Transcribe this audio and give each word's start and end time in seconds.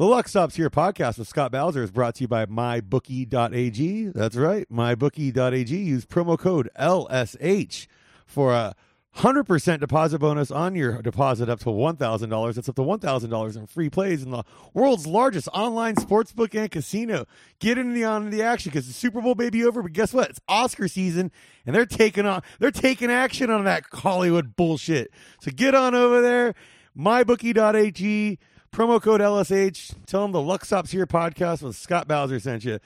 The 0.00 0.06
Luck 0.06 0.28
Stops 0.28 0.56
Here 0.56 0.70
podcast 0.70 1.18
with 1.18 1.28
Scott 1.28 1.52
Bowser 1.52 1.82
is 1.82 1.90
brought 1.90 2.14
to 2.14 2.20
you 2.22 2.28
by 2.28 2.46
MyBookie.ag. 2.46 4.06
That's 4.14 4.34
right, 4.34 4.66
MyBookie.ag. 4.72 5.76
Use 5.76 6.06
promo 6.06 6.38
code 6.38 6.70
LSH 6.80 7.86
for 8.24 8.54
a 8.54 8.74
100% 9.16 9.78
deposit 9.78 10.18
bonus 10.18 10.50
on 10.50 10.74
your 10.74 11.02
deposit 11.02 11.50
up 11.50 11.60
to 11.60 11.66
$1,000. 11.66 12.54
That's 12.54 12.66
up 12.70 12.76
to 12.76 12.80
$1,000 12.80 13.56
in 13.58 13.66
free 13.66 13.90
plays 13.90 14.22
in 14.22 14.30
the 14.30 14.42
world's 14.72 15.06
largest 15.06 15.48
online 15.52 15.96
sportsbook 15.96 16.58
and 16.58 16.70
casino. 16.70 17.26
Get 17.58 17.76
in 17.76 17.92
the 17.92 18.04
on 18.04 18.30
the 18.30 18.42
action 18.42 18.70
because 18.70 18.86
the 18.86 18.94
Super 18.94 19.20
Bowl 19.20 19.34
may 19.34 19.50
be 19.50 19.66
over, 19.66 19.82
but 19.82 19.92
guess 19.92 20.14
what? 20.14 20.30
It's 20.30 20.40
Oscar 20.48 20.88
season 20.88 21.30
and 21.66 21.76
they're 21.76 21.84
taking 21.84 22.24
on 22.24 22.40
they're 22.58 22.70
taking 22.70 23.10
action 23.10 23.50
on 23.50 23.64
that 23.64 23.84
Hollywood 23.92 24.56
bullshit. 24.56 25.10
So 25.42 25.50
get 25.54 25.74
on 25.74 25.94
over 25.94 26.22
there, 26.22 26.54
mybookie.ag, 26.96 28.38
promo 28.72 29.00
code 29.02 29.20
LSH. 29.20 29.94
Tell 30.06 30.22
them 30.22 30.32
the 30.32 30.40
Luck 30.40 30.64
Stops 30.64 30.90
Here 30.90 31.06
podcast 31.06 31.62
with 31.62 31.76
Scott 31.76 32.06
Bowser 32.08 32.38
sent 32.40 32.64
you. 32.64 32.78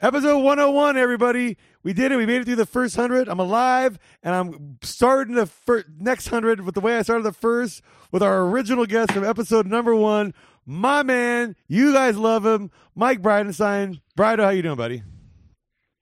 Episode 0.00 0.38
101, 0.40 0.98
everybody. 0.98 1.56
We 1.82 1.92
did 1.92 2.12
it. 2.12 2.16
We 2.16 2.26
made 2.26 2.42
it 2.42 2.44
through 2.44 2.56
the 2.56 2.66
first 2.66 2.96
100. 2.96 3.28
I'm 3.28 3.38
alive, 3.38 3.98
and 4.22 4.34
I'm 4.34 4.78
starting 4.82 5.34
the 5.34 5.46
fir- 5.46 5.84
next 5.98 6.30
100 6.30 6.60
with 6.60 6.74
the 6.74 6.80
way 6.80 6.96
I 6.98 7.02
started 7.02 7.22
the 7.22 7.32
first 7.32 7.80
with 8.12 8.22
our 8.22 8.42
original 8.42 8.84
guest 8.86 9.12
from 9.12 9.24
episode 9.24 9.66
number 9.66 9.94
one, 9.94 10.34
my 10.66 11.02
man. 11.02 11.56
You 11.68 11.92
guys 11.92 12.16
love 12.16 12.44
him, 12.44 12.70
Mike 12.94 13.22
Bridenstine. 13.22 14.00
Brido, 14.18 14.44
how 14.44 14.50
you 14.50 14.62
doing, 14.62 14.76
buddy? 14.76 15.02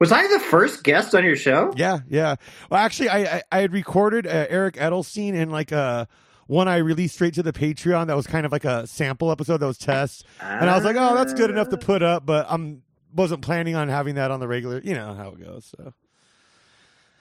Was 0.00 0.11
I 0.11 0.27
the 0.27 0.41
first 0.41 0.83
guest 0.83 1.14
on 1.14 1.25
your 1.25 1.36
show? 1.36 1.73
Yeah, 1.77 2.00
yeah. 2.09 2.34
Well, 2.70 2.80
actually, 2.80 3.09
I 3.09 3.19
I, 3.36 3.42
I 3.52 3.59
had 3.61 3.73
recorded 3.73 4.27
uh, 4.27 4.47
Eric 4.48 4.75
Edelstein 4.75 5.34
in 5.34 5.50
like 5.50 5.70
a 5.70 6.09
one 6.52 6.69
I 6.69 6.77
released 6.77 7.15
straight 7.15 7.34
to 7.34 7.42
the 7.42 7.52
Patreon. 7.52 8.06
That 8.09 8.16
was 8.16 8.27
kind 8.27 8.45
of 8.45 8.52
like 8.52 8.65
a 8.65 8.87
sample 8.87 9.30
episode 9.30 9.59
that 9.59 9.66
was 9.66 9.79
tests, 9.79 10.23
and 10.41 10.69
I 10.69 10.77
was 10.77 10.84
like, 10.84 10.97
oh, 10.98 11.15
that's 11.15 11.33
good 11.33 11.51
enough 11.51 11.70
to 11.70 11.78
put 11.78 12.02
up, 12.02 12.27
but 12.27 12.47
I'm 12.48 12.83
wasn't 13.15 13.42
planning 13.42 13.75
on 13.75 13.89
having 13.89 14.14
that 14.17 14.31
on 14.31 14.41
the 14.41 14.48
regular. 14.48 14.80
You 14.83 14.95
know 14.95 15.14
how 15.14 15.28
it 15.30 15.41
goes. 15.42 15.73
So. 15.77 15.92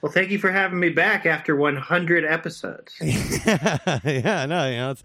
Well, 0.01 0.11
thank 0.11 0.31
you 0.31 0.39
for 0.39 0.51
having 0.51 0.79
me 0.79 0.89
back 0.89 1.27
after 1.27 1.55
100 1.55 2.25
episodes. 2.25 2.95
yeah, 3.01 3.77
yeah, 4.03 4.45
no, 4.47 4.67
you 4.67 4.77
know, 4.77 4.91
it's, 4.91 5.03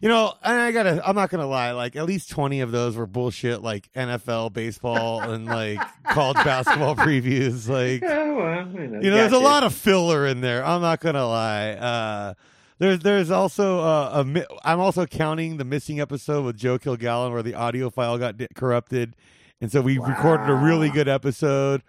you 0.00 0.08
know, 0.08 0.32
and 0.44 0.60
I 0.60 0.70
gotta, 0.70 1.06
I'm 1.06 1.16
not 1.16 1.30
gonna 1.30 1.46
lie, 1.46 1.72
like 1.72 1.96
at 1.96 2.04
least 2.06 2.30
20 2.30 2.60
of 2.60 2.70
those 2.70 2.96
were 2.96 3.06
bullshit, 3.06 3.62
like 3.62 3.92
NFL, 3.94 4.52
baseball, 4.52 5.20
and 5.30 5.44
like 5.46 5.80
college 6.04 6.36
basketball 6.36 6.94
previews. 6.96 7.68
Like, 7.68 8.08
Oh, 8.08 8.34
well, 8.36 8.68
you 8.68 8.88
know, 8.88 9.00
you 9.00 9.10
know, 9.10 9.16
there's 9.16 9.32
a 9.32 9.38
lot 9.38 9.64
of 9.64 9.74
filler 9.74 10.24
in 10.26 10.40
there. 10.40 10.64
I'm 10.64 10.82
not 10.82 11.00
gonna 11.00 11.26
lie. 11.26 11.70
Uh, 11.72 12.34
there's 12.78 13.00
there's 13.00 13.30
also 13.30 13.80
uh, 13.80 14.10
a 14.14 14.24
mi- 14.24 14.46
I'm 14.64 14.80
also 14.80 15.06
counting 15.06 15.56
the 15.56 15.64
missing 15.64 16.00
episode 16.00 16.44
with 16.44 16.56
Joe 16.56 16.78
Kilgallen 16.78 17.32
where 17.32 17.42
the 17.42 17.54
audio 17.54 17.90
file 17.90 18.18
got 18.18 18.36
di- 18.36 18.48
corrupted, 18.54 19.14
and 19.60 19.70
so 19.70 19.80
we 19.80 19.98
recorded 19.98 20.48
a 20.48 20.54
really 20.54 20.90
good 20.90 21.08
episode, 21.08 21.82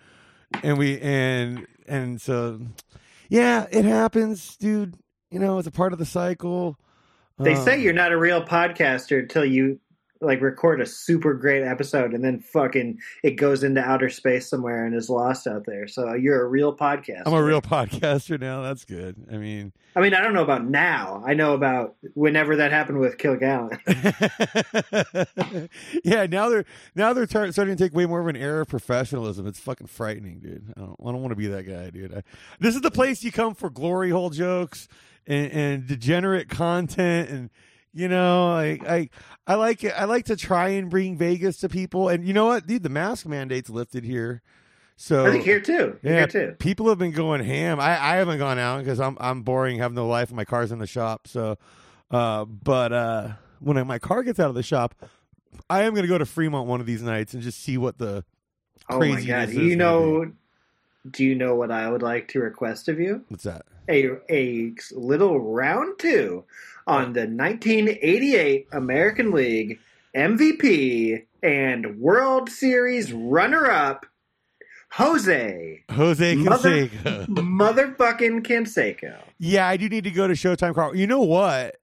and 0.64 0.78
we 0.78 1.00
and 1.00 1.66
and 1.88 2.20
so 2.22 2.60
yeah, 3.30 3.68
it 3.72 3.86
happens, 3.86 4.56
dude. 4.58 4.96
You 5.32 5.40
know, 5.40 5.60
it's 5.60 5.68
a 5.68 5.72
part 5.72 5.94
of 5.94 6.00
the 6.00 6.06
cycle. 6.06 6.78
They 7.38 7.54
Um, 7.54 7.64
say 7.64 7.82
you're 7.82 7.94
not 7.94 8.12
a 8.12 8.18
real 8.18 8.44
podcaster 8.44 9.20
until 9.20 9.46
you 9.46 9.80
like 10.22 10.42
record 10.42 10.82
a 10.82 10.86
super 10.86 11.34
great 11.34 11.64
episode 11.64 12.14
and 12.14 12.24
then 12.24 12.40
fucking 12.40 13.00
it 13.24 13.32
goes 13.32 13.64
into 13.64 13.82
outer 13.82 14.10
space 14.10 14.50
somewhere 14.50 14.86
and 14.86 14.94
is 14.94 15.10
lost 15.10 15.48
out 15.48 15.66
there. 15.66 15.88
So 15.88 16.14
you're 16.14 16.42
a 16.44 16.48
real 16.48 16.76
podcaster. 16.76 17.24
I'm 17.26 17.34
a 17.34 17.44
real 17.44 17.62
podcaster 17.70 18.40
now. 18.40 18.62
That's 18.62 18.86
good. 18.86 19.16
I 19.32 19.38
mean, 19.38 19.72
I 19.96 20.02
mean, 20.02 20.14
I 20.14 20.22
don't 20.22 20.34
know 20.34 20.44
about 20.44 20.66
now. 20.66 21.24
I 21.26 21.34
know 21.34 21.54
about 21.54 21.96
whenever 22.14 22.56
that 22.58 22.72
happened 22.72 23.00
with 23.00 23.18
Kilgallen. 23.18 23.80
yeah, 26.04 26.26
now 26.26 26.50
they're 26.50 26.66
now 26.96 27.14
they're 27.14 27.26
tar- 27.26 27.52
starting 27.52 27.76
to 27.76 27.84
take 27.84 27.94
way 27.94 28.06
more 28.06 28.20
of 28.20 28.28
an 28.28 28.36
air 28.36 28.62
of 28.62 28.68
professionalism. 28.68 29.48
It's 29.48 29.60
fucking 29.60 29.88
frightening, 29.88 30.40
dude. 30.40 30.74
I 30.76 30.82
don't, 30.82 30.96
I 31.00 31.12
don't 31.12 31.22
want 31.22 31.32
to 31.32 31.36
be 31.36 31.48
that 31.48 31.64
guy, 31.64 31.90
dude. 31.90 32.14
I, 32.14 32.24
this 32.60 32.76
is 32.76 32.82
the 32.82 32.92
place 32.92 33.24
you 33.24 33.32
come 33.32 33.56
for 33.56 33.70
glory 33.70 34.10
hole 34.10 34.30
jokes 34.30 34.88
and, 35.26 35.52
and 35.52 35.88
degenerate 35.88 36.50
content, 36.50 37.30
and 37.30 37.50
you 37.94 38.08
know, 38.08 38.52
I, 38.52 38.80
I 38.88 39.10
I 39.48 39.56
like 39.56 39.84
it. 39.84 39.94
I 39.96 40.06
like 40.06 40.26
to 40.26 40.36
try 40.36 40.70
and 40.70 40.90
bring 40.90 41.18
Vegas 41.18 41.58
to 41.58 41.70
people, 41.70 42.10
and 42.10 42.26
you 42.26 42.34
know 42.34 42.46
what, 42.48 42.68
dude, 42.68 42.84
the 42.84 42.90
mask 42.90 43.26
mandate's 43.26 43.70
lifted 43.70 44.04
here, 44.04 44.42
so 44.96 45.26
I 45.26 45.32
think 45.32 45.44
here 45.44 45.60
too. 45.60 45.98
yeah, 46.04 46.12
Here 46.12 46.28
too. 46.28 46.56
people 46.60 46.90
have 46.90 46.98
been 46.98 47.12
going 47.12 47.44
ham. 47.44 47.80
I, 47.80 47.92
I 47.92 48.16
haven't 48.18 48.38
gone 48.38 48.60
out 48.60 48.80
because 48.80 49.00
I'm 49.00 49.18
I'm 49.20 49.44
boring, 49.44 49.80
have 49.80 49.94
no 49.94 50.08
life, 50.08 50.32
my 50.32 50.46
car's 50.46 50.72
in 50.72 50.80
the 50.80 50.88
shop. 50.88 51.28
So, 51.28 51.58
uh, 52.12 52.46
but 52.46 52.94
uh, 52.94 53.30
when 53.60 53.78
I, 53.78 53.84
my 53.84 53.98
car 54.00 54.24
gets 54.24 54.40
out 54.40 54.50
of 54.50 54.56
the 54.56 54.64
shop, 54.64 54.94
I 55.70 55.84
am 55.84 55.94
going 55.94 56.04
to 56.04 56.10
go 56.10 56.18
to 56.18 56.26
Fremont 56.26 56.68
one 56.68 56.80
of 56.82 56.86
these 56.86 57.02
nights 57.02 57.34
and 57.34 57.42
just 57.42 57.62
see 57.64 57.78
what 57.78 57.98
the 57.98 58.24
Oh 58.90 59.00
my 59.00 59.22
god! 59.24 59.50
Do 59.50 59.62
you 59.64 59.76
know? 59.76 60.32
Do 61.10 61.24
you 61.24 61.34
know 61.34 61.56
what 61.56 61.72
I 61.72 61.90
would 61.90 62.02
like 62.02 62.28
to 62.30 62.40
request 62.40 62.88
of 62.90 63.00
you? 63.00 63.24
what's 63.30 63.44
that? 63.44 63.66
A 63.90 64.10
a 64.30 64.74
little 64.94 65.40
round 65.40 66.00
two 66.00 66.46
on 66.88 67.14
the 67.14 67.22
1988 67.28 68.68
American 68.72 69.32
League 69.32 69.80
MVP 70.16 71.24
and 71.44 72.00
World 72.00 72.50
Series 72.50 73.14
runner-up 73.14 74.06
Jose 74.94 75.84
Jose 75.92 76.36
Mother- 76.36 76.88
Canseco. 76.88 77.26
motherfucking 77.28 78.42
Canseco. 78.46 79.16
yeah, 79.38 79.68
I 79.68 79.78
do 79.78 79.88
need 79.88 80.04
to 80.06 80.12
go 80.12 80.28
to 80.28 80.34
Showtime 80.34 80.74
Car. 80.74 80.96
You 80.96 81.06
know 81.08 81.22
what? 81.22 81.78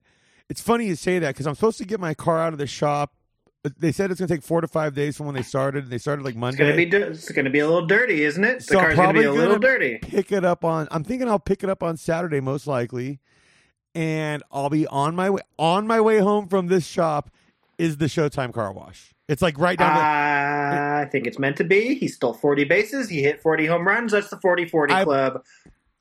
It's 0.48 0.60
funny 0.60 0.86
you 0.86 0.94
say 0.96 1.18
that 1.20 1.28
because 1.34 1.46
I'm 1.46 1.54
supposed 1.54 1.78
to 1.78 1.84
get 1.84 2.00
my 2.00 2.14
car 2.14 2.40
out 2.40 2.52
of 2.52 2.58
the 2.58 2.66
shop. 2.66 3.12
They 3.78 3.92
said 3.92 4.10
it's 4.10 4.20
going 4.20 4.28
to 4.28 4.34
take 4.34 4.42
four 4.42 4.60
to 4.60 4.68
five 4.68 4.94
days 4.94 5.16
from 5.16 5.26
when 5.26 5.34
they 5.34 5.42
started. 5.42 5.88
They 5.90 5.98
started 5.98 6.24
like 6.24 6.32
It's 6.34 6.40
Monday. 6.40 6.84
be 6.84 6.96
it's 6.96 7.30
gonna 7.32 7.50
be 7.50 7.58
a 7.60 7.66
little 7.68 7.86
dirty, 7.86 8.24
isn't 8.24 8.42
it? 8.44 8.58
The 8.58 8.64
So 8.64 8.78
car's 8.80 8.96
gonna 8.96 9.12
be 9.18 9.24
a 9.24 9.32
little 9.32 9.58
dirty. 9.58 9.98
pick 9.98 10.32
it 10.32 10.44
up 10.44 10.64
on 10.64 10.88
I'm 10.90 11.04
thinking 11.04 11.28
I'll 11.28 11.38
pick 11.38 11.62
it 11.64 11.70
up 11.70 11.82
on 11.82 11.96
Saturday 11.96 12.40
most 12.40 12.66
likely 12.66 13.20
and 13.94 14.42
I'll 14.52 14.70
be 14.70 14.86
on 14.86 15.14
my 15.16 15.30
way 15.30 15.42
on 15.58 15.86
my 15.86 16.00
way 16.00 16.18
home 16.18 16.48
from 16.48 16.66
this 16.68 16.86
shop 16.86 17.30
is 17.78 17.96
the 17.98 18.06
Showtime 18.06 18.52
car 18.52 18.72
wash. 18.72 19.12
It's 19.28 19.42
like 19.42 19.58
right 19.58 19.78
down 19.78 19.94
the 19.94 20.00
ah, 20.02 20.98
I 21.00 21.04
think 21.06 21.26
it's 21.26 21.38
meant 21.38 21.56
to 21.56 21.64
be. 21.64 21.94
He 21.96 22.06
stole 22.08 22.32
40 22.32 22.64
bases. 22.64 23.08
He 23.08 23.22
hit 23.22 23.42
40 23.42 23.66
home 23.66 23.86
runs. 23.86 24.12
That's 24.12 24.30
the 24.30 24.36
40-40 24.36 24.90
I- 24.92 25.04
club. 25.04 25.42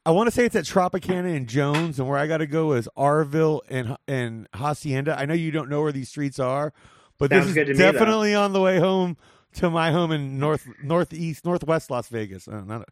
I 0.08 0.12
want 0.12 0.28
to 0.28 0.32
say 0.32 0.46
it's 0.46 0.56
at 0.56 0.66
Tropicana 0.66 1.36
and 1.36 1.48
Jones 1.48 1.98
and 1.98 2.08
where 2.08 2.20
I 2.20 2.28
got 2.28 2.38
to 2.38 2.46
go 2.46 2.74
is 2.74 2.88
Arville 2.96 3.62
and 3.70 3.98
and 4.08 4.48
Hacienda. 4.54 5.18
I 5.18 5.26
know 5.26 5.34
you 5.34 5.50
don't 5.50 5.68
know 5.68 5.82
where 5.82 5.92
these 5.92 6.10
streets 6.10 6.38
are, 6.38 6.74
but 7.18 7.32
Sounds 7.32 7.46
this 7.46 7.54
good 7.54 7.66
to 7.66 7.72
is 7.74 7.80
me, 7.80 7.84
definitely 7.84 8.36
on 8.36 8.54
the 8.54 8.62
way 8.62 8.80
home 8.80 9.18
to 9.56 9.70
my 9.70 9.92
home 9.92 10.12
in 10.12 10.40
north 10.40 10.68
northeast 10.84 11.46
northwest 11.46 11.90
Las 11.90 12.08
Vegas. 12.10 12.48
I'm 12.48 12.68
not, 12.68 12.88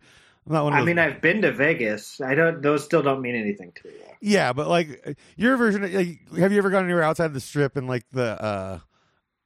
I'm 0.45 0.53
not 0.53 0.63
one 0.66 0.73
of 0.73 0.79
I 0.79 0.84
mean, 0.84 1.00
I've 1.00 1.22
been 1.22 1.41
to 1.41 1.51
Vegas. 1.51 2.19
I 2.22 2.35
don't. 2.35 2.61
Those 2.61 2.84
still 2.84 3.01
don't 3.01 3.22
mean 3.22 3.35
anything 3.35 3.72
to 3.73 3.88
me. 3.88 3.94
Though. 4.00 4.13
Yeah, 4.22 4.53
but 4.53 4.67
like 4.67 5.17
your 5.35 5.57
version, 5.57 5.84
of, 5.84 5.94
like, 5.94 6.19
have 6.38 6.51
you 6.51 6.57
ever 6.57 6.69
gone 6.69 6.84
anywhere 6.84 7.03
outside 7.03 7.25
of 7.25 7.34
the 7.34 7.39
strip 7.39 7.75
and 7.75 7.88
like 7.88 8.06
the 8.11 8.41
uh 8.41 8.79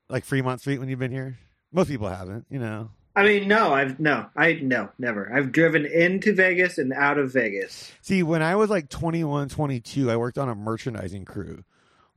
like 0.09 0.25
Fremont 0.25 0.61
Street 0.61 0.79
when 0.79 0.89
you've 0.89 0.99
been 0.99 1.11
here? 1.11 1.37
Most 1.71 1.89
people 1.89 2.07
haven't, 2.09 2.45
you 2.49 2.59
know. 2.59 2.91
I 3.15 3.23
mean, 3.23 3.47
no, 3.47 3.73
I've 3.73 3.99
no, 3.99 4.27
I 4.35 4.53
no, 4.61 4.89
never. 4.99 5.31
I've 5.33 5.51
driven 5.51 5.87
into 5.87 6.33
Vegas 6.35 6.77
and 6.77 6.93
out 6.93 7.17
of 7.17 7.33
Vegas. 7.33 7.91
See, 8.01 8.21
when 8.21 8.43
I 8.43 8.55
was 8.55 8.69
like 8.69 8.89
21, 8.89 9.49
22, 9.49 10.11
I 10.11 10.15
worked 10.17 10.37
on 10.37 10.49
a 10.49 10.53
merchandising 10.55 11.25
crew 11.25 11.63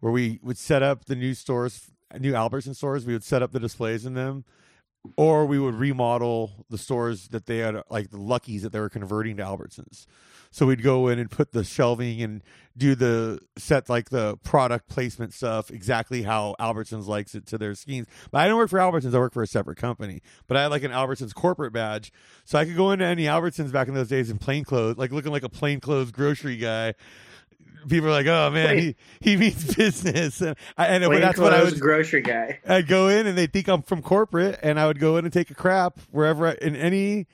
where 0.00 0.12
we 0.12 0.40
would 0.42 0.58
set 0.58 0.82
up 0.82 1.06
the 1.06 1.16
new 1.16 1.32
stores, 1.32 1.90
new 2.18 2.34
Albertson 2.34 2.74
stores. 2.74 3.06
We 3.06 3.12
would 3.12 3.24
set 3.24 3.42
up 3.42 3.52
the 3.52 3.60
displays 3.60 4.06
in 4.06 4.14
them, 4.14 4.44
or 5.16 5.46
we 5.46 5.58
would 5.58 5.74
remodel 5.74 6.64
the 6.68 6.78
stores 6.78 7.28
that 7.28 7.46
they 7.46 7.58
had, 7.58 7.82
like 7.90 8.10
the 8.10 8.20
Luckies 8.20 8.62
that 8.62 8.72
they 8.72 8.80
were 8.80 8.88
converting 8.88 9.36
to 9.36 9.42
Albertsons. 9.42 10.06
So 10.52 10.66
we'd 10.66 10.82
go 10.82 11.06
in 11.06 11.20
and 11.20 11.30
put 11.30 11.52
the 11.52 11.62
shelving 11.62 12.20
and 12.22 12.42
do 12.76 12.96
the 12.96 13.38
set 13.56 13.88
like 13.88 14.10
the 14.10 14.36
product 14.38 14.88
placement 14.88 15.32
stuff 15.32 15.70
exactly 15.70 16.22
how 16.22 16.56
Albertsons 16.58 17.06
likes 17.06 17.36
it 17.36 17.46
to 17.46 17.58
their 17.58 17.74
schemes. 17.76 18.08
But 18.32 18.38
I 18.40 18.44
didn't 18.44 18.56
work 18.56 18.70
for 18.70 18.80
Albertsons; 18.80 19.14
I 19.14 19.18
worked 19.18 19.34
for 19.34 19.44
a 19.44 19.46
separate 19.46 19.78
company. 19.78 20.22
But 20.48 20.56
I 20.56 20.62
had 20.62 20.72
like 20.72 20.82
an 20.82 20.90
Albertsons 20.90 21.34
corporate 21.34 21.72
badge, 21.72 22.12
so 22.44 22.58
I 22.58 22.64
could 22.64 22.76
go 22.76 22.90
into 22.90 23.04
any 23.04 23.24
Albertsons 23.24 23.70
back 23.70 23.86
in 23.86 23.94
those 23.94 24.08
days 24.08 24.28
in 24.28 24.38
plain 24.38 24.64
clothes, 24.64 24.96
like 24.96 25.12
looking 25.12 25.30
like 25.30 25.44
a 25.44 25.48
plain 25.48 25.78
clothes 25.78 26.10
grocery 26.10 26.56
guy. 26.56 26.94
People 27.88 28.08
are 28.08 28.12
like, 28.12 28.26
"Oh 28.26 28.50
man, 28.50 28.78
he, 28.78 28.96
he 29.20 29.36
means 29.36 29.74
business," 29.76 30.40
and, 30.40 30.56
I, 30.76 30.86
and 30.86 31.22
that's 31.22 31.38
what 31.38 31.54
I 31.54 31.62
was 31.62 31.78
grocery 31.80 32.22
guy. 32.22 32.60
I'd 32.68 32.86
go 32.86 33.08
in 33.08 33.26
and 33.26 33.36
they 33.36 33.46
think 33.46 33.68
I'm 33.68 33.82
from 33.82 34.02
corporate, 34.02 34.58
and 34.62 34.78
I 34.78 34.86
would 34.86 34.98
go 34.98 35.16
in 35.16 35.24
and 35.24 35.32
take 35.32 35.50
a 35.50 35.54
crap 35.54 35.98
wherever 36.10 36.46
I, 36.46 36.56
in 36.60 36.76
any 36.76 37.26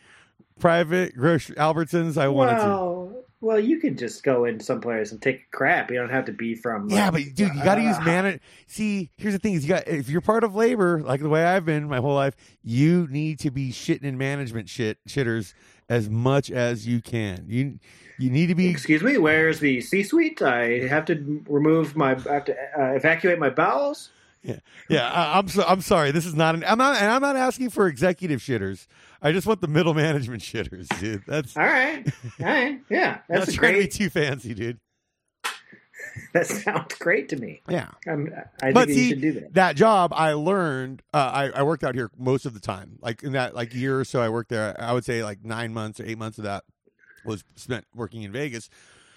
private 0.58 1.16
grocery 1.16 1.56
Albertsons 1.56 2.16
I 2.16 2.28
wanted 2.28 2.60
to. 2.60 2.66
Well, 2.66 3.26
well, 3.40 3.60
you 3.60 3.78
can 3.78 3.96
just 3.96 4.22
go 4.22 4.46
in 4.46 4.60
someplace 4.60 5.12
and 5.12 5.20
take 5.20 5.36
a 5.36 5.56
crap. 5.56 5.90
You 5.90 5.98
don't 5.98 6.10
have 6.10 6.24
to 6.24 6.32
be 6.32 6.54
from. 6.54 6.88
Yeah, 6.88 7.10
like, 7.10 7.12
but 7.12 7.34
dude, 7.34 7.54
you 7.54 7.62
got 7.62 7.76
to 7.76 7.82
use 7.82 7.96
uh, 7.96 8.02
man. 8.02 8.40
See, 8.66 9.10
here's 9.16 9.34
the 9.34 9.38
thing: 9.38 9.54
is 9.54 9.64
you 9.64 9.68
got 9.68 9.86
if 9.86 10.08
you're 10.08 10.20
part 10.20 10.42
of 10.42 10.54
labor, 10.54 11.02
like 11.02 11.20
the 11.20 11.28
way 11.28 11.44
I've 11.44 11.64
been 11.64 11.88
my 11.88 11.98
whole 11.98 12.14
life, 12.14 12.34
you 12.62 13.06
need 13.10 13.38
to 13.40 13.50
be 13.50 13.70
shitting 13.72 14.04
in 14.04 14.16
management 14.16 14.68
shit 14.68 14.98
shitters 15.06 15.52
as 15.88 16.10
much 16.10 16.50
as 16.50 16.86
you 16.86 17.00
can. 17.00 17.44
You 17.48 17.78
you 18.18 18.30
need 18.30 18.46
to 18.46 18.54
be. 18.54 18.68
Excuse 18.68 19.02
me, 19.02 19.18
where's 19.18 19.60
the 19.60 19.80
C-suite? 19.80 20.40
I 20.42 20.86
have 20.88 21.04
to 21.06 21.44
remove 21.48 21.96
my, 21.96 22.12
I 22.14 22.32
have 22.32 22.44
to 22.46 22.54
uh, 22.78 22.92
evacuate 22.92 23.38
my 23.38 23.50
bowels. 23.50 24.10
Yeah, 24.88 25.10
I, 25.10 25.38
I'm 25.38 25.48
so, 25.48 25.64
I'm 25.66 25.80
sorry. 25.80 26.12
This 26.12 26.24
is 26.24 26.34
not 26.34 26.54
an. 26.54 26.62
I'm 26.64 26.78
not. 26.78 26.96
And 26.96 27.10
I'm 27.10 27.20
not 27.20 27.34
asking 27.34 27.70
for 27.70 27.88
executive 27.88 28.40
shitters. 28.40 28.86
I 29.20 29.32
just 29.32 29.44
want 29.46 29.60
the 29.60 29.66
middle 29.68 29.92
management 29.92 30.40
shitters, 30.42 30.86
dude. 31.00 31.24
That's 31.26 31.56
All 31.56 31.64
right, 31.64 32.06
all 32.40 32.46
right, 32.46 32.80
yeah, 32.88 33.18
that's 33.28 33.48
not 33.48 33.54
trying 33.54 33.72
to 33.72 33.78
be 33.80 33.84
great. 33.86 33.92
too 33.92 34.08
fancy, 34.08 34.54
dude. 34.54 34.78
That 36.32 36.46
sounds 36.46 36.94
great 36.98 37.28
to 37.30 37.36
me. 37.36 37.62
Yeah. 37.68 37.88
I'm, 38.06 38.32
I 38.62 38.72
But 38.72 38.86
think 38.86 38.88
you 38.88 38.94
see, 39.04 39.08
should 39.10 39.20
do 39.20 39.32
that. 39.32 39.54
that 39.54 39.76
job 39.76 40.12
I 40.14 40.32
learned 40.32 41.02
uh, 41.14 41.50
I, 41.54 41.60
I 41.60 41.62
worked 41.62 41.84
out 41.84 41.94
here 41.94 42.10
most 42.18 42.46
of 42.46 42.54
the 42.54 42.60
time 42.60 42.98
like 43.00 43.22
in 43.22 43.32
that 43.32 43.54
like 43.54 43.74
year 43.74 44.00
or 44.00 44.04
so 44.04 44.20
I 44.20 44.28
worked 44.28 44.50
there 44.50 44.74
I 44.80 44.92
would 44.92 45.04
say 45.04 45.22
like 45.24 45.44
nine 45.44 45.72
months 45.72 46.00
or 46.00 46.04
eight 46.06 46.18
months 46.18 46.38
of 46.38 46.44
that 46.44 46.64
was 47.24 47.44
spent 47.54 47.84
working 47.94 48.22
in 48.22 48.32
Vegas 48.32 48.68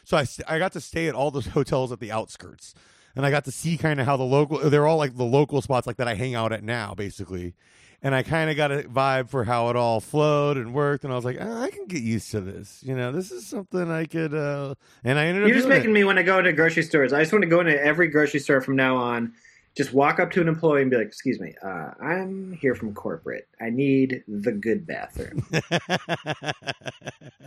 so 0.04 0.18
I, 0.18 0.24
st- 0.24 0.50
I 0.50 0.57
got 0.60 0.72
to 0.74 0.81
stay 0.81 1.07
at 1.07 1.16
all 1.16 1.31
those 1.31 1.48
hotels 1.57 1.92
at 1.92 2.00
the 2.00 2.12
outskirts 2.12 2.74
and 3.16 3.25
I 3.25 3.31
got 3.31 3.46
to 3.46 3.51
see 3.51 3.78
kind 3.78 4.00
of 4.00 4.06
how 4.06 4.18
the 4.18 4.24
local 4.24 4.57
they're 4.69 4.88
all 4.88 4.98
like 4.98 5.16
the 5.18 5.24
local 5.25 5.62
spots 5.62 5.88
like 5.88 5.98
that 5.98 6.07
I 6.07 6.16
hang 6.16 6.36
out 6.36 6.51
at 6.51 6.63
now 6.63 6.94
basically 6.94 7.54
and 8.01 8.16
I 8.16 8.24
kind 8.24 8.50
of 8.50 8.56
got 8.56 8.72
a 8.72 8.84
vibe 8.84 9.30
for 9.30 9.44
how 9.44 9.69
it 9.69 9.75
all 9.75 10.00
flowed 10.00 10.57
and 10.57 10.74
worked 10.74 11.04
and 11.04 11.12
I 11.12 11.16
was 11.16 11.25
like 11.25 11.38
"Ah, 11.40 11.63
I 11.63 11.69
can 11.69 11.86
get 11.86 12.01
used 12.01 12.31
to 12.31 12.42
this 12.42 12.81
you 12.84 12.96
know 12.96 13.12
this 13.12 13.31
is 13.31 13.46
something 13.46 13.90
I 13.92 14.06
could 14.06 14.34
uh 14.34 14.75
and 15.04 15.19
I 15.19 15.25
ended 15.25 15.44
up 15.44 15.48
You're 15.48 15.57
just 15.57 15.68
doing 15.68 15.78
it. 15.78 15.80
making 15.80 15.94
me 15.94 16.04
want 16.04 16.18
to 16.18 16.24
go 16.24 16.40
into 16.40 16.54
grocery 16.54 16.84
stores. 16.84 17.13
I 17.13 17.19
just 17.22 17.31
want 17.34 17.44
to 17.44 17.50
go 17.50 17.60
into 17.60 17.80
every 17.81 18.07
grocery 18.07 18.40
store 18.40 18.62
from 18.62 18.75
now 18.75 18.96
on. 18.98 19.34
Just 19.78 19.94
walk 19.94 20.19
up 20.19 20.31
to 20.31 20.42
an 20.42 20.48
employee 20.48 20.81
and 20.81 20.90
be 20.90 20.98
like, 20.98 21.06
"Excuse 21.06 21.40
me, 21.40 21.54
uh, 21.63 21.92
I'm 22.01 22.54
here 22.54 22.74
from 22.74 22.94
corporate. 22.94 23.48
I 23.62 23.69
need 23.69 24.24
the 24.28 24.51
good 24.51 24.88
bathroom. 24.88 25.46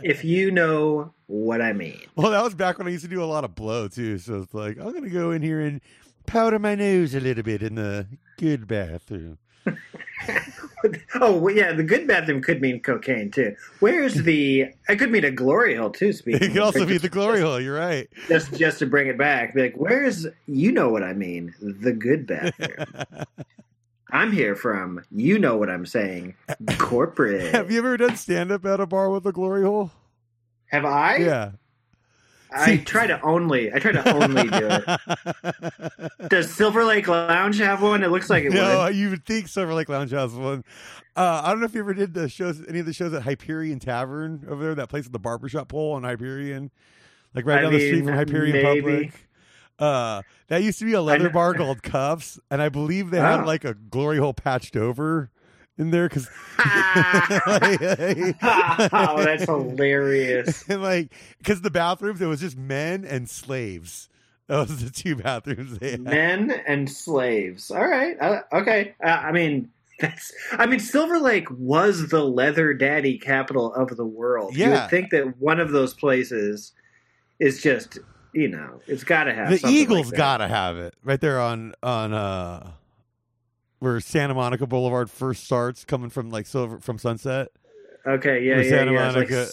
if 0.03 0.23
you 0.23 0.49
know 0.49 1.13
what 1.27 1.61
I 1.61 1.73
mean." 1.73 1.99
Well, 2.15 2.31
that 2.31 2.43
was 2.43 2.55
back 2.55 2.77
when 2.77 2.87
I 2.87 2.91
used 2.91 3.03
to 3.03 3.09
do 3.09 3.21
a 3.21 3.25
lot 3.25 3.43
of 3.43 3.55
blow 3.55 3.87
too. 3.87 4.17
So 4.17 4.41
it's 4.41 4.53
like 4.53 4.79
I'm 4.79 4.93
gonna 4.93 5.09
go 5.09 5.31
in 5.31 5.41
here 5.41 5.59
and 5.59 5.81
powder 6.25 6.59
my 6.59 6.75
nose 6.75 7.13
a 7.13 7.19
little 7.19 7.43
bit 7.43 7.61
in 7.61 7.75
the 7.75 8.07
good 8.37 8.67
bathroom. 8.67 9.37
oh 11.15 11.37
well, 11.37 11.53
yeah, 11.53 11.73
the 11.73 11.83
good 11.83 12.07
bathroom 12.07 12.41
could 12.41 12.61
mean 12.61 12.81
cocaine 12.81 13.31
too. 13.31 13.55
Where's 13.79 14.15
the? 14.15 14.67
It 14.89 14.99
could 14.99 15.11
mean 15.11 15.23
a 15.23 15.31
glory 15.31 15.75
hole 15.75 15.89
too. 15.89 16.13
Speaking, 16.13 16.49
It 16.49 16.53
could 16.53 16.61
also 16.61 16.85
be 16.85 16.97
the 16.97 17.09
glory 17.09 17.41
hole. 17.41 17.59
You're 17.59 17.77
right. 17.77 18.07
Just 18.27 18.53
just 18.53 18.79
to 18.79 18.85
bring 18.85 19.07
it 19.07 19.17
back, 19.17 19.53
be 19.53 19.61
like, 19.63 19.75
"Where's 19.75 20.27
you 20.47 20.71
know 20.71 20.89
what 20.89 21.03
I 21.03 21.13
mean? 21.13 21.53
The 21.61 21.93
good 21.93 22.27
bathroom." 22.27 22.87
I'm 24.11 24.31
here 24.31 24.55
from. 24.55 25.01
You 25.09 25.39
know 25.39 25.57
what 25.57 25.69
I'm 25.71 25.87
saying? 25.87 26.35
Corporate. 26.77 27.53
Have 27.53 27.71
you 27.71 27.79
ever 27.79 27.97
done 27.97 28.15
stand 28.15 28.51
up 28.51 28.63
at 28.65 28.79
a 28.79 28.85
bar 28.85 29.09
with 29.09 29.25
a 29.25 29.31
glory 29.31 29.63
hole? 29.63 29.91
Have 30.67 30.85
I? 30.85 31.17
Yeah. 31.17 31.51
I 32.55 32.77
try 32.77 33.07
to 33.07 33.21
only. 33.21 33.71
I 33.73 33.79
try 33.79 33.91
to 33.91 34.13
only 34.13 34.43
do 34.49 34.69
it. 36.21 36.29
Does 36.29 36.51
Silver 36.53 36.83
Lake 36.83 37.07
Lounge 37.07 37.57
have 37.59 37.81
one? 37.81 38.03
It 38.03 38.09
looks 38.11 38.29
like 38.29 38.43
it 38.43 38.53
no, 38.53 38.83
would. 38.85 38.95
you 38.95 39.09
would 39.09 39.25
think 39.25 39.47
Silver 39.47 39.73
Lake 39.73 39.89
Lounge 39.89 40.11
has 40.11 40.33
one. 40.33 40.63
Uh, 41.15 41.41
I 41.43 41.49
don't 41.49 41.59
know 41.59 41.65
if 41.65 41.73
you 41.73 41.81
ever 41.81 41.93
did 41.93 42.13
the 42.13 42.27
shows, 42.29 42.61
any 42.67 42.79
of 42.79 42.85
the 42.85 42.93
shows 42.93 43.13
at 43.13 43.23
Hyperion 43.23 43.79
Tavern 43.79 44.45
over 44.49 44.63
there, 44.63 44.75
that 44.75 44.89
place 44.89 45.03
with 45.05 45.13
the 45.13 45.19
barbershop 45.19 45.67
pole 45.69 45.93
on 45.93 46.03
Hyperion, 46.03 46.71
like 47.35 47.45
right 47.45 47.59
I 47.59 47.61
down 47.63 47.73
the 47.73 47.79
street 47.87 48.03
from 48.05 48.13
Hyperion 48.15 48.53
maybe. 48.63 48.81
Public. 48.81 49.27
Uh, 49.79 50.21
that 50.47 50.61
used 50.63 50.79
to 50.79 50.85
be 50.85 50.93
a 50.93 51.01
leather 51.01 51.29
bar 51.29 51.53
called 51.53 51.81
Cuffs, 51.83 52.39
and 52.51 52.61
I 52.61 52.69
believe 52.69 53.09
they 53.09 53.19
had 53.19 53.41
Oh. 53.41 53.45
like 53.45 53.65
a 53.65 53.73
glory 53.73 54.17
hole 54.17 54.33
patched 54.33 54.75
over 54.75 55.29
in 55.77 55.91
there 55.91 56.07
because 56.07 56.27
oh, 58.93 59.23
that's 59.23 59.45
hilarious. 59.45 60.63
and 60.69 60.81
like 60.81 61.13
because 61.39 61.61
the 61.61 61.71
bathrooms 61.71 62.21
it 62.21 62.27
was 62.27 62.39
just 62.39 62.57
men 62.57 63.05
and 63.05 63.29
slaves. 63.29 64.09
Those 64.47 64.71
are 64.71 64.85
the 64.85 64.91
two 64.91 65.15
bathrooms 65.15 65.79
they 65.79 65.91
had. 65.91 66.01
Men 66.01 66.51
and 66.67 66.91
slaves. 66.91 67.71
All 67.71 67.87
right. 67.87 68.17
Uh, 68.19 68.41
okay. 68.51 68.93
Uh, 69.03 69.07
I 69.07 69.31
mean, 69.31 69.71
that's. 69.99 70.33
I 70.51 70.65
mean, 70.65 70.79
Silver 70.79 71.17
Lake 71.17 71.47
was 71.51 72.09
the 72.09 72.23
leather 72.23 72.73
daddy 72.73 73.17
capital 73.17 73.73
of 73.73 73.95
the 73.95 74.05
world. 74.05 74.55
yeah. 74.55 74.65
You 74.65 74.71
would 74.73 74.89
think 74.89 75.11
that 75.11 75.37
one 75.39 75.59
of 75.61 75.71
those 75.71 75.93
places 75.93 76.73
is 77.39 77.61
just, 77.61 77.99
you 78.33 78.49
know, 78.49 78.81
it's 78.85 79.05
got 79.05 79.25
to 79.25 79.33
have 79.33 79.49
the 79.49 79.65
Eagles 79.67 80.07
like 80.07 80.17
gotta 80.17 80.47
have 80.47 80.77
it 80.77 80.93
right 81.03 81.21
there 81.21 81.39
on 81.39 81.73
on 81.81 82.13
uh 82.13 82.71
where 83.83 83.99
Santa 83.99 84.33
Monica 84.33 84.65
Boulevard 84.65 85.09
first 85.11 85.43
starts, 85.43 85.83
coming 85.83 86.09
from 86.09 86.29
like 86.29 86.45
Silver 86.47 86.79
from 86.79 86.97
Sunset. 86.97 87.49
Okay. 88.07 88.41
Yeah. 88.45 88.61
Yeah. 88.61 88.69
Santa 88.69 88.93
yeah. 88.93 89.07
Like 89.07 89.29
Monica- 89.29 89.49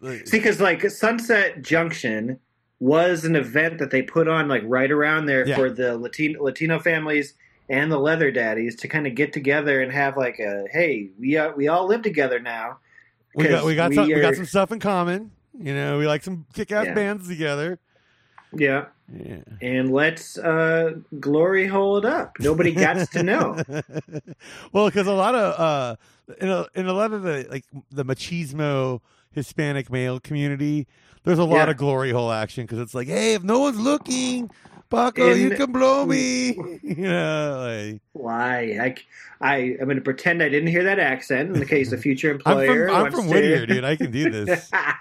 Like, 0.00 0.26
See, 0.26 0.38
because 0.38 0.60
like 0.60 0.82
Sunset 0.90 1.62
Junction 1.62 2.38
was 2.78 3.24
an 3.24 3.34
event 3.36 3.78
that 3.78 3.90
they 3.90 4.02
put 4.02 4.28
on 4.28 4.48
like 4.48 4.62
right 4.66 4.90
around 4.90 5.24
there 5.26 5.46
Yeah. 5.48 5.56
for 5.56 5.70
the 5.70 5.96
Latino 5.96 6.42
Latino 6.42 6.78
families 6.78 7.32
and 7.70 7.90
the 7.90 7.98
leather 7.98 8.30
daddies 8.30 8.76
to 8.76 8.88
kind 8.88 9.06
of 9.06 9.14
get 9.14 9.32
together 9.32 9.80
and 9.80 9.90
have 9.90 10.18
like 10.18 10.38
a 10.38 10.66
hey 10.70 11.08
we 11.18 11.38
uh, 11.38 11.52
we 11.56 11.68
all 11.68 11.86
live 11.86 12.02
together 12.02 12.38
now. 12.38 12.76
we 13.34 13.48
got 13.48 13.64
we 13.64 13.74
got 13.74 13.90
'cause 13.92 13.94
some, 13.96 14.08
we 14.08 14.14
we 14.14 14.20
got 14.20 14.34
some 14.34 14.44
stuff 14.44 14.72
in 14.72 14.78
common. 14.78 15.30
You 15.58 15.72
know, 15.74 15.96
we 15.98 16.06
like 16.06 16.22
some 16.22 16.44
kick 16.52 16.70
ass 16.70 16.84
Yeah. 16.86 16.94
bands 16.94 17.26
together. 17.28 17.78
Yeah, 18.54 18.86
Yeah. 19.12 19.36
and 19.60 19.92
let's 19.92 20.38
uh, 20.38 20.92
glory 21.20 21.66
hole 21.66 21.98
it 21.98 22.04
up. 22.04 22.36
Nobody 22.40 22.72
gets 22.72 23.10
to 23.10 23.22
know. 23.22 23.62
well, 24.72 24.86
because 24.86 25.06
a 25.06 25.12
lot 25.12 25.34
of 25.34 25.60
uh, 25.60 25.96
in 26.40 26.48
a, 26.48 26.66
in 26.74 26.86
a 26.86 26.92
lot 26.92 27.12
of 27.12 27.22
the 27.22 27.46
like 27.50 27.64
the 27.90 28.04
machismo 28.04 29.00
Hispanic 29.30 29.90
male 29.90 30.20
community, 30.20 30.86
there's 31.24 31.38
a 31.38 31.44
lot 31.44 31.66
Yeah. 31.66 31.72
of 31.72 31.76
glory 31.76 32.12
hole 32.12 32.32
action 32.32 32.64
because 32.64 32.78
it's 32.78 32.94
like, 32.94 33.08
hey, 33.08 33.34
if 33.34 33.42
no 33.42 33.58
one's 33.60 33.78
looking, 33.78 34.50
Paco, 34.90 35.32
you 35.32 35.50
can 35.50 35.72
blow 35.72 36.06
me. 36.06 36.52
you 36.82 36.94
know, 36.96 37.90
like 37.92 38.00
Why? 38.12 38.78
I, 38.80 38.94
I 39.40 39.56
am 39.80 39.84
going 39.84 39.96
to 39.96 40.02
pretend 40.02 40.42
I 40.42 40.48
didn't 40.48 40.68
hear 40.68 40.84
that 40.84 40.98
accent 40.98 41.52
in 41.52 41.58
the 41.60 41.66
case 41.66 41.92
a 41.92 41.98
future 41.98 42.30
I'm 42.30 42.36
employer. 42.36 42.88
from 42.88 42.96
I'm 42.96 43.12
from 43.12 43.24
to- 43.26 43.30
Whittier, 43.30 43.66
dude. 43.66 43.84
I 43.84 43.96
can 43.96 44.10
do 44.10 44.30
this. 44.30 44.70
uh, 44.72 44.92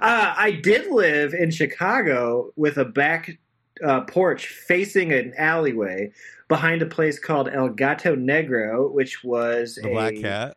I 0.00 0.58
did 0.62 0.90
live 0.90 1.34
in 1.34 1.50
Chicago 1.50 2.52
with 2.56 2.78
a 2.78 2.84
back 2.84 3.38
uh, 3.84 4.02
porch 4.02 4.46
facing 4.48 5.12
an 5.12 5.34
alleyway 5.36 6.12
behind 6.48 6.80
a 6.80 6.86
place 6.86 7.18
called 7.18 7.48
El 7.48 7.68
Gato 7.68 8.16
Negro, 8.16 8.90
which 8.90 9.22
was 9.22 9.74
The 9.82 9.88
a 9.88 9.92
Black 9.92 10.16
Cat. 10.16 10.56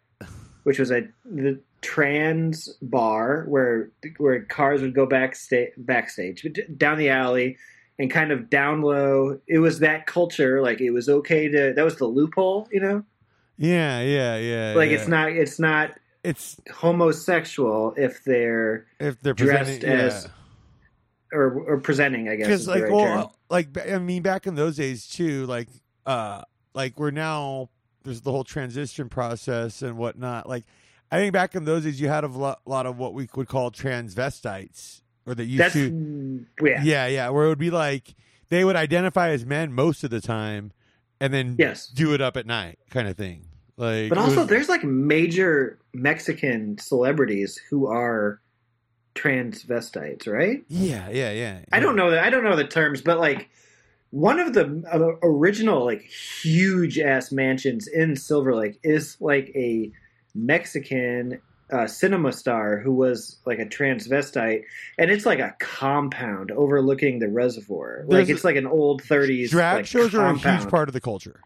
which 0.63 0.79
was 0.79 0.91
a 0.91 1.07
the 1.25 1.59
trans 1.81 2.67
bar 2.81 3.45
where 3.47 3.89
where 4.17 4.41
cars 4.43 4.81
would 4.81 4.93
go 4.93 5.05
backstage 5.05 5.71
backstage 5.77 6.45
down 6.77 6.97
the 6.97 7.09
alley 7.09 7.57
and 7.99 8.09
kind 8.09 8.31
of 8.31 8.49
down 8.49 8.81
low. 8.81 9.39
It 9.47 9.59
was 9.59 9.79
that 9.79 10.07
culture, 10.07 10.61
like 10.61 10.81
it 10.81 10.91
was 10.91 11.09
okay 11.09 11.49
to. 11.49 11.73
That 11.73 11.83
was 11.83 11.97
the 11.97 12.05
loophole, 12.05 12.67
you 12.71 12.79
know. 12.79 13.03
Yeah, 13.57 14.01
yeah, 14.01 14.37
yeah. 14.37 14.73
Like 14.75 14.89
yeah. 14.89 14.97
it's 14.97 15.07
not 15.07 15.29
it's 15.29 15.59
not 15.59 15.91
It's 16.23 16.59
homosexual 16.71 17.93
if 17.97 18.23
they're 18.23 18.87
if 18.99 19.19
they're 19.21 19.33
dressed 19.33 19.81
presenting, 19.81 19.89
as- 19.89 20.29
or 21.31 21.61
or 21.67 21.79
presenting. 21.79 22.29
I 22.29 22.37
guess 22.37 22.47
because 22.47 22.67
like 22.67 22.83
right 22.83 22.91
well 22.91 23.05
term. 23.05 23.19
uh, 23.19 23.27
like 23.49 23.77
i 23.89 23.97
mean 23.97 24.21
back 24.21 24.47
in 24.47 24.55
those 24.55 24.77
days 24.77 25.07
too 25.07 25.45
like 25.45 25.67
uh 26.05 26.41
like 26.73 26.99
we're 26.99 27.11
now 27.11 27.69
there's 28.03 28.21
the 28.21 28.31
whole 28.31 28.43
transition 28.43 29.09
process 29.09 29.81
and 29.81 29.97
whatnot 29.97 30.47
like 30.47 30.65
i 31.11 31.17
think 31.17 31.33
back 31.33 31.55
in 31.55 31.65
those 31.65 31.83
days 31.83 31.99
you 31.99 32.07
had 32.07 32.23
a 32.23 32.27
lot, 32.27 32.61
lot 32.65 32.85
of 32.85 32.97
what 32.97 33.13
we 33.13 33.27
would 33.35 33.47
call 33.47 33.71
transvestites 33.71 35.01
or 35.29 35.35
that 35.35 35.45
used 35.45 35.59
That's 35.61 35.73
to 35.73 36.45
yeah. 36.61 36.81
yeah 36.83 37.07
yeah 37.07 37.29
where 37.29 37.45
it 37.45 37.49
would 37.49 37.57
be 37.59 37.69
like 37.69 38.15
they 38.49 38.65
would 38.65 38.75
identify 38.75 39.29
as 39.29 39.45
men 39.45 39.71
most 39.71 40.03
of 40.03 40.09
the 40.09 40.19
time 40.21 40.71
and 41.21 41.33
then 41.33 41.55
Yes. 41.59 41.87
do 41.87 42.13
it 42.13 42.21
up 42.21 42.35
at 42.37 42.45
night 42.47 42.79
kind 42.89 43.07
of 43.07 43.15
thing 43.15 43.45
like 43.77 44.09
But 44.09 44.17
also, 44.17 44.39
was- 44.41 44.47
there's 44.47 44.67
like 44.69 44.83
major 44.83 45.79
Mexican 45.93 46.77
celebrities 46.79 47.59
who 47.69 47.87
are 47.87 48.41
transvestites, 49.15 50.27
right? 50.27 50.63
yeah 50.69 51.09
yeah 51.09 51.31
yeah 51.31 51.59
I 51.71 51.79
don't 51.79 51.95
know 51.95 52.11
that 52.11 52.23
I 52.23 52.29
don't 52.29 52.43
know 52.43 52.55
the 52.55 52.67
terms, 52.67 53.01
but 53.01 53.19
like 53.19 53.49
one 54.11 54.39
of 54.39 54.53
the 54.53 54.83
uh, 54.91 55.25
original 55.27 55.85
like 55.85 56.01
huge 56.01 56.97
ass 56.99 57.31
mansions 57.31 57.87
in 57.87 58.15
Silver 58.15 58.55
Lake 58.55 58.79
is 58.83 59.17
like 59.19 59.51
a 59.55 59.91
Mexican 60.33 61.41
uh, 61.71 61.87
cinema 61.87 62.31
star 62.33 62.77
who 62.79 62.93
was 62.93 63.39
like 63.45 63.59
a 63.59 63.65
transvestite, 63.65 64.63
and 64.97 65.11
it's 65.11 65.25
like 65.25 65.39
a 65.39 65.55
compound 65.59 66.51
overlooking 66.51 67.19
the 67.19 67.27
reservoir. 67.29 68.05
Like 68.07 68.27
There's 68.27 68.37
it's 68.37 68.43
like 68.43 68.55
an 68.55 68.67
old 68.67 69.03
30s 69.03 69.49
drag 69.49 69.77
like, 69.77 69.85
shows 69.85 70.15
are 70.15 70.25
a 70.25 70.37
huge 70.37 70.69
part 70.69 70.89
of 70.89 70.93
the 70.93 71.01
culture 71.01 71.41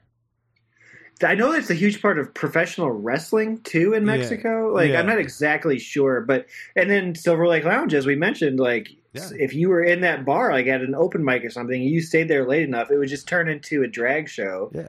I 1.21 1.35
know 1.35 1.51
that's 1.53 1.69
a 1.69 1.75
huge 1.75 2.01
part 2.01 2.17
of 2.19 2.33
professional 2.33 2.91
wrestling 2.91 3.59
too 3.61 3.93
in 3.93 4.05
Yeah. 4.05 4.17
Mexico. 4.17 4.71
Like 4.73 4.89
Yeah. 4.91 4.99
I'm 4.99 5.05
not 5.05 5.19
exactly 5.19 5.79
sure, 5.79 6.21
but 6.21 6.47
and 6.75 6.89
then 6.89 7.15
Silver 7.15 7.47
Lake 7.47 7.63
Lounge, 7.63 7.93
as 7.93 8.05
we 8.05 8.15
mentioned, 8.15 8.59
like 8.59 8.89
Yeah. 9.13 9.29
if 9.37 9.53
you 9.53 9.69
were 9.69 9.83
in 9.83 10.01
that 10.01 10.25
bar, 10.25 10.51
like 10.51 10.67
at 10.67 10.81
an 10.81 10.95
open 10.95 11.23
mic 11.23 11.45
or 11.45 11.49
something, 11.49 11.81
you 11.81 12.01
stayed 12.01 12.27
there 12.27 12.47
late 12.47 12.63
enough, 12.63 12.91
it 12.91 12.97
would 12.97 13.09
just 13.09 13.27
turn 13.27 13.47
into 13.47 13.83
a 13.83 13.87
drag 13.87 14.27
show. 14.27 14.71
Yeah. 14.73 14.87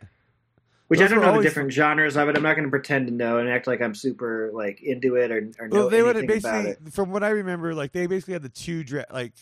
Which 0.94 1.00
Those 1.00 1.12
I 1.12 1.14
don't 1.16 1.24
know 1.24 1.36
the 1.36 1.42
different 1.42 1.72
genres 1.72 2.16
of 2.16 2.28
it. 2.28 2.36
I'm 2.36 2.42
not 2.42 2.54
going 2.54 2.64
to 2.64 2.70
pretend 2.70 3.08
to 3.08 3.12
know 3.12 3.38
and 3.38 3.48
act 3.48 3.66
like 3.66 3.80
I'm 3.82 3.94
super 3.94 4.50
like 4.54 4.80
into 4.82 5.16
it 5.16 5.30
or, 5.32 5.50
or 5.58 5.68
know 5.68 5.76
well, 5.76 5.88
they 5.90 6.00
anything 6.08 6.38
about 6.38 6.66
it. 6.66 6.78
from 6.92 7.10
what 7.10 7.24
I 7.24 7.30
remember, 7.30 7.74
like 7.74 7.92
they 7.92 8.06
basically 8.06 8.34
had 8.34 8.42
the 8.42 8.48
two 8.48 8.84
dra- 8.84 9.06
like 9.10 9.32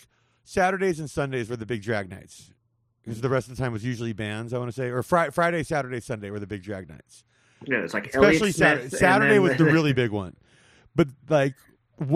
Saturdays 0.45 0.99
and 0.99 1.11
Sundays 1.11 1.49
were 1.51 1.57
the 1.57 1.67
big 1.67 1.83
drag 1.83 2.09
nights, 2.11 2.53
because 3.05 3.21
the 3.21 3.29
rest 3.29 3.49
of 3.49 3.57
the 3.57 3.63
time 3.63 3.73
was 3.73 3.85
usually 3.85 4.13
bands. 4.13 4.53
I 4.53 4.59
want 4.59 4.71
to 4.71 4.75
say, 4.75 4.89
or 4.89 5.03
Fri- 5.03 5.31
Friday, 5.31 5.63
Saturday, 5.63 6.01
Sunday 6.01 6.31
were 6.31 6.41
the 6.41 6.47
big 6.47 6.63
drag 6.63 6.89
nights. 6.89 7.25
Yeah, 7.67 7.79
it's 7.79 7.95
like 7.95 8.07
Especially 8.09 8.51
Saturday. 8.53 8.89
Saturday 8.89 9.39
was 9.39 9.57
the 9.57 9.65
really 9.65 9.93
big 10.05 10.11
one, 10.11 10.37
but 10.97 11.09
like 11.29 11.55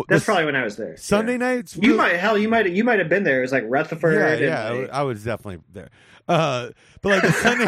That's 0.08 0.24
probably 0.24 0.46
when 0.46 0.56
I 0.56 0.64
was 0.64 0.76
there. 0.76 0.96
Sunday 0.96 1.32
Yeah. 1.32 1.38
nights. 1.38 1.76
You 1.76 1.94
might 1.94 2.16
hell 2.16 2.36
you 2.36 2.48
might 2.48 2.68
you 2.70 2.82
might 2.84 2.98
have 2.98 3.08
been 3.08 3.22
there. 3.24 3.38
It 3.38 3.42
was 3.42 3.52
like 3.52 3.64
Rutherford. 3.68 4.40
yeah, 4.40 4.72
yeah. 4.72 4.86
I 4.92 5.02
was 5.02 5.22
definitely 5.22 5.62
there. 5.72 5.90
Uh, 6.28 6.70
but 7.02 7.10
like 7.10 7.22
the 7.22 7.32
Sunday, 7.32 7.64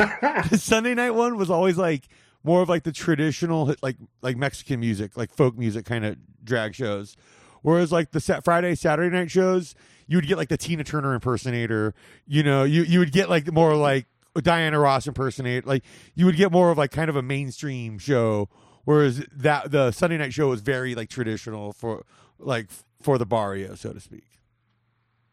the 0.51 0.59
Sunday 0.59 0.95
night 0.95 1.11
one 1.11 1.37
was 1.37 1.51
always 1.51 1.77
like 1.77 2.09
more 2.45 2.63
of 2.63 2.69
like 2.69 2.83
the 2.83 2.93
traditional 2.93 3.75
like 3.83 3.97
like 4.23 4.37
Mexican 4.37 4.81
music, 4.81 5.17
like 5.17 5.33
folk 5.33 5.57
music 5.57 5.85
kind 5.85 6.05
of 6.05 6.17
drag 6.45 6.75
shows. 6.75 7.17
Whereas 7.63 7.93
like 7.93 8.13
the 8.13 8.21
set 8.21 8.45
Friday, 8.45 8.75
Saturday 8.75 9.15
night 9.15 9.31
shows, 9.31 9.75
you 10.07 10.17
would 10.17 10.27
get 10.27 10.39
like 10.39 10.49
the 10.49 10.57
Tina 10.57 10.85
Turner 10.85 11.15
impersonator. 11.15 11.95
You 12.27 12.43
know, 12.43 12.65
you 12.65 12.83
you 12.83 12.99
would 12.99 13.13
get 13.13 13.29
like 13.29 13.53
more 13.53 13.75
like 13.77 14.07
a 14.35 14.43
Diana 14.43 14.79
Ross 14.79 15.07
impersonator. 15.07 15.67
Like 15.67 15.85
you 16.15 16.27
would 16.27 16.37
get 16.37 16.51
more 16.53 16.71
of 16.71 16.79
like 16.79 16.91
kind 16.91 17.11
of 17.11 17.17
a 17.17 17.23
mainstream 17.23 17.99
show. 17.99 18.49
Whereas 18.85 19.25
that 19.31 19.71
the 19.71 19.91
Sunday 19.91 20.17
night 20.17 20.33
show 20.33 20.49
was 20.49 20.63
very 20.63 20.95
like 20.95 21.11
traditional 21.11 21.73
for 21.73 22.05
like 22.39 22.69
for 23.03 23.19
the 23.19 23.27
barrio, 23.27 23.75
so 23.75 23.93
to 23.93 24.01
speak. 24.01 24.25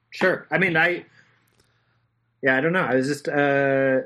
Sure. 0.10 0.48
I 0.52 0.58
mean, 0.58 0.76
I. 0.78 1.06
Yeah, 2.42 2.58
I 2.58 2.62
don't 2.62 2.74
know. 2.74 2.84
I 2.84 2.96
was 2.96 3.08
just. 3.08 3.28
uh 3.28 4.02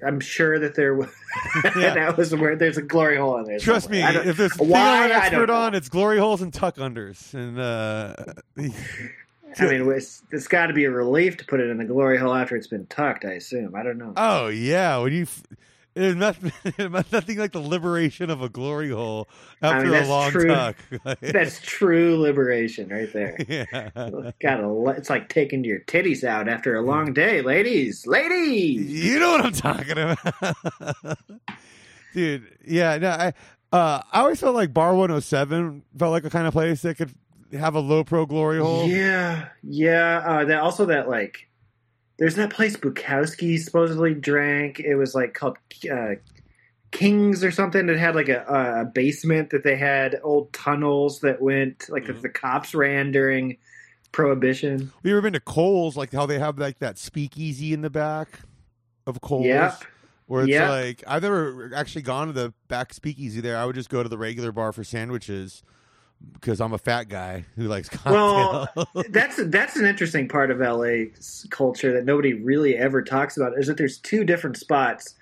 I'm 0.00 0.20
sure 0.20 0.60
that 0.60 0.76
there 0.76 0.94
was. 0.94 1.08
Yeah. 1.76 1.94
that 1.94 2.16
was 2.16 2.34
where 2.34 2.54
there's 2.56 2.76
a 2.76 2.82
glory 2.82 3.16
hole 3.16 3.36
in 3.38 3.44
there. 3.44 3.58
Trust 3.58 3.90
me, 3.90 4.00
somewhere. 4.00 4.12
Don't- 4.22 4.28
if 4.28 4.36
there's 4.36 4.52
a 4.52 4.58
thing 4.58 4.72
I'm 4.74 5.04
an 5.06 5.10
expert 5.12 5.50
on, 5.50 5.74
it's 5.74 5.88
glory 5.88 6.18
holes 6.18 6.40
and 6.40 6.52
tuck 6.54 6.76
unders. 6.76 7.34
And 7.34 7.58
uh, 7.58 8.14
I 8.56 8.62
mean, 9.66 9.90
it's, 9.92 10.22
it's 10.30 10.46
got 10.48 10.66
to 10.68 10.72
be 10.72 10.84
a 10.84 10.90
relief 10.90 11.36
to 11.38 11.44
put 11.44 11.58
it 11.60 11.68
in 11.68 11.78
the 11.78 11.84
glory 11.84 12.16
hole 12.18 12.34
after 12.34 12.54
it's 12.56 12.66
been 12.68 12.86
tucked. 12.86 13.24
I 13.24 13.32
assume. 13.32 13.74
I 13.74 13.82
don't 13.82 13.98
know. 13.98 14.12
oh 14.16 14.46
yeah, 14.48 14.98
when 14.98 15.12
you 15.12 15.26
f- 15.98 16.00
there's 16.00 16.16
nothing, 16.16 16.52
nothing 17.12 17.38
like 17.38 17.52
the 17.52 17.60
liberation 17.60 18.30
of 18.30 18.42
a 18.42 18.48
glory 18.48 18.90
hole 18.90 19.28
after 19.62 19.90
mean, 19.90 20.02
a 20.02 20.08
long 20.08 20.30
true. 20.30 20.48
tuck. 20.48 20.76
That's 21.20 21.60
true 21.60 22.18
liberation 22.18 22.88
right 22.88 23.12
there. 23.12 23.36
yeah, 23.48 23.90
Gotta. 24.40 24.94
It's 24.96 25.10
like 25.10 25.28
taking 25.28 25.64
your 25.64 25.80
titties 25.80 26.24
out 26.24 26.48
after 26.48 26.76
a 26.76 26.82
long 26.82 27.12
day, 27.12 27.42
ladies. 27.42 28.06
Ladies. 28.06 28.90
you 28.90 29.18
know 29.18 29.32
what 29.32 29.46
I'm 29.46 29.52
talking 29.52 29.98
about, 29.98 31.18
dude. 32.14 32.48
Yeah, 32.64 32.98
no, 32.98 33.10
I 33.10 33.32
uh, 33.72 34.02
I 34.12 34.20
always 34.20 34.40
felt 34.40 34.54
like 34.54 34.72
Bar 34.72 34.94
107 34.94 35.82
felt 35.98 36.10
like 36.10 36.24
a 36.24 36.30
kind 36.30 36.46
of 36.46 36.52
place 36.52 36.82
that 36.82 36.96
could 36.96 37.12
have 37.52 37.74
a 37.74 37.80
low 37.80 38.04
pro 38.04 38.26
glory 38.26 38.60
hole. 38.60 38.86
Yeah, 38.86 39.48
yeah. 39.62 40.22
Uh, 40.24 40.44
that 40.46 40.60
also 40.60 40.86
that 40.86 41.08
like, 41.08 41.47
there's 42.18 42.34
that 42.36 42.50
place 42.50 42.76
Bukowski 42.76 43.58
supposedly 43.58 44.14
drank. 44.14 44.80
It 44.80 44.96
was 44.96 45.14
like 45.14 45.34
called 45.34 45.56
uh, 45.90 46.14
Kings 46.90 47.44
or 47.44 47.50
something. 47.50 47.88
It 47.88 47.98
had 47.98 48.14
like 48.14 48.28
a, 48.28 48.44
a 48.46 48.84
basement 48.86 49.50
that 49.50 49.62
they 49.62 49.76
had 49.76 50.18
old 50.22 50.52
tunnels 50.52 51.20
that 51.20 51.40
went 51.40 51.86
like 51.88 52.04
Mhm. 52.04 52.06
that 52.08 52.22
the 52.22 52.28
cops 52.28 52.74
ran 52.74 53.12
during 53.12 53.56
Prohibition. 54.10 54.90
You 55.02 55.12
ever 55.12 55.20
been 55.20 55.34
to 55.34 55.40
Cole's? 55.40 55.96
Like 55.96 56.12
how 56.12 56.24
they 56.24 56.38
have 56.38 56.58
like 56.58 56.78
that 56.78 56.96
speakeasy 56.98 57.72
in 57.74 57.82
the 57.82 57.90
back 57.90 58.40
of 59.06 59.20
Cole's. 59.20 59.44
Yep. 59.44 59.84
Where 60.26 60.42
it's 60.42 60.50
Yep. 60.50 60.68
like 60.70 61.04
I've 61.06 61.22
never 61.22 61.70
actually 61.74 62.02
gone 62.02 62.26
to 62.28 62.32
the 62.32 62.52
back 62.68 62.94
speakeasy 62.94 63.40
there. 63.42 63.56
I 63.58 63.66
would 63.66 63.74
just 63.74 63.90
go 63.90 64.02
to 64.02 64.08
the 64.08 64.18
regular 64.18 64.50
bar 64.50 64.72
for 64.72 64.82
sandwiches 64.82 65.62
because 66.34 66.60
I'm 66.60 66.72
a 66.72 66.78
fat 66.78 67.08
guy 67.08 67.44
who 67.56 67.68
likes 67.68 67.88
Well. 68.04 68.68
That's 69.10 69.36
that's 69.46 69.76
an 69.76 69.84
interesting 69.84 70.28
part 70.28 70.50
of 70.50 70.58
LA's 70.58 71.46
culture 71.50 71.92
that 71.92 72.04
nobody 72.04 72.34
really 72.34 72.76
ever 72.76 73.02
talks 73.02 73.36
about. 73.36 73.58
Is 73.58 73.66
that 73.66 73.76
there's 73.76 73.98
two 73.98 74.24
different 74.24 74.56
spots 74.56 75.14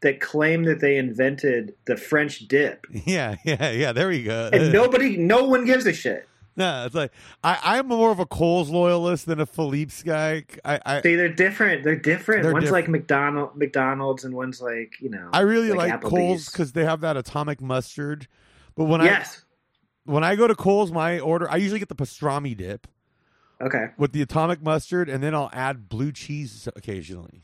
that 0.00 0.20
claim 0.20 0.64
that 0.64 0.80
they 0.80 0.96
invented 0.96 1.74
the 1.86 1.96
French 1.96 2.40
dip, 2.48 2.86
yeah, 2.90 3.36
yeah, 3.44 3.70
yeah. 3.70 3.92
There 3.92 4.08
we 4.08 4.22
go. 4.24 4.50
and 4.52 4.72
nobody, 4.72 5.16
no 5.16 5.44
one 5.44 5.64
gives 5.64 5.86
a 5.86 5.92
shit. 5.92 6.28
no, 6.56 6.84
it's 6.84 6.94
like 6.94 7.12
I, 7.42 7.58
I'm 7.62 7.86
more 7.86 8.10
of 8.10 8.18
a 8.18 8.26
Cole's 8.26 8.68
loyalist 8.68 9.26
than 9.26 9.40
a 9.40 9.46
Philippe's 9.46 10.02
guy. 10.02 10.44
I, 10.64 10.80
I, 10.84 11.02
See, 11.02 11.14
they're 11.14 11.32
different. 11.32 11.84
They're 11.84 11.96
different. 11.96 12.42
They're 12.42 12.52
one's 12.52 12.64
different. 12.64 12.86
like 12.86 12.90
McDonald, 12.90 13.56
McDonald's, 13.56 14.24
and 14.24 14.34
one's 14.34 14.60
like 14.60 14.94
you 15.00 15.08
know. 15.08 15.30
I 15.32 15.40
really 15.40 15.72
like 15.72 15.92
like, 15.92 16.02
Cole's 16.02 16.46
because 16.50 16.72
they 16.72 16.84
have 16.84 17.00
that 17.00 17.16
atomic 17.16 17.60
mustard. 17.60 18.26
But 18.74 18.84
when 18.84 19.00
I 19.00 19.04
yes. 19.04 19.44
I 19.44 19.51
when 20.04 20.24
I 20.24 20.36
go 20.36 20.46
to 20.46 20.54
Cole's, 20.54 20.90
my 20.92 21.18
order 21.20 21.50
I 21.50 21.56
usually 21.56 21.78
get 21.78 21.88
the 21.88 21.94
pastrami 21.94 22.56
dip 22.56 22.86
Okay. 23.60 23.86
with 23.96 24.12
the 24.12 24.22
atomic 24.22 24.60
mustard, 24.62 25.08
and 25.08 25.22
then 25.22 25.34
I'll 25.34 25.50
add 25.52 25.88
blue 25.88 26.10
cheese 26.10 26.68
occasionally. 26.74 27.42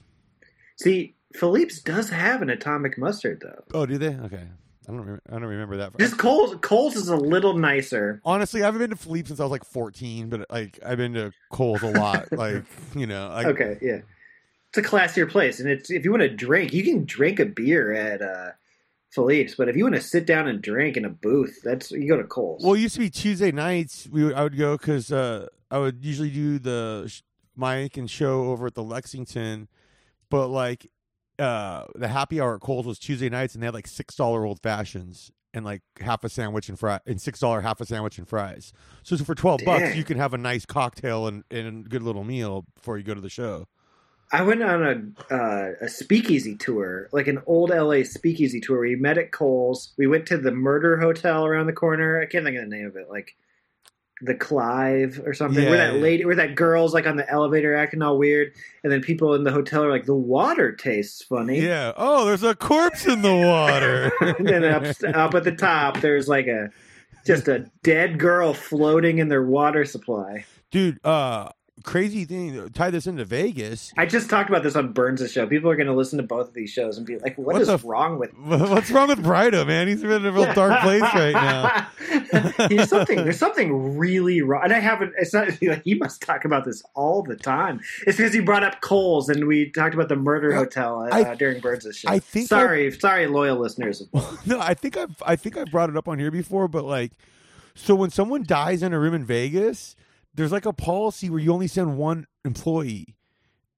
See, 0.77 1.15
Philippe's 1.35 1.81
does 1.81 2.11
have 2.11 2.43
an 2.43 2.51
atomic 2.51 2.99
mustard 2.99 3.41
though. 3.43 3.65
Oh, 3.79 3.87
do 3.87 3.99
they? 3.99 4.15
Okay, 4.17 4.43
I 4.45 4.87
don't. 4.91 4.97
Remember, 5.01 5.23
I 5.29 5.33
don't 5.33 5.45
remember 5.45 5.77
that. 5.77 5.97
Just 5.99 6.19
Cole's. 6.19 6.57
Cole's 6.61 6.97
is 6.97 7.09
a 7.09 7.17
little 7.17 7.55
nicer. 7.57 8.21
Honestly, 8.25 8.63
I 8.63 8.67
haven't 8.67 8.81
been 8.81 8.91
to 8.91 8.97
Philippe 8.97 9.29
since 9.29 9.39
I 9.39 9.45
was 9.45 9.51
like 9.53 9.65
14, 9.65 10.29
but 10.29 10.47
like 10.51 10.79
I've 10.85 10.99
been 10.99 11.15
to 11.15 11.33
Cole's 11.51 11.83
a 11.83 11.91
lot. 11.91 12.33
like 12.33 12.65
you 12.97 13.07
know, 13.07 13.29
I, 13.29 13.45
Okay, 13.47 13.79
yeah. 13.83 13.99
It's 14.71 14.79
a 14.79 14.83
classier 14.83 15.29
place, 15.31 15.61
and 15.61 15.69
it's 15.71 15.91
if 15.91 16.05
you 16.05 16.11
want 16.11 16.23
to 16.23 16.29
drink, 16.29 16.73
you 16.73 16.83
can 16.85 17.05
drink 17.05 17.39
a 17.41 17.47
beer 17.47 17.93
at 17.93 18.21
uh, 18.23 18.51
Philippe's. 19.11 19.55
But 19.55 19.69
if 19.69 19.77
you 19.77 19.85
want 19.85 19.97
to 19.97 20.01
sit 20.01 20.27
down 20.27 20.49
and 20.49 20.61
drink 20.61 20.97
in 20.97 21.05
a 21.05 21.11
booth, 21.11 21.61
that's 21.63 21.91
you 21.91 22.09
go 22.09 22.17
to 22.17 22.25
Cole's. 22.25 22.63
Well, 22.63 22.75
it 22.75 22.81
used 22.81 22.95
to 22.95 23.01
be 23.01 23.11
Tuesday 23.11 23.53
nights. 23.53 24.09
We 24.11 24.25
would, 24.25 24.35
I 24.35 24.43
would 24.43 24.57
go 24.57 24.77
because 24.77 25.13
uh, 25.13 25.47
I 25.71 25.79
would 25.79 26.05
usually 26.05 26.31
do 26.31 26.59
the 26.59 27.05
sh- 27.09 27.23
mic 27.57 27.97
and 27.97 28.11
show 28.11 28.45
over 28.45 28.67
at 28.67 28.75
the 28.75 28.83
Lexington, 28.83 29.69
but 30.31 30.49
like 30.49 30.91
uh, 31.39 31.85
the 31.95 32.09
happy 32.09 32.41
hour 32.41 32.57
at 32.57 32.61
Cole's 32.61 32.87
was 32.87 32.99
Tuesday 32.99 33.29
nights, 33.29 33.55
and 33.55 33.63
they 33.63 33.67
had 33.67 33.75
like 33.75 33.87
six 33.87 34.15
dollar 34.15 34.45
old 34.45 34.61
fashions 34.61 35.31
and 35.55 35.65
like 35.65 35.83
half 36.01 36.25
a 36.25 36.29
sandwich 36.29 36.69
and 36.69 36.79
fry 36.79 37.01
and 37.07 37.21
six 37.21 37.41
dollar 37.41 37.63
half 37.63 37.81
a 37.81 37.87
sandwich 37.87 38.19
and 38.19 38.29
fries. 38.29 38.73
So, 39.03 39.17
for 39.19 39.35
twelve 39.35 39.61
bucks, 39.65 39.97
you 39.97 40.05
can 40.05 40.19
have 40.19 40.35
a 40.35 40.39
nice 40.39 40.67
cocktail 40.67 41.27
and, 41.27 41.45
and 41.51 41.87
a 41.87 41.89
good 41.89 42.03
little 42.03 42.25
meal 42.25 42.67
before 42.75 42.99
you 42.99 43.05
go 43.05 43.15
to 43.15 43.21
the 43.21 43.31
show. 43.31 43.67
I 44.31 44.43
went 44.43 44.63
on 44.63 45.15
a 45.31 45.35
uh, 45.35 45.73
a 45.81 45.89
speakeasy 45.89 46.57
tour, 46.57 47.09
like 47.13 47.29
an 47.29 47.43
old 47.47 47.71
LA 47.71 48.03
speakeasy 48.03 48.61
tour. 48.61 48.81
We 48.81 48.97
met 48.97 49.19
at 49.19 49.33
Cole's. 49.33 49.95
We 49.97 50.07
went 50.07 50.27
to 50.27 50.37
the 50.37 50.53
Murder 50.53 50.99
Hotel 50.99 51.47
around 51.47 51.67
the 51.67 51.73
corner. 51.73 52.21
I 52.21 52.27
can't 52.27 52.45
think 52.45 52.57
of 52.57 52.69
the 52.69 52.77
name 52.77 52.87
of 52.87 52.97
it, 52.97 53.09
like 53.09 53.37
the 54.21 54.35
Clive 54.35 55.23
or 55.25 55.33
something. 55.33 55.65
Yeah, 55.65 55.71
where 55.71 55.79
that 55.79 55.95
yeah. 55.95 56.01
lady, 56.01 56.25
where 56.25 56.37
that 56.37 56.55
girl's 56.57 56.93
like 56.93 57.07
on 57.07 57.17
the 57.17 57.29
elevator 57.31 57.75
acting 57.75 58.03
all 58.03 58.19
weird, 58.19 58.53
and 58.83 58.93
then 58.93 59.01
people 59.01 59.35
in 59.35 59.45
the 59.45 59.53
hotel 59.53 59.85
are 59.85 59.91
like, 59.91 60.05
"The 60.05 60.15
water 60.15 60.73
tastes 60.73 61.23
funny." 61.23 61.61
Yeah. 61.61 61.93
Oh, 61.97 62.27
there's 62.27 62.43
a 62.43 62.55
corpse 62.55 63.07
in 63.07 63.23
the 63.23 63.35
water. 63.35 64.13
and 64.21 64.47
then 64.47 64.65
up, 64.65 64.85
up 65.15 65.35
at 65.35 65.45
the 65.45 65.53
top, 65.53 66.01
there's 66.01 66.29
like 66.29 66.47
a 66.47 66.71
just 67.27 67.49
a 67.49 67.71
dead 67.83 68.19
girl 68.19 68.53
floating 68.53 69.19
in 69.19 69.29
their 69.29 69.43
water 69.43 69.85
supply. 69.85 70.45
Dude, 70.71 70.99
uh, 71.05 71.49
crazy 71.85 72.25
thing. 72.25 72.69
Tie 72.71 72.91
this 72.91 73.07
into 73.07 73.25
Vegas. 73.25 73.93
I 73.97 74.07
just 74.07 74.29
talked 74.31 74.49
about 74.49 74.63
this 74.63 74.77
on 74.77 74.93
Burns' 74.93 75.31
show. 75.33 75.47
People 75.47 75.71
are 75.71 75.77
going 75.77 75.87
to 75.87 75.95
listen 75.95 76.17
to 76.19 76.23
both 76.23 76.49
of 76.49 76.55
these 76.55 76.71
shows 76.71 76.97
and 76.99 77.07
be 77.07 77.19
like, 77.19 77.37
"What 77.39 77.55
What 77.55 77.63
is 77.63 77.69
f- 77.69 77.85
wrong 77.85 78.19
with?" 78.19 78.33
What's 78.39 78.91
wrong 78.91 79.09
with 79.09 79.23
Brido, 79.23 79.67
man? 79.67 79.89
He's 79.89 80.03
in 80.03 80.11
a 80.11 80.33
real 80.33 80.53
dark 80.55 80.81
place 80.81 81.03
right 81.03 81.33
now. 81.33 81.87
there's 82.69 82.89
something. 82.91 83.17
There's 83.25 83.39
something 83.39 83.97
really 83.99 84.43
wrong, 84.43 84.63
and 84.65 84.73
I 84.73 84.79
haven't. 84.81 85.13
It's 85.19 85.33
not 85.33 85.49
like 85.63 85.83
he 85.85 85.95
must 85.95 86.23
talk 86.23 86.45
about 86.45 86.65
this 86.65 86.83
all 86.95 87.23
the 87.23 87.37
time. 87.37 87.81
It's 88.07 88.17
because 88.17 88.33
he 88.33 88.41
brought 88.41 88.65
up 88.65 88.81
Coles, 88.81 89.29
and 89.29 89.47
we 89.47 89.71
talked 89.71 89.95
about 89.95 90.09
the 90.09 90.17
murder 90.17 90.55
hotel 90.55 91.09
uh, 91.11 91.15
I- 91.15 91.35
during 91.35 91.61
Burns' 91.61 91.97
show. 91.97 92.09
I 92.09 92.19
think 92.19 92.49
Sorry, 92.49 92.91
sorry, 92.93 93.27
loyal 93.27 93.59
listeners. 93.59 94.03
no, 94.47 94.61
I 94.61 94.75
think 94.75 94.97
I've 94.97 95.23
I 95.25 95.37
think 95.37 95.57
I've 95.57 95.71
brought 95.71 95.91
it 95.91 95.97
up 95.97 96.09
on 96.09 96.19
here 96.19 96.31
before, 96.31 96.69
but 96.69 96.85
like, 96.85 97.13
so 97.75 97.95
when 97.95 98.11
someone 98.11 98.43
dies 98.45 98.83
in 98.83 98.93
a 98.93 98.99
room 98.99 99.15
in 99.15 99.25
Vegas, 99.25 99.95
there's 100.39 100.53
like 100.53 100.67
a 100.67 100.73
policy 100.73 101.29
where 101.29 101.41
you 101.41 101.53
only 101.53 101.67
send 101.67 101.99
one 101.99 102.25
employee 102.45 103.17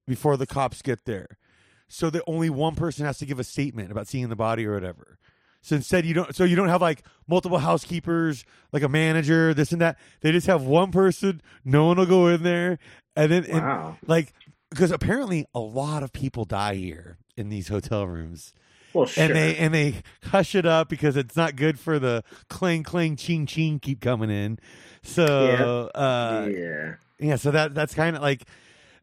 before 0.05 0.37
the 0.37 0.45
cops 0.45 0.83
get 0.83 1.05
there, 1.05 1.39
so 1.87 2.11
that 2.11 2.21
only 2.27 2.51
one 2.51 2.75
person 2.75 3.03
has 3.03 3.17
to 3.17 3.25
give 3.25 3.39
a 3.39 3.43
statement 3.43 3.91
about 3.91 4.07
seeing 4.07 4.29
the 4.29 4.35
body 4.35 4.67
or 4.67 4.75
whatever. 4.75 5.17
So 5.63 5.75
instead, 5.75 6.05
you 6.05 6.13
don't. 6.13 6.35
So 6.35 6.43
you 6.43 6.55
don't 6.55 6.69
have 6.69 6.79
like 6.79 7.03
multiple 7.27 7.57
housekeepers, 7.57 8.45
like 8.71 8.83
a 8.83 8.89
manager, 8.89 9.55
this 9.55 9.71
and 9.71 9.81
that. 9.81 9.97
They 10.21 10.31
just 10.31 10.45
have 10.45 10.61
one 10.61 10.91
person. 10.91 11.41
No 11.65 11.87
one 11.87 11.97
will 11.97 12.05
go 12.05 12.27
in 12.27 12.43
there, 12.43 12.77
and 13.15 13.31
then 13.31 13.45
and, 13.45 13.97
like 14.05 14.31
because 14.69 14.91
apparently 14.91 15.47
a 15.55 15.59
lot 15.59 16.03
of 16.03 16.13
people 16.13 16.45
die 16.45 16.75
here 16.75 17.17
in 17.35 17.49
these 17.49 17.69
hotel 17.69 18.05
rooms 18.05 18.53
Well, 18.93 19.05
sure. 19.05 19.23
and 19.23 19.35
they 19.35 19.55
and 19.57 19.73
they 19.73 20.01
hush 20.25 20.55
it 20.55 20.65
up 20.65 20.89
because 20.89 21.15
it's 21.15 21.35
not 21.35 21.55
good 21.55 21.79
for 21.79 21.99
the 21.99 22.23
clang 22.49 22.83
clang 22.83 23.15
ching 23.15 23.45
ching 23.45 23.79
keep 23.79 24.01
coming 24.01 24.29
in. 24.29 24.59
So 25.03 25.89
uh 25.95 26.47
yeah. 26.51 26.95
yeah, 27.19 27.35
so 27.37 27.51
that 27.51 27.73
that's 27.73 27.93
kind 27.93 28.15
of 28.15 28.21
like 28.21 28.43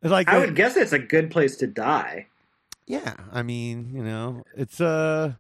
it's 0.03 0.11
like 0.11 0.29
I 0.29 0.39
would 0.39 0.55
guess 0.55 0.77
it's 0.77 0.93
a 0.93 0.99
good 0.99 1.31
place 1.31 1.57
to 1.57 1.67
die. 1.67 2.27
yeah, 2.87 3.15
I 3.33 3.43
mean, 3.43 3.91
you 3.93 4.03
know, 4.03 4.45
it's 4.57 4.81
uh 4.81 5.35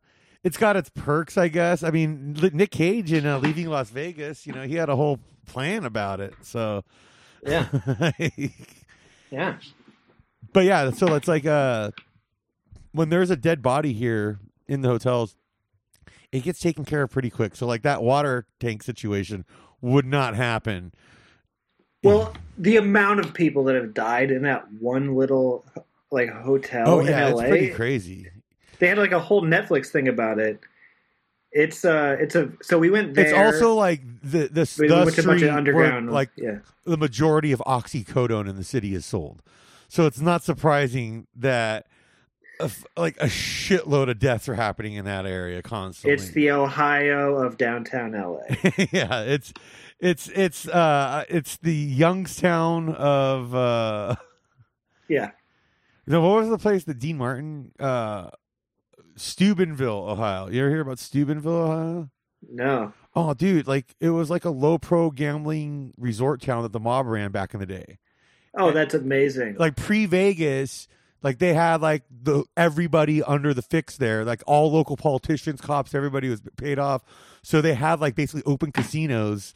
it's 0.44 0.56
got 0.56 0.76
its 0.76 0.88
perks, 0.90 1.36
I 1.36 1.48
guess. 1.48 1.82
I 1.82 1.90
mean, 1.90 2.34
Nick 2.52 2.70
Cage 2.70 3.12
in 3.12 3.26
uh, 3.26 3.38
Leaving 3.38 3.66
Las 3.68 3.90
Vegas, 3.90 4.46
you 4.46 4.52
know, 4.52 4.62
he 4.62 4.76
had 4.76 4.88
a 4.88 4.96
whole 4.96 5.18
plan 5.46 5.84
about 5.84 6.20
it. 6.20 6.34
So 6.42 6.84
Yeah. 7.44 7.66
Yeah. 9.30 9.56
but 10.54 10.64
yeah, 10.64 10.90
so 10.90 11.14
it's 11.14 11.28
like 11.28 11.44
uh, 11.44 11.90
when 12.92 13.08
there's 13.08 13.30
a 13.30 13.36
dead 13.36 13.62
body 13.62 13.92
here 13.92 14.38
in 14.66 14.82
the 14.82 14.88
hotels, 14.88 15.36
it 16.32 16.42
gets 16.42 16.60
taken 16.60 16.84
care 16.84 17.02
of 17.02 17.10
pretty 17.10 17.30
quick. 17.30 17.56
So 17.56 17.66
like 17.66 17.82
that 17.82 18.02
water 18.02 18.46
tank 18.60 18.82
situation 18.82 19.44
would 19.80 20.06
not 20.06 20.34
happen. 20.34 20.92
Well, 22.02 22.34
the 22.56 22.76
amount 22.76 23.20
of 23.20 23.34
people 23.34 23.64
that 23.64 23.74
have 23.74 23.92
died 23.94 24.30
in 24.30 24.42
that 24.42 24.70
one 24.72 25.16
little 25.16 25.64
like 26.10 26.30
hotel 26.30 26.88
Oh 26.88 27.00
in 27.00 27.06
LA, 27.06 27.40
it's 27.40 27.48
pretty 27.48 27.70
crazy. 27.70 28.28
they 28.78 28.88
had 28.88 28.98
like 28.98 29.12
a 29.12 29.18
whole 29.18 29.42
Netflix 29.42 29.88
thing 29.88 30.08
about 30.08 30.38
it. 30.38 30.60
It's 31.50 31.84
uh, 31.84 32.16
it's 32.20 32.34
a 32.34 32.52
so 32.62 32.78
we 32.78 32.90
went 32.90 33.14
there. 33.14 33.26
It's 33.26 33.34
also 33.34 33.74
like 33.74 34.02
the 34.22 34.48
the, 34.48 34.76
we 34.78 34.88
the 34.88 34.94
went 34.94 35.14
to 35.14 35.20
a 35.22 35.24
bunch 35.24 35.38
street 35.38 35.42
of 35.42 35.48
where, 35.48 35.58
underground. 35.58 36.12
like 36.12 36.30
yeah, 36.36 36.58
the 36.84 36.98
majority 36.98 37.52
of 37.52 37.60
oxycodone 37.66 38.48
in 38.48 38.56
the 38.56 38.64
city 38.64 38.94
is 38.94 39.06
sold. 39.06 39.42
So 39.88 40.06
it's 40.06 40.20
not 40.20 40.44
surprising 40.44 41.26
that 41.34 41.86
a 42.60 42.70
like 42.96 43.16
a 43.20 43.26
shitload 43.26 44.10
of 44.10 44.18
deaths 44.18 44.48
are 44.48 44.54
happening 44.54 44.94
in 44.94 45.04
that 45.04 45.26
area 45.26 45.62
constantly. 45.62 46.14
it's 46.14 46.30
the 46.32 46.50
Ohio 46.50 47.36
of 47.36 47.56
downtown 47.58 48.12
LA. 48.12 48.40
yeah, 48.92 49.22
it's 49.22 49.52
it's 50.00 50.28
it's 50.28 50.66
uh 50.68 51.24
it's 51.28 51.56
the 51.58 51.74
Youngstown 51.74 52.90
of 52.94 53.54
uh 53.54 54.16
yeah, 55.08 55.30
no, 56.06 56.20
what 56.20 56.36
was 56.40 56.48
the 56.48 56.58
place 56.58 56.84
that 56.84 56.98
Dean 56.98 57.18
Martin 57.18 57.72
uh 57.78 58.30
Steubenville, 59.16 60.06
Ohio. 60.08 60.48
You 60.48 60.60
ever 60.60 60.70
hear 60.70 60.80
about 60.80 60.98
Steubenville, 60.98 61.52
Ohio? 61.52 62.10
no, 62.48 62.92
Oh, 63.16 63.34
dude, 63.34 63.66
like 63.66 63.96
it 64.00 64.10
was 64.10 64.30
like 64.30 64.44
a 64.44 64.50
low 64.50 64.78
pro 64.78 65.10
gambling 65.10 65.92
resort 65.96 66.40
town 66.40 66.62
that 66.62 66.70
the 66.72 66.78
mob 66.78 67.06
ran 67.06 67.32
back 67.32 67.52
in 67.52 67.58
the 67.60 67.66
day. 67.66 67.98
oh, 68.54 68.70
that's 68.70 68.94
amazing. 68.94 69.56
like 69.58 69.74
pre 69.76 70.06
Vegas, 70.06 70.86
like 71.22 71.38
they 71.38 71.54
had 71.54 71.80
like 71.80 72.04
the 72.10 72.44
everybody 72.56 73.22
under 73.22 73.52
the 73.52 73.62
fix 73.62 73.96
there, 73.96 74.24
like 74.24 74.42
all 74.46 74.70
local 74.70 74.96
politicians, 74.96 75.60
cops, 75.60 75.94
everybody 75.94 76.28
was 76.28 76.40
paid 76.56 76.78
off. 76.78 77.02
So 77.42 77.60
they 77.60 77.74
had 77.74 78.00
like 78.00 78.14
basically 78.14 78.42
open 78.44 78.72
casinos 78.72 79.54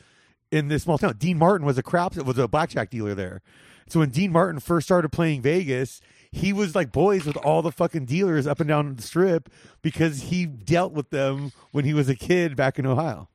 in 0.51 0.69
this 0.69 0.85
small 0.85 0.99
town. 0.99 1.17
Dean 1.19 1.39
Martin 1.39 1.67
was 1.67 1.79
a 1.79 1.83
crap 1.83 2.17
was 2.17 2.39
a 2.39 2.49
blackjack 2.49 2.91
dealer 2.91 3.15
there. 3.15 3.43
So 3.89 4.01
when 4.01 4.11
Dean 4.11 4.33
Martin 4.33 4.61
first 4.61 4.87
started 4.87 5.11
playing 5.11 5.43
Vegas, 5.43 6.01
he 6.31 6.53
was 6.53 6.75
like 6.75 6.93
boys 6.93 7.27
with 7.27 7.37
all 7.39 7.63
the 7.63 7.73
fucking 7.73 8.07
dealers 8.07 8.47
up 8.47 8.61
and 8.61 8.69
down 8.69 8.95
the 8.95 9.03
strip 9.03 9.51
because 9.83 10.23
he 10.23 10.47
dealt 10.47 10.93
with 10.93 11.11
them 11.11 11.53
when 11.73 11.85
he 11.85 11.93
was 11.93 12.09
a 12.09 12.15
kid 12.15 12.57
back 12.57 12.79
in 12.79 12.87
Ohio. 12.87 13.29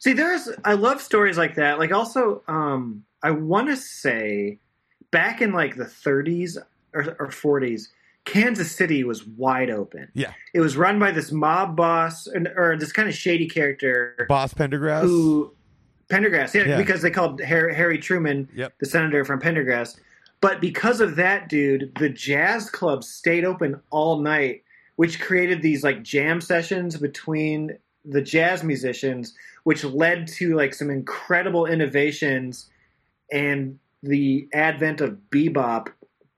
See, 0.00 0.12
there's 0.12 0.48
I 0.64 0.74
love 0.74 1.00
stories 1.00 1.38
like 1.38 1.56
that. 1.56 1.78
Like 1.78 1.92
also, 1.92 2.42
um, 2.48 3.04
I 3.22 3.32
want 3.32 3.68
to 3.68 3.76
say 3.76 4.58
back 5.10 5.40
in 5.40 5.52
like 5.52 5.76
the 5.76 5.84
30s 5.84 6.56
or, 6.94 7.16
or 7.18 7.28
40s, 7.28 7.88
Kansas 8.24 8.70
City 8.72 9.04
was 9.04 9.26
wide 9.26 9.70
open. 9.70 10.08
Yeah. 10.14 10.32
It 10.54 10.60
was 10.60 10.76
run 10.76 10.98
by 10.98 11.10
this 11.12 11.32
mob 11.32 11.76
boss 11.76 12.26
or, 12.28 12.42
or 12.56 12.76
this 12.76 12.92
kind 12.92 13.08
of 13.08 13.14
shady 13.14 13.48
character 13.48 14.26
Boss 14.28 14.52
Pendergrass. 14.54 15.02
who 15.02 15.52
Pendergrass, 16.10 16.54
yeah, 16.54 16.64
Yeah. 16.64 16.76
because 16.78 17.02
they 17.02 17.10
called 17.10 17.40
Harry, 17.42 17.74
Harry 17.74 17.98
Truman 17.98 18.48
Yep. 18.54 18.74
the 18.80 18.86
senator 18.86 19.24
from 19.24 19.40
Pendergrass. 19.40 19.98
But 20.40 20.60
because 20.60 21.00
of 21.00 21.16
that, 21.16 21.48
dude, 21.48 21.92
the 21.98 22.08
jazz 22.08 22.70
clubs 22.70 23.08
stayed 23.08 23.44
open 23.44 23.80
all 23.90 24.20
night, 24.20 24.62
which 24.96 25.20
created 25.20 25.62
these 25.62 25.82
like 25.82 26.02
jam 26.02 26.40
sessions 26.40 26.96
between 26.96 27.76
the 28.04 28.22
jazz 28.22 28.62
musicians, 28.62 29.34
which 29.64 29.84
led 29.84 30.26
to 30.28 30.54
like 30.54 30.74
some 30.74 30.90
incredible 30.90 31.66
innovations 31.66 32.70
and 33.32 33.78
the 34.02 34.48
advent 34.54 35.00
of 35.00 35.18
bebop 35.30 35.88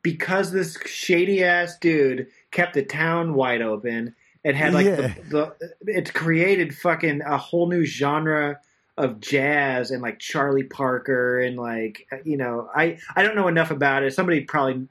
because 0.02 0.52
this 0.52 0.78
shady 0.86 1.44
ass 1.44 1.78
dude 1.78 2.26
kept 2.50 2.74
the 2.74 2.82
town 2.84 3.34
wide 3.34 3.62
open 3.62 4.14
and 4.44 4.56
had 4.56 4.72
like 4.74 4.86
Yeah. 4.86 5.14
the, 5.28 5.54
the 5.82 5.92
it 5.92 6.14
created 6.14 6.74
fucking 6.76 7.22
a 7.22 7.36
whole 7.36 7.68
new 7.68 7.84
genre 7.84 8.58
of 8.96 9.20
jazz 9.20 9.90
and 9.90 10.02
like 10.02 10.18
Charlie 10.18 10.62
Parker 10.64 11.40
and 11.40 11.56
like 11.56 12.06
you 12.24 12.36
know 12.36 12.68
I 12.74 12.98
I 13.16 13.22
don't 13.22 13.34
know 13.36 13.48
enough 13.48 13.70
about 13.70 14.02
it. 14.02 14.12
Somebody 14.14 14.42
probably 14.42 14.88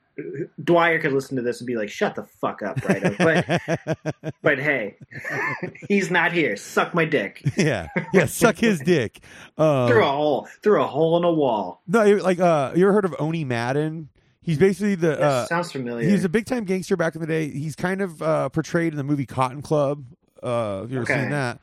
Dwyer 0.61 0.99
could 0.99 1.13
listen 1.13 1.37
to 1.37 1.41
this 1.41 1.61
and 1.61 1.67
be 1.67 1.77
like, 1.77 1.89
"Shut 1.89 2.15
the 2.15 2.23
fuck 2.23 2.61
up, 2.61 2.83
right?" 2.89 3.17
but 3.17 4.33
but 4.41 4.59
hey, 4.59 4.97
he's 5.87 6.11
not 6.11 6.33
here. 6.33 6.55
Suck 6.57 6.93
my 6.93 7.05
dick 7.05 7.41
yeah, 7.55 7.87
yeah, 8.13 8.25
suck 8.25 8.57
his 8.57 8.79
dick. 8.85 9.21
Um, 9.57 9.87
through 9.87 10.03
a 10.03 10.11
hole 10.11 10.47
through 10.61 10.81
a 10.81 10.87
hole 10.87 11.15
in 11.17 11.23
a 11.23 11.31
wall. 11.31 11.81
No, 11.87 12.03
like 12.17 12.39
uh, 12.39 12.73
you 12.75 12.83
ever 12.83 12.93
heard 12.93 13.05
of 13.05 13.11
Owney 13.13 13.45
Madden? 13.45 14.09
He's 14.49 14.57
basically 14.57 14.95
the 14.95 15.21
uh, 15.21 15.45
sounds 15.45 15.71
familiar. 15.71 16.07
he's 16.09 16.23
a 16.23 16.29
big 16.29 16.45
time 16.45 16.63
gangster 16.63 16.97
back 16.97 17.13
in 17.13 17.21
the 17.21 17.27
day. 17.27 17.49
He's 17.49 17.75
kind 17.75 18.01
of 18.01 18.21
uh, 18.21 18.49
portrayed 18.49 18.93
in 18.93 18.97
the 18.97 19.03
movie 19.03 19.25
Cotton 19.27 19.61
Club. 19.61 20.05
Uh, 20.41 20.81
if 20.85 20.91
you 20.91 20.97
ever 20.97 21.03
Okay. 21.03 21.21
seen 21.21 21.29
that? 21.29 21.59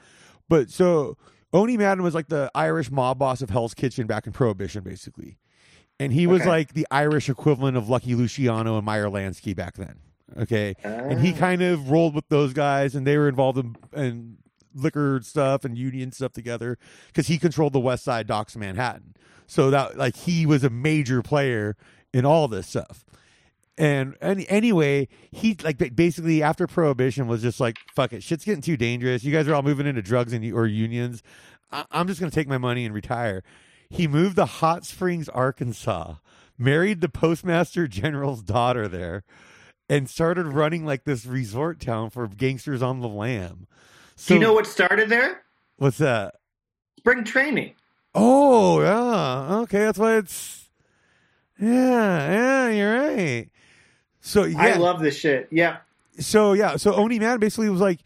But 0.49 0.70
so 0.70 1.16
Owney 1.53 1.77
Madden 1.77 2.05
was 2.05 2.14
like 2.14 2.29
the 2.29 2.51
Irish 2.55 2.90
mob 2.90 3.18
boss 3.18 3.42
of 3.42 3.51
Hell's 3.51 3.75
Kitchen 3.75 4.07
back 4.07 4.27
in 4.27 4.33
Prohibition, 4.33 4.85
basically, 4.85 5.38
and 5.99 6.12
he 6.12 6.27
was 6.29 6.42
Okay. 6.42 6.49
like 6.51 6.75
the 6.75 6.87
Irish 6.90 7.29
equivalent 7.29 7.77
of 7.77 7.88
Lucky 7.88 8.14
Luciano 8.14 8.77
and 8.77 8.85
Meyer 8.87 9.07
Lansky 9.09 9.57
back 9.57 9.75
then. 9.77 9.96
Okay, 10.38 10.75
and 10.85 11.20
he 11.20 11.33
Ah. 11.33 11.38
kind 11.38 11.62
of 11.62 11.90
rolled 11.90 12.14
with 12.14 12.29
those 12.29 12.53
guys, 12.53 12.94
and 12.94 13.07
they 13.07 13.16
were 13.16 13.29
involved 13.29 13.59
in, 13.59 13.77
in 13.96 14.37
liquor 14.75 15.20
stuff 15.25 15.64
and 15.64 15.79
union 15.79 16.12
stuff 16.12 16.33
together 16.33 16.77
because 17.07 17.29
he 17.29 17.38
controlled 17.38 17.72
the 17.72 17.81
West 17.81 18.05
Side 18.05 18.27
docks 18.27 18.55
of 18.55 18.61
Manhattan. 18.61 19.14
So 19.46 19.70
that 19.70 19.96
like 19.96 20.16
he 20.16 20.44
was 20.44 20.64
a 20.64 20.70
major 20.70 21.22
player 21.22 21.77
in 22.16 22.24
all 22.24 22.48
this 22.48 22.66
stuff. 22.66 23.05
And, 23.76 24.16
and 24.22 24.46
anyway, 24.48 25.07
he 25.31 25.55
like 25.62 25.76
basically 25.94 26.42
after 26.42 26.66
prohibition 26.66 27.26
was 27.29 27.42
just 27.42 27.61
like 27.61 27.76
fuck 27.94 28.14
it, 28.14 28.22
shit's 28.22 28.44
getting 28.44 28.62
too 28.62 28.79
dangerous. 28.79 29.22
You 29.22 29.33
guys 29.33 29.46
are 29.48 29.55
all 29.55 29.62
moving 29.62 29.87
into 29.87 30.00
drugs 30.00 30.33
and 30.33 30.50
or 30.55 30.66
unions. 30.66 31.22
I, 31.70 31.85
I'm 31.90 32.09
just 32.09 32.18
gonna 32.18 32.31
take 32.31 32.48
my 32.48 32.57
money 32.57 32.87
and 32.87 32.94
retire. 32.94 33.42
He 33.90 34.09
moved 34.09 34.37
to 34.37 34.46
Hot 34.46 34.87
Springs, 34.87 35.29
Arkansas, 35.29 36.14
married 36.57 37.02
the 37.02 37.11
postmaster 37.11 37.87
general's 37.87 38.42
daughter 38.42 38.88
there, 38.88 39.24
and 39.90 40.09
started 40.09 40.46
running 40.46 40.87
like 40.87 41.05
this 41.05 41.26
resort 41.26 41.79
town 41.79 42.09
for 42.09 42.26
gangsters 42.26 42.81
on 42.81 43.00
the 43.00 43.09
lam. 43.09 43.66
So 44.16 44.29
Do 44.29 44.35
you 44.37 44.40
know 44.40 44.55
what 44.55 44.66
started 44.66 45.11
there? 45.11 45.42
what's 45.76 45.98
that? 45.98 46.37
Spring 46.98 47.24
training. 47.24 47.74
Oh 48.14 48.81
yeah, 48.81 49.57
okay, 49.59 49.81
that's 49.81 49.98
why 49.98 50.16
it's 50.16 50.65
yeah, 51.61 52.31
yeah, 52.33 52.69
you're 52.71 52.95
right. 53.14 53.49
So 54.21 54.45
yeah, 54.45 54.59
I 54.59 54.77
love 54.77 55.01
this 55.01 55.16
shit. 55.16 55.49
Yeah. 55.51 55.79
so 56.19 56.53
yeah, 56.53 56.77
so 56.77 56.92
Owney 56.92 57.19
Madden 57.21 57.40
basically 57.40 57.69
was 57.71 57.81
like 57.81 58.01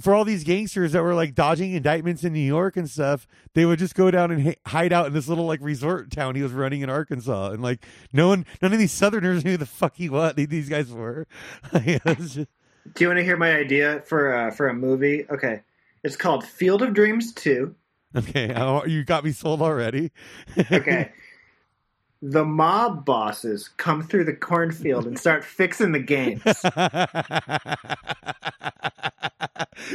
for 0.00 0.14
all 0.14 0.24
these 0.24 0.44
gangsters 0.44 0.92
that 0.92 1.02
were 1.02 1.14
like 1.14 1.34
dodging 1.34 1.72
indictments 1.72 2.22
in 2.22 2.32
New 2.32 2.38
York 2.38 2.76
and 2.76 2.88
stuff, 2.88 3.26
they 3.54 3.64
would 3.66 3.80
just 3.80 3.96
go 3.96 4.10
down 4.12 4.30
and 4.30 4.42
hi- 4.44 4.56
hide 4.66 4.92
out 4.92 5.06
in 5.08 5.12
this 5.12 5.26
little 5.26 5.46
like 5.46 5.58
resort 5.60 6.10
town 6.12 6.36
he 6.36 6.42
was 6.42 6.52
running 6.52 6.82
in 6.82 6.88
Arkansas, 6.90 7.50
and 7.50 7.62
like 7.62 7.84
no 8.12 8.28
one, 8.28 8.46
none 8.62 8.72
of 8.72 8.78
these 8.78 8.92
Southerners 8.92 9.44
knew 9.44 9.56
the 9.56 9.66
fuck 9.66 9.96
he 9.96 10.08
what 10.08 10.36
these 10.36 10.68
guys 10.68 10.90
were. 10.92 11.26
Just- 11.74 12.36
Do 12.36 12.46
you 13.00 13.08
want 13.08 13.18
to 13.18 13.24
hear 13.24 13.36
my 13.36 13.52
idea 13.56 14.02
for 14.06 14.32
uh, 14.34 14.50
for 14.52 14.68
a 14.68 14.74
movie? 14.74 15.26
Okay, 15.28 15.62
it's 16.04 16.16
called 16.16 16.44
Field 16.44 16.82
of 16.82 16.94
Dreams 16.94 17.32
Two. 17.32 17.74
okay, 18.16 18.52
oh, 18.54 18.84
you 18.86 19.02
got 19.04 19.24
me 19.24 19.32
sold 19.32 19.60
already. 19.60 20.12
Okay. 20.72 21.10
The 22.20 22.44
mob 22.44 23.04
bosses 23.04 23.68
come 23.76 24.02
through 24.02 24.24
the 24.24 24.32
cornfield 24.34 25.06
and 25.06 25.18
start 25.18 25.44
fixing 25.44 25.92
the 25.92 26.00
games. 26.00 26.42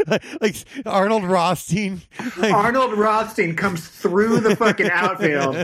like, 0.08 0.24
like 0.42 0.56
Arnold 0.86 1.24
Rothstein. 1.26 2.02
Like, 2.38 2.54
Arnold 2.54 2.94
Rothstein 2.98 3.56
comes 3.56 3.88
through 3.88 4.40
the 4.40 4.56
fucking 4.56 4.90
outfield. 4.90 5.56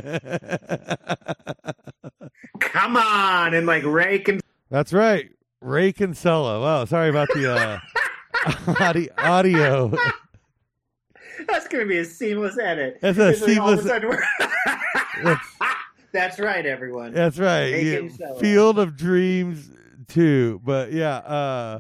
Come 2.60 2.98
on, 2.98 3.54
and 3.54 3.66
like 3.66 3.84
rake 3.86 4.28
and 4.28 4.42
That's 4.70 4.92
right. 4.94 5.30
Ray 5.62 5.92
Kinsella. 5.94 6.60
Wow, 6.62 6.86
sorry 6.86 7.10
about 7.10 7.28
the 7.34 7.54
uh, 7.54 7.80
audi- 8.80 9.12
audio. 9.18 9.92
that's 11.48 11.68
gonna 11.68 11.86
be 11.86 11.98
a 11.98 12.06
seamless 12.06 12.58
edit. 12.60 13.00
That's 13.02 13.18
a 13.18 13.32
like 13.32 13.60
all 13.60 13.70
of 13.70 13.80
seamless- 13.80 13.86
sudden 13.86 14.10
we're- 15.24 15.36
That's, 16.12 16.40
right, 16.40 16.66
everyone. 16.66 17.14
that's 17.14 17.38
right. 17.40 17.68
Yeah, 17.68 18.08
Field 18.40 18.80
of 18.80 18.96
Dreams 18.98 19.70
too. 20.08 20.60
But 20.64 20.92
yeah, 20.92 21.18
uh, 21.18 21.80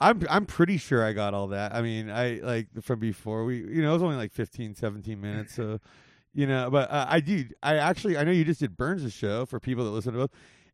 I'm 0.00 0.22
I'm 0.30 0.46
pretty 0.46 0.76
sure 0.78 1.04
I 1.04 1.12
got 1.12 1.34
all 1.34 1.48
that. 1.48 1.74
I 1.74 1.82
mean, 1.82 2.10
I 2.10 2.40
like 2.42 2.68
from 2.82 2.98
before 3.00 3.44
we, 3.44 3.58
you 3.58 3.82
know, 3.82 3.90
it 3.90 3.94
was 3.94 4.02
only 4.02 4.16
like 4.16 4.32
15, 4.32 4.74
17 4.74 5.20
minutes. 5.20 5.54
So, 5.54 5.78
you 6.34 6.46
know, 6.46 6.70
but 6.70 6.90
uh, 6.90 7.06
I 7.08 7.20
do. 7.20 7.44
I 7.62 7.76
actually, 7.76 8.16
I 8.16 8.24
know 8.24 8.30
you 8.32 8.44
just 8.44 8.60
did 8.60 8.76
Burns' 8.76 9.12
show 9.12 9.46
for 9.46 9.60
people 9.60 9.84
that 9.84 9.90
listen 9.90 10.14
to 10.14 10.22
us, 10.22 10.30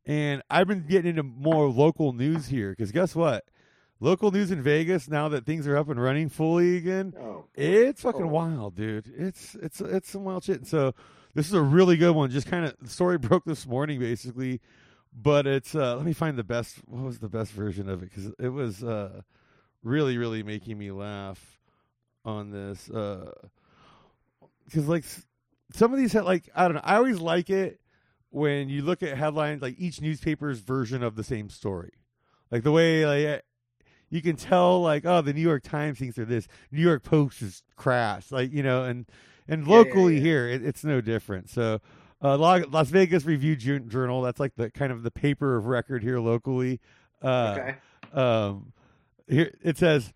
and 0.07 0.43
I've 0.49 0.69
been 0.69 0.87
getting 0.87 1.11
into 1.11 1.23
more 1.23 1.69
local 1.69 2.13
news 2.13 2.47
here 2.47 2.71
because 2.71 2.93
guess 2.93 3.15
what? 3.17 3.45
Local 3.99 4.31
news 4.31 4.51
in 4.51 4.63
Vegas 4.63 5.09
now 5.09 5.29
that 5.31 5.47
things 5.47 5.67
are 5.67 5.77
up 5.77 5.89
and 5.89 6.01
running 6.01 6.29
fully 6.29 6.77
again. 6.77 7.15
Oh, 7.19 7.47
It's 7.55 8.03
fucking 8.03 8.25
Oh. 8.25 8.29
wild, 8.29 8.77
dude. 8.77 9.11
It's 9.17 9.55
it's 9.57 9.81
it's 9.81 10.11
some 10.11 10.25
wild 10.25 10.45
shit. 10.45 10.59
And 10.59 10.67
so 10.67 10.95
this 11.37 11.49
is 11.49 11.53
a 11.53 11.61
really 11.61 11.99
good 11.99 12.17
one. 12.17 12.31
Just 12.31 12.47
kind 12.47 12.65
of 12.65 12.75
the 12.81 12.89
story 12.89 13.19
broke 13.19 13.45
this 13.45 13.67
morning, 13.67 14.01
basically. 14.01 14.61
but 15.13 15.47
it's 15.47 15.75
uh, 15.75 15.95
let 15.95 16.07
me 16.07 16.15
find 16.15 16.39
the 16.39 16.45
best. 16.45 16.79
What 16.87 17.05
was 17.05 17.19
the 17.19 17.29
best 17.29 17.53
version 17.53 17.91
of 17.91 18.03
it? 18.03 18.11
Because 18.11 18.33
it 18.39 18.49
was 18.49 18.83
uh, 18.83 19.21
really, 19.83 20.17
really 20.17 20.43
making 20.43 20.79
me 20.79 20.91
laugh 20.91 21.61
on 22.25 22.51
this. 22.51 22.87
Because 22.87 24.89
like 24.89 25.05
some 25.73 25.93
of 25.93 25.99
these, 25.99 26.15
had, 26.15 26.25
like 26.25 26.49
I 26.55 26.65
don't 26.65 26.75
know, 26.75 26.81
I 26.83 26.97
always 26.97 27.19
like 27.19 27.51
it 27.51 27.81
when 28.31 28.71
you 28.71 28.81
look 28.81 29.03
at 29.03 29.17
headlines, 29.17 29.61
like 29.61 29.75
each 29.79 30.01
newspaper's 30.01 30.61
version 30.61 31.03
of 31.03 31.17
the 31.17 31.25
same 31.25 31.51
story, 31.51 31.93
like 32.51 32.63
the 32.63 32.73
way 32.73 33.05
like 33.05 33.45
you 34.09 34.23
can 34.23 34.37
tell, 34.37 34.81
like 34.81 35.05
oh, 35.05 35.21
the 35.21 35.35
New 35.35 35.43
York 35.43 35.65
Times 35.65 35.99
thinks 35.99 36.17
they're 36.17 36.25
this, 36.25 36.49
New 36.73 36.81
York 36.81 37.03
Post 37.03 37.43
is 37.43 37.63
crass, 37.77 38.33
like 38.33 38.55
you 38.55 38.63
know, 38.63 38.85
and 38.85 39.05
and 39.49 39.67
Yeah, 39.67 39.73
yeah, 39.73 39.79
locally 39.79 40.15
yeah. 40.17 40.21
here 40.23 40.49
it, 40.49 40.65
it's 40.65 40.85
no 40.85 41.01
different. 41.01 41.49
So. 41.51 41.81
Uh, 42.23 42.39
Las 42.39 42.89
Vegas 42.89 43.27
Review 43.27 43.55
Journal. 43.57 44.23
That's 44.23 44.41
like 44.41 44.55
the 44.57 44.71
kind 44.71 44.91
of 44.91 45.03
the 45.03 45.11
paper 45.11 45.55
of 45.59 45.67
record 45.67 46.03
here 46.03 46.19
locally. 46.19 46.81
Uh, 47.23 47.59
okay. 47.59 47.77
um, 48.19 48.73
here 49.29 49.53
it 49.63 49.77
says 49.77 50.15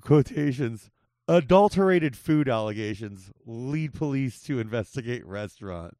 quotations 0.00 0.88
adulterated 1.28 2.16
food 2.16 2.48
allegations 2.48 3.30
lead 3.44 3.92
police 3.92 4.40
to 4.42 4.58
investigate 4.58 5.24
restaurant 5.26 5.96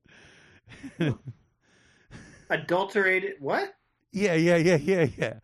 Adulterated. 2.50 3.34
What? 3.40 3.74
yeah 4.12 4.34
yeah 4.34 4.56
yeah 4.56 4.76
yeah 4.76 5.06
yeah 5.16 5.34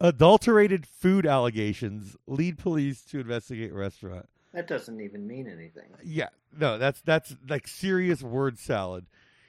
adulterated 0.00 0.86
food 0.86 1.26
allegations 1.26 2.16
lead 2.26 2.58
police 2.58 3.02
to 3.02 3.20
investigate 3.20 3.72
restaurant 3.72 4.28
That 4.52 4.66
doesn't 4.66 5.00
even 5.00 5.26
mean 5.26 5.46
anything. 5.46 5.90
yeah 6.02 6.28
no 6.58 6.76
that's 6.78 7.00
that's 7.02 7.34
like 7.48 7.68
serious 7.68 8.22
word 8.22 8.58
salad 8.58 9.06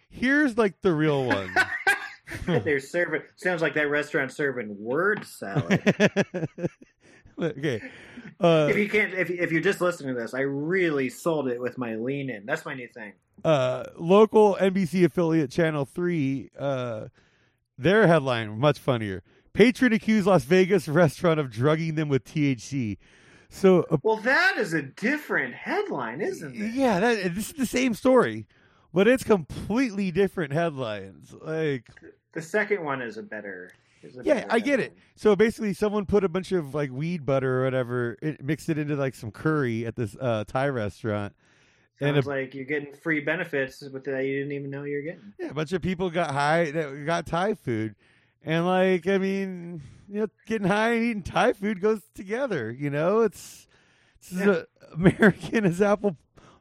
here's 0.10 0.58
like 0.58 0.82
the 0.82 0.94
real 0.94 1.26
one 1.26 1.54
They're 2.46 2.80
serving. 2.80 3.24
Sounds 3.36 3.62
like 3.62 3.74
that 3.74 3.90
restaurant 3.90 4.32
serving 4.32 4.82
word 4.82 5.26
salad. 5.26 5.82
okay 7.42 7.82
uh 8.40 8.68
if 8.70 8.78
you 8.78 8.88
can't, 8.90 9.14
if 9.14 9.30
if 9.30 9.52
you're 9.52 9.62
just 9.62 9.82
listening 9.82 10.14
to 10.16 10.22
this, 10.22 10.34
I 10.34 10.42
really 10.42 11.10
sold 11.10 11.48
it 11.48 11.60
with 11.60 11.78
my 11.78 11.96
lean 11.96 12.30
in. 12.30 12.46
That's 12.46 12.66
my 12.66 12.74
new 12.74 12.88
thing. 12.88 13.14
uh, 13.44 13.86
local 13.98 14.56
NBC 14.60 15.04
affiliate 15.06 15.50
Channel 15.52 15.86
3, 15.86 16.50
uh, 16.60 17.06
their 17.78 18.08
headline, 18.08 18.60
much 18.60 18.80
funnier. 18.80 19.24
Patron 19.54 19.94
accused 19.94 20.28
Las 20.28 20.44
Vegas 20.44 20.88
restaurant 20.88 21.40
of 21.40 21.50
drugging 21.52 21.96
them 21.96 22.08
with 22.10 22.24
THC. 22.24 22.98
So, 23.54 23.86
uh, 23.92 23.98
Well, 24.02 24.16
that 24.18 24.56
is 24.58 24.74
a 24.74 24.82
different 24.82 25.54
headline, 25.54 26.22
isn't 26.22 26.56
it? 26.56 26.74
yeah, 26.74 27.00
that, 27.02 27.36
this 27.36 27.50
is 27.50 27.54
the 27.54 27.66
same 27.66 27.94
story, 27.94 28.48
but 28.94 29.08
it's 29.10 29.26
completely 29.26 30.10
different 30.10 30.54
headlines. 30.54 31.36
Like, 31.42 31.86
The 32.32 32.42
second 32.42 32.84
one 32.84 33.02
is 33.02 33.18
a 33.18 33.24
better. 33.24 33.72
Is 34.04 34.18
a 34.18 34.24
yeah, 34.24 34.36
better 34.36 34.48
I 34.52 34.60
get 34.60 34.80
it. 34.80 34.98
So 35.16 35.36
basically, 35.36 35.74
someone 35.74 36.06
put 36.06 36.24
a 36.24 36.30
bunch 36.30 36.54
of 36.54 36.74
like 36.74 36.92
weed 36.92 37.26
butter 37.26 37.62
or 37.62 37.66
whatever, 37.66 38.18
it, 38.22 38.42
mixed 38.42 38.70
it 38.70 38.78
into 38.78 38.96
like 38.96 39.14
some 39.16 39.32
curry 39.32 39.86
at 39.86 39.96
this 39.98 40.16
uh, 40.20 40.46
Thai 40.48 40.70
restaurant. 40.70 41.36
And 42.00 42.16
Sounds 42.16 42.26
a- 42.26 42.30
like 42.30 42.56
you're 42.56 42.64
getting 42.66 42.94
free 42.94 43.20
benefits 43.20 43.82
with 43.82 44.06
that 44.06 44.26
you 44.26 44.40
didn't 44.40 44.54
even 44.54 44.72
know 44.72 44.84
you're 44.86 45.04
getting. 45.04 45.34
Yeah, 45.38 45.50
a 45.50 45.54
bunch 45.54 45.74
of 45.74 45.82
people 45.82 46.10
got 46.10 46.32
high 46.32 46.72
that 46.72 47.06
got 47.06 47.26
Thai 47.28 47.54
food. 47.54 47.96
And 48.44 48.66
like, 48.66 49.08
I 49.08 49.18
mean, 49.20 49.82
you 50.12 50.21
know, 50.21 50.28
getting 50.45 50.67
high 50.67 50.91
and 50.93 51.04
eating 51.04 51.24
Thai 51.24 51.54
food 51.54 51.82
goes 51.82 52.02
together, 52.13 52.71
you 52.71 52.89
know? 52.89 53.21
It's 53.21 53.67
it's 54.19 54.32
Yeah. 54.34 54.50
uh, 54.52 54.63
American 54.93 55.65
as 55.65 55.82
apple 55.82 56.17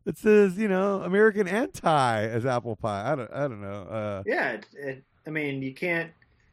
it 0.07 0.17
says, 0.17 0.57
you 0.57 0.69
know, 0.69 1.03
American 1.03 1.47
and 1.49 1.73
Thai 1.75 2.23
as 2.25 2.47
apple 2.47 2.77
pie. 2.77 3.13
I 3.13 3.15
don't 3.17 3.31
I 3.33 3.41
don't 3.49 3.61
know. 3.61 3.83
Uh 3.83 4.23
Yeah, 4.27 4.53
it, 4.53 4.67
it, 4.79 5.05
I 5.27 5.31
mean, 5.31 5.63
you 5.63 5.75
can't 5.75 6.11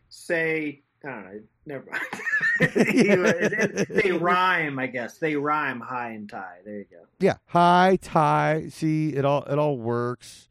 say. 0.09 0.81
I 1.05 1.09
don't 1.09 1.23
know. 1.25 1.39
Never 1.67 1.85
mind. 1.91 2.03
You- 2.95 3.25
it- 3.25 3.53
it- 3.53 3.89
they 4.03 4.11
rhyme, 4.11 4.79
I 4.79 4.87
guess. 4.87 5.19
They 5.19 5.35
rhyme 5.35 5.79
high 5.79 6.09
and 6.11 6.27
Thai. 6.29 6.57
There 6.65 6.77
you 6.79 6.85
go. 6.91 7.05
yeah, 7.19 7.35
high 7.45 7.99
Thai. 8.01 8.69
See, 8.69 9.09
it 9.09 9.23
all 9.23 9.43
it 9.43 9.57
all 9.59 9.77
works. 9.77 10.49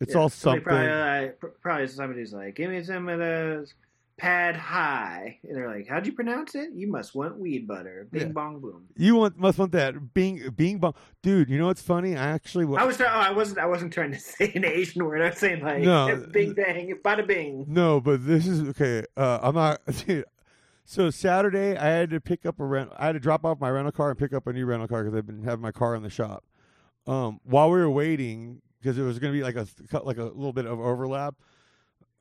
It's 0.00 0.14
Yeah, 0.14 0.20
all 0.20 0.28
something. 0.28 0.62
Probably, 0.62 0.88
uh, 0.88 1.28
probably 1.62 1.86
somebody's 1.88 2.32
like, 2.32 2.56
"Give 2.56 2.70
me 2.70 2.82
some 2.84 3.08
of 3.08 3.18
those 3.20 3.72
pad 4.22 4.54
high," 4.56 5.38
and 5.42 5.56
they're 5.56 5.68
like, 5.68 5.88
"How'd 5.88 6.06
you 6.06 6.12
pronounce 6.12 6.54
it? 6.54 6.70
You 6.72 6.86
must 6.86 7.14
want 7.14 7.36
weed 7.38 7.66
butter." 7.66 8.06
Bing 8.12 8.28
Yeah. 8.28 8.28
bong 8.28 8.60
boom. 8.60 8.84
You 8.96 9.16
want 9.16 9.36
must 9.36 9.58
want 9.58 9.72
that 9.72 10.14
Bing 10.14 10.48
Bing 10.56 10.78
Bong, 10.78 10.94
dude. 11.22 11.50
You 11.50 11.58
know 11.58 11.66
what's 11.66 11.82
funny? 11.82 12.16
I 12.16 12.26
actually 12.28 12.64
wa- 12.64 12.78
I 12.78 12.84
was. 12.84 12.96
try- 12.96 13.06
Oh, 13.06 13.18
I 13.20 13.32
wasn't. 13.32 13.58
I 13.58 13.66
wasn't 13.66 13.92
trying 13.92 14.12
to 14.12 14.18
say 14.36 14.52
an 14.54 14.64
Asian 14.64 15.04
word. 15.04 15.20
I 15.22 15.30
was 15.30 15.38
saying 15.38 15.62
like, 15.64 15.82
No. 15.82 16.24
"Bing 16.32 16.52
bang, 16.54 16.94
bada 17.04 17.26
bing." 17.26 17.64
No, 17.68 18.00
but 18.00 18.24
this 18.24 18.46
is 18.46 18.68
okay. 18.70 19.04
Uh, 19.16 19.40
I'm 19.42 19.54
not. 19.56 19.80
Dude, 20.06 20.24
so 20.84 21.10
Saturday, 21.10 21.76
I 21.76 21.86
had 21.88 22.10
to 22.10 22.20
pick 22.20 22.46
up 22.46 22.60
a 22.60 22.64
rent. 22.64 22.90
I 22.96 23.06
had 23.06 23.12
to 23.12 23.20
drop 23.20 23.44
off 23.44 23.60
my 23.60 23.70
rental 23.70 23.92
car 23.92 24.10
and 24.10 24.18
pick 24.18 24.32
up 24.32 24.46
a 24.46 24.52
new 24.52 24.66
rental 24.66 24.86
car 24.88 25.02
because 25.02 25.18
I've 25.18 25.26
been 25.26 25.42
having 25.42 25.62
my 25.62 25.72
car 25.72 25.94
in 25.96 26.02
the 26.02 26.10
shop. 26.10 26.44
Um, 27.06 27.40
while 27.44 27.68
we 27.70 27.78
were 27.80 27.90
waiting, 27.90 28.62
because 28.80 28.96
it 28.98 29.02
was 29.02 29.18
going 29.18 29.32
to 29.32 29.36
be 29.38 29.42
like 29.42 29.56
a 29.56 29.66
like 30.04 30.18
a 30.18 30.24
little 30.24 30.52
bit 30.52 30.66
of 30.66 30.78
overlap. 30.78 31.34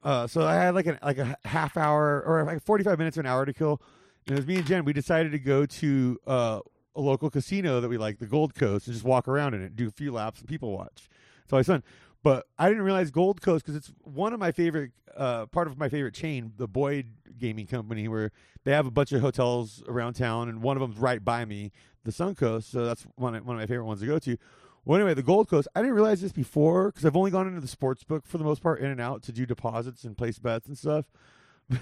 Uh, 0.04 0.28
so 0.28 0.46
I 0.46 0.56
had 0.56 0.76
like 0.76 0.88
an 0.88 0.98
like 1.04 1.18
a 1.18 1.36
half 1.46 1.78
hour 1.78 2.24
or 2.26 2.44
like 2.44 2.64
45 2.64 2.98
minutes 2.98 3.16
to 3.16 3.20
an 3.20 3.26
hour 3.26 3.46
to 3.46 3.54
kill. 3.54 3.82
And 4.28 4.36
it 4.36 4.40
was 4.40 4.48
me 4.48 4.58
and 4.58 4.66
Jen. 4.66 4.86
We 4.86 4.94
decided 4.94 5.32
to 5.32 5.40
go 5.40 5.66
to 5.66 6.20
uh, 6.28 6.60
a 6.96 7.02
local 7.02 7.30
casino 7.30 7.82
that 7.82 7.90
we 7.90 7.98
like, 7.98 8.20
the 8.20 8.26
Gold 8.26 8.56
Coast, 8.56 8.88
and 8.88 8.94
just 8.94 9.06
walk 9.06 9.28
around 9.28 9.54
in 9.54 9.62
it, 9.62 9.76
do 9.76 9.88
a 9.88 9.92
few 9.92 10.12
laps, 10.12 10.40
and 10.40 10.50
people 10.50 10.72
watch. 10.72 11.10
So 11.50 11.58
I 11.58 11.62
son. 11.62 11.84
But 12.24 12.46
I 12.60 12.70
didn't 12.70 12.84
realize 12.84 13.10
Gold 13.10 13.42
Coast 13.42 13.66
because 13.66 13.76
it's 13.76 13.92
one 14.04 14.32
of 14.34 14.40
my 14.40 14.52
favorite, 14.52 14.92
uh, 15.18 15.48
part 15.48 15.68
of 15.68 15.80
my 15.80 15.90
favorite 15.90 16.14
chain, 16.14 16.54
the 16.56 16.68
Boyd 16.68 17.08
Gaming 17.38 17.66
Company, 17.66 18.08
where 18.08 18.32
they 18.64 18.72
have 18.74 18.86
a 18.86 18.92
bunch 18.92 19.12
of 19.12 19.22
hotels 19.22 19.84
around 19.88 20.14
town, 20.14 20.48
and 20.48 20.62
one 20.62 20.78
of 20.78 20.82
them's 20.82 21.00
right 21.00 21.24
by 21.24 21.46
me, 21.46 21.72
the 22.04 22.12
Suncoast. 22.12 22.66
So 22.66 22.86
that's 22.86 23.08
one 23.16 23.34
of, 23.34 23.46
one 23.46 23.56
of 23.56 23.60
my 23.60 23.66
favorite 23.66 23.86
ones 23.86 24.02
to 24.02 24.06
go 24.06 24.20
to. 24.20 24.38
Well, 24.84 24.98
anyway, 25.00 25.14
the 25.14 25.24
Gold 25.24 25.48
Coast. 25.48 25.68
I 25.76 25.82
didn't 25.82 25.96
realize 25.96 26.22
this 26.22 26.32
before 26.32 26.88
because 26.88 27.06
I've 27.06 27.16
only 27.16 27.32
gone 27.32 27.48
into 27.48 27.62
the 27.62 27.68
sports 27.68 28.04
book 28.04 28.26
for 28.26 28.38
the 28.38 28.44
most 28.44 28.64
part, 28.64 28.80
in 28.80 28.90
and 28.90 29.00
out 29.00 29.22
to 29.24 29.32
do 29.32 29.46
deposits 29.46 30.04
and 30.04 30.18
place 30.18 30.40
bets 30.40 30.68
and 30.68 30.78
stuff. 30.78 31.06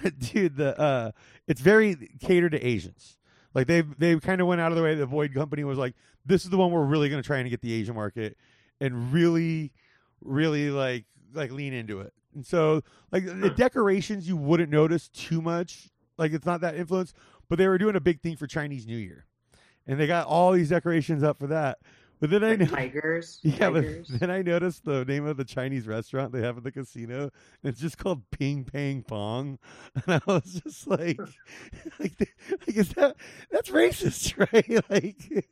But 0.02 0.20
dude, 0.20 0.54
the 0.54 0.78
uh, 0.78 1.10
it's 1.48 1.60
very 1.60 2.10
catered 2.20 2.52
to 2.52 2.64
Asians. 2.64 3.16
Like 3.54 3.66
they 3.66 3.80
they 3.80 4.14
kind 4.20 4.40
of 4.40 4.46
went 4.46 4.60
out 4.60 4.70
of 4.70 4.76
the 4.76 4.84
way. 4.84 4.94
The 4.94 5.06
Boyd 5.06 5.34
Company 5.34 5.64
was 5.64 5.78
like, 5.78 5.94
this 6.24 6.44
is 6.44 6.50
the 6.50 6.56
one 6.56 6.70
we're 6.70 6.84
really 6.84 7.08
going 7.08 7.20
to 7.20 7.26
try 7.26 7.38
and 7.38 7.50
get 7.50 7.60
the 7.60 7.72
Asian 7.72 7.96
market 7.96 8.36
and 8.80 9.12
really, 9.12 9.72
really 10.20 10.70
like 10.70 11.06
like 11.32 11.50
lean 11.50 11.72
into 11.72 12.00
it. 12.02 12.12
And 12.34 12.46
so 12.46 12.82
like 13.10 13.24
the 13.24 13.50
decorations 13.50 14.28
you 14.28 14.36
wouldn't 14.36 14.70
notice 14.70 15.08
too 15.08 15.42
much. 15.42 15.88
Like 16.16 16.32
it's 16.32 16.46
not 16.46 16.60
that 16.60 16.76
influence, 16.76 17.12
but 17.48 17.58
they 17.58 17.66
were 17.66 17.78
doing 17.78 17.96
a 17.96 18.00
big 18.00 18.20
thing 18.20 18.36
for 18.36 18.46
Chinese 18.46 18.86
New 18.86 18.96
Year, 18.96 19.26
and 19.88 19.98
they 19.98 20.06
got 20.06 20.28
all 20.28 20.52
these 20.52 20.68
decorations 20.68 21.24
up 21.24 21.38
for 21.38 21.48
that. 21.48 21.78
But 22.20 22.28
then 22.30 22.44
I 22.44 22.56
tigers. 22.56 23.40
Yeah, 23.44 23.70
but 23.70 23.84
then 24.08 24.30
I 24.30 24.42
noticed 24.42 24.84
the 24.84 25.04
name 25.06 25.26
of 25.26 25.38
the 25.38 25.44
Chinese 25.44 25.86
restaurant 25.86 26.32
they 26.32 26.42
have 26.42 26.58
at 26.58 26.64
the 26.64 26.70
casino. 26.70 27.22
And 27.22 27.72
it's 27.72 27.80
just 27.80 27.96
called 27.96 28.22
Ping 28.30 28.64
Pang 28.64 29.02
Pong, 29.02 29.58
and 30.06 30.14
I 30.14 30.20
was 30.26 30.60
just 30.64 30.86
like, 30.86 31.18
like, 31.98 32.12
like 32.50 32.76
is 32.76 32.90
that 32.90 33.16
that's 33.50 33.70
racist, 33.70 34.36
right? 34.52 34.84
Like, 34.90 35.46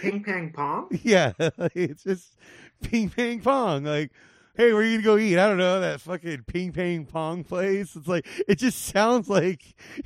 Ping 0.00 0.22
pang 0.24 0.50
pong. 0.50 0.88
yeah, 1.02 1.32
like, 1.38 1.76
it's 1.76 2.04
just 2.04 2.36
Ping 2.82 3.10
Pang 3.10 3.40
Pong. 3.40 3.84
Like, 3.84 4.10
hey, 4.56 4.72
where 4.72 4.82
are 4.82 4.84
you 4.84 5.02
gonna 5.02 5.18
go 5.18 5.18
eat? 5.18 5.38
I 5.38 5.46
don't 5.46 5.58
know 5.58 5.80
that 5.80 6.00
fucking 6.00 6.44
Ping 6.46 6.72
Pang 6.72 7.04
Pong 7.04 7.44
place. 7.44 7.94
It's 7.96 8.08
like 8.08 8.26
it 8.48 8.58
just 8.58 8.80
sounds 8.86 9.28
like 9.28 9.62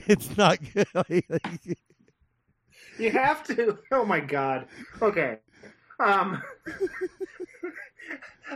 it's 0.09 0.37
not 0.37 0.59
good. 0.75 1.77
You 2.99 3.13
have 3.13 3.45
to. 3.45 3.79
Oh 3.93 4.05
my 4.05 4.19
god. 4.19 4.67
Okay. 5.01 5.39
Um 5.99 6.43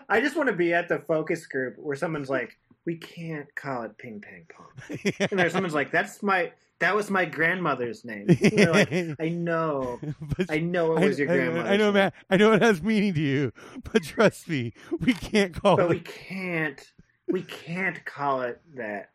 I 0.09 0.21
just 0.21 0.37
want 0.37 0.49
to 0.49 0.55
be 0.55 0.73
at 0.73 0.89
the 0.89 0.99
focus 1.01 1.47
group 1.47 1.77
where 1.79 1.97
someone's 1.97 2.31
like, 2.31 2.59
"We 2.85 2.97
can't 2.97 3.53
call 3.55 3.83
it 3.85 3.97
ping 3.99 4.23
pong 4.23 4.47
pong," 4.49 5.13
and 5.31 5.39
there's 5.39 5.53
someone's 5.53 5.75
like, 5.75 5.91
"That's 5.91 6.23
my 6.23 6.53
that 6.79 6.97
was 6.97 7.11
my 7.11 7.25
grandmother's 7.25 8.05
name." 8.05 8.27
Like, 8.29 8.93
"I 9.21 9.29
know, 9.29 10.01
I 10.49 10.59
know 10.59 10.97
it 10.97 11.07
was 11.09 11.19
your 11.19 11.31
I, 11.31 11.37
grandmother's 11.37 11.71
I 11.71 11.77
know, 11.77 11.93
Matt. 11.93 12.15
I 12.31 12.37
know 12.37 12.53
it 12.53 12.63
has 12.63 12.83
meaning 12.83 13.15
to 13.15 13.21
you, 13.21 13.53
but 13.93 14.03
trust 14.03 14.49
me, 14.49 14.73
we 15.01 15.15
can't 15.15 15.55
call 15.55 15.77
but 15.77 15.89
we 15.89 16.01
can't 16.01 16.93
we 17.29 17.43
can't 17.43 18.05
call 18.05 18.43
it 18.43 18.61
that." 18.75 19.11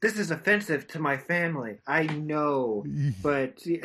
This 0.00 0.18
is 0.18 0.32
offensive 0.32 0.88
to 0.88 0.98
my 0.98 1.16
family. 1.16 1.76
I 1.86 2.04
know, 2.06 2.84
but 3.22 3.64
you 3.64 3.82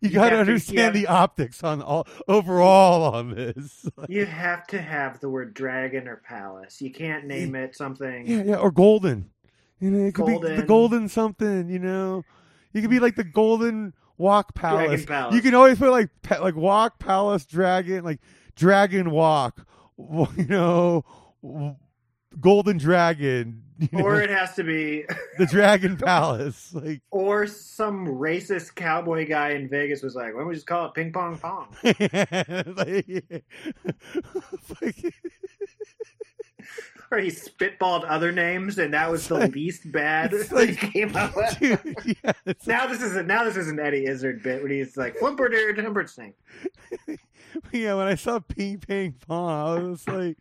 you 0.00 0.10
got 0.10 0.30
to 0.30 0.38
understand 0.38 0.94
the 0.94 1.08
optics 1.08 1.64
on 1.64 1.82
all 1.82 2.06
overall 2.28 3.14
on 3.14 3.34
this. 3.34 3.88
you 4.08 4.24
have 4.24 4.66
to 4.68 4.80
have 4.80 5.18
the 5.18 5.28
word 5.28 5.52
dragon 5.52 6.06
or 6.06 6.16
palace. 6.16 6.80
You 6.80 6.92
can't 6.92 7.26
name 7.26 7.56
it 7.56 7.74
something. 7.76 8.26
Yeah, 8.26 8.42
yeah, 8.44 8.56
or 8.56 8.70
golden. 8.70 9.30
You 9.80 9.90
know, 9.90 10.06
it 10.06 10.14
could 10.14 10.26
be 10.26 10.34
the 10.34 10.38
Golden. 10.38 10.66
golden 10.66 11.08
something. 11.08 11.68
You 11.68 11.80
know, 11.80 12.24
you 12.72 12.80
could 12.80 12.90
be 12.90 13.00
like 13.00 13.16
the 13.16 13.24
golden 13.24 13.94
wok 14.16 14.54
palace. 14.54 15.04
Palace. 15.04 15.34
You 15.34 15.42
can 15.42 15.54
always 15.56 15.76
put 15.76 15.90
like 15.90 16.10
like 16.40 16.54
wok 16.54 17.00
palace 17.00 17.44
dragon, 17.46 18.04
like 18.04 18.20
dragon 18.54 19.10
wok. 19.10 19.66
You 20.36 20.46
know, 20.48 21.04
Golden 22.40 22.78
Dragon, 22.78 23.62
you 23.92 23.98
know, 23.98 24.04
or 24.04 24.20
it 24.20 24.30
has 24.30 24.54
to 24.54 24.64
be, 24.64 25.04
the 25.38 25.46
Dragon 25.46 25.96
Palace. 25.96 26.72
Like, 26.74 27.00
or 27.10 27.46
some 27.46 28.06
racist 28.06 28.74
cowboy 28.74 29.26
guy 29.28 29.50
in 29.50 29.68
Vegas 29.68 30.02
was 30.02 30.14
like, 30.14 30.32
"Why 30.34 30.40
don't 30.40 30.48
we 30.48 30.54
just 30.54 30.66
call 30.66 30.86
it 30.86 30.94
ping 30.94 31.12
pong 31.12 31.38
pong?" 31.38 31.74
like, 31.82 33.44
like- 34.80 35.14
Or 37.10 37.18
he 37.18 37.28
spitballed 37.28 38.04
other 38.08 38.32
names, 38.32 38.78
and 38.78 38.94
that 38.94 39.10
was 39.10 39.28
the 39.28 39.34
like- 39.34 39.54
least 39.54 39.90
bad 39.92 40.32
like- 40.50 40.78
came 40.78 41.14
up 41.14 41.36
with. 41.36 41.58
dude, 41.58 42.16
yeah, 42.24 42.32
Now 42.66 42.86
this 42.86 43.02
is 43.02 43.16
a, 43.16 43.22
now 43.22 43.44
this 43.44 43.56
is 43.56 43.68
an 43.68 43.78
Eddie 43.78 44.06
Izzard 44.06 44.42
bit 44.42 44.62
when 44.62 44.70
he's 44.70 44.96
like 44.96 45.16
Flumperder 45.18 45.76
Humbersnake. 45.76 46.32
yeah, 47.72 47.94
when 47.94 48.06
I 48.06 48.14
saw 48.14 48.38
Ping 48.38 48.78
Pang 48.78 49.14
Pong, 49.28 49.50
I 49.78 49.82
was 49.82 50.08
like, 50.08 50.38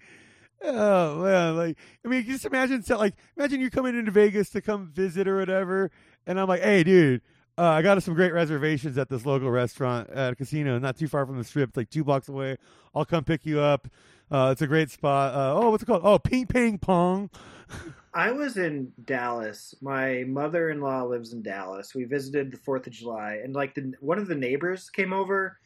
oh 0.63 1.23
man, 1.23 1.57
like 1.57 1.77
I 2.05 2.07
mean, 2.07 2.25
just 2.25 2.45
imagine, 2.45 2.83
like, 2.89 3.15
imagine 3.37 3.61
you 3.61 3.69
coming 3.69 3.97
into 3.97 4.11
Vegas 4.11 4.49
to 4.51 4.61
come 4.61 4.87
visit 4.87 5.27
or 5.27 5.37
whatever, 5.37 5.91
and 6.25 6.39
I'm 6.39 6.47
like, 6.47 6.61
hey, 6.61 6.83
dude. 6.83 7.21
Uh, 7.57 7.63
I 7.63 7.81
got 7.81 8.01
some 8.01 8.13
great 8.13 8.33
reservations 8.33 8.97
at 8.97 9.09
this 9.09 9.25
local 9.25 9.51
restaurant 9.51 10.09
at 10.09 10.33
a 10.33 10.35
casino, 10.35 10.79
not 10.79 10.97
too 10.97 11.09
far 11.09 11.25
from 11.25 11.37
the 11.37 11.43
strip. 11.43 11.75
Like 11.75 11.89
two 11.89 12.03
blocks 12.03 12.29
away. 12.29 12.57
I'll 12.95 13.05
come 13.05 13.25
pick 13.25 13.45
you 13.45 13.59
up. 13.59 13.87
Uh, 14.31 14.49
it's 14.51 14.61
a 14.61 14.67
great 14.67 14.89
spot. 14.89 15.35
Uh, 15.35 15.53
oh, 15.59 15.69
what's 15.69 15.83
it 15.83 15.85
called? 15.85 16.01
Oh, 16.05 16.17
Ping 16.17 16.47
Pang 16.47 16.77
Pong. 16.77 17.29
I 18.13 18.31
was 18.31 18.57
in 18.57 18.91
Dallas. 19.05 19.75
My 19.81 20.23
mother-in-law 20.27 21.03
lives 21.03 21.33
in 21.33 21.41
Dallas. 21.41 21.93
We 21.93 22.05
visited 22.05 22.51
the 22.51 22.57
Fourth 22.57 22.87
of 22.87 22.93
July, 22.93 23.39
and 23.43 23.53
like 23.53 23.73
the 23.73 23.93
one 23.99 24.17
of 24.17 24.27
the 24.27 24.35
neighbors 24.35 24.89
came 24.89 25.13
over 25.13 25.57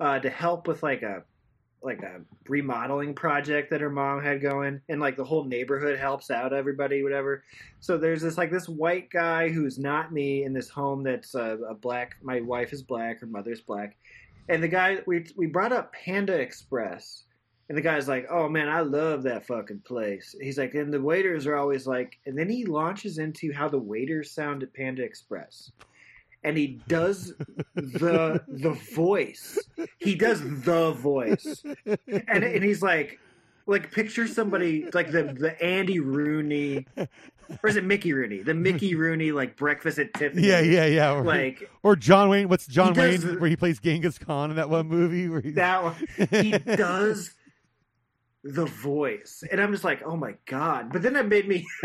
uh, 0.00 0.18
to 0.20 0.30
help 0.30 0.66
with 0.66 0.82
like 0.82 1.02
a 1.02 1.24
like 1.82 2.02
a 2.02 2.20
remodeling 2.48 3.14
project 3.14 3.70
that 3.70 3.80
her 3.80 3.90
mom 3.90 4.22
had 4.22 4.40
going, 4.40 4.80
and 4.88 5.00
like 5.00 5.16
the 5.16 5.24
whole 5.24 5.44
neighborhood 5.44 5.98
helps 5.98 6.30
out 6.30 6.52
everybody, 6.52 7.02
whatever. 7.02 7.44
So 7.80 7.98
there's 7.98 8.22
this 8.22 8.38
like 8.38 8.50
this 8.50 8.68
white 8.68 9.10
guy 9.10 9.48
who's 9.48 9.78
not 9.78 10.12
me 10.12 10.44
in 10.44 10.52
this 10.52 10.68
home 10.68 11.02
that's 11.02 11.34
a, 11.34 11.58
a 11.68 11.74
black. 11.74 12.16
My 12.22 12.40
wife 12.40 12.72
is 12.72 12.82
black, 12.82 13.20
her 13.20 13.26
mother's 13.26 13.60
black, 13.60 13.96
and 14.48 14.62
the 14.62 14.68
guy 14.68 14.98
we 15.06 15.26
we 15.36 15.46
brought 15.46 15.72
up 15.72 15.92
Panda 15.92 16.34
Express. 16.34 17.24
And 17.68 17.78
the 17.78 17.82
guy's 17.82 18.08
like, 18.08 18.26
"Oh 18.28 18.48
man, 18.48 18.68
I 18.68 18.80
love 18.80 19.22
that 19.22 19.46
fucking 19.46 19.80
place." 19.80 20.34
He's 20.38 20.58
like, 20.58 20.74
and 20.74 20.92
the 20.92 21.00
waiters 21.00 21.46
are 21.46 21.56
always 21.56 21.86
like, 21.86 22.18
and 22.26 22.36
then 22.36 22.50
he 22.50 22.66
launches 22.66 23.18
into 23.18 23.52
how 23.52 23.68
the 23.68 23.78
waiters 23.78 24.30
sound 24.30 24.62
at 24.62 24.74
Panda 24.74 25.02
Express, 25.02 25.70
and 26.44 26.56
he 26.56 26.80
does 26.88 27.32
the 27.74 28.42
the 28.48 28.70
voice. 28.94 29.58
He 29.98 30.14
does 30.14 30.40
the 30.62 30.92
voice, 30.92 31.62
and 32.08 32.44
and 32.44 32.64
he's 32.64 32.82
like, 32.82 33.18
like 33.66 33.90
picture 33.92 34.26
somebody 34.26 34.86
like 34.92 35.10
the 35.12 35.22
the 35.24 35.60
Andy 35.62 36.00
Rooney, 36.00 36.86
or 36.96 37.68
is 37.68 37.76
it 37.76 37.84
Mickey 37.84 38.12
Rooney? 38.12 38.38
The 38.42 38.54
Mickey 38.54 38.94
Rooney 38.94 39.32
like 39.32 39.56
breakfast 39.56 39.98
at 39.98 40.12
Tiffany's. 40.14 40.44
Yeah, 40.46 40.60
yeah, 40.60 40.86
yeah. 40.86 41.12
Or, 41.12 41.22
Like 41.22 41.70
or 41.82 41.96
John 41.96 42.28
Wayne. 42.28 42.48
What's 42.48 42.66
John 42.66 42.94
Wayne 42.94 43.20
does- 43.20 43.38
where 43.38 43.48
he 43.50 43.56
plays 43.56 43.78
Genghis 43.78 44.18
Khan 44.18 44.50
in 44.50 44.56
that 44.56 44.68
one 44.70 44.88
movie? 44.88 45.28
Where 45.28 45.40
he, 45.40 45.50
that 45.52 45.82
one. 45.82 45.94
he 46.30 46.52
does 46.58 47.34
the 48.44 48.66
voice. 48.66 49.44
And 49.50 49.60
i'm 49.60 49.72
just 49.72 49.84
like 49.84 50.02
oh 50.04 50.16
my 50.16 50.34
god. 50.46 50.92
But 50.92 51.02
then 51.02 51.16
it 51.16 51.26
made 51.26 51.48
me 51.48 51.66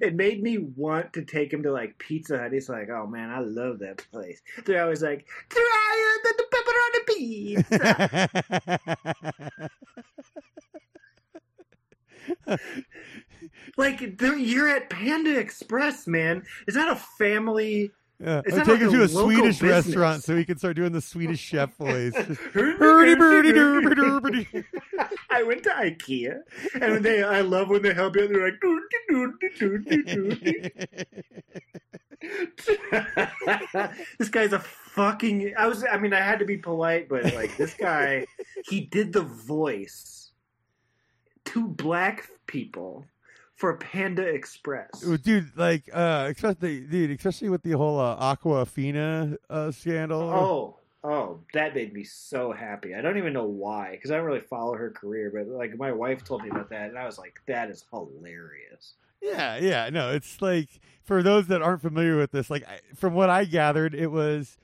it 0.00 0.14
made 0.14 0.42
me 0.42 0.58
want 0.58 1.12
to 1.14 1.24
take 1.24 1.52
him 1.52 1.62
to 1.62 1.72
like 1.72 1.98
pizza 1.98 2.38
hut. 2.38 2.52
He's 2.52 2.68
like 2.68 2.88
oh 2.90 3.06
man 3.06 3.30
i 3.30 3.40
love 3.40 3.78
that 3.80 4.04
place. 4.10 4.40
They're 4.64 4.82
always 4.82 5.02
like 5.02 5.26
try 5.48 6.20
the, 6.24 6.34
the 6.38 6.44
pepperoni 6.56 7.06
pizza. 7.06 8.28
Like 13.76 14.00
you're 14.20 14.68
at 14.68 14.90
panda 14.90 15.38
express 15.38 16.06
man. 16.06 16.44
Is 16.66 16.74
that 16.74 16.90
a 16.90 16.96
family 16.96 17.90
Yeah, 18.24 18.40
It's 18.46 18.56
take 18.56 18.66
like 18.66 18.80
him 18.80 18.90
to 18.92 19.02
a 19.02 19.08
Swedish 19.08 19.58
business. 19.58 19.86
restaurant 19.86 20.24
so 20.24 20.34
he 20.34 20.46
can 20.46 20.56
start 20.56 20.76
doing 20.76 20.92
the 20.92 21.00
Swedish 21.02 21.40
chef 21.40 21.76
voice. 21.76 22.14
I 25.30 25.42
went 25.46 25.62
to 25.64 25.70
IKEA, 25.70 26.40
and 26.80 27.04
they 27.04 27.22
I 27.22 27.42
love 27.42 27.68
when 27.68 27.82
they 27.82 27.92
help 27.92 28.16
you. 28.16 28.22
Out. 28.22 28.30
They're 28.30 28.44
like, 28.50 28.60
"Doo, 28.62 28.80
doo, 29.08 29.34
doo, 29.40 29.58
doo, 29.58 29.78
doo, 29.78 30.02
doo, 30.04 30.34
doo." 30.34 30.70
this 34.18 34.28
guy's 34.30 34.52
a 34.54 34.60
fucking. 34.60 35.52
I 35.58 35.66
was. 35.66 35.84
I 35.84 35.98
mean, 35.98 36.14
I 36.14 36.20
had 36.20 36.38
to 36.38 36.46
be 36.46 36.56
polite, 36.56 37.08
but 37.10 37.24
like 37.34 37.56
this 37.58 37.74
guy, 37.74 38.26
he 38.68 38.80
did 38.80 39.12
the 39.12 39.22
voice 39.22 40.30
to 41.46 41.68
black 41.68 42.26
people 42.46 43.04
for 43.64 43.76
Panda 43.78 44.22
Express. 44.22 45.00
Dude, 45.00 45.56
like, 45.56 45.88
uh, 45.90 46.30
especially, 46.30 46.80
dude, 46.80 47.10
especially 47.12 47.48
with 47.48 47.62
the 47.62 47.72
whole 47.72 47.98
uh, 47.98 48.36
Awkwafina 48.36 49.38
uh, 49.48 49.70
scandal. 49.70 50.20
Oh, 50.20 50.76
oh, 51.02 51.40
that 51.54 51.74
made 51.74 51.94
me 51.94 52.04
so 52.04 52.52
happy. 52.52 52.94
I 52.94 53.00
don't 53.00 53.16
even 53.16 53.32
know 53.32 53.46
why, 53.46 53.92
because 53.92 54.10
I 54.10 54.16
don't 54.16 54.26
really 54.26 54.40
follow 54.40 54.74
her 54.74 54.90
career, 54.90 55.32
but 55.34 55.46
like 55.46 55.78
my 55.78 55.92
wife 55.92 56.24
told 56.24 56.42
me 56.42 56.50
about 56.50 56.68
that, 56.70 56.90
and 56.90 56.98
I 56.98 57.06
was 57.06 57.18
like, 57.18 57.40
that 57.46 57.70
is 57.70 57.86
hilarious. 57.90 58.96
Yeah, 59.22 59.56
yeah, 59.56 59.88
no, 59.90 60.10
it's 60.10 60.42
like 60.42 60.68
for 61.02 61.22
those 61.22 61.46
that 61.46 61.62
aren't 61.62 61.80
familiar 61.80 62.18
with 62.18 62.32
this, 62.32 62.50
like 62.50 62.68
I, 62.68 62.80
from 62.94 63.14
what 63.14 63.30
I 63.30 63.46
gathered, 63.46 63.94
it 63.94 64.08
was 64.08 64.58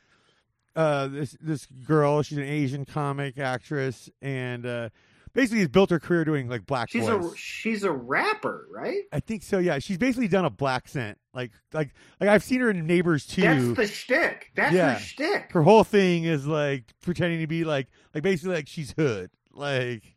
uh 0.77 1.09
this 1.09 1.39
this 1.41 1.67
girl. 1.87 2.23
She's 2.23 2.37
an 2.37 2.45
Asian 2.45 2.85
comic 2.85 3.39
actress, 3.39 4.11
and 4.21 4.67
uh 4.67 4.89
basically 5.33 5.61
has 5.61 5.69
built 5.69 5.91
her 5.91 5.99
career 6.01 6.25
doing 6.25 6.49
like 6.49 6.67
black 6.67 6.91
She's 6.91 7.07
voice. 7.07 7.33
a 7.33 7.37
she's 7.37 7.83
a 7.85 7.91
rapper, 7.93 8.67
right? 8.71 9.03
I 9.13 9.21
think 9.21 9.43
so. 9.43 9.59
Yeah, 9.59 9.79
she's 9.79 9.99
basically 9.99 10.29
done 10.29 10.45
a 10.45 10.51
blaccent. 10.51 11.17
Like 11.33 11.53
like 11.73 11.91
like 12.21 12.29
I've 12.29 12.43
seen 12.43 12.61
her 12.61 12.71
in 12.71 12.87
Neighbors 12.87 13.27
too. 13.27 13.43
That's 13.43 13.73
the 13.77 13.87
shtick. 13.87 14.51
That's 14.57 14.75
Yeah. 14.75 14.95
her 14.95 14.99
shtick. 14.99 15.53
her 15.53 15.63
whole 15.63 15.85
thing 15.85 16.25
is 16.25 16.47
like 16.47 16.85
pretending 17.03 17.41
to 17.41 17.47
be 17.47 17.65
like 17.65 17.89
like 18.15 18.23
basically 18.23 18.55
like 18.57 18.69
she's 18.69 18.93
hood. 18.93 19.31
Like 19.53 20.17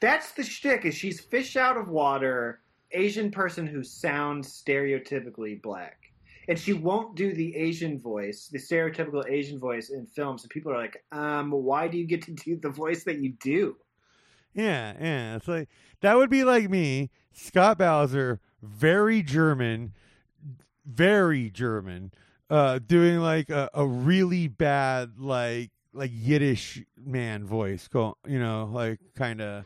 That's 0.00 0.32
the 0.32 0.42
shtick. 0.42 0.84
Is 0.84 0.94
she's 0.94 1.20
fish 1.20 1.56
out 1.56 1.76
of 1.76 1.88
water, 1.88 2.60
Asian 2.92 3.30
person 3.30 3.66
who 3.66 3.82
sounds 3.84 4.62
stereotypically 4.64 5.60
black, 5.62 5.96
and 6.48 6.58
she 6.58 6.72
won't 6.72 7.14
do 7.16 7.32
the 7.34 7.54
Asian 7.56 7.98
voice, 8.00 8.48
the 8.50 8.58
stereotypical 8.58 9.28
Asian 9.28 9.58
voice 9.58 9.90
in 9.90 10.06
films. 10.06 10.42
And 10.42 10.50
people 10.50 10.72
are 10.72 10.78
like, 10.78 11.04
um, 11.12 11.50
why 11.50 11.86
do 11.88 11.98
you 11.98 12.06
get 12.06 12.22
to 12.22 12.32
do 12.32 12.56
the 12.56 12.70
voice 12.70 13.04
that 13.04 13.18
you 13.18 13.32
do? 13.42 13.76
Yeah, 14.54 14.94
yeah. 15.00 15.36
It's 15.36 15.48
like 15.48 15.68
that 16.00 16.16
would 16.16 16.30
be 16.30 16.44
like 16.44 16.68
me, 16.70 17.10
Scott 17.32 17.78
Bowser, 17.78 18.40
very 18.62 19.22
German, 19.22 19.92
very 20.84 21.50
German, 21.50 22.12
uh, 22.50 22.78
doing 22.78 23.18
like 23.18 23.50
a, 23.50 23.68
a 23.74 23.86
really 23.86 24.48
bad 24.48 25.12
like 25.18 25.70
like 25.92 26.10
Yiddish 26.14 26.82
man 26.96 27.44
voice. 27.44 27.88
Go, 27.88 28.16
you 28.26 28.38
know, 28.38 28.68
like 28.72 29.00
kind 29.16 29.40
of 29.40 29.64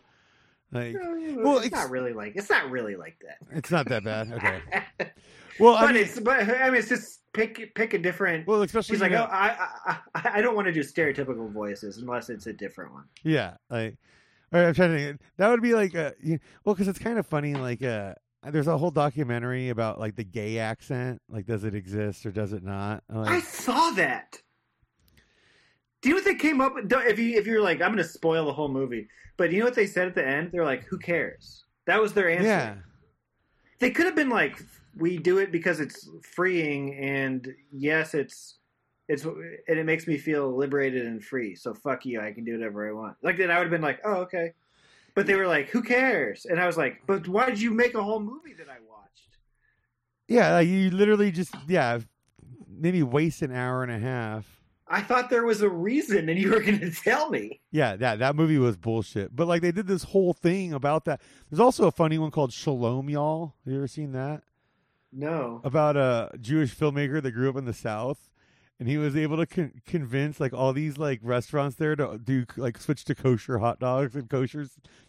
like 0.73 0.95
Well, 0.95 1.57
it's- 1.59 1.67
it's 1.67 1.73
not 1.75 1.91
really 1.91 2.13
like 2.13 2.35
it's 2.37 2.51
not 2.51 2.71
really 2.71 2.97
like 2.97 3.19
that. 3.27 3.39
it's 3.57 3.71
not 3.71 3.87
that 3.89 4.05
bad. 4.05 4.33
Okay. 4.33 4.61
Well, 5.61 5.75
I 5.75 5.83
but 5.85 5.95
mean, 5.95 6.05
it's 6.05 6.19
but 6.19 6.41
I 6.49 6.71
mean 6.71 6.77
it's 6.79 6.89
just 6.89 7.21
pick 7.35 7.75
pick 7.75 7.93
a 7.93 7.99
different. 7.99 8.47
well, 8.47 8.63
especially 8.63 8.95
She's 8.95 9.03
like, 9.03 9.13
know- 9.13 9.29
oh, 9.31 9.35
I, 9.35 9.69
I 9.85 9.97
I 10.15 10.31
I 10.39 10.41
don't 10.41 10.57
want 10.57 10.67
to 10.67 10.73
do 10.73 10.81
stereotypical 10.81 11.53
voices 11.53 11.99
unless 11.99 12.31
it's 12.31 12.47
a 12.47 12.55
different 12.55 12.91
one. 12.95 13.05
Yeah, 13.23 13.59
like 13.69 13.99
all 14.53 14.61
right, 14.61 14.69
I'm 14.69 14.75
trying 14.75 14.91
to 14.91 14.99
think. 14.99 15.21
That 15.39 15.49
would 15.51 15.63
be 15.63 15.75
like 15.75 15.95
a 15.95 16.15
you, 16.23 16.39
well, 16.65 16.75
because 16.75 16.89
it's 16.89 16.99
kind 16.99 17.19
of 17.19 17.27
funny. 17.27 17.55
Like, 17.55 17.83
uh, 17.83 18.15
there's 18.51 18.67
a 18.67 18.77
whole 18.77 18.91
documentary 18.91 19.69
about 19.71 19.99
like 19.99 20.17
the 20.17 20.25
gay 20.25 20.59
accent. 20.59 21.21
Like, 21.29 21.47
does 21.47 21.65
it 21.65 21.75
exist 21.75 22.27
or 22.27 22.31
does 22.31 22.53
it 22.53 22.63
not? 22.63 23.03
I 23.13 23.41
saw 23.41 23.91
that. 23.93 24.41
Do 26.03 26.09
you 26.09 26.15
know 26.17 26.19
what 26.19 26.25
they 26.25 26.35
came 26.35 26.61
up 26.61 26.75
with? 26.75 26.93
If 26.93 27.19
you 27.19 27.39
if 27.39 27.47
you're 27.47 27.63
like, 27.63 27.81
I'm 27.81 27.93
going 27.93 27.99
to 27.99 28.05
spoil 28.05 28.45
the 28.47 28.53
whole 28.53 28.69
movie, 28.69 29.09
but 29.37 29.53
you 29.53 29.61
know 29.61 29.67
what 29.67 29.75
they 29.75 29.87
said 29.87 30.09
at 30.09 30.15
the 30.15 30.27
end? 30.27 30.51
They're 30.53 30.65
like, 30.65 30.85
"Who 30.85 30.99
cares?" 30.99 31.65
That 31.87 32.01
was 32.01 32.13
their 32.13 32.29
answer. 32.29 32.45
yeah, 32.45 32.75
They 33.79 33.91
could 33.91 34.07
have 34.07 34.17
been 34.17 34.29
like, 34.29 34.61
"We 34.97 35.17
do 35.17 35.39
it 35.39 35.53
because 35.53 35.79
it's 35.81 36.09
freeing, 36.35 36.95
and 36.97 37.49
yes, 37.71 38.15
it's 38.15 38.59
it's 39.13 39.25
and 39.25 39.79
it 39.79 39.85
makes 39.85 40.07
me 40.07 40.17
feel 40.19 40.55
liberated 40.57 41.07
and 41.07 41.23
free. 41.23 41.55
So 41.55 41.75
fuck 41.75 42.05
you, 42.07 42.21
I 42.21 42.33
can 42.33 42.45
do 42.45 42.53
whatever 42.57 42.89
I 42.89 42.93
want." 42.93 43.17
Like 43.23 43.37
then 43.37 43.51
I 43.51 43.59
would 43.59 43.65
have 43.65 43.71
been 43.71 43.83
like, 43.83 44.01
"Oh, 44.05 44.15
okay." 44.23 44.53
But 45.15 45.27
they 45.27 45.35
were 45.35 45.47
like, 45.47 45.69
"Who 45.71 45.83
cares?" 45.83 46.47
And 46.47 46.59
I 46.59 46.67
was 46.67 46.77
like, 46.77 47.03
"But 47.07 47.29
why 47.29 47.47
did 47.47 47.61
you 47.61 47.71
make 47.73 47.95
a 47.95 48.03
whole 48.03 48.21
movie 48.21 48.55
that 48.55 48.69
I 48.69 48.79
watched?" 48.89 49.29
yeah. 50.29 50.53
Like, 50.55 50.69
you 50.69 50.91
literally 50.91 51.31
just 51.31 51.55
yeah, 51.69 52.01
maybe 52.69 53.03
waste 53.03 53.43
an 53.43 53.53
hour 53.55 53.83
and 53.83 53.93
a 53.93 53.99
half. 53.99 54.47
I 54.89 55.01
thought 55.01 55.31
there 55.31 55.45
was 55.47 55.63
a 55.63 55.71
reason, 55.71 56.29
and 56.29 56.39
you 56.39 56.51
were 56.51 56.61
going 56.61 56.81
to 56.89 56.91
tell 56.91 57.31
me. 57.31 57.61
Yeah, 57.71 57.97
that 57.97 58.19
that 58.19 58.37
movie 58.37 58.59
was 58.59 58.77
bullshit. 58.77 59.35
But 59.35 59.47
like 59.49 59.63
they 59.63 59.73
did 59.73 59.87
this 59.87 60.03
whole 60.05 60.33
thing 60.33 60.73
about 60.73 61.05
that. 61.07 61.21
There's 61.51 61.61
also 61.61 61.87
a 61.87 61.93
funny 61.93 62.19
one 62.19 62.31
called 62.31 62.53
Shalom 62.53 63.09
Y'all. 63.09 63.55
Have 63.65 63.73
you 63.73 63.79
ever 63.79 63.87
seen 63.89 64.13
that? 64.13 64.43
No. 65.15 65.61
about 65.63 65.99
a 65.99 66.31
Jewish 66.41 66.75
filmmaker 66.75 67.23
that 67.23 67.33
grew 67.33 67.51
up 67.51 67.57
in 67.57 67.67
the 67.67 67.75
South, 67.75 68.31
and 68.81 68.89
he 68.89 68.97
was 68.99 69.17
able 69.17 69.37
to 69.37 69.47
con- 69.47 69.81
convince 69.87 70.41
like 70.41 70.53
all 70.53 70.73
these 70.73 70.99
like 70.99 71.21
restaurants 71.23 71.77
there 71.77 71.95
to 71.97 72.19
do 72.23 72.45
like 72.57 72.79
switch 72.79 73.05
to 73.05 73.15
kosher 73.15 73.59
hot 73.59 73.79
dogs 73.79 74.15
and 74.17 74.29
kosher 74.29 74.67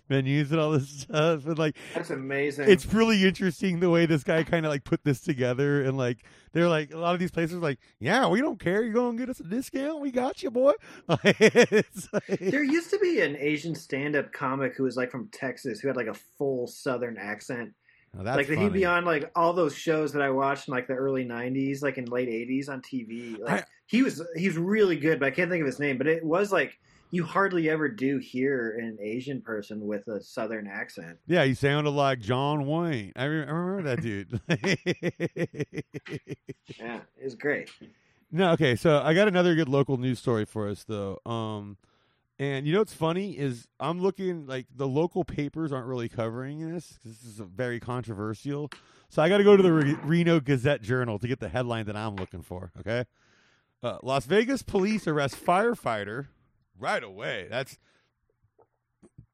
menus 0.10 0.52
and 0.52 0.60
all 0.60 0.72
this 0.72 0.90
stuff. 1.02 1.46
And 1.48 1.58
like, 1.58 1.76
That's 1.96 2.10
amazing. 2.12 2.70
it's 2.70 2.86
really 2.94 3.26
interesting 3.26 3.80
the 3.80 3.90
way 3.90 4.06
this 4.06 4.24
guy 4.24 4.44
kind 4.44 4.66
of 4.66 4.70
like 4.72 4.84
put 4.84 5.04
this 5.04 5.22
together. 5.22 5.82
And 5.82 5.98
like, 5.98 6.24
they're 6.52 6.68
like, 6.68 6.94
a 6.94 6.98
lot 6.98 7.14
of 7.14 7.20
these 7.20 7.32
places 7.32 7.56
are 7.58 7.62
like, 7.62 7.80
yeah, 8.00 8.28
we 8.28 8.42
don't 8.42 8.60
care. 8.60 8.84
You're 8.84 8.94
going 8.94 9.18
to 9.18 9.26
get 9.26 9.30
us 9.30 9.40
a 9.40 9.44
discount. 9.44 10.02
We 10.02 10.12
got 10.12 10.44
you, 10.44 10.52
boy. 10.52 10.74
Like- 11.10 11.38
there 12.40 12.64
used 12.64 12.90
to 12.92 13.00
be 13.00 13.22
an 13.22 13.36
Asian 13.40 13.74
stand-up 13.76 14.32
comic 14.34 14.76
who 14.76 14.84
was 14.84 14.98
like 14.98 15.10
from 15.10 15.30
Texas 15.32 15.80
who 15.80 15.88
had 15.88 15.98
like 15.98 16.08
a 16.08 16.14
full 16.14 16.68
Southern 16.68 17.18
accent. 17.18 17.74
Oh, 18.18 18.24
that's 18.24 18.38
like 18.38 18.48
funny. 18.48 18.62
he'd 18.62 18.74
be 18.74 18.86
on 18.86 19.06
like 19.06 19.32
all 19.36 19.54
those 19.54 19.76
shows 19.76 20.14
that 20.14 20.22
I 20.22 20.30
watched 20.30 20.68
in 20.68 20.74
like 20.74 20.88
the 20.88 20.94
early 20.94 21.26
'90s, 21.26 21.82
like 21.82 21.98
in 21.98 22.06
late 22.06 22.30
'80s 22.30 22.70
on 22.70 22.82
TV. 22.82 23.40
Like 23.40 23.62
I- 23.62 23.66
he 23.88 24.02
was 24.04 24.22
he's 24.36 24.58
really 24.58 24.96
good, 24.98 25.20
but 25.20 25.28
I 25.28 25.32
can't 25.32 25.50
think 25.52 25.62
of 25.62 25.68
his 25.68 25.80
name. 25.80 25.98
But 25.98 26.08
it 26.08 26.24
was 26.24 26.52
like 26.52 26.80
you 27.12 27.24
hardly 27.24 27.70
ever 27.70 27.88
do 27.90 28.18
hear 28.18 28.78
an 28.80 28.98
Asian 29.00 29.42
person 29.42 29.86
with 29.86 30.08
a 30.08 30.20
Southern 30.22 30.68
accent. 30.68 31.18
Yeah, 31.28 31.46
he 31.46 31.54
sounded 31.54 31.92
like 31.92 32.20
John 32.20 32.66
Wayne. 32.66 33.12
I, 33.16 33.26
re- 33.26 33.46
I 33.46 33.52
remember 33.52 33.96
that 33.96 34.02
dude. 34.02 34.40
Yeah, 36.80 37.00
it 37.20 37.24
was 37.24 37.36
great. 37.36 37.70
no, 38.32 38.52
okay. 38.54 38.76
So 38.76 39.02
I 39.04 39.14
got 39.14 39.28
another 39.28 39.56
good 39.56 39.70
local 39.70 39.98
news 39.98 40.20
story 40.20 40.46
for 40.46 40.68
us, 40.70 40.84
though. 40.84 41.20
Um, 41.26 41.78
and 42.44 42.68
you 42.68 42.74
know 42.74 42.80
what's 42.80 42.94
funny 42.94 43.38
is 43.38 43.68
I'm 43.80 44.02
looking 44.02 44.46
like 44.48 44.68
the 44.76 44.88
local 44.88 45.24
papers 45.24 45.72
aren't 45.72 45.88
really 45.88 46.10
covering 46.10 46.60
this 46.74 47.00
'cause 47.02 47.20
this 47.20 47.24
is 47.34 47.40
a 47.40 47.46
very 47.46 47.80
controversial. 47.80 48.70
So 49.10 49.22
I 49.22 49.30
got 49.30 49.38
to 49.38 49.44
go 49.44 49.56
to 49.56 49.64
the 49.64 49.72
Re- 49.72 49.98
Reno 50.04 50.40
Gazette 50.40 50.82
Journal 50.82 51.20
to 51.20 51.28
get 51.28 51.40
the 51.40 51.50
headline 51.50 51.86
that 51.86 51.96
I'm 51.96 52.16
looking 52.16 52.42
for. 52.42 52.72
Okay, 52.80 53.06
uh, 53.82 54.00
Las 54.04 54.26
Vegas 54.26 54.62
police 54.64 55.08
arrest 55.08 55.36
firefighter 55.44 56.28
right 56.78 57.04
away. 57.04 57.48
That's 57.50 57.78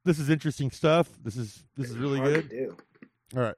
this 0.06 0.20
is 0.20 0.30
interesting 0.30 0.72
stuff. 0.72 1.10
This 1.24 1.36
is 1.36 1.64
this 1.76 1.90
is 1.90 1.98
really 1.98 2.20
good. 2.20 2.52
All 3.36 3.42
right. 3.42 3.56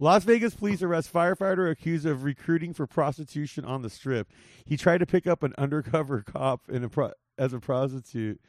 Las 0.00 0.22
Vegas 0.24 0.54
police 0.54 0.80
arrest 0.80 1.12
firefighter 1.12 1.68
accused 1.70 2.06
of 2.06 2.22
recruiting 2.22 2.72
for 2.72 2.86
prostitution 2.86 3.64
on 3.64 3.82
the 3.82 3.90
strip. 3.90 4.28
He 4.64 4.76
tried 4.76 4.98
to 4.98 5.06
pick 5.06 5.26
up 5.26 5.42
an 5.42 5.54
undercover 5.58 6.22
cop 6.22 6.68
in 6.70 6.84
a 6.84 6.88
pro- 6.88 7.12
as 7.36 7.52
a 7.52 7.58
prostitute, 7.58 8.40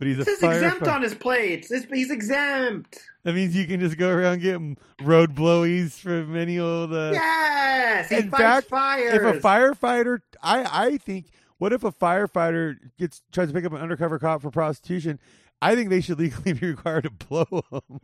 but 0.00 0.08
he's 0.08 0.18
a 0.18 0.24
This 0.24 0.42
exempt 0.42 0.88
on 0.88 1.02
his 1.02 1.14
plates. 1.14 1.68
This, 1.68 1.84
he's 1.92 2.10
exempt. 2.10 2.98
That 3.22 3.34
means 3.34 3.54
you 3.54 3.66
can 3.66 3.80
just 3.80 3.98
go 3.98 4.08
around 4.08 4.40
getting 4.40 4.78
road 5.02 5.34
blowies 5.36 5.92
from 6.00 6.34
any 6.34 6.58
old. 6.58 6.92
Uh, 6.92 7.10
Yes, 7.12 8.08
he 8.08 8.16
in 8.16 8.30
fights 8.30 8.42
fact, 8.42 8.68
fires. 8.68 9.14
If 9.14 9.22
a 9.22 9.38
firefighter, 9.40 10.20
I 10.42 10.86
I 10.86 10.96
think, 10.96 11.26
what 11.58 11.74
if 11.74 11.84
a 11.84 11.92
firefighter 11.92 12.76
gets 12.98 13.20
tries 13.30 13.48
to 13.48 13.54
pick 13.54 13.66
up 13.66 13.72
an 13.72 13.78
undercover 13.78 14.18
cop 14.18 14.40
for 14.40 14.50
prostitution? 14.50 15.20
I 15.60 15.74
think 15.74 15.90
they 15.90 16.00
should 16.00 16.18
legally 16.18 16.52
be 16.58 16.68
required 16.68 17.04
to 17.04 17.10
blow 17.10 17.62
him, 17.70 18.00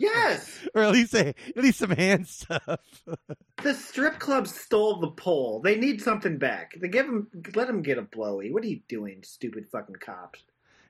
yes, 0.00 0.50
or 0.74 0.82
at 0.82 0.90
least 0.90 1.12
say 1.12 1.36
at 1.56 1.62
least 1.62 1.78
some 1.78 1.90
hand 1.90 2.26
stuff. 2.26 2.80
the 3.62 3.74
strip 3.74 4.18
club 4.18 4.48
stole 4.48 4.96
the 4.96 5.10
pole. 5.10 5.60
They 5.60 5.76
need 5.76 6.02
something 6.02 6.38
back. 6.38 6.74
They 6.80 6.88
give 6.88 7.06
him, 7.06 7.28
let 7.54 7.68
him 7.68 7.82
get 7.82 7.98
a 7.98 8.02
blowy. 8.02 8.50
What 8.50 8.64
are 8.64 8.68
you 8.68 8.80
doing, 8.88 9.22
stupid 9.22 9.68
fucking 9.70 9.96
cops? 10.00 10.42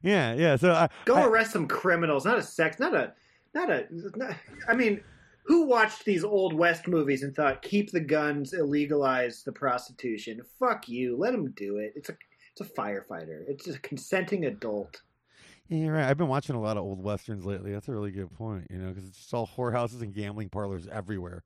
Yeah, 0.02 0.34
yeah. 0.34 0.56
So 0.56 0.72
I, 0.72 0.88
Go 1.04 1.14
I- 1.16 1.26
arrest 1.26 1.52
some 1.52 1.66
criminals, 1.68 2.24
not 2.24 2.38
a 2.38 2.42
sex, 2.42 2.78
not 2.78 2.94
a, 2.94 3.12
not 3.54 3.70
a. 3.70 3.86
Not, 4.16 4.36
I 4.68 4.74
mean, 4.74 5.00
who 5.44 5.66
watched 5.66 6.04
these 6.04 6.24
old 6.24 6.52
west 6.54 6.86
movies 6.86 7.22
and 7.22 7.34
thought 7.34 7.62
keep 7.62 7.90
the 7.90 8.00
guns, 8.00 8.52
illegalize 8.52 9.44
the 9.44 9.52
prostitution? 9.52 10.40
Fuck 10.58 10.88
you. 10.88 11.16
Let 11.16 11.32
them 11.32 11.52
do 11.56 11.78
it. 11.78 11.92
It's 11.96 12.08
a, 12.08 12.16
it's 12.52 12.60
a 12.60 12.72
firefighter. 12.74 13.42
It's 13.48 13.66
a 13.68 13.78
consenting 13.80 14.44
adult. 14.46 15.02
Yeah, 15.68 15.78
you're 15.84 15.92
right. 15.94 16.04
I've 16.08 16.18
been 16.18 16.28
watching 16.28 16.56
a 16.56 16.60
lot 16.60 16.76
of 16.76 16.82
old 16.82 17.02
westerns 17.02 17.44
lately. 17.46 17.72
That's 17.72 17.88
a 17.88 17.92
really 17.92 18.10
good 18.10 18.30
point. 18.36 18.66
You 18.70 18.78
know, 18.78 18.88
because 18.88 19.08
it's 19.08 19.18
just 19.18 19.32
all 19.34 19.48
whorehouses 19.56 20.02
and 20.02 20.12
gambling 20.12 20.48
parlors 20.48 20.88
everywhere. 20.90 21.44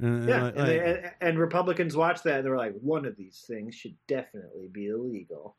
And, 0.00 0.26
Yeah, 0.28 0.44
like- 0.44 0.56
and, 0.56 0.68
they, 0.68 0.78
and, 0.78 1.10
and 1.20 1.38
Republicans 1.38 1.94
watch 1.96 2.22
that 2.22 2.36
and 2.36 2.46
they're 2.46 2.56
like, 2.56 2.74
one 2.80 3.04
of 3.04 3.16
these 3.16 3.44
things 3.46 3.74
should 3.74 3.94
definitely 4.06 4.68
be 4.72 4.86
illegal. 4.86 5.56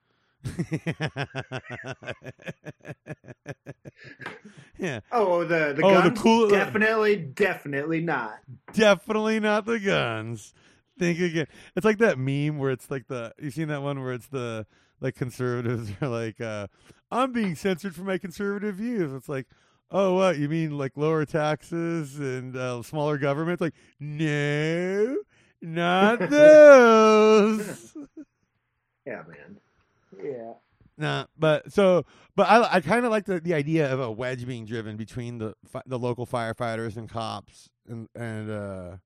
Yeah, 4.77 4.99
Oh, 5.11 5.43
the 5.43 5.73
the 5.75 5.83
Oh, 5.83 6.01
the 6.01 6.09
guns? 6.09 6.19
cool- 6.21 6.49
definitely, 6.49 7.15
definitely 7.17 8.01
not. 8.01 8.39
definitely 8.73 9.39
not 9.39 9.65
the 9.65 9.79
guns. 9.79 10.53
Think 10.97 11.19
again. 11.19 11.47
It's 11.75 11.85
like 11.85 11.97
that 11.99 12.17
meme 12.17 12.57
where 12.57 12.71
it's 12.71 12.89
like 12.91 13.07
the 13.07 13.33
you 13.39 13.51
seen 13.51 13.67
that 13.69 13.81
one 13.81 14.01
where 14.01 14.13
it's 14.13 14.27
the 14.27 14.65
like 14.99 15.15
conservatives 15.15 15.91
are 16.01 16.07
like, 16.09 16.39
uh, 16.41 16.67
I'm 17.11 17.31
being 17.31 17.55
censored 17.55 17.95
for 17.95 18.01
my 18.03 18.17
conservative 18.17 18.75
views. 18.75 19.13
It's 19.13 19.29
like, 19.29 19.47
oh, 19.91 20.15
what 20.15 20.37
you 20.37 20.49
mean 20.49 20.77
like 20.77 20.97
lower 20.97 21.25
taxes 21.25 22.19
and 22.19 22.55
uh, 22.55 22.81
smaller 22.83 23.17
government? 23.17 23.61
Like, 23.61 23.75
no, 23.99 25.17
not 25.61 26.19
those. 26.29 27.95
Yeah, 29.05 29.23
man. 29.27 29.57
Yeah. 30.23 30.53
Nah, 30.97 31.25
but 31.37 31.71
so, 31.71 32.05
but 32.35 32.49
I, 32.49 32.75
I 32.75 32.81
kind 32.81 33.05
of 33.05 33.11
like 33.11 33.25
the, 33.25 33.39
the 33.39 33.53
idea 33.53 33.91
of 33.91 34.01
a 34.01 34.11
wedge 34.11 34.45
being 34.45 34.65
driven 34.65 34.97
between 34.97 35.37
the 35.37 35.55
fi- 35.65 35.81
the 35.85 35.97
local 35.97 36.27
firefighters 36.27 36.97
and 36.97 37.09
cops 37.09 37.69
and 37.87 38.09
and 38.15 38.51
uh, 38.51 38.97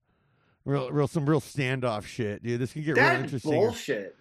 real 0.65 0.91
real 0.91 1.07
some 1.07 1.29
real 1.29 1.39
standoff 1.39 2.05
shit, 2.05 2.41
dude. 2.41 2.59
This 2.59 2.73
can 2.73 2.81
get 2.81 2.95
real 2.95 3.05
That's 3.05 3.23
interesting. 3.23 3.51
bullshit. 3.51 4.15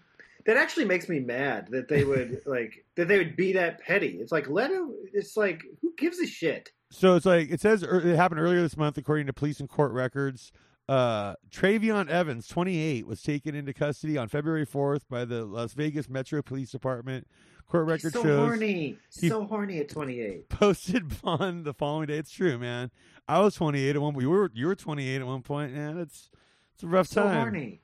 That 0.44 0.58
actually 0.58 0.84
makes 0.84 1.08
me 1.08 1.20
mad 1.20 1.68
that 1.70 1.88
they 1.88 2.04
would 2.04 2.42
like 2.46 2.84
that 2.96 3.08
they 3.08 3.16
would 3.16 3.36
be 3.36 3.54
that 3.54 3.80
petty. 3.80 4.18
It's 4.20 4.32
like 4.32 4.50
let 4.50 4.70
him. 4.70 4.94
It's 5.14 5.38
like 5.38 5.62
who 5.80 5.94
gives 5.96 6.18
a 6.18 6.26
shit? 6.26 6.70
So 6.90 7.16
it's 7.16 7.24
like 7.24 7.50
it 7.50 7.62
says 7.62 7.82
it 7.82 8.16
happened 8.16 8.40
earlier 8.40 8.60
this 8.60 8.76
month, 8.76 8.98
according 8.98 9.28
to 9.28 9.32
police 9.32 9.60
and 9.60 9.68
court 9.68 9.92
records. 9.92 10.52
Uh, 10.92 11.34
Travion 11.50 12.08
Evans, 12.10 12.46
28, 12.48 13.06
was 13.06 13.22
taken 13.22 13.54
into 13.54 13.72
custody 13.72 14.18
on 14.18 14.28
February 14.28 14.66
4th 14.66 15.02
by 15.08 15.24
the 15.24 15.44
Las 15.46 15.72
Vegas 15.72 16.08
Metro 16.08 16.42
Police 16.42 16.70
Department. 16.70 17.26
Court 17.66 17.86
record 17.86 18.12
so 18.12 18.22
shows 18.22 18.38
horny. 18.48 18.98
he- 19.18 19.28
so 19.30 19.44
horny 19.44 19.78
at 19.78 19.88
twenty 19.88 20.20
eight. 20.20 20.48
posted 20.50 21.22
bond 21.22 21.64
the 21.64 21.72
following 21.72 22.08
day. 22.08 22.18
It's 22.18 22.30
true, 22.30 22.58
man. 22.58 22.90
I 23.26 23.40
was 23.40 23.54
28 23.54 23.96
at 23.96 24.02
one 24.02 24.12
point. 24.12 24.22
You 24.24 24.30
were 24.30 24.50
you 24.52 24.66
were 24.66 24.74
28 24.74 25.20
at 25.22 25.26
one 25.26 25.40
point, 25.40 25.72
man. 25.72 25.96
It's 25.96 26.28
it's 26.74 26.82
a 26.82 26.86
rough 26.86 27.08
time. 27.08 27.14
So 27.14 27.22
time. 27.28 27.36
horny. 27.40 27.80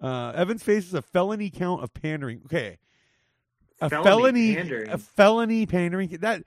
Uh, 0.00 0.32
Evans 0.36 0.62
faces 0.62 0.94
a 0.94 1.02
felony 1.02 1.50
count 1.50 1.82
of 1.82 1.92
pandering. 1.92 2.42
Okay, 2.44 2.78
a 3.80 3.90
Felony 3.90 4.04
felony, 4.04 4.54
pandering. 4.54 4.90
a 4.90 4.98
felony 4.98 5.66
pandering. 5.66 6.08
That 6.20 6.44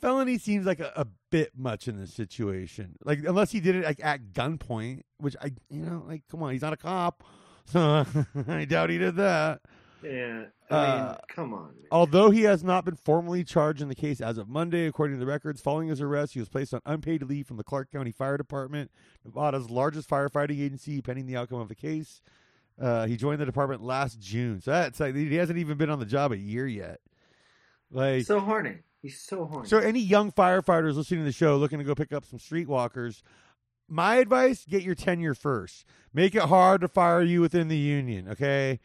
felony 0.00 0.38
seems 0.38 0.66
like 0.66 0.80
a, 0.80 0.92
a 0.96 1.06
bit 1.30 1.52
much 1.56 1.88
in 1.88 1.96
this 1.96 2.12
situation. 2.14 2.96
Like 3.04 3.20
unless 3.20 3.50
he 3.52 3.60
did 3.60 3.76
it 3.76 3.84
like 3.84 4.02
at 4.02 4.32
gunpoint, 4.32 5.02
which 5.18 5.36
I 5.40 5.52
you 5.70 5.82
know 5.82 6.04
like 6.06 6.22
come 6.30 6.42
on, 6.42 6.52
he's 6.52 6.62
not 6.62 6.72
a 6.72 6.76
cop, 6.76 7.24
so 7.64 8.04
I 8.48 8.64
doubt 8.64 8.90
he 8.90 8.98
did 8.98 9.16
that. 9.16 9.60
Yeah. 10.02 10.44
I 10.70 10.74
Uh, 10.74 11.06
mean, 11.08 11.16
come 11.28 11.54
on. 11.54 11.64
Man. 11.64 11.86
Although 11.90 12.30
he 12.30 12.42
has 12.42 12.62
not 12.62 12.84
been 12.84 12.94
formally 12.94 13.42
charged 13.42 13.80
in 13.82 13.88
the 13.88 13.94
case 13.94 14.20
as 14.20 14.38
of 14.38 14.48
Monday, 14.48 14.86
according 14.86 15.16
to 15.16 15.20
the 15.20 15.26
records, 15.26 15.60
following 15.60 15.88
his 15.88 16.00
arrest, 16.00 16.34
he 16.34 16.38
was 16.40 16.48
placed 16.48 16.72
on 16.72 16.80
unpaid 16.86 17.22
leave 17.22 17.46
from 17.46 17.56
the 17.56 17.64
Clark 17.64 17.90
County 17.90 18.12
Fire 18.12 18.36
Department, 18.36 18.90
Nevada's 19.24 19.70
largest 19.70 20.08
firefighting 20.08 20.60
agency, 20.60 21.00
pending 21.02 21.26
the 21.26 21.36
outcome 21.36 21.60
of 21.60 21.68
the 21.68 21.74
case. 21.74 22.20
Uh, 22.80 23.06
he 23.06 23.16
joined 23.16 23.40
the 23.40 23.46
department 23.46 23.82
last 23.82 24.20
June, 24.20 24.60
so 24.60 24.70
that's 24.70 25.00
like 25.00 25.16
he 25.16 25.34
hasn't 25.34 25.58
even 25.58 25.76
been 25.78 25.90
on 25.90 25.98
the 25.98 26.06
job 26.06 26.30
a 26.30 26.38
year 26.38 26.66
yet. 26.66 27.00
Like, 27.90 28.24
so, 28.24 28.38
so 28.38 28.40
horny. 28.40 28.76
He's 29.02 29.20
so 29.20 29.44
horny. 29.44 29.68
So, 29.68 29.78
any 29.78 30.00
young 30.00 30.32
firefighters 30.32 30.94
listening 30.96 31.20
to 31.20 31.24
the 31.24 31.32
show 31.32 31.56
looking 31.56 31.78
to 31.78 31.84
go 31.84 31.94
pick 31.94 32.12
up 32.12 32.24
some 32.24 32.38
streetwalkers, 32.38 33.22
my 33.88 34.16
advice: 34.16 34.64
get 34.68 34.82
your 34.82 34.94
tenure 34.96 35.34
first. 35.34 35.84
Make 36.12 36.34
it 36.34 36.42
hard 36.42 36.80
to 36.80 36.88
fire 36.88 37.22
you 37.22 37.40
within 37.40 37.68
the 37.68 37.76
union. 37.76 38.28
Okay. 38.28 38.80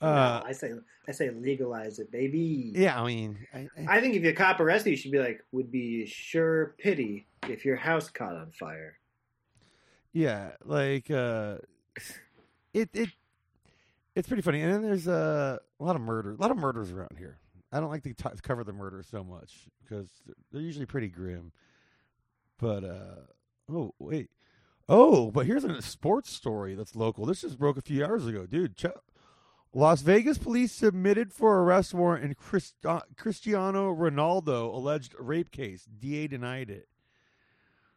No, 0.00 0.06
Uh, 0.08 0.42
I 0.46 0.52
say 0.52 0.72
I 1.08 1.12
say 1.12 1.30
legalize 1.30 1.98
it, 1.98 2.12
baby. 2.12 2.72
yeah, 2.76 3.00
I 3.02 3.04
mean, 3.06 3.38
I, 3.52 3.68
I, 3.76 3.96
I 3.96 4.00
think 4.00 4.14
if 4.14 4.22
your 4.22 4.32
cop 4.34 4.60
arrests 4.60 4.86
you, 4.86 4.92
you 4.92 4.96
should 4.96 5.10
be 5.10 5.18
like, 5.18 5.42
would 5.50 5.72
be 5.72 6.02
a 6.04 6.06
sure 6.06 6.76
pity 6.78 7.26
if 7.48 7.64
your 7.64 7.74
house 7.76 8.08
caught 8.10 8.36
on 8.36 8.52
fire. 8.52 8.98
Yeah, 10.12 10.52
like 10.64 11.10
uh 11.10 11.56
it 12.72 12.90
it 12.92 13.08
it's 14.14 14.28
pretty 14.28 14.42
funny. 14.42 14.60
And 14.62 14.72
then 14.72 14.82
there's 14.82 15.08
uh, 15.08 15.58
a 15.80 15.84
lot 15.84 15.96
of 15.96 16.02
murder, 16.02 16.32
a 16.32 16.36
lot 16.36 16.50
of 16.50 16.56
murders 16.56 16.90
around 16.92 17.16
here. 17.18 17.38
I 17.72 17.80
don't 17.80 17.90
like 17.90 18.02
to 18.04 18.14
t- 18.14 18.28
cover 18.42 18.64
the 18.64 18.72
murders 18.72 19.06
so 19.10 19.22
much 19.22 19.68
because 19.82 20.08
they're 20.52 20.62
usually 20.62 20.86
pretty 20.86 21.08
grim. 21.08 21.52
But 22.58 22.84
uh 22.84 23.26
oh 23.70 23.94
wait, 23.98 24.30
oh 24.88 25.30
but 25.30 25.46
here's 25.46 25.64
a 25.64 25.80
sports 25.82 26.32
story 26.32 26.74
that's 26.74 26.96
local. 26.96 27.26
This 27.26 27.42
just 27.42 27.58
broke 27.58 27.76
a 27.76 27.82
few 27.82 28.04
hours 28.04 28.26
ago, 28.26 28.46
dude. 28.46 28.76
Ch- 28.76 28.86
Las 29.74 30.00
Vegas 30.00 30.38
police 30.38 30.72
submitted 30.72 31.32
for 31.32 31.60
arrest 31.62 31.92
warrant 31.92 32.24
in 32.24 32.34
Christ- 32.34 32.74
Cristiano 33.16 33.94
Ronaldo 33.94 34.72
alleged 34.74 35.14
rape 35.18 35.50
case. 35.50 35.84
DA 35.84 36.26
denied 36.26 36.70
it. 36.70 36.88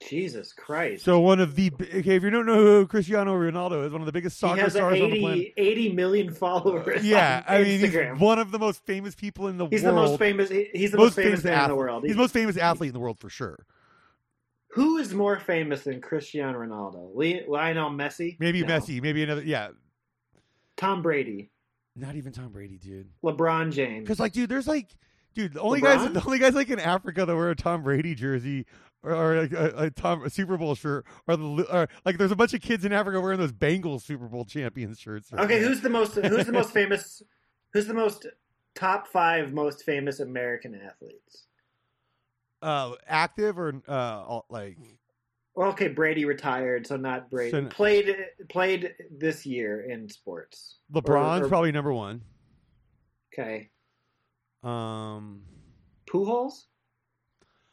Jesus 0.10 0.52
Christ. 0.54 1.06
So 1.06 1.20
one 1.20 1.39
of 1.39 1.56
the 1.56 1.72
okay, 1.80 2.16
if 2.16 2.24
you 2.24 2.30
don't 2.30 2.45
know 2.45 2.56
who 2.56 2.88
Cristiano 2.88 3.36
Ronaldo 3.38 3.86
is, 3.86 3.91
one 3.91 4.02
of 4.02 4.06
the 4.08 4.12
biggest 4.12 4.38
he 4.38 4.39
soccer 4.47 4.62
has 4.62 4.74
stars 4.74 4.99
on 5.02 5.12
the 5.12 5.20
planet. 5.20 5.39
80, 5.39 5.54
80 5.58 5.91
million 5.93 6.34
followers. 6.34 7.06
Yeah, 7.06 7.43
on 7.47 7.56
I 7.56 7.64
mean, 7.64 7.82
Instagram. 7.82 8.14
he's 8.14 8.20
one 8.22 8.39
of 8.39 8.52
the 8.52 8.60
most 8.60 8.84
famous 8.86 9.14
people 9.16 9.47
in 9.47 9.58
the 9.58 9.68
He's 9.68 9.84
the 9.84 9.93
world. 9.93 10.10
most 10.12 10.20
famous. 10.20 10.49
He's 10.49 10.91
the 10.91 10.97
Most 10.97 11.06
most, 11.06 11.16
famous, 11.16 11.41
famous 11.41 11.43
man 11.43 11.54
in 11.54 11.58
the 11.60 11.64
athlete. 11.64 11.78
world. 11.78 12.04
He's 12.04 12.14
the 12.16 12.22
most 12.22 12.34
famous 12.34 12.58
athlete 12.58 12.88
in 12.89 12.93
the 12.93 12.99
world 12.99 13.20
for 13.20 13.30
sure. 13.30 13.66
Who 14.74 14.97
is 14.97 15.14
more 15.14 15.39
famous 15.39 15.84
than 15.84 15.99
Cristiano 16.02 16.58
Ronaldo? 16.60 17.47
Lionel 17.47 17.89
Messi? 17.91 18.38
Maybe 18.39 18.62
No. 18.62 18.68
Messi, 18.68 19.02
maybe 19.02 19.22
another. 19.24 19.43
Yeah, 19.43 19.70
Tom 20.78 21.02
Brady, 21.02 21.52
not 21.95 22.16
even 22.16 22.32
Tom 22.32 22.49
Brady, 22.52 22.78
dude. 22.78 23.10
LeBron 23.24 23.72
James. 23.72 24.04
Because 24.04 24.20
like, 24.20 24.32
dude, 24.34 24.49
there's 24.49 24.68
like, 24.68 24.88
dude, 25.36 25.54
the 25.54 25.62
only 25.62 25.82
LeBron? 25.82 25.84
guys, 26.06 26.14
the 26.14 26.24
only 26.26 26.39
guys 26.39 26.56
like 26.56 26.70
in 26.70 26.80
Africa 26.80 27.26
that 27.26 27.36
wear 27.36 27.49
a 27.52 27.56
Tom 27.56 27.84
Brady 27.84 28.16
jersey 28.16 28.66
or, 29.04 29.14
or 29.14 29.41
like 29.41 29.54
a, 29.54 29.74
a 29.78 29.89
Tom 29.91 30.24
a 30.24 30.30
Super 30.30 30.58
Bowl 30.58 30.76
shirt, 30.76 31.06
or 31.28 31.36
the 31.38 31.68
or, 31.72 31.88
like, 32.06 32.18
there's 32.18 32.32
a 32.32 32.36
bunch 32.36 32.54
of 32.54 32.62
kids 32.62 32.86
in 32.86 32.93
Africa 32.93 33.20
wearing 33.20 33.39
those 33.39 33.52
Bengals 33.54 34.02
Super 34.02 34.28
Bowl 34.28 34.45
champions 34.45 34.99
shirts. 34.99 35.32
right 35.32 35.43
Okay, 35.45 35.60
now. 35.60 35.68
who's 35.68 35.82
the 35.82 35.89
most 35.89 36.16
who's 36.16 36.45
the 36.45 36.52
most 36.52 36.72
famous 36.74 37.22
who's 37.74 37.88
the 37.88 37.93
most 37.93 38.28
top 38.76 39.08
five 39.08 39.54
most 39.54 39.84
famous 39.84 40.20
American 40.20 40.76
athletes? 40.76 41.47
uh 42.62 42.91
active 43.08 43.58
or 43.58 43.74
uh 43.88 44.39
like 44.49 44.78
Well, 45.56 45.70
okay, 45.70 45.88
Brady 45.88 46.26
retired, 46.26 46.86
so 46.86 46.95
not 46.95 47.30
Brady. 47.32 47.52
So- 47.52 47.66
played 47.66 48.16
played 48.49 48.93
this 49.10 49.45
year 49.47 49.82
in 49.89 50.08
sports. 50.10 50.78
LeBron's 50.93 51.45
or- 51.45 51.49
probably 51.49 51.72
number 51.72 51.91
one. 51.93 52.22
Okay, 53.34 53.70
Um, 54.62 55.41
Pujols. 56.08 56.66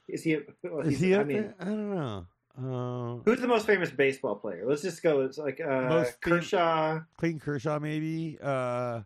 Is 0.09 0.23
he? 0.23 0.39
well, 0.63 0.87
is 0.87 1.01
he 1.01 1.15
I 1.15 1.25
mean? 1.25 1.55
I 1.61 1.65
don't 1.65 1.95
know. 1.95 2.27
Uh, 2.59 3.23
who's 3.25 3.41
the 3.41 3.47
most 3.47 3.67
famous 3.67 3.91
baseball 3.91 4.35
player? 4.35 4.65
Let's 4.67 4.83
just 4.83 5.03
go. 5.03 5.21
It's 5.21 5.39
like 5.39 5.61
uh, 5.61 6.07
Kershaw, 6.21 7.01
Clayton 7.17 7.41
Kershaw, 7.41 7.79
maybe. 7.79 8.39
Uh, 8.43 9.03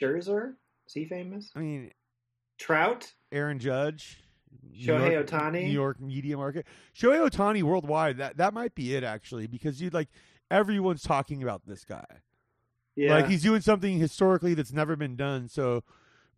Scherzer. 0.00 0.54
Is 0.86 0.94
he 0.94 1.04
famous? 1.04 1.50
I 1.54 1.60
mean, 1.60 1.90
Trout. 2.58 3.12
Aaron 3.30 3.60
Judge, 3.60 4.20
Shohei 4.76 5.24
Ohtani? 5.24 5.64
New 5.64 5.70
York 5.70 6.00
media 6.00 6.36
market. 6.36 6.66
Shohei 6.96 7.28
Otani 7.28 7.62
worldwide. 7.62 8.16
That 8.16 8.38
that 8.38 8.52
might 8.52 8.74
be 8.74 8.96
it 8.96 9.04
actually, 9.04 9.46
because 9.46 9.80
you 9.80 9.90
like 9.90 10.08
everyone's 10.50 11.02
talking 11.02 11.42
about 11.42 11.62
this 11.66 11.84
guy. 11.84 12.04
Yeah, 12.94 13.14
Like 13.14 13.28
he's 13.28 13.42
doing 13.42 13.62
something 13.62 13.98
historically 13.98 14.54
that's 14.54 14.72
never 14.72 14.96
been 14.96 15.16
done. 15.16 15.48
So, 15.48 15.82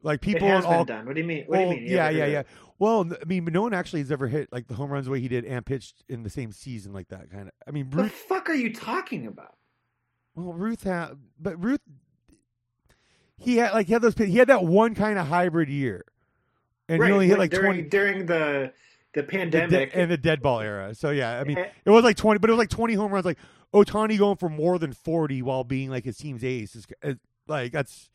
like 0.04 0.18
it 0.18 0.20
people 0.20 0.46
has 0.46 0.64
in 0.64 0.70
been 0.70 0.78
all. 0.78 0.84
done. 0.84 1.06
What 1.06 1.14
do 1.16 1.20
you 1.20 1.26
mean? 1.26 1.44
What 1.46 1.58
well, 1.58 1.70
do 1.70 1.74
you 1.74 1.80
mean? 1.80 1.90
You 1.90 1.96
yeah, 1.96 2.10
yeah, 2.10 2.26
yeah. 2.26 2.42
Well, 2.78 3.08
I 3.20 3.24
mean, 3.24 3.44
no 3.50 3.62
one 3.62 3.74
actually 3.74 4.00
has 4.00 4.12
ever 4.12 4.28
hit 4.28 4.52
like 4.52 4.68
the 4.68 4.74
home 4.74 4.90
runs 4.90 5.06
the 5.06 5.10
way 5.12 5.20
he 5.20 5.28
did 5.28 5.44
and 5.44 5.64
pitched 5.66 6.04
in 6.08 6.22
the 6.22 6.30
same 6.30 6.52
season 6.52 6.92
like 6.92 7.08
that 7.08 7.30
kind 7.30 7.48
of. 7.48 7.54
I 7.66 7.72
mean, 7.72 7.90
The 7.90 8.08
fuck 8.08 8.48
are 8.48 8.54
you 8.54 8.72
talking 8.72 9.26
about? 9.26 9.54
Well, 10.36 10.52
Ruth 10.52 10.82
had, 10.84 11.10
but 11.40 11.62
Ruth, 11.62 11.80
he 13.36 13.56
had 13.56 13.72
like 13.72 13.86
he 13.86 13.92
had 13.92 14.02
those. 14.02 14.14
He 14.16 14.36
had 14.38 14.48
that 14.48 14.64
one 14.64 14.94
kind 14.94 15.18
of 15.18 15.26
hybrid 15.26 15.68
year, 15.68 16.04
and 16.88 17.00
right, 17.00 17.06
he 17.08 17.12
only 17.12 17.26
hit 17.26 17.32
when- 17.32 17.38
like 17.38 17.50
during 17.50 17.66
twenty 17.66 17.82
during 17.88 18.26
the 18.26 18.72
the 19.12 19.20
the 19.20 19.22
de- 19.22 19.28
pandemic. 19.28 19.90
and 19.94 20.10
the 20.10 20.16
dead 20.16 20.42
ball 20.42 20.60
era. 20.60 20.94
So 20.94 21.10
yeah, 21.10 21.38
I 21.40 21.44
mean, 21.44 21.58
Eh, 21.58 21.68
it 21.84 21.90
was 21.90 22.04
like 22.04 22.16
twenty, 22.16 22.38
but 22.38 22.50
it 22.50 22.52
was 22.52 22.58
like 22.58 22.70
twenty 22.70 22.94
home 22.94 23.12
runs. 23.12 23.24
Like 23.24 23.38
Otani 23.72 24.18
going 24.18 24.36
for 24.36 24.48
more 24.48 24.78
than 24.78 24.92
forty 24.92 25.42
while 25.42 25.64
being 25.64 25.90
like 25.90 26.04
his 26.04 26.16
team's 26.16 26.44
ace 26.44 26.74
is 26.76 26.86
is- 27.02 27.16
like 27.46 27.72
that's 27.72 28.10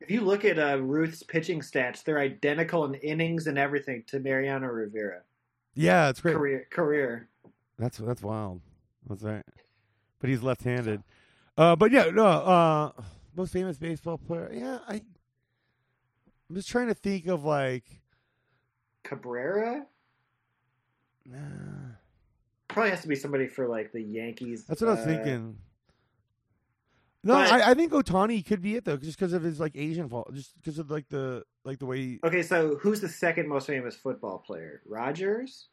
if 0.00 0.10
you 0.10 0.20
look 0.20 0.44
at 0.44 0.58
uh, 0.58 0.78
Ruth's 0.80 1.22
pitching 1.22 1.60
stats, 1.60 2.02
they're 2.04 2.18
identical 2.18 2.84
in 2.84 2.94
innings 2.94 3.46
and 3.46 3.58
everything 3.58 4.04
to 4.08 4.20
Mariano 4.20 4.66
Rivera 4.66 5.22
yeah, 5.76 6.08
it's 6.08 6.20
great. 6.20 6.34
career 6.34 6.66
career. 6.70 7.28
That's 7.78 7.98
that's 7.98 8.22
wild. 8.22 8.62
That's 9.08 9.22
right. 9.22 9.44
But 10.18 10.30
he's 10.30 10.42
left-handed. 10.42 11.02
Uh, 11.56 11.76
but 11.76 11.92
yeah, 11.92 12.10
no. 12.12 12.24
Uh, 12.24 12.90
most 13.36 13.52
famous 13.52 13.76
baseball 13.76 14.18
player. 14.18 14.50
Yeah, 14.52 14.78
I. 14.88 15.02
I'm 16.48 16.56
just 16.56 16.68
trying 16.68 16.88
to 16.88 16.94
think 16.94 17.26
of 17.26 17.44
like. 17.44 17.84
Cabrera 19.04 19.86
Nah, 21.24 21.38
probably 22.68 22.90
has 22.90 23.02
to 23.02 23.08
be 23.08 23.16
somebody 23.16 23.46
for 23.48 23.68
like 23.68 23.92
the 23.92 24.00
Yankees. 24.00 24.64
that's 24.64 24.80
what 24.80 24.90
I 24.90 24.94
was 24.94 25.00
uh, 25.00 25.06
thinking. 25.06 25.58
No, 27.26 27.34
but- 27.34 27.50
I, 27.52 27.70
I 27.70 27.74
think 27.74 27.92
Otani 27.92 28.44
could 28.44 28.62
be 28.62 28.76
it 28.76 28.84
though, 28.84 28.96
just 28.96 29.18
because 29.18 29.32
of 29.32 29.42
his 29.42 29.58
like 29.58 29.72
Asian 29.76 30.08
fault, 30.08 30.32
just 30.34 30.54
because 30.56 30.78
of 30.78 30.90
like 30.90 31.08
the 31.08 31.42
like 31.64 31.78
the 31.78 31.86
way 31.86 32.18
Okay, 32.24 32.42
so 32.42 32.76
who's 32.76 33.00
the 33.00 33.08
second 33.08 33.48
most 33.48 33.66
famous 33.66 33.96
football 33.96 34.38
player? 34.38 34.82
Rodgers. 34.86 35.68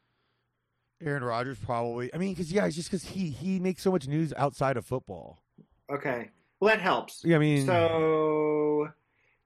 Aaron 1.04 1.24
Rodgers 1.24 1.58
probably. 1.58 2.12
I 2.14 2.18
mean, 2.18 2.32
because 2.32 2.52
yeah, 2.52 2.66
it's 2.66 2.76
just 2.76 2.90
because 2.90 3.04
he 3.04 3.28
he 3.28 3.58
makes 3.60 3.82
so 3.82 3.90
much 3.90 4.08
news 4.08 4.32
outside 4.36 4.76
of 4.76 4.84
football. 4.86 5.42
Okay, 5.90 6.30
well 6.60 6.70
that 6.74 6.80
helps. 6.80 7.22
Yeah, 7.24 7.36
I 7.36 7.38
mean, 7.40 7.66
So 7.66 8.88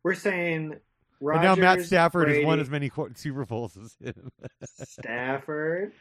we're 0.03 0.15
saying 0.15 0.71
but 0.71 0.81
Rodgers, 1.21 1.43
now 1.43 1.55
Matt 1.57 1.83
Stafford 1.83 2.29
has 2.29 2.45
won 2.45 2.61
as 2.61 2.71
many 2.71 2.91
Super 3.15 3.45
Bowls 3.45 3.77
as 3.77 3.97
him. 4.01 4.31
Stafford. 4.65 5.93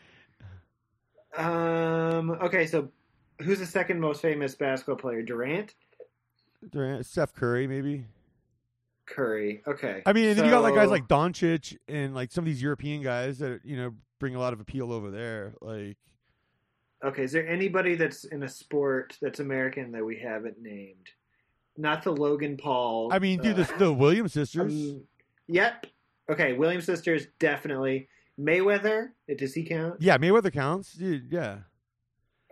Um. 1.35 2.31
Okay, 2.31 2.65
so 2.65 2.89
who's 3.41 3.59
the 3.59 3.65
second 3.65 3.99
most 3.99 4.21
famous 4.21 4.55
basketball 4.55 4.95
player? 4.95 5.21
Durant, 5.21 5.73
Durant, 6.71 7.05
Steph 7.05 7.33
Curry, 7.33 7.67
maybe. 7.67 8.05
Curry. 9.05 9.61
Okay. 9.67 10.01
I 10.05 10.13
mean, 10.13 10.29
and 10.29 10.37
then 10.37 10.45
you 10.45 10.51
got 10.51 10.63
like 10.63 10.75
guys 10.75 10.87
So- 10.87 10.91
like 10.91 11.07
Doncic 11.07 11.77
and 11.87 12.13
like 12.13 12.31
some 12.31 12.43
of 12.43 12.45
these 12.45 12.61
European 12.61 13.01
guys 13.01 13.39
that 13.39 13.61
you 13.63 13.77
know 13.77 13.93
bring 14.19 14.35
a 14.35 14.39
lot 14.39 14.53
of 14.53 14.59
appeal 14.59 14.91
over 14.91 15.11
there. 15.11 15.53
Like, 15.61 15.97
Okay, 17.05 17.23
is 17.23 17.31
there 17.31 17.47
anybody 17.47 17.95
that's 17.95 18.23
in 18.25 18.41
a 18.43 18.49
sport 18.49 19.17
that's 19.21 19.39
American 19.39 19.91
that 19.91 20.03
we 20.03 20.17
haven't 20.17 20.59
named? 20.59 21.07
Not 21.77 22.01
the 22.03 22.11
Logan 22.11 22.57
Paul. 22.57 23.13
I 23.13 23.19
mean, 23.19 23.39
dude, 23.39 23.59
uh, 23.59 23.63
the, 23.63 23.73
the 23.85 23.93
Williams 23.93 24.33
sisters. 24.33 24.73
um, 24.73 25.03
yep. 25.47 25.85
Okay, 26.29 26.53
Williams 26.53 26.85
sisters 26.85 27.27
definitely. 27.39 28.09
Mayweather, 28.39 29.09
does 29.37 29.53
he 29.53 29.63
count? 29.63 29.95
yeah, 30.01 30.17
Mayweather 30.17 30.51
counts, 30.51 30.93
dude. 30.93 31.31
Yeah, 31.31 31.59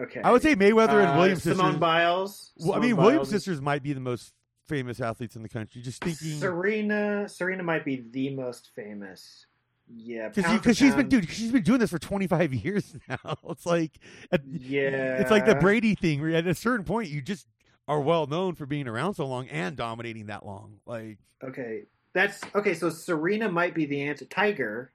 Okay. 0.02 0.22
I 0.22 0.32
would 0.32 0.42
say 0.42 0.56
Mayweather 0.56 1.00
and 1.02 1.10
Uh, 1.12 1.18
Williams 1.18 1.44
Simone 1.44 1.58
sisters. 1.58 1.78
Biles. 1.80 2.52
well, 2.58 2.72
I 2.72 2.76
Simone 2.76 2.82
mean, 2.88 2.96
Williams 2.98 3.30
sisters 3.30 3.62
might 3.62 3.82
be 3.84 3.94
the 3.94 4.00
most 4.02 4.34
famous 4.68 5.00
athletes 5.00 5.36
in 5.36 5.42
the 5.44 5.50
country. 5.50 5.82
Just 5.82 6.04
thinking 6.04 6.38
Serena. 6.40 7.30
Serena 7.30 7.64
might 7.64 7.86
be 7.86 8.04
the 8.12 8.32
most 8.32 8.72
famous. 8.76 9.46
Yeah, 9.88 10.30
because 10.30 10.76
she's 10.78 10.96
been 10.96 11.08
dude, 11.10 11.30
she's 11.30 11.52
been 11.52 11.62
doing 11.62 11.80
this 11.80 11.92
for 11.92 12.00
twenty 12.00 12.26
five 12.28 12.52
years 12.66 12.96
now. 13.08 13.38
It's 13.50 13.66
like, 13.68 13.92
at, 14.32 14.42
Yeah, 14.46 15.18
it's 15.20 15.30
like 15.30 15.46
the 15.46 15.54
Brady 15.56 15.94
thing. 15.96 16.22
Where 16.22 16.34
at 16.36 16.48
a 16.48 16.56
certain 16.56 16.84
point, 16.86 17.10
you 17.10 17.22
just 17.22 17.46
are 17.88 18.02
well 18.02 18.26
known 18.26 18.56
for 18.56 18.66
being 18.66 18.88
around 18.88 19.14
so 19.14 19.28
long 19.28 19.48
and 19.50 19.76
dominating 19.78 20.26
that 20.26 20.44
long. 20.46 20.80
Like 20.88 21.20
Okay, 21.44 21.84
that's 22.14 22.42
okay. 22.56 22.74
So 22.74 22.90
Serena 22.90 23.50
might 23.52 23.76
be 23.76 23.86
the 23.86 24.02
answer. 24.02 24.26
Tiger. 24.26 24.92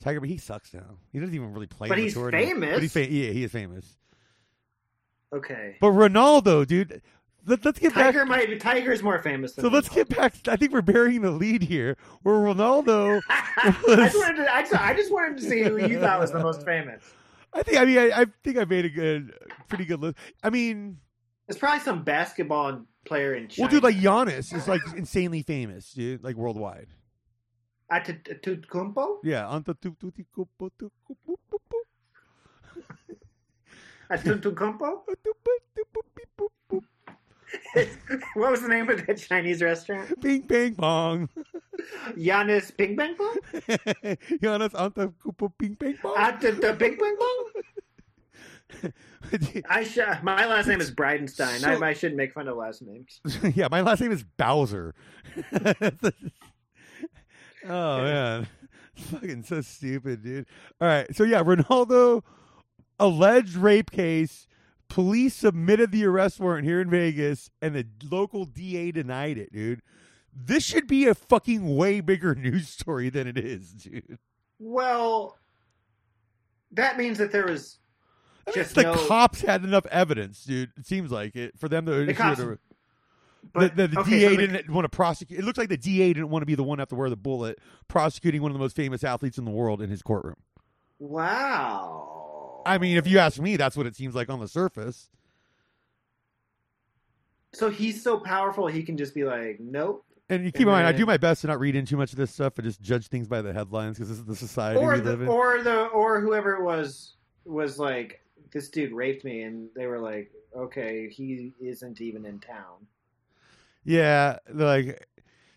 Tiger, 0.00 0.20
but 0.20 0.28
he 0.30 0.38
sucks 0.38 0.72
now. 0.72 0.96
He 1.12 1.18
doesn't 1.20 1.34
even 1.34 1.52
really 1.52 1.66
play. 1.66 1.88
But 1.88 1.98
he's 1.98 2.14
famous. 2.14 2.72
But 2.72 2.82
he's 2.82 2.92
fa- 2.92 3.10
yeah, 3.12 3.30
he 3.30 3.44
is 3.44 3.52
famous. 3.52 3.86
Okay. 5.32 5.76
But 5.80 5.88
Ronaldo, 5.88 6.66
dude, 6.66 7.02
let, 7.46 7.64
us 7.66 7.78
get 7.78 7.92
Tiger 7.92 8.24
back. 8.24 8.48
might. 8.48 8.60
Tiger's 8.60 9.02
more 9.02 9.18
famous. 9.20 9.52
Than 9.52 9.64
So 9.64 9.68
let's 9.68 9.88
get 9.88 10.08
back. 10.08 10.34
I 10.48 10.56
think 10.56 10.72
we're 10.72 10.82
burying 10.82 11.22
the 11.22 11.30
lead 11.30 11.62
here. 11.62 11.96
Where 12.22 12.36
Ronaldo, 12.36 13.20
I 13.28 13.74
just 13.86 14.16
wanted 14.16 14.44
to. 14.44 14.54
I 14.54 14.62
just, 14.62 14.74
I 14.74 14.94
just 14.94 15.12
wanted 15.12 15.38
to 15.38 15.44
see 15.44 15.62
who 15.62 15.86
you 15.86 16.00
thought 16.00 16.20
was 16.20 16.32
the 16.32 16.40
most 16.40 16.64
famous. 16.64 17.02
I 17.52 17.62
think. 17.62 17.78
I 17.78 17.84
mean, 17.84 17.98
I, 17.98 18.22
I 18.22 18.26
think 18.42 18.58
I 18.58 18.64
made 18.64 18.84
a 18.84 18.90
good, 18.90 19.32
pretty 19.68 19.84
good 19.84 20.00
list. 20.00 20.16
I 20.42 20.50
mean, 20.50 20.98
It's 21.48 21.58
probably 21.58 21.80
some 21.80 22.02
basketball 22.02 22.84
player 23.04 23.34
in 23.34 23.48
China. 23.48 23.64
well, 23.64 23.70
dude, 23.70 23.82
like 23.82 23.96
Giannis 23.96 24.54
is 24.54 24.66
like 24.66 24.80
insanely 24.96 25.42
famous, 25.42 25.92
dude, 25.92 26.24
like 26.24 26.36
worldwide. 26.36 26.88
Antetokounmpo. 27.92 29.18
Yeah, 29.22 29.42
Antetokounmpo. 29.44 30.70
Antetokounmpo. 34.14 35.00
what 38.34 38.50
was 38.50 38.62
the 38.62 38.68
name 38.68 38.88
of 38.90 39.06
that 39.06 39.18
Chinese 39.18 39.62
restaurant? 39.62 40.20
Ping 40.20 40.42
bang 40.42 40.74
bong. 40.74 41.28
Giannis 42.16 42.76
Ping 42.76 42.96
Pong 42.96 43.14
Pong. 43.16 43.36
Giannis 44.42 44.72
Antetokounmpo. 44.72 46.02
Bong. 46.02 46.14
At 46.16 46.40
the, 46.40 46.52
the 46.52 46.74
Ping 46.74 46.96
Pong 46.96 47.16
Pong. 47.18 47.62
I 49.68 49.84
sh- 49.84 49.98
uh, 49.98 50.16
my 50.22 50.46
last 50.46 50.66
name 50.66 50.80
is 50.80 50.90
Bridenstine. 50.90 51.58
So- 51.58 51.70
I, 51.70 51.88
I 51.88 51.92
shouldn't 51.92 52.16
make 52.16 52.32
fun 52.32 52.48
of 52.48 52.56
last 52.56 52.82
names. 52.82 53.20
yeah, 53.54 53.68
my 53.70 53.80
last 53.80 54.00
name 54.00 54.12
is 54.12 54.24
Bowser. 54.24 54.94
oh 57.68 58.02
man, 58.02 58.48
fucking 58.96 59.44
so 59.44 59.60
stupid, 59.60 60.22
dude. 60.22 60.46
All 60.80 60.88
right, 60.88 61.14
so 61.14 61.24
yeah, 61.24 61.42
Ronaldo 61.42 62.22
alleged 62.98 63.56
rape 63.56 63.90
case. 63.90 64.46
Police 64.88 65.34
submitted 65.34 65.90
the 65.92 66.04
arrest 66.04 66.38
warrant 66.38 66.64
here 66.66 66.80
in 66.80 66.90
Vegas, 66.90 67.50
and 67.62 67.74
the 67.74 67.86
local 68.08 68.44
DA 68.44 68.92
denied 68.92 69.38
it, 69.38 69.52
dude. 69.52 69.80
This 70.36 70.64
should 70.64 70.86
be 70.86 71.06
a 71.06 71.14
fucking 71.14 71.76
way 71.76 72.00
bigger 72.00 72.34
news 72.36 72.68
story 72.68 73.08
than 73.08 73.26
it 73.26 73.38
is, 73.38 73.70
dude. 73.70 74.18
Well, 74.58 75.36
that 76.72 76.96
means 76.98 77.18
that 77.18 77.32
there 77.32 77.46
was 77.46 77.78
I 78.46 78.50
mean, 78.50 78.54
Just 78.56 78.74
the 78.74 78.82
no- 78.82 79.06
cops 79.06 79.40
had 79.40 79.64
enough 79.64 79.86
evidence, 79.86 80.44
dude. 80.44 80.70
It 80.76 80.86
seems 80.86 81.10
like 81.10 81.34
it 81.34 81.58
for 81.58 81.68
them 81.68 81.86
to. 81.86 82.04
The 82.04 82.12
cops- 82.14 82.38
the, 82.38 82.58
but- 83.52 83.74
the, 83.76 83.88
the 83.88 84.00
okay, 84.00 84.10
DA 84.10 84.28
so 84.28 84.30
the- 84.36 84.46
didn't 84.48 84.70
want 84.72 84.84
to 84.84 84.88
prosecute. 84.90 85.38
It 85.40 85.44
looks 85.44 85.58
like 85.58 85.70
the 85.70 85.76
DA 85.78 86.12
didn't 86.12 86.28
want 86.30 86.42
to 86.42 86.46
be 86.46 86.54
the 86.54 86.62
one 86.62 86.78
to 86.78 86.94
wear 86.94 87.08
the 87.10 87.16
bullet, 87.16 87.58
prosecuting 87.88 88.42
one 88.42 88.50
of 88.50 88.54
the 88.54 88.58
most 88.60 88.76
famous 88.76 89.02
athletes 89.02 89.38
in 89.38 89.44
the 89.46 89.50
world 89.50 89.80
in 89.80 89.88
his 89.90 90.02
courtroom. 90.02 90.36
Wow. 90.98 92.20
I 92.64 92.78
mean, 92.78 92.96
if 92.96 93.06
you 93.06 93.18
ask 93.18 93.40
me, 93.40 93.56
that's 93.56 93.76
what 93.76 93.86
it 93.86 93.96
seems 93.96 94.14
like 94.14 94.28
on 94.28 94.40
the 94.40 94.48
surface. 94.48 95.08
So 97.52 97.70
he's 97.70 98.02
so 98.02 98.18
powerful, 98.18 98.66
he 98.66 98.82
can 98.82 98.96
just 98.96 99.14
be 99.14 99.24
like, 99.24 99.58
nope. 99.60 100.04
And 100.28 100.44
you 100.44 100.50
keep 100.50 100.62
in 100.62 100.68
mind, 100.68 100.86
I 100.86 100.92
do 100.92 101.04
my 101.04 101.18
best 101.18 101.42
to 101.42 101.46
not 101.46 101.60
read 101.60 101.76
in 101.76 101.84
too 101.84 101.98
much 101.98 102.12
of 102.12 102.18
this 102.18 102.32
stuff 102.32 102.56
and 102.56 102.66
just 102.66 102.80
judge 102.80 103.08
things 103.08 103.28
by 103.28 103.42
the 103.42 103.52
headlines 103.52 103.96
because 103.96 104.08
this 104.08 104.18
is 104.18 104.24
the 104.24 104.34
society 104.34 104.80
Or 104.80 104.92
we 104.94 105.00
live 105.00 105.18
the, 105.18 105.24
in. 105.24 105.30
or 105.30 105.62
the 105.62 105.84
or 105.86 106.20
whoever 106.20 106.54
it 106.54 106.62
was 106.62 107.16
was 107.44 107.78
like, 107.78 108.22
this 108.50 108.70
dude 108.70 108.92
raped 108.92 109.24
me, 109.24 109.42
and 109.42 109.68
they 109.76 109.86
were 109.86 109.98
like, 109.98 110.32
okay, 110.56 111.08
he 111.10 111.52
isn't 111.60 112.00
even 112.00 112.24
in 112.24 112.38
town. 112.38 112.86
Yeah, 113.84 114.38
like, 114.50 115.06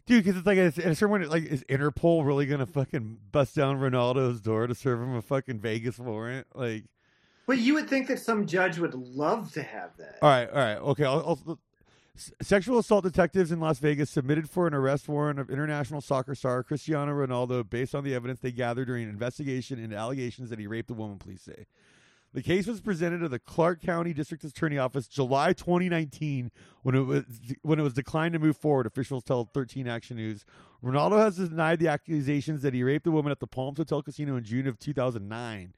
dude, 0.05 0.24
because 0.26 0.38
it's 0.38 0.45
like 0.45 0.58
at 0.58 0.78
a 0.78 0.95
certain 0.95 1.08
point, 1.20 1.30
like, 1.30 1.45
is 1.45 1.64
Interpol 1.70 2.26
really 2.26 2.45
gonna 2.45 2.66
fucking 2.66 3.20
bust 3.32 3.55
down 3.55 3.80
Ronaldo's 3.80 4.41
door 4.41 4.68
to 4.68 4.76
serve 4.76 4.99
him 4.99 5.16
a 5.16 5.22
fucking 5.22 5.60
Vegas 5.60 5.97
warrant? 5.97 6.47
Like, 6.53 6.84
But 7.48 7.60
you 7.60 7.74
would 7.76 7.89
think 7.89 8.08
that 8.08 8.20
some 8.20 8.45
judge 8.45 8.78
would 8.78 8.93
love 8.93 9.54
to 9.54 9.64
have 9.64 9.95
that. 9.98 10.20
all 10.22 10.30
right, 10.30 10.50
all 10.50 10.58
right, 10.58 10.78
okay. 10.78 11.06
I'll, 11.06 11.39
I'll, 11.48 11.60
sexual 12.41 12.78
assault 12.78 13.04
detectives 13.04 13.52
in 13.52 13.60
Las 13.60 13.80
Vegas 13.80 14.10
submitted 14.10 14.50
for 14.50 14.68
an 14.68 14.74
arrest 14.74 15.08
warrant 15.08 15.39
of 15.39 15.50
international 15.50 16.02
soccer 16.02 16.36
star 16.36 16.62
Cristiano 16.62 17.14
Ronaldo 17.14 17.68
based 17.68 17.95
on 17.95 18.04
the 18.04 18.14
evidence 18.14 18.41
they 18.41 18.52
gathered 18.52 18.88
during 18.88 19.04
an 19.04 19.10
investigation 19.10 19.80
into 19.80 19.95
allegations 19.95 20.50
that 20.50 20.60
he 20.60 20.68
raped 20.68 20.91
a 20.91 20.93
woman. 20.93 21.18
Police 21.18 21.41
say. 21.41 21.66
The 22.34 22.43
case 22.43 22.68
was 22.68 22.82
presented 22.82 23.20
to 23.20 23.30
the 23.30 23.39
Clark 23.39 23.82
County 23.82 24.14
District 24.14 24.43
Attorney 24.43 24.78
Office 24.78 25.08
July 25.08 25.54
2019 25.54 26.52
when 26.84 26.95
it 26.95 27.00
was 27.00 27.24
when 27.62 27.80
it 27.80 27.84
was 27.84 27.93
declined 27.93 28.34
to 28.34 28.39
move 28.39 28.58
forward. 28.58 28.86
Officials 28.86 29.24
tell 29.24 29.45
13 29.45 29.88
Action 29.88 30.18
News. 30.18 30.43
Ronaldo 30.84 31.18
has 31.18 31.38
denied 31.38 31.80
the 31.80 31.88
accusations 31.88 32.62
that 32.62 32.74
he 32.74 32.84
raped 32.84 33.08
a 33.08 33.12
woman 33.12 33.32
at 33.32 33.39
the 33.39 33.48
Palms 33.48 33.78
Hotel 33.78 34.02
Casino 34.02 34.36
in 34.36 34.43
June 34.43 34.68
of 34.68 34.78
2009. 34.78 35.74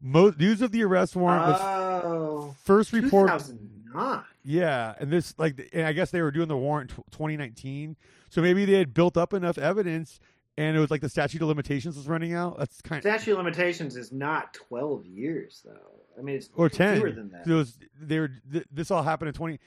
Mo- 0.00 0.34
news 0.38 0.62
of 0.62 0.70
the 0.72 0.82
arrest 0.84 1.16
warrant 1.16 1.42
was 1.46 1.60
Oh, 2.04 2.54
first 2.64 2.92
reported. 2.92 3.32
2009. 3.38 4.22
Yeah, 4.44 4.94
and 5.00 5.10
this 5.10 5.34
like, 5.38 5.68
and 5.72 5.86
I 5.86 5.92
guess 5.92 6.10
they 6.10 6.22
were 6.22 6.30
doing 6.30 6.48
the 6.48 6.56
warrant 6.56 6.90
tw 6.90 6.96
2019, 7.10 7.96
so 8.30 8.40
maybe 8.40 8.64
they 8.64 8.74
had 8.74 8.94
built 8.94 9.16
up 9.16 9.32
enough 9.34 9.58
evidence, 9.58 10.20
and 10.56 10.76
it 10.76 10.80
was 10.80 10.90
like 10.90 11.00
the 11.00 11.08
statute 11.08 11.42
of 11.42 11.48
limitations 11.48 11.96
was 11.96 12.06
running 12.06 12.32
out. 12.34 12.58
That's 12.58 12.80
kind 12.80 12.98
of 12.98 13.02
Statute 13.02 13.32
of 13.32 13.38
limitations 13.38 13.96
is 13.96 14.12
not 14.12 14.54
12 14.54 15.04
years, 15.06 15.62
though. 15.64 16.00
I 16.18 16.22
mean, 16.22 16.36
it's 16.36 16.48
or 16.54 16.68
ten. 16.68 16.96
fewer 16.98 17.10
than 17.12 17.30
that. 17.30 17.46
It 17.46 17.52
was 17.52 17.78
they 18.00 18.18
were 18.20 18.30
th- 18.52 18.66
this 18.72 18.90
all 18.90 19.02
happened 19.02 19.28
in 19.28 19.34
20. 19.34 19.58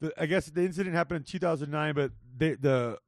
The, 0.00 0.12
I 0.22 0.26
guess 0.26 0.46
the 0.46 0.62
incident 0.64 0.94
happened 0.94 1.18
in 1.18 1.24
2009, 1.24 1.94
but 1.94 2.12
they, 2.36 2.54
the 2.54 2.98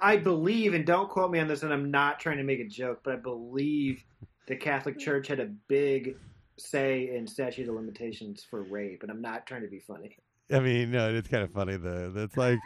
I 0.00 0.16
believe, 0.16 0.74
and 0.74 0.84
don't 0.84 1.08
quote 1.08 1.30
me 1.30 1.38
on 1.40 1.48
this, 1.48 1.62
and 1.62 1.72
I'm 1.72 1.90
not 1.90 2.20
trying 2.20 2.36
to 2.38 2.42
make 2.44 2.60
a 2.60 2.66
joke, 2.68 3.00
but 3.04 3.14
I 3.14 3.16
believe 3.16 4.04
the 4.46 4.56
Catholic 4.56 4.96
mm. 4.96 5.00
Church 5.00 5.28
had 5.28 5.40
a 5.40 5.46
big 5.68 6.16
say 6.58 7.14
in 7.14 7.26
statute 7.26 7.68
of 7.68 7.74
limitations 7.74 8.44
for 8.48 8.62
rape, 8.62 9.02
and 9.02 9.10
I'm 9.10 9.20
not 9.20 9.46
trying 9.46 9.62
to 9.62 9.68
be 9.68 9.80
funny. 9.80 10.16
I 10.52 10.60
mean, 10.60 10.90
no, 10.90 11.12
it's 11.12 11.28
kind 11.28 11.42
of 11.42 11.52
funny 11.52 11.76
though. 11.76 12.10
That's 12.10 12.36
like, 12.36 12.58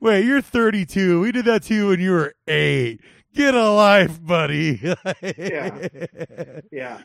wait, 0.00 0.24
you're 0.24 0.40
32. 0.40 1.20
We 1.20 1.32
did 1.32 1.44
that 1.46 1.62
to 1.64 1.74
you 1.74 1.88
when 1.88 2.00
you 2.00 2.10
were 2.10 2.34
eight. 2.48 3.00
Get 3.34 3.54
a 3.54 3.68
life, 3.68 4.24
buddy. 4.24 4.80
Yeah. 5.36 5.88
Yeah. 6.70 7.00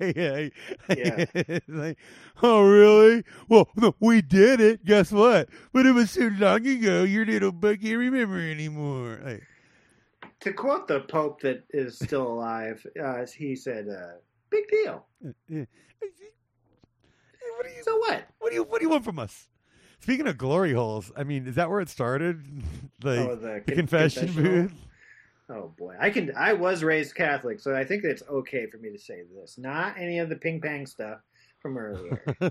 yeah. 0.00 0.48
Yeah. 0.88 1.24
like, 1.68 1.98
oh, 2.42 2.62
really? 2.62 3.24
Well, 3.48 3.68
no, 3.76 3.94
we 4.00 4.22
did 4.22 4.60
it. 4.60 4.84
Guess 4.86 5.12
what? 5.12 5.48
But 5.72 5.84
it 5.84 5.92
was 5.92 6.12
so 6.12 6.30
long 6.38 6.66
ago, 6.66 7.02
your 7.02 7.26
little 7.26 7.52
butt 7.52 7.82
can't 7.82 7.98
remember 7.98 8.40
anymore. 8.40 9.20
Like, 9.22 9.42
To 10.40 10.52
quote 10.52 10.88
the 10.88 11.00
Pope 11.00 11.40
that 11.42 11.64
is 11.70 11.98
still 11.98 12.26
alive, 12.26 12.84
uh, 13.02 13.26
he 13.36 13.54
said, 13.54 13.88
uh, 13.88 14.18
"Big 14.50 14.68
deal." 14.68 15.06
yeah. 15.48 15.64
What 17.56 17.66
do 17.66 17.70
you? 17.76 17.82
So 17.82 17.96
what? 17.98 18.24
What 18.38 18.48
do 18.50 18.54
you? 18.54 18.62
What 18.64 18.78
do 18.80 18.86
you 18.86 18.90
want 18.90 19.04
from 19.04 19.18
us? 19.18 19.48
Speaking 20.00 20.26
of 20.26 20.38
glory 20.38 20.72
holes, 20.72 21.12
I 21.14 21.24
mean, 21.24 21.46
is 21.46 21.56
that 21.56 21.68
where 21.68 21.80
it 21.80 21.90
started? 21.90 22.42
oh, 23.04 23.34
the, 23.34 23.36
the 23.36 23.62
con- 23.66 23.76
confession 23.76 24.32
booth. 24.32 24.72
Oh 25.50 25.74
boy, 25.76 25.96
I 26.00 26.10
can. 26.10 26.32
I 26.36 26.52
was 26.52 26.82
raised 26.84 27.14
Catholic, 27.14 27.60
so 27.60 27.74
I 27.74 27.84
think 27.84 28.04
it's 28.04 28.22
okay 28.30 28.66
for 28.66 28.78
me 28.78 28.90
to 28.90 28.98
say 28.98 29.22
this. 29.34 29.58
Not 29.58 29.98
any 29.98 30.20
of 30.20 30.28
the 30.28 30.36
ping 30.36 30.60
pong 30.60 30.86
stuff 30.86 31.18
from 31.58 31.76
earlier, 31.76 32.22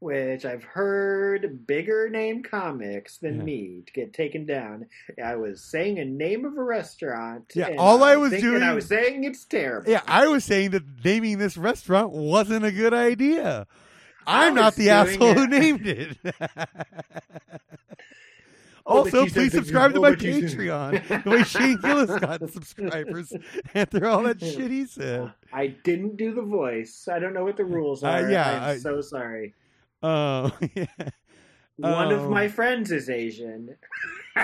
which 0.00 0.44
I've 0.44 0.64
heard 0.64 1.66
bigger 1.66 2.08
name 2.10 2.42
comics 2.42 3.18
than 3.18 3.36
Yeah. 3.36 3.42
me 3.44 3.82
to 3.86 3.92
get 3.92 4.12
taken 4.14 4.46
down. 4.46 4.86
I 5.22 5.36
was 5.36 5.62
saying 5.62 5.98
a 5.98 6.04
name 6.04 6.44
of 6.44 6.56
a 6.56 6.62
restaurant. 6.64 7.52
Yeah, 7.54 7.68
and 7.68 7.78
all 7.78 8.02
I 8.02 8.16
was 8.16 8.32
doing- 8.32 8.62
I 8.62 8.72
was 8.74 8.86
saying 8.86 9.24
it's 9.24 9.44
terrible. 9.44 9.90
Yeah, 9.90 10.00
I 10.08 10.26
was 10.26 10.44
saying 10.44 10.70
that 10.70 10.82
naming 11.04 11.38
this 11.38 11.56
restaurant 11.56 12.12
wasn't 12.12 12.64
a 12.64 12.72
good 12.72 12.94
idea. 12.94 13.66
I 14.26 14.46
I'm 14.46 14.54
not 14.54 14.74
the 14.74 14.90
asshole 14.90 15.34
who 15.34 15.46
named 15.46 15.86
it. 15.86 16.16
Also, 18.86 19.24
please 19.26 19.52
subscribe 19.52 19.92
to 19.94 20.00
my 20.00 20.10
but 20.10 20.22
you 20.22 20.48
said- 20.48 20.58
Patreon. 20.58 21.22
the 21.24 21.30
way 21.30 21.42
Shane 21.44 21.76
Gillis 21.80 22.18
got 22.18 22.40
subscribers 22.50 23.32
after 23.74 24.06
all 24.08 24.24
that 24.24 24.40
shit 24.40 24.68
he 24.70 24.84
said. 24.86 25.32
I 25.52 25.68
didn't 25.68 26.16
do 26.16 26.34
the 26.34 26.42
voice. 26.42 27.06
I 27.06 27.20
don't 27.20 27.32
know 27.32 27.44
what 27.44 27.56
the 27.56 27.64
rules 27.64 28.02
Uh, 28.02 28.08
are. 28.08 28.30
yeah, 28.30 28.50
I'm 28.50 28.62
I- 28.70 28.76
so 28.78 29.00
sorry. 29.00 29.54
Oh, 30.02 30.50
yeah. 30.74 30.86
One 31.76 32.12
of 32.12 32.20
Oh. 32.22 32.28
my 32.30 32.46
friends 32.48 32.90
is 32.92 33.08
Asian. 33.08 33.74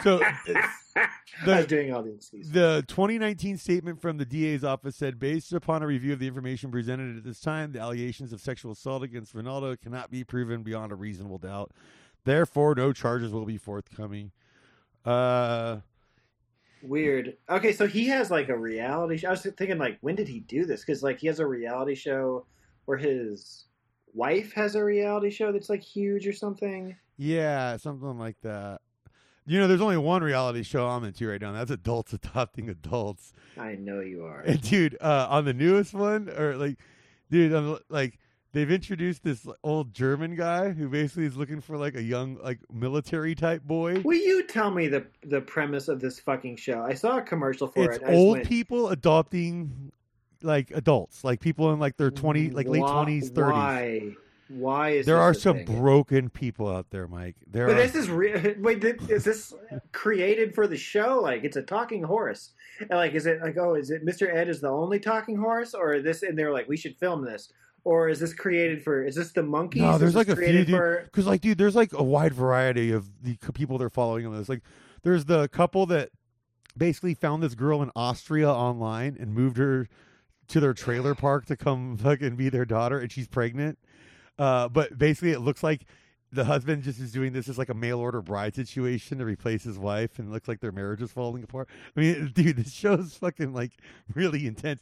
So 0.02 0.20
I 0.96 1.08
was 1.44 1.66
doing 1.66 1.92
all 1.92 2.02
the 2.02 2.14
excuses. 2.14 2.50
The 2.50 2.82
2019 2.88 3.58
statement 3.58 4.00
from 4.00 4.16
the 4.16 4.24
DA's 4.24 4.64
office 4.64 4.96
said, 4.96 5.18
based 5.18 5.52
upon 5.52 5.82
a 5.82 5.86
review 5.86 6.14
of 6.14 6.18
the 6.18 6.26
information 6.26 6.70
presented 6.70 7.18
at 7.18 7.24
this 7.24 7.40
time, 7.40 7.72
the 7.72 7.80
allegations 7.80 8.32
of 8.32 8.40
sexual 8.40 8.72
assault 8.72 9.02
against 9.02 9.34
Ronaldo 9.34 9.78
cannot 9.80 10.10
be 10.10 10.24
proven 10.24 10.62
beyond 10.62 10.92
a 10.92 10.94
reasonable 10.94 11.36
doubt. 11.38 11.72
Therefore, 12.24 12.74
no 12.74 12.92
charges 12.94 13.32
will 13.32 13.44
be 13.44 13.58
forthcoming. 13.58 14.32
Uh, 15.04 15.80
Weird. 16.82 17.36
Okay, 17.50 17.72
so 17.72 17.86
he 17.86 18.06
has 18.08 18.30
like 18.30 18.48
a 18.48 18.56
reality 18.56 19.18
show. 19.18 19.28
I 19.28 19.30
was 19.32 19.42
thinking, 19.42 19.78
like, 19.78 19.98
when 20.00 20.14
did 20.14 20.28
he 20.28 20.40
do 20.40 20.64
this? 20.64 20.80
Because 20.80 21.02
like 21.02 21.18
he 21.20 21.26
has 21.26 21.38
a 21.40 21.46
reality 21.46 21.94
show 21.94 22.46
where 22.86 22.98
his 22.98 23.66
wife 24.16 24.52
has 24.54 24.74
a 24.74 24.82
reality 24.82 25.30
show 25.30 25.52
that's 25.52 25.68
like 25.70 25.82
huge 25.82 26.26
or 26.26 26.32
something. 26.32 26.96
yeah, 27.18 27.76
something 27.76 28.18
like 28.18 28.40
that. 28.42 28.80
You 29.48 29.60
know, 29.60 29.68
there's 29.68 29.80
only 29.80 29.96
one 29.96 30.24
reality 30.24 30.64
show 30.64 30.88
I'm 30.88 31.04
into 31.04 31.28
right 31.28 31.40
now. 31.40 31.50
and 31.50 31.56
That's 31.56 31.70
adults 31.70 32.12
adopting 32.12 32.68
adults. 32.68 33.32
I 33.56 33.76
know 33.76 34.00
you 34.00 34.24
are. 34.24 34.40
And 34.40 34.60
dude, 34.60 34.96
uh, 35.00 35.28
on 35.30 35.44
the 35.44 35.54
newest 35.54 35.94
one, 35.94 36.28
or 36.30 36.56
like, 36.56 36.78
dude, 37.30 37.52
on 37.54 37.78
like 37.88 38.18
they've 38.52 38.70
introduced 38.70 39.22
this 39.22 39.46
old 39.62 39.94
German 39.94 40.34
guy 40.34 40.70
who 40.70 40.88
basically 40.88 41.26
is 41.26 41.36
looking 41.36 41.60
for 41.60 41.76
like 41.76 41.94
a 41.94 42.02
young, 42.02 42.38
like 42.42 42.58
military 42.72 43.36
type 43.36 43.62
boy. 43.62 44.00
Will 44.00 44.18
you 44.18 44.44
tell 44.46 44.72
me 44.72 44.88
the 44.88 45.06
the 45.22 45.42
premise 45.42 45.86
of 45.86 46.00
this 46.00 46.18
fucking 46.18 46.56
show? 46.56 46.82
I 46.82 46.94
saw 46.94 47.18
a 47.18 47.22
commercial 47.22 47.68
for 47.68 47.92
it's 47.92 48.02
it. 48.02 48.14
Old 48.14 48.38
went, 48.38 48.48
people 48.48 48.88
adopting 48.88 49.92
like 50.42 50.70
adults, 50.72 51.24
like 51.24 51.40
people 51.40 51.72
in 51.72 51.78
like 51.78 51.96
their 51.96 52.10
twenty, 52.10 52.48
mm, 52.50 52.54
like 52.54 52.66
late 52.68 52.80
twenties, 52.80 53.30
thirties. 53.30 53.52
Why? 53.52 54.12
Why 54.48 54.90
is 54.90 55.06
There 55.06 55.18
are 55.18 55.34
some 55.34 55.56
thing? 55.64 55.80
broken 55.80 56.30
people 56.30 56.68
out 56.68 56.90
there, 56.90 57.08
Mike. 57.08 57.34
There 57.50 57.66
But 57.66 57.76
are. 57.76 57.82
this 57.82 57.94
is 57.96 58.08
real. 58.10 58.54
wait. 58.58 58.84
Is 59.08 59.24
this 59.24 59.52
created 59.92 60.54
for 60.54 60.66
the 60.68 60.76
show? 60.76 61.18
Like 61.20 61.42
it's 61.44 61.56
a 61.56 61.62
talking 61.62 62.02
horse. 62.04 62.50
And 62.78 62.90
like, 62.90 63.14
is 63.14 63.26
it 63.26 63.40
like, 63.42 63.56
oh, 63.58 63.74
is 63.74 63.90
it 63.90 64.04
Mr. 64.06 64.32
Ed 64.32 64.48
is 64.48 64.60
the 64.60 64.68
only 64.68 65.00
talking 65.00 65.36
horse, 65.36 65.74
or 65.74 66.00
this? 66.00 66.22
And 66.22 66.38
they're 66.38 66.52
like, 66.52 66.68
we 66.68 66.76
should 66.76 66.94
film 66.96 67.24
this, 67.24 67.50
or 67.84 68.08
is 68.08 68.20
this 68.20 68.34
created 68.34 68.82
for? 68.84 69.02
Is 69.02 69.14
this 69.16 69.32
the 69.32 69.42
monkeys? 69.42 69.82
No, 69.82 69.96
there's 69.98 70.14
like 70.14 70.28
a 70.28 70.36
few, 70.36 70.64
dude. 70.64 70.68
for. 70.76 71.02
Because 71.06 71.26
like, 71.26 71.40
dude, 71.40 71.58
there's 71.58 71.74
like 71.74 71.92
a 71.94 72.02
wide 72.02 72.34
variety 72.34 72.92
of 72.92 73.08
the 73.22 73.36
people 73.54 73.78
they're 73.78 73.88
following 73.90 74.26
on 74.26 74.36
this. 74.36 74.48
Like, 74.48 74.62
there's 75.02 75.24
the 75.24 75.48
couple 75.48 75.86
that 75.86 76.10
basically 76.76 77.14
found 77.14 77.42
this 77.42 77.54
girl 77.54 77.82
in 77.82 77.90
Austria 77.96 78.50
online 78.50 79.16
and 79.18 79.32
moved 79.34 79.56
her 79.56 79.88
to 80.48 80.60
their 80.60 80.74
trailer 80.74 81.14
park 81.14 81.46
to 81.46 81.56
come 81.56 81.96
fucking 82.02 82.36
be 82.36 82.48
their 82.48 82.64
daughter, 82.64 82.98
and 82.98 83.10
she's 83.10 83.28
pregnant. 83.28 83.78
Uh, 84.38 84.68
but 84.68 84.98
basically, 84.98 85.32
it 85.32 85.40
looks 85.40 85.62
like 85.62 85.86
the 86.32 86.44
husband 86.44 86.82
just 86.82 87.00
is 87.00 87.12
doing 87.12 87.32
this 87.32 87.48
as 87.48 87.58
like 87.58 87.68
a 87.68 87.74
mail 87.74 87.98
order 87.98 88.20
bride 88.20 88.54
situation 88.54 89.18
to 89.18 89.24
replace 89.24 89.62
his 89.64 89.78
wife, 89.78 90.18
and 90.18 90.28
it 90.28 90.32
looks 90.32 90.48
like 90.48 90.60
their 90.60 90.72
marriage 90.72 91.02
is 91.02 91.10
falling 91.10 91.42
apart. 91.42 91.68
I 91.96 92.00
mean, 92.00 92.32
dude, 92.34 92.56
this 92.56 92.72
show's 92.72 93.14
fucking 93.14 93.52
like 93.52 93.72
really 94.14 94.46
intense. 94.46 94.80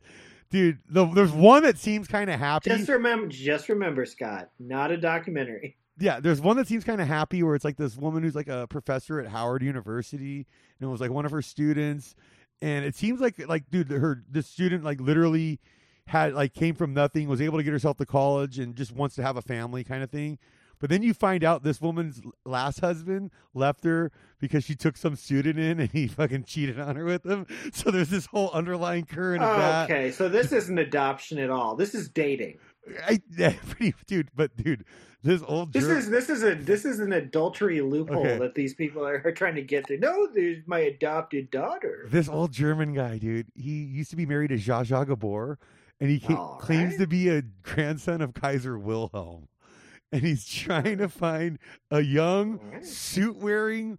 Dude, 0.51 0.79
the, 0.89 1.07
there's 1.07 1.33
one 1.33 1.63
that 1.65 1.79
seems 1.79 2.07
kind 2.07 2.31
of 2.31 2.39
happy. 2.39 2.71
Just 2.71 2.89
remember, 2.89 3.27
just 3.29 3.69
remember, 3.69 4.05
Scott, 4.05 4.51
not 4.59 4.91
a 4.91 4.97
documentary. 4.97 5.77
Yeah, 5.97 6.19
there's 6.19 6.41
one 6.41 6.57
that 6.57 6.67
seems 6.67 6.83
kind 6.83 7.01
of 7.01 7.07
happy 7.07 7.45
where 7.45 7.55
it's 7.55 7.65
like 7.65 7.77
this 7.77 7.97
woman 7.97 8.25
who's 8.25 8.35
like 8.35 8.49
a 8.49 8.67
professor 8.67 9.21
at 9.21 9.29
Howard 9.29 9.63
University 9.63 10.45
and 10.81 10.89
it 10.89 10.91
was 10.91 11.01
like 11.01 11.13
one 11.13 11.25
of 11.25 11.31
her 11.31 11.41
students 11.41 12.17
and 12.65 12.85
it 12.85 12.97
seems 12.97 13.21
like 13.21 13.47
like 13.47 13.71
dude 13.71 13.91
her 13.91 14.23
this 14.31 14.47
student 14.47 14.83
like 14.85 15.01
literally 15.01 15.61
had 16.07 16.33
like 16.33 16.55
came 16.55 16.75
from 16.75 16.95
nothing 16.95 17.29
was 17.29 17.41
able 17.41 17.59
to 17.59 17.65
get 17.65 17.73
herself 17.73 17.97
to 17.99 18.07
college 18.07 18.59
and 18.59 18.75
just 18.75 18.93
wants 18.93 19.15
to 19.17 19.23
have 19.23 19.37
a 19.37 19.43
family 19.43 19.85
kind 19.85 20.03
of 20.03 20.11
thing 20.11 20.39
But 20.81 20.91
then 20.91 21.03
you 21.03 21.15
find 21.15 21.45
out 21.45 21.63
this 21.63 21.81
woman's 21.81 22.21
last 22.45 22.81
husband 22.81 23.31
left 23.55 23.85
her 23.85 24.11
because 24.39 24.65
she 24.65 24.75
took 24.75 24.97
some 24.97 25.17
student 25.17 25.59
in 25.59 25.81
and 25.81 25.91
he 25.91 26.07
fucking 26.19 26.45
cheated 26.45 26.79
on 26.81 26.97
her 26.97 27.05
with 27.05 27.25
him. 27.25 27.47
So 27.73 27.91
there's 27.91 28.11
this 28.11 28.27
whole 28.27 28.51
underlying 28.53 29.05
current 29.07 29.43
of 29.43 29.57
that. 29.57 29.91
okay, 29.91 30.11
so 30.11 30.29
this 30.29 30.53
isn't 30.53 30.79
adoption 30.79 31.39
at 31.39 31.49
all. 31.51 31.77
This 31.77 31.95
is 31.95 32.09
dating. 32.09 32.59
I, 33.07 33.19
pretty, 33.69 33.95
dude, 34.07 34.29
but 34.35 34.57
dude, 34.57 34.85
this 35.23 35.43
old 35.47 35.73
This 35.73 35.85
Ger- 35.85 35.99
is 35.99 36.11
this 36.11 36.29
is 36.29 36.43
a 36.43 36.55
this 36.55 36.85
is 36.85 37.01
an 37.01 37.13
adultery 37.13 37.81
loophole 37.81 38.19
Okay. 38.19 38.39
that 38.39 38.55
these 38.55 38.75
people 38.75 39.07
are, 39.07 39.23
are 39.25 39.33
trying 39.33 39.55
to 39.55 39.63
get 39.63 39.87
through. 39.87 39.99
No, 39.99 40.27
there's 40.35 40.59
my 40.67 40.81
adopted 40.81 41.51
daughter. 41.51 42.07
this 42.11 42.29
old 42.29 42.53
German 42.53 42.93
guy, 42.95 43.19
dude. 43.19 43.47
He 43.55 43.85
used 43.85 44.11
to 44.11 44.17
be 44.17 44.27
married 44.27 44.49
to 44.49 44.57
Zsa 44.57 44.85
Zsa 44.87 45.07
Gabor, 45.07 45.59
and 46.01 46.11
he 46.11 46.21
ca- 46.21 46.57
claims 46.59 46.93
right. 46.93 47.01
to 47.01 47.07
be 47.07 47.29
a 47.31 47.43
grandson 47.63 48.21
of 48.21 48.35
Kaiser 48.35 48.79
Wilhelm. 48.79 49.49
And 50.13 50.23
he's 50.23 50.47
trying 50.47 50.99
to 50.99 51.09
find 51.09 51.59
a 51.91 52.01
young, 52.01 52.61
right. 52.71 52.85
suit 52.85 53.37
wearing, 53.37 53.99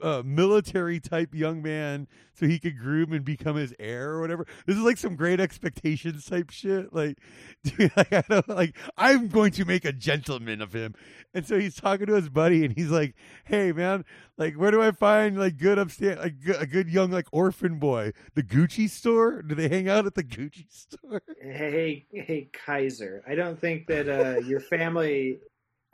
uh, 0.00 0.22
military 0.24 1.00
type 1.00 1.34
young 1.34 1.62
man 1.62 2.06
so 2.34 2.46
he 2.46 2.58
could 2.58 2.78
groom 2.78 3.12
and 3.12 3.24
become 3.24 3.56
his 3.56 3.74
heir 3.78 4.10
or 4.10 4.20
whatever. 4.20 4.46
This 4.66 4.76
is 4.76 4.82
like 4.82 4.96
some 4.96 5.16
great 5.16 5.40
expectations 5.40 6.24
type 6.26 6.50
shit. 6.50 6.92
Like, 6.92 7.18
dude, 7.64 7.92
like, 7.96 8.12
I 8.12 8.24
don't, 8.28 8.48
like 8.48 8.76
I'm 8.96 9.28
going 9.28 9.52
to 9.52 9.64
make 9.64 9.84
a 9.84 9.92
gentleman 9.92 10.60
of 10.60 10.72
him. 10.72 10.94
And 11.34 11.46
so 11.46 11.58
he's 11.58 11.76
talking 11.76 12.06
to 12.06 12.14
his 12.14 12.28
buddy 12.28 12.64
and 12.64 12.74
he's 12.74 12.90
like, 12.90 13.14
"Hey 13.44 13.72
man, 13.72 14.04
like 14.36 14.54
where 14.54 14.70
do 14.70 14.82
I 14.82 14.92
find 14.92 15.38
like 15.38 15.56
good 15.58 15.78
upstairs, 15.78 16.18
like 16.18 16.34
a 16.58 16.66
good 16.66 16.88
young 16.88 17.10
like 17.10 17.26
orphan 17.32 17.78
boy? 17.78 18.12
The 18.34 18.42
Gucci 18.42 18.88
store? 18.88 19.42
Do 19.42 19.54
they 19.54 19.68
hang 19.68 19.88
out 19.88 20.06
at 20.06 20.14
the 20.14 20.24
Gucci 20.24 20.66
store?" 20.70 21.22
Hey, 21.40 22.06
hey, 22.12 22.48
Kaiser. 22.52 23.22
I 23.26 23.34
don't 23.34 23.60
think 23.60 23.86
that 23.88 24.08
uh, 24.08 24.40
your 24.40 24.60
family. 24.60 25.38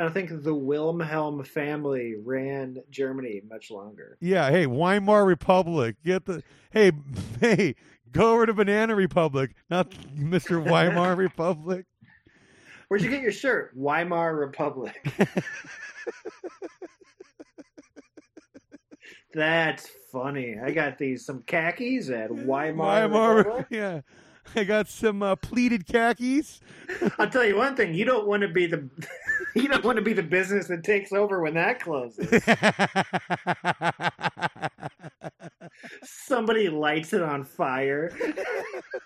I 0.01 0.09
think 0.09 0.45
the 0.45 0.55
Wilhelm 0.55 1.43
family 1.45 2.15
ran 2.25 2.79
Germany 2.89 3.43
much 3.49 3.71
longer. 3.71 4.17
Yeah, 4.21 4.49
hey, 4.51 4.67
Weimar 4.67 5.25
Republic. 5.27 5.97
Get 6.05 6.25
the 6.25 6.43
hey, 6.71 6.93
hey, 7.41 7.75
go 8.13 8.33
over 8.33 8.47
to 8.47 8.55
Banana 8.55 8.95
Republic, 8.95 9.57
not 9.69 9.91
Mr. 10.17 10.63
Weimar 10.63 11.17
Republic. 11.19 11.87
Where'd 12.89 13.03
you 13.03 13.11
get 13.11 13.23
your 13.23 13.33
shirt? 13.33 13.73
Weimar 13.77 14.37
Republic. 14.37 14.97
That's 19.35 19.89
funny. 20.11 20.57
I 20.59 20.71
got 20.71 20.97
these 20.97 21.27
some 21.27 21.43
khakis 21.43 22.09
at 22.09 22.31
Weimar, 22.31 23.09
Republic. 23.09 23.67
yeah. 23.71 24.01
I 24.55 24.65
got 24.65 24.89
some 24.89 25.23
uh, 25.23 25.37
pleated 25.37 25.87
khakis. 25.87 26.61
I'll 27.19 27.29
tell 27.31 27.45
you 27.45 27.57
one 27.57 27.77
thing: 27.77 27.95
you 27.95 28.05
don't 28.05 28.27
want 28.27 28.43
to 28.43 28.49
be 28.49 28.67
the 28.67 28.89
you 29.55 29.69
don't 29.69 29.85
want 29.85 29.97
to 29.97 30.03
be 30.03 30.13
the 30.13 30.23
business 30.23 30.69
that 30.69 30.85
takes 30.85 31.13
over 31.13 31.41
when 31.43 31.55
that 31.55 31.81
closes. 31.81 32.29
Somebody 36.03 36.69
lights 36.69 37.13
it 37.13 37.23
on 37.23 37.45
fire, 37.45 38.13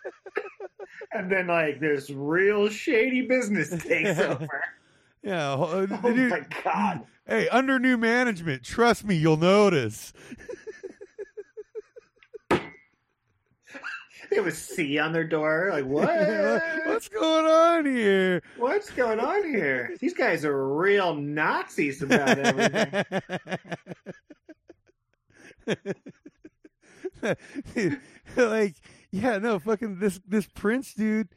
and 1.12 1.30
then 1.30 1.47
like 1.49 1.80
this 1.80 2.11
real 2.11 2.68
shady 2.68 3.22
business 3.22 3.70
takes 3.82 4.18
over. 4.18 4.49
yeah. 5.22 5.53
uh, 5.53 5.86
Oh 6.03 6.12
dude, 6.12 6.30
my 6.30 6.47
god! 6.64 7.03
Hey, 7.26 7.49
under 7.49 7.78
new 7.78 7.97
management, 7.97 8.62
trust 8.62 9.05
me, 9.05 9.14
you'll 9.16 9.36
notice. 9.36 10.12
They 14.33 14.37
have 14.39 14.47
a 14.47 14.51
C 14.51 14.99
on 14.99 15.12
their 15.12 15.24
door. 15.24 15.68
Like 15.72 15.85
what? 15.85 16.09
What's 16.87 17.09
going 17.11 17.45
on 17.45 17.85
here? 17.85 18.43
What's 18.57 18.89
going 18.89 19.20
on 19.20 19.45
here? 19.45 19.95
These 20.01 20.14
guys 20.14 20.43
are 20.47 20.74
real 20.74 21.14
Nazis 21.14 22.01
about 22.03 22.39
everything. 22.39 23.05
like, 28.37 28.74
yeah, 29.11 29.37
no, 29.39 29.59
fucking 29.59 29.99
this 29.99 30.18
this 30.26 30.47
prince 30.47 30.95
dude. 30.95 31.28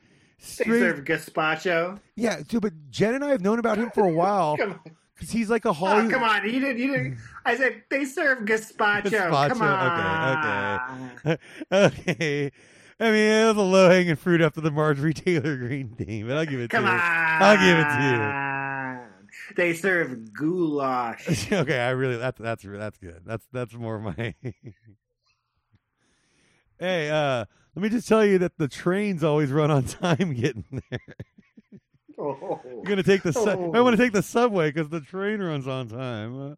They 0.58 0.64
serve 0.66 1.04
gazpacho. 1.04 2.00
yeah, 2.16 2.42
dude, 2.48 2.62
but 2.62 2.72
Jen 2.92 3.16
and 3.16 3.26
I 3.26 3.30
have 3.30 3.42
known 3.42 3.60
about 3.60 3.78
him 3.78 3.90
for 3.92 4.06
a 4.06 4.12
while 4.14 4.56
because 5.16 5.32
he's 5.32 5.50
like 5.50 5.66
a 5.66 5.70
Oh, 5.70 5.74
Hollywood. 5.74 6.12
come 6.14 6.24
on. 6.24 6.46
You 6.46 6.60
didn't, 6.60 6.78
you 6.78 6.88
didn't. 6.92 7.18
I 7.46 7.56
said 7.58 7.84
they 7.90 8.06
serve 8.06 8.46
gazpacho. 8.46 9.04
Gazpacho, 9.10 9.50
Come 9.50 9.62
on. 9.62 11.38
okay, 11.72 12.02
okay. 12.12 12.52
I 13.00 13.12
mean, 13.12 13.30
it 13.30 13.46
was 13.48 13.58
a 13.58 13.62
low 13.62 13.90
hanging 13.90 14.16
fruit 14.16 14.42
after 14.42 14.62
the 14.62 14.72
Marjorie 14.72 15.14
Taylor 15.14 15.58
Green 15.68 15.90
thing, 15.96 16.28
but 16.28 16.38
I'll 16.38 16.46
give 16.46 16.60
it 16.62 16.70
Come 16.70 16.86
to 16.86 16.92
on. 16.92 16.98
you. 16.98 17.02
I'll 17.02 17.58
give 17.58 17.78
it 17.78 17.84
to 17.84 18.04
you. 18.12 18.42
They 19.58 19.74
serve 19.74 20.34
goulash. 20.34 21.52
okay, 21.52 21.80
I 21.80 21.90
really 21.90 22.16
that's 22.18 22.40
that's 22.40 22.64
that's 22.66 22.98
good. 22.98 23.22
That's 23.26 23.46
that's 23.52 23.74
more 23.74 24.00
my. 24.00 24.34
hey, 26.80 27.10
uh, 27.10 27.46
let 27.76 27.84
me 27.84 27.90
just 27.90 28.08
tell 28.08 28.26
you 28.26 28.38
that 28.40 28.58
the 28.58 28.68
trains 28.70 29.24
always 29.24 29.52
run 29.52 29.70
on 29.72 29.84
time 29.84 30.34
getting 30.34 30.64
there. 30.90 31.00
Oh. 32.18 32.62
You're 32.66 32.84
gonna 32.84 33.04
take 33.04 33.24
the 33.24 33.34
su- 33.34 33.42
Oh. 33.50 33.72
I 33.74 33.82
want 33.82 33.98
to 33.98 34.02
take 34.02 34.14
the 34.14 34.24
subway 34.24 34.72
because 34.72 34.88
the 34.90 35.02
train 35.02 35.42
runs 35.42 35.68
on 35.68 35.90
time. 35.90 36.56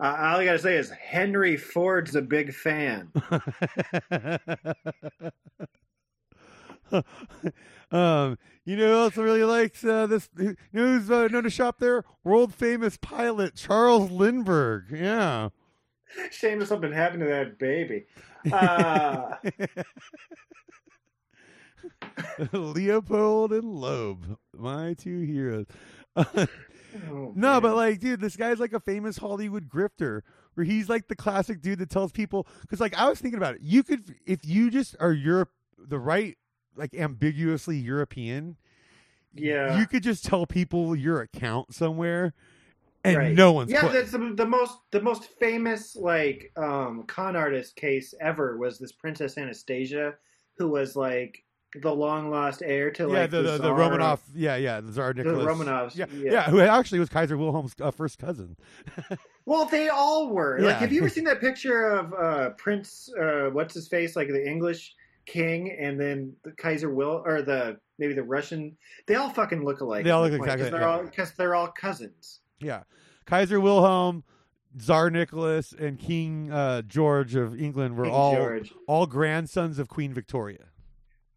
Uh, 0.00 0.16
all 0.18 0.36
I 0.38 0.44
got 0.44 0.52
to 0.52 0.58
say 0.60 0.76
is 0.76 0.90
Henry 0.90 1.56
Ford's 1.56 2.14
a 2.14 2.22
big 2.22 2.54
fan. 2.54 3.10
um, 7.90 8.38
you 8.64 8.76
know 8.76 8.86
who 8.86 8.92
else 8.92 9.16
really 9.16 9.42
likes 9.42 9.84
uh, 9.84 10.06
this? 10.06 10.28
You 10.38 10.56
know 10.72 10.98
who's 10.98 11.10
uh, 11.10 11.26
known 11.28 11.42
to 11.42 11.50
shop 11.50 11.80
there? 11.80 12.04
World 12.22 12.54
famous 12.54 12.96
pilot 12.96 13.56
Charles 13.56 14.10
Lindbergh. 14.10 14.84
Yeah. 14.92 15.48
Shame 16.30 16.62
if 16.62 16.68
something 16.68 16.92
happened 16.92 17.22
to 17.22 17.26
that 17.26 17.58
baby. 17.58 18.06
Uh, 18.52 19.34
Leopold 22.52 23.52
and 23.52 23.64
Loeb, 23.64 24.38
my 24.56 24.94
two 24.94 25.20
heroes. 25.20 25.66
Oh, 26.18 27.32
no, 27.34 27.60
but 27.60 27.76
like, 27.76 28.00
dude, 28.00 28.20
this 28.20 28.36
guy's 28.36 28.58
like 28.58 28.72
a 28.72 28.80
famous 28.80 29.18
Hollywood 29.18 29.68
grifter, 29.68 30.22
where 30.54 30.64
he's 30.64 30.88
like 30.88 31.08
the 31.08 31.16
classic 31.16 31.60
dude 31.60 31.78
that 31.78 31.90
tells 31.90 32.12
people. 32.12 32.46
Because, 32.62 32.80
like, 32.80 32.96
I 32.96 33.08
was 33.08 33.20
thinking 33.20 33.38
about 33.38 33.54
it. 33.56 33.60
You 33.62 33.82
could, 33.82 34.14
if 34.26 34.40
you 34.44 34.70
just 34.70 34.96
are 35.00 35.12
Europe, 35.12 35.50
the 35.78 35.98
right, 35.98 36.36
like, 36.76 36.94
ambiguously 36.94 37.76
European. 37.76 38.56
Yeah. 39.34 39.78
you 39.78 39.86
could 39.86 40.02
just 40.02 40.24
tell 40.24 40.46
people 40.46 40.96
your 40.96 41.20
account 41.20 41.72
somewhere, 41.74 42.34
and 43.04 43.16
Right. 43.16 43.34
no 43.34 43.52
one's. 43.52 43.70
yeah, 43.70 43.86
that's 43.86 44.10
the, 44.10 44.32
the 44.34 44.46
most 44.46 44.78
the 44.90 45.00
most 45.00 45.24
famous 45.38 45.94
like 45.94 46.50
um, 46.56 47.04
con 47.04 47.36
artist 47.36 47.76
case 47.76 48.14
ever 48.20 48.56
was 48.56 48.78
this 48.78 48.90
Princess 48.90 49.38
Anastasia, 49.38 50.14
who 50.56 50.68
was 50.68 50.96
like 50.96 51.44
the 51.82 51.94
long 51.94 52.30
lost 52.30 52.62
heir 52.64 52.90
to 52.92 53.02
yeah, 53.04 53.08
like 53.08 53.30
the, 53.30 53.42
the, 53.42 53.50
the 53.52 53.58
Tsar- 53.58 53.78
Romanov, 53.78 54.20
yeah, 54.34 54.56
yeah, 54.56 54.80
the 54.80 54.90
Tsar 54.92 55.12
the 55.12 55.22
Nicholas. 55.24 55.46
Romanovs. 55.46 55.96
Yeah, 55.96 56.06
yeah. 56.14 56.32
yeah, 56.32 56.42
who 56.50 56.60
actually 56.60 56.98
was 56.98 57.08
Kaiser 57.08 57.36
Wilhelm's 57.36 57.74
uh, 57.80 57.90
first 57.90 58.18
cousin. 58.18 58.56
Well, 59.44 59.64
they 59.64 59.88
all 59.88 60.28
were. 60.28 60.58
Like, 60.60 60.76
have 60.76 60.92
you 60.92 61.00
ever 61.00 61.08
seen 61.08 61.24
that 61.24 61.40
picture 61.40 61.86
of 61.92 62.12
uh, 62.12 62.50
Prince? 62.58 63.08
Uh, 63.18 63.48
what's 63.50 63.72
his 63.72 63.88
face? 63.88 64.14
Like 64.14 64.28
the 64.28 64.46
English 64.46 64.94
king, 65.24 65.74
and 65.80 65.98
then 65.98 66.34
the 66.44 66.52
Kaiser 66.52 66.90
Will, 66.92 67.22
or 67.24 67.40
the 67.40 67.78
maybe 67.98 68.12
the 68.12 68.22
Russian. 68.22 68.76
They 69.06 69.14
all 69.14 69.30
fucking 69.30 69.64
look 69.64 69.80
alike. 69.80 70.04
They 70.04 70.10
all 70.10 70.20
look 70.20 70.32
that 70.32 70.38
point, 70.40 70.50
'cause 70.50 70.60
exactly- 70.66 70.78
They're 70.80 70.88
yeah. 70.96 71.02
because 71.02 71.32
they're 71.32 71.54
all 71.54 71.68
cousins. 71.68 72.40
Yeah, 72.60 72.82
Kaiser 73.24 73.58
Wilhelm, 73.58 74.22
Tsar 74.78 75.08
Nicholas, 75.08 75.72
and 75.72 75.98
King 75.98 76.52
uh, 76.52 76.82
George 76.82 77.34
of 77.34 77.58
England 77.58 77.96
were 77.96 78.04
King 78.04 78.12
all 78.12 78.34
George. 78.34 78.74
all 78.86 79.06
grandsons 79.06 79.78
of 79.78 79.88
Queen 79.88 80.12
Victoria. 80.12 80.66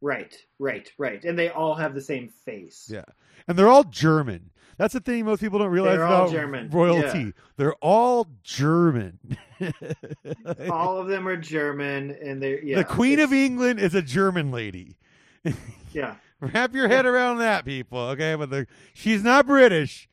Right, 0.02 0.36
right, 0.60 0.90
right, 0.98 1.24
and 1.24 1.38
they 1.38 1.50
all 1.50 1.76
have 1.76 1.94
the 1.94 2.02
same 2.02 2.30
face. 2.46 2.90
Yeah, 2.92 3.06
and 3.48 3.58
they're 3.58 3.68
all 3.70 3.84
German. 3.84 4.50
That's 4.78 4.94
the 4.96 5.00
thing 5.00 5.26
most 5.26 5.42
people 5.42 5.60
don't 5.60 5.70
realize 5.70 5.98
They're 5.98 6.08
all 6.08 6.22
about 6.24 6.32
German, 6.32 6.70
royalty. 6.72 7.20
yeah. 7.20 7.32
They're 7.58 7.76
all 7.76 8.28
German. 8.44 9.20
All 10.72 10.98
of 10.98 11.08
them 11.08 11.28
are 11.28 11.38
German, 11.38 12.12
and 12.20 12.42
they're 12.42 12.64
yeah. 12.64 12.78
the 12.78 12.84
Queen 12.84 13.14
it's- 13.20 13.28
of 13.28 13.34
England 13.34 13.80
is 13.80 13.94
a 13.94 14.02
German 14.02 14.50
lady. 14.52 14.98
yeah. 15.94 16.16
Wrap 16.40 16.74
your 16.74 16.88
head 16.88 17.06
around 17.06 17.38
that, 17.38 17.64
people. 17.66 18.00
Okay, 18.00 18.34
but 18.34 18.50
the 18.50 18.66
she's 18.96 19.24
not 19.24 19.46
British. 19.46 20.10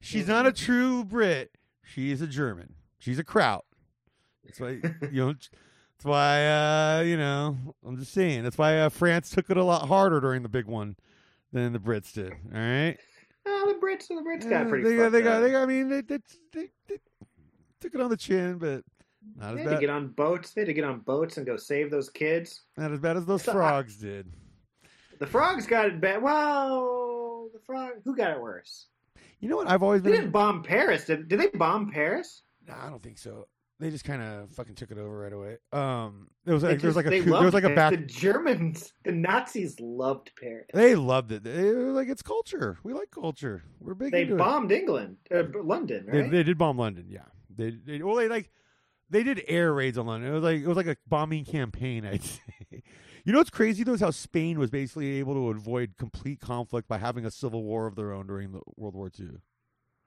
She's 0.00 0.28
not 0.28 0.44
a 0.46 0.52
true 0.52 1.02
Brit. 1.04 1.52
She's 1.82 2.20
a 2.20 2.26
German. 2.26 2.74
She's 2.98 3.18
a 3.18 3.24
kraut. 3.24 3.64
That's 4.44 4.60
why 4.60 4.80
you 5.10 5.24
know. 5.26 5.34
That's 6.00 6.08
why 6.08 6.46
uh, 6.46 7.02
you 7.02 7.18
know. 7.18 7.58
I'm 7.86 7.98
just 7.98 8.14
saying. 8.14 8.42
That's 8.42 8.56
why 8.56 8.78
uh, 8.78 8.88
France 8.88 9.28
took 9.28 9.50
it 9.50 9.58
a 9.58 9.64
lot 9.64 9.86
harder 9.86 10.18
during 10.18 10.42
the 10.42 10.48
big 10.48 10.64
one 10.64 10.96
than 11.52 11.74
the 11.74 11.78
Brits 11.78 12.14
did. 12.14 12.32
All 12.32 12.58
right. 12.58 12.96
Oh, 13.44 13.74
the 13.74 13.86
Brits, 13.86 14.08
the 14.08 14.14
Brits 14.14 14.48
got 14.48 14.70
pretty. 14.70 14.84
they, 14.88 14.96
got, 14.96 15.12
they 15.12 15.20
got. 15.20 15.40
They 15.40 15.50
got. 15.50 15.64
I 15.64 15.66
mean, 15.66 15.90
they, 15.90 16.00
they, 16.00 16.18
they, 16.54 16.68
they 16.88 16.96
took 17.82 17.94
it 17.94 18.00
on 18.00 18.08
the 18.08 18.16
chin, 18.16 18.56
but 18.56 18.82
not 19.36 19.56
They 19.56 19.60
as 19.60 19.68
had 19.68 19.74
to 19.74 19.80
get 19.80 19.90
on 19.90 20.08
boats. 20.08 20.54
They 20.54 20.62
had 20.62 20.68
to 20.68 20.72
get 20.72 20.84
on 20.84 21.00
boats 21.00 21.36
and 21.36 21.44
go 21.44 21.58
save 21.58 21.90
those 21.90 22.08
kids. 22.08 22.62
Not 22.78 22.92
as 22.92 23.00
bad 23.00 23.18
as 23.18 23.26
those 23.26 23.42
So 23.42 23.52
frogs 23.52 23.96
did. 23.96 24.26
The 25.18 25.26
frogs 25.26 25.66
got 25.66 25.84
it 25.84 26.00
bad. 26.00 26.22
Well, 26.22 27.50
the 27.52 27.60
frog. 27.60 27.92
Who 28.06 28.16
got 28.16 28.30
it 28.30 28.40
worse? 28.40 28.86
You 29.40 29.50
know 29.50 29.56
what? 29.56 29.68
I've 29.68 29.82
always 29.82 30.00
They 30.00 30.12
been. 30.12 30.20
didn't 30.20 30.32
bomb 30.32 30.62
Paris. 30.62 31.04
Did, 31.04 31.28
did 31.28 31.38
they 31.40 31.48
bomb 31.48 31.90
Paris? 31.90 32.40
Nah, 32.66 32.86
I 32.86 32.88
don't 32.88 33.02
think 33.02 33.18
so. 33.18 33.48
They 33.80 33.90
just 33.90 34.04
kind 34.04 34.20
of 34.22 34.50
fucking 34.52 34.74
took 34.74 34.90
it 34.90 34.98
over 34.98 35.18
right 35.18 35.32
away. 35.32 35.56
Um, 35.72 36.28
there 36.44 36.52
was 36.54 36.62
like 36.62 36.80
there 36.80 36.88
was 36.88 36.96
like 36.96 37.06
a 37.06 37.22
coup- 37.22 37.30
there 37.30 37.42
was 37.42 37.54
like 37.54 37.64
a 37.64 37.74
back. 37.74 37.92
The 37.92 37.96
Germans, 37.96 38.92
the 39.04 39.12
Nazis 39.12 39.80
loved 39.80 40.30
Paris. 40.38 40.66
They 40.74 40.94
loved 40.94 41.32
it. 41.32 41.42
They 41.42 41.72
were 41.72 41.92
like 41.92 42.08
it's 42.08 42.22
culture. 42.22 42.78
We 42.84 42.92
like 42.92 43.10
culture. 43.10 43.62
We're 43.80 43.94
big 43.94 44.12
They 44.12 44.22
into 44.22 44.34
it. 44.34 44.38
bombed 44.38 44.70
England, 44.70 45.16
uh, 45.34 45.44
London, 45.62 46.06
They, 46.12 46.28
they 46.28 46.42
did 46.42 46.58
bomb 46.58 46.76
London. 46.76 47.06
Yeah, 47.08 47.24
they, 47.56 47.70
they 47.70 48.02
well 48.02 48.16
they 48.16 48.28
like 48.28 48.50
they 49.08 49.22
did 49.22 49.42
air 49.48 49.72
raids 49.72 49.96
on 49.96 50.06
London. 50.06 50.30
It 50.30 50.34
was 50.34 50.44
like 50.44 50.60
it 50.60 50.66
was 50.66 50.76
like 50.76 50.86
a 50.86 50.96
bombing 51.08 51.46
campaign. 51.46 52.04
I'd 52.12 52.22
say. 52.22 52.82
You 53.24 53.32
know 53.32 53.38
what's 53.38 53.50
crazy 53.50 53.82
though 53.82 53.94
is 53.94 54.00
how 54.00 54.10
Spain 54.10 54.58
was 54.58 54.70
basically 54.70 55.18
able 55.18 55.34
to 55.34 55.48
avoid 55.50 55.94
complete 55.98 56.40
conflict 56.40 56.86
by 56.86 56.98
having 56.98 57.24
a 57.26 57.30
civil 57.30 57.62
war 57.64 57.86
of 57.86 57.94
their 57.96 58.12
own 58.12 58.26
during 58.26 58.52
the 58.52 58.60
World 58.76 58.94
War 58.94 59.10
II. 59.18 59.28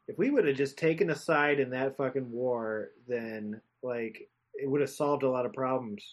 If 0.08 0.18
we 0.18 0.30
would 0.30 0.45
have 0.45 0.58
just 0.58 0.78
taken 0.78 1.10
a 1.10 1.16
side 1.16 1.60
in 1.60 1.70
that 1.72 1.97
fucking 1.97 2.30
war, 2.32 2.91
then 3.08 3.62
like 3.82 4.30
it 4.56 4.70
would 4.70 4.82
have 4.82 4.89
solved 4.89 5.24
a 5.24 5.30
lot 5.30 5.45
of 5.45 5.54
problems 5.54 6.04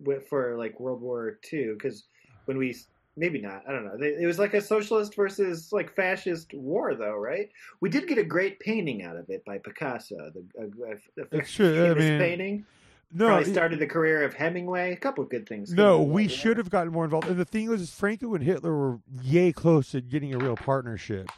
with, 0.00 0.28
for 0.28 0.56
like 0.56 0.78
World 0.78 1.00
War 1.00 1.38
II. 1.52 1.72
Because 1.72 2.04
when 2.44 2.58
we 2.58 2.76
maybe 3.16 3.40
not, 3.40 3.62
I 3.68 3.72
don't 3.72 3.84
know. 3.84 3.96
It 4.00 4.26
was 4.26 4.38
like 4.38 4.54
a 4.54 4.60
socialist 4.60 5.14
versus 5.14 5.72
like 5.72 5.94
fascist 5.94 6.52
war, 6.54 6.94
though, 6.94 7.16
right? 7.16 7.50
We 7.80 7.88
did 7.90 8.08
get 8.08 8.18
a 8.18 8.24
great 8.24 8.60
painting 8.60 9.02
out 9.02 9.16
of 9.16 9.28
it 9.30 9.44
by 9.44 9.58
Picasso. 9.58 10.32
The, 10.34 10.44
a, 10.58 11.36
a, 11.36 11.38
a 11.38 11.42
true. 11.42 11.90
I 11.90 11.94
mean, 11.94 12.18
painting 12.18 12.66
No, 13.12 13.26
probably 13.26 13.52
started 13.52 13.78
the 13.78 13.86
career 13.86 14.24
of 14.24 14.34
Hemingway. 14.34 14.92
A 14.92 14.96
couple 14.96 15.24
of 15.24 15.30
good 15.30 15.48
things. 15.48 15.72
no, 15.72 15.98
came 15.98 16.02
out 16.02 16.08
of 16.08 16.08
we 16.08 16.28
should 16.28 16.56
have 16.58 16.70
gotten 16.70 16.92
more 16.92 17.04
involved. 17.04 17.28
And 17.28 17.38
the 17.38 17.44
thing 17.44 17.68
was, 17.68 17.80
is 17.80 17.90
Franco 17.90 18.34
and 18.34 18.44
Hitler 18.44 18.76
were 18.76 18.98
yay 19.22 19.52
close 19.52 19.90
to 19.90 20.00
getting 20.00 20.34
a 20.34 20.38
real 20.38 20.56
partnership 20.56 21.30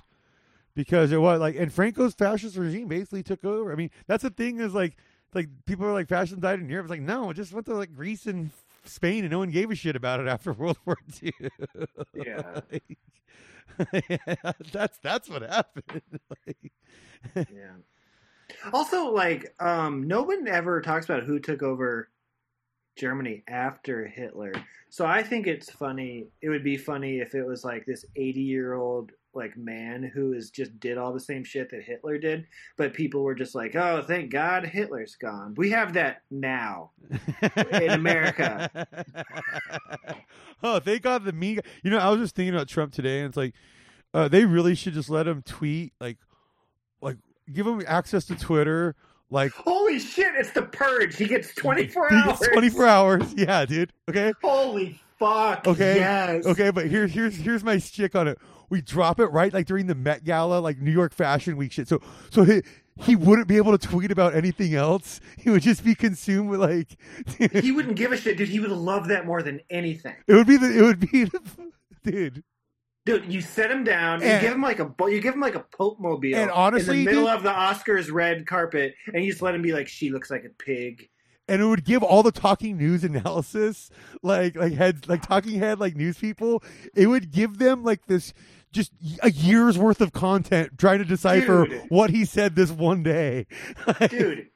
because 0.74 1.12
it 1.12 1.18
was 1.18 1.40
like, 1.40 1.56
and 1.56 1.72
Franco's 1.72 2.14
fascist 2.14 2.56
regime 2.56 2.88
basically 2.88 3.22
took 3.22 3.44
over. 3.44 3.72
I 3.72 3.76
mean, 3.76 3.90
that's 4.06 4.22
the 4.22 4.30
thing 4.30 4.60
is 4.60 4.74
like, 4.74 4.96
like 5.34 5.48
people 5.66 5.86
are 5.86 5.92
like 5.92 6.08
fascism 6.08 6.40
died 6.40 6.60
in 6.60 6.68
Europe. 6.68 6.84
It's 6.84 6.90
like 6.90 7.00
no, 7.00 7.30
it 7.30 7.34
just 7.34 7.52
went 7.52 7.66
to 7.66 7.74
like 7.74 7.94
Greece 7.94 8.26
and 8.26 8.50
Spain, 8.84 9.24
and 9.24 9.30
no 9.30 9.38
one 9.38 9.50
gave 9.50 9.70
a 9.70 9.74
shit 9.74 9.96
about 9.96 10.20
it 10.20 10.28
after 10.28 10.52
World 10.52 10.78
War 10.84 10.98
II. 11.22 11.32
Yeah. 12.14 12.60
that's 14.72 14.98
that's 14.98 15.28
what 15.28 15.42
happened. 15.42 16.02
Like, 16.28 16.72
yeah. 17.36 17.76
Also, 18.72 19.10
like, 19.10 19.54
um, 19.60 20.06
no 20.06 20.22
one 20.22 20.46
ever 20.46 20.82
talks 20.82 21.06
about 21.06 21.22
who 21.22 21.38
took 21.38 21.62
over 21.62 22.10
Germany 22.96 23.42
after 23.48 24.06
Hitler. 24.06 24.52
So 24.90 25.06
I 25.06 25.22
think 25.22 25.46
it's 25.46 25.70
funny. 25.70 26.26
It 26.42 26.50
would 26.50 26.64
be 26.64 26.76
funny 26.76 27.20
if 27.20 27.34
it 27.34 27.44
was 27.44 27.64
like 27.64 27.86
this 27.86 28.04
eighty-year-old 28.16 29.12
like 29.34 29.56
man 29.56 30.02
who 30.02 30.32
is 30.32 30.50
just 30.50 30.78
did 30.80 30.98
all 30.98 31.12
the 31.12 31.20
same 31.20 31.44
shit 31.44 31.70
that 31.70 31.82
Hitler 31.82 32.18
did, 32.18 32.46
but 32.76 32.94
people 32.94 33.22
were 33.22 33.34
just 33.34 33.54
like, 33.54 33.74
"Oh, 33.74 34.02
thank 34.06 34.30
God 34.30 34.64
Hitler's 34.64 35.16
gone. 35.16 35.54
We 35.56 35.70
have 35.70 35.94
that 35.94 36.22
now." 36.30 36.90
In 37.72 37.90
America. 37.90 38.70
oh, 40.62 40.80
thank 40.80 41.02
God 41.02 41.24
the 41.24 41.32
me. 41.32 41.58
You 41.82 41.90
know, 41.90 41.98
I 41.98 42.10
was 42.10 42.20
just 42.20 42.34
thinking 42.34 42.54
about 42.54 42.68
Trump 42.68 42.92
today, 42.92 43.20
and 43.20 43.28
it's 43.28 43.36
like 43.36 43.54
uh, 44.14 44.28
they 44.28 44.44
really 44.44 44.74
should 44.74 44.94
just 44.94 45.10
let 45.10 45.26
him 45.26 45.42
tweet, 45.42 45.92
like, 46.00 46.18
like 47.00 47.16
give 47.52 47.66
him 47.66 47.82
access 47.86 48.24
to 48.26 48.36
Twitter, 48.36 48.94
like. 49.30 49.52
Holy 49.52 49.98
shit! 49.98 50.34
It's 50.36 50.52
the 50.52 50.62
purge. 50.62 51.16
He 51.16 51.26
gets 51.26 51.54
twenty-four 51.56 52.12
hours. 52.12 52.38
24 52.52 52.86
hours. 52.86 53.34
Yeah, 53.36 53.64
dude. 53.64 53.92
Okay. 54.08 54.32
Holy 54.42 55.00
fuck! 55.18 55.66
Okay. 55.66 55.96
Yes. 55.96 56.46
Okay, 56.46 56.70
but 56.70 56.86
here's 56.86 57.12
here's 57.12 57.36
here's 57.36 57.64
my 57.64 57.78
stick 57.78 58.14
on 58.14 58.28
it. 58.28 58.38
We 58.70 58.80
drop 58.80 59.20
it 59.20 59.26
right 59.26 59.52
like 59.52 59.66
during 59.66 59.86
the 59.86 59.94
Met 59.94 60.24
Gala, 60.24 60.58
like 60.60 60.78
New 60.80 60.90
York 60.92 61.12
Fashion 61.12 61.56
Week 61.56 61.72
shit. 61.72 61.88
So 61.88 62.00
so 62.30 62.44
he 62.44 62.62
he 63.00 63.16
wouldn't 63.16 63.48
be 63.48 63.56
able 63.56 63.76
to 63.76 63.88
tweet 63.88 64.10
about 64.10 64.34
anything 64.34 64.74
else. 64.74 65.20
He 65.38 65.50
would 65.50 65.62
just 65.62 65.84
be 65.84 65.94
consumed 65.94 66.48
with 66.50 66.60
like 66.60 66.96
He 67.62 67.72
wouldn't 67.72 67.96
give 67.96 68.12
a 68.12 68.16
shit, 68.16 68.36
dude. 68.36 68.48
He 68.48 68.60
would 68.60 68.70
love 68.70 69.08
that 69.08 69.26
more 69.26 69.42
than 69.42 69.60
anything. 69.70 70.14
it 70.26 70.34
would 70.34 70.46
be 70.46 70.56
the 70.56 70.78
it 70.78 70.82
would 70.82 71.00
be 71.00 71.24
the, 71.24 71.40
dude. 72.04 72.44
Dude, 73.04 73.32
you 73.32 73.40
set 73.40 73.68
him 73.68 73.82
down. 73.82 74.20
You 74.20 74.28
And- 74.28 74.40
give 74.40 74.52
him 74.52 74.62
like 74.62 74.78
a 74.78 74.84
bo- 74.84 75.08
you 75.08 75.20
give 75.20 75.34
him 75.34 75.40
like 75.40 75.56
a 75.56 75.64
Pope 75.76 75.98
mobile. 75.98 76.36
And 76.36 76.50
honestly, 76.52 77.00
in 77.00 77.04
the 77.04 77.10
middle 77.10 77.24
dude- 77.24 77.34
of 77.34 77.42
the 77.42 77.50
Oscars 77.50 78.12
red 78.12 78.46
carpet, 78.46 78.94
and 79.12 79.24
you 79.24 79.30
just 79.32 79.42
let 79.42 79.54
him 79.56 79.62
be 79.62 79.72
like, 79.72 79.88
"She 79.88 80.10
looks 80.10 80.30
like 80.30 80.44
a 80.44 80.50
pig." 80.50 81.08
And 81.48 81.60
it 81.60 81.66
would 81.66 81.84
give 81.84 82.02
all 82.02 82.22
the 82.22 82.32
talking 82.32 82.76
news 82.78 83.02
analysis, 83.04 83.90
like 84.22 84.54
like 84.56 84.72
heads 84.74 85.08
like 85.08 85.22
talking 85.26 85.58
head 85.58 85.80
like 85.80 85.96
news 85.96 86.16
people. 86.18 86.62
It 86.94 87.08
would 87.08 87.30
give 87.32 87.58
them 87.58 87.82
like 87.82 88.06
this 88.06 88.32
just 88.72 88.92
a 89.22 89.30
year's 89.30 89.76
worth 89.76 90.00
of 90.00 90.12
content 90.12 90.78
trying 90.78 90.98
to 90.98 91.04
decipher 91.04 91.66
Dude. 91.66 91.82
what 91.88 92.10
he 92.10 92.24
said 92.24 92.54
this 92.54 92.70
one 92.70 93.02
day. 93.02 93.46
Dude, 94.08 94.48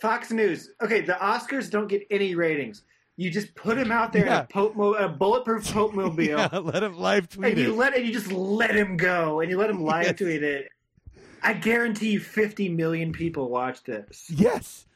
Fox 0.00 0.30
News. 0.32 0.70
Okay, 0.82 1.02
the 1.02 1.12
Oscars 1.12 1.70
don't 1.70 1.86
get 1.88 2.02
any 2.10 2.34
ratings. 2.34 2.82
You 3.16 3.30
just 3.30 3.54
put 3.54 3.78
him 3.78 3.92
out 3.92 4.12
there 4.12 4.24
Yeah. 4.26 4.38
in 4.38 4.44
a, 4.44 4.46
Pope 4.48 4.74
mo- 4.74 4.94
a 4.94 5.08
bulletproof 5.08 5.70
Pope 5.72 5.94
mobile, 5.94 6.24
yeah, 6.24 6.48
let 6.52 6.82
him 6.82 6.96
live 6.96 7.28
tweet 7.28 7.50
and 7.52 7.58
you 7.60 7.74
let 7.74 7.94
and 7.94 8.04
you 8.04 8.12
just 8.12 8.32
let 8.32 8.74
him 8.74 8.96
go, 8.96 9.40
and 9.40 9.50
you 9.50 9.56
let 9.58 9.70
him 9.70 9.84
live 9.84 10.06
Yes. 10.06 10.16
tweet 10.18 10.42
it. 10.42 10.68
I 11.42 11.52
guarantee 11.52 12.12
you, 12.12 12.18
fifty 12.20 12.68
million 12.70 13.12
people 13.12 13.50
watch 13.50 13.84
this. 13.84 14.24
Yes. 14.30 14.86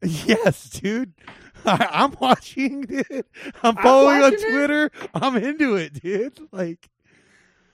Yes, 0.04 0.70
dude. 0.70 1.12
I, 1.64 1.88
I'm 1.90 2.14
watching, 2.20 2.82
dude. 2.82 3.24
I'm 3.62 3.74
following 3.76 4.16
on 4.22 4.30
watching 4.32 4.38
it. 4.40 4.52
Twitter. 4.52 4.90
I'm 5.14 5.36
into 5.36 5.74
it, 5.76 6.00
dude. 6.00 6.38
Like, 6.52 6.88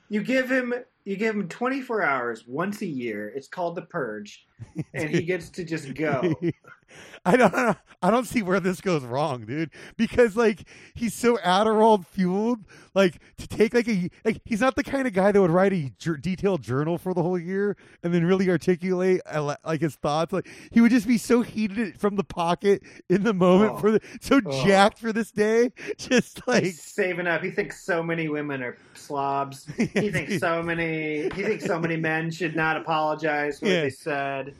You 0.08 0.22
give 0.22 0.50
him 0.50 0.74
you 1.04 1.16
give 1.16 1.34
him 1.34 1.48
24 1.48 2.02
hours 2.02 2.44
once 2.46 2.82
a 2.82 2.86
year. 2.86 3.32
It's 3.34 3.48
called 3.48 3.74
the 3.76 3.82
purge, 3.82 4.46
and 4.94 5.10
he 5.10 5.22
gets 5.22 5.50
to 5.50 5.64
just 5.64 5.94
go. 5.94 6.34
I 7.24 7.36
don't. 7.36 7.76
I 8.02 8.10
don't 8.10 8.26
see 8.26 8.42
where 8.42 8.60
this 8.60 8.80
goes 8.80 9.02
wrong, 9.02 9.46
dude. 9.46 9.70
Because 9.96 10.36
like 10.36 10.68
he's 10.94 11.14
so 11.14 11.36
Adderall 11.38 12.04
fueled. 12.06 12.60
Like 12.94 13.18
to 13.38 13.48
take 13.48 13.74
like 13.74 13.88
a 13.88 14.10
like 14.24 14.40
he's 14.44 14.60
not 14.60 14.76
the 14.76 14.84
kind 14.84 15.06
of 15.08 15.12
guy 15.14 15.32
that 15.32 15.40
would 15.40 15.50
write 15.50 15.72
a 15.72 15.90
detailed 16.20 16.62
journal 16.62 16.98
for 16.98 17.12
the 17.14 17.22
whole 17.22 17.38
year 17.38 17.76
and 18.04 18.14
then 18.14 18.24
really 18.24 18.48
articulate 18.50 19.22
like 19.64 19.80
his 19.80 19.96
thoughts. 19.96 20.32
Like 20.32 20.46
he 20.70 20.80
would 20.82 20.90
just 20.92 21.08
be 21.08 21.18
so 21.18 21.42
heated 21.42 21.98
from 21.98 22.14
the 22.14 22.22
pocket 22.22 22.82
in 23.08 23.24
the 23.24 23.34
moment 23.34 23.72
Oh. 23.72 23.78
for 23.78 23.90
the 23.92 24.00
so 24.20 24.40
Oh. 24.44 24.64
jacked 24.64 24.98
for 24.98 25.12
this 25.12 25.32
day. 25.32 25.72
Just 25.98 26.46
like 26.46 26.64
He's 26.64 26.80
saving 26.82 27.26
up. 27.26 27.42
He 27.42 27.50
thinks 27.50 27.84
so 27.84 28.02
many 28.02 28.28
women 28.28 28.62
are 28.62 28.76
slobs. 28.92 29.66
He 29.76 30.10
thinks 30.10 30.38
so 30.38 30.62
many. 30.62 30.93
He 31.34 31.42
thinks 31.42 31.64
so 31.64 31.78
many 31.78 31.96
men 31.96 32.30
should 32.30 32.54
not 32.56 32.76
apologize 32.76 33.58
for 33.58 33.66
what 33.66 33.72
Yeah. 33.72 33.80
they 33.82 33.90
said. 33.90 34.54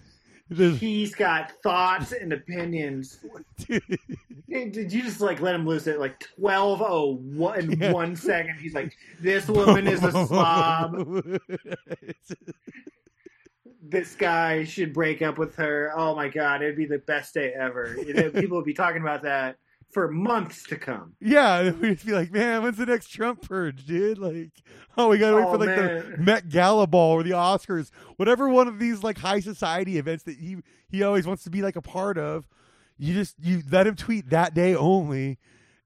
This- 0.50 0.78
He's 0.78 1.14
got 1.14 1.52
thoughts 1.62 2.12
and 2.12 2.32
opinions. 2.32 3.18
Hey, 4.46 4.68
Did 4.68 4.92
you 4.92 5.02
just 5.02 5.20
like 5.20 5.40
let 5.40 5.52
him 5.56 5.66
loose 5.66 5.88
at 5.88 5.98
like 5.98 6.20
twelve 6.36 6.80
oh 6.80 7.16
one 7.16 7.58
in 7.58 7.72
Yeah. 7.72 7.90
one 7.92 8.14
second? 8.14 8.56
He's 8.60 8.72
like, 8.74 8.94
"This 9.20 9.48
woman 9.48 9.88
is 9.88 10.04
a 10.04 10.12
slob. 10.12 10.94
This 13.86 14.14
guy 14.14 14.64
should 14.64 14.92
break 14.94 15.22
up 15.22 15.38
with 15.38 15.56
her." 15.56 15.92
Oh 15.96 16.14
my 16.14 16.28
god, 16.28 16.62
it'd 16.62 16.76
be 16.76 16.86
the 16.86 16.98
best 17.00 17.34
day 17.34 17.52
ever. 17.58 17.96
You 18.06 18.14
know, 18.14 18.30
People 18.30 18.56
would 18.58 18.64
be 18.64 18.74
talking 18.74 19.02
about 19.02 19.22
that 19.22 19.56
for 19.94 20.10
months 20.10 20.64
to 20.64 20.76
come. 20.76 21.14
Yeah, 21.20 21.70
we'd 21.70 21.94
just 21.94 22.04
be 22.06 22.12
like, 22.12 22.32
man, 22.32 22.62
when's 22.62 22.76
the 22.76 22.84
next 22.86 23.08
Trump 23.08 23.40
purge, 23.42 23.86
dude? 23.86 24.18
Like, 24.18 24.50
oh, 24.98 25.08
we 25.08 25.18
gotta 25.18 25.36
wait 25.36 25.44
Oh, 25.46 25.52
for 25.52 25.58
like 25.58 25.76
the. 25.76 26.16
Met 26.18 26.48
Gala 26.48 26.86
ball 26.86 27.12
or 27.12 27.22
the 27.22 27.30
Oscars, 27.30 27.90
whatever 28.16 28.48
one 28.48 28.68
of 28.68 28.78
these 28.78 29.02
like 29.02 29.18
high 29.18 29.40
society 29.40 29.96
events 29.96 30.24
that 30.24 30.36
he 30.36 30.58
he 30.90 31.02
always 31.02 31.26
wants 31.26 31.44
to 31.44 31.50
be 31.50 31.62
like 31.62 31.76
a 31.76 31.82
part 31.82 32.18
of. 32.18 32.46
You 32.98 33.14
just 33.14 33.36
you 33.40 33.62
let 33.70 33.86
him 33.86 33.96
tweet 33.96 34.30
that 34.30 34.52
day 34.52 34.74
only, 34.74 35.38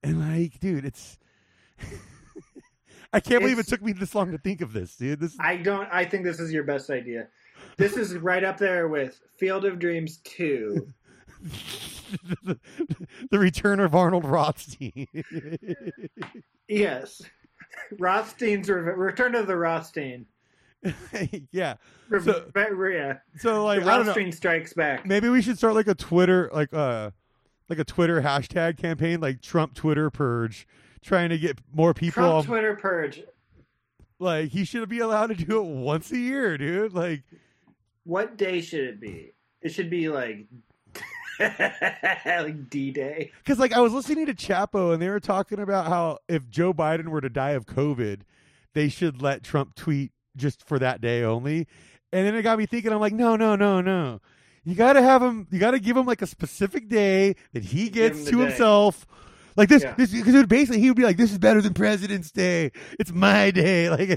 and 0.02 0.18
like, 0.20 0.58
dude, 0.58 0.84
it's. 0.84 1.18
I 3.12 3.20
can't 3.20 3.40
believe 3.40 3.58
it 3.58 3.66
took 3.66 3.80
me 3.80 3.92
this 3.92 4.14
long 4.14 4.32
to 4.32 4.38
think 4.38 4.60
of 4.60 4.72
this, 4.74 4.96
dude. 4.96 5.20
This 5.20 5.36
I 5.40 5.56
don't. 5.56 5.88
I 5.90 6.04
think 6.04 6.24
this 6.24 6.40
is 6.40 6.52
your 6.52 6.64
best 6.64 6.90
idea. 6.90 7.28
This 7.78 7.96
is 7.96 8.14
right 8.16 8.44
up 8.44 8.58
there 8.58 8.88
with 8.88 9.20
Field 9.38 9.64
of 9.64 9.78
Dreams 9.78 10.18
two. 10.24 10.88
The, 13.30 13.38
return 13.38 13.80
of 13.80 13.94
Arnold 13.94 14.24
Rothstein. 14.24 15.06
Yes, 16.68 17.22
Rothstein's 17.98 18.68
Re- 18.68 18.80
Return 18.94 19.34
of 19.34 19.46
the 19.46 19.56
Rothstein. 19.56 20.26
yeah. 21.52 21.74
Re- 22.08 22.20
So- 22.20 22.50
yeah, 22.54 23.18
So 23.38 23.64
like, 23.64 23.82
I 23.82 23.84
don't 23.84 24.06
know. 24.06 24.12
Rothstein 24.12 24.32
strikes 24.32 24.72
back. 24.74 25.06
Maybe 25.06 25.28
we 25.28 25.42
should 25.42 25.58
start 25.58 25.74
like 25.74 25.88
a 25.88 25.94
Twitter, 25.94 26.50
like 26.52 26.72
uh, 26.72 27.10
like 27.68 27.78
a 27.78 27.84
Twitter 27.84 28.22
hashtag 28.22 28.76
campaign, 28.78 29.20
like 29.20 29.40
Trump 29.42 29.74
Twitter 29.74 30.10
purge, 30.10 30.66
trying 31.02 31.30
to 31.30 31.38
get 31.38 31.58
more 31.72 31.94
people. 31.94 32.22
Trump 32.22 32.46
Twitter 32.46 32.76
purge. 32.76 33.22
like 34.18 34.50
he 34.50 34.64
should 34.64 34.88
be 34.88 35.00
allowed 35.00 35.28
to 35.28 35.34
do 35.34 35.58
it 35.60 35.64
once 35.66 36.10
a 36.12 36.18
year, 36.18 36.56
dude. 36.58 36.92
Like, 36.94 37.24
What 38.04 38.36
day 38.36 38.60
should 38.60 38.84
it 38.84 39.00
be? 39.00 39.32
It 39.60 39.70
should 39.70 39.90
be 39.90 40.08
like 40.08 40.46
like 42.24 42.70
D 42.70 42.90
Day. 42.90 43.32
because 43.44 43.58
like 43.58 43.72
I 43.72 43.80
was 43.80 43.92
listening 43.92 44.26
to 44.26 44.34
Chapo 44.34 44.92
and 44.92 45.00
they 45.02 45.08
were 45.08 45.20
talking 45.20 45.58
about 45.60 45.86
how 45.86 46.18
if 46.28 46.48
Joe 46.48 46.72
Biden 46.72 47.08
were 47.08 47.20
to 47.20 47.28
die 47.28 47.50
of 47.50 47.66
COVID, 47.66 48.20
they 48.74 48.88
should 48.88 49.22
let 49.22 49.42
Trump 49.42 49.74
tweet 49.74 50.12
just 50.36 50.66
for 50.66 50.78
that 50.78 51.00
day 51.00 51.22
only. 51.22 51.66
And 52.12 52.26
then 52.26 52.34
it 52.34 52.42
got 52.42 52.58
me 52.58 52.66
thinking. 52.66 52.92
I'm 52.92 53.00
like, 53.00 53.12
no, 53.12 53.36
no, 53.36 53.54
no, 53.56 53.80
no. 53.80 54.20
You 54.64 54.74
got 54.74 54.94
to 54.94 55.02
have 55.02 55.22
him. 55.22 55.46
You 55.50 55.58
got 55.58 55.72
to 55.72 55.78
give 55.78 55.96
him 55.96 56.06
like 56.06 56.22
a 56.22 56.26
specific 56.26 56.88
day 56.88 57.36
that 57.52 57.64
he 57.64 57.88
gets 57.90 58.20
him 58.20 58.24
to 58.26 58.30
day. 58.32 58.38
himself. 58.46 59.06
Like 59.56 59.68
this, 59.68 59.82
Yeah. 59.82 59.94
this 59.96 60.12
because 60.12 60.46
basically 60.46 60.80
he 60.80 60.88
would 60.88 60.96
be 60.96 61.02
like, 61.02 61.16
"This 61.16 61.32
is 61.32 61.38
better 61.38 61.60
than 61.60 61.74
President's 61.74 62.30
Day. 62.30 62.70
It's 63.00 63.12
my 63.12 63.50
day." 63.50 63.88
Like, 63.90 64.08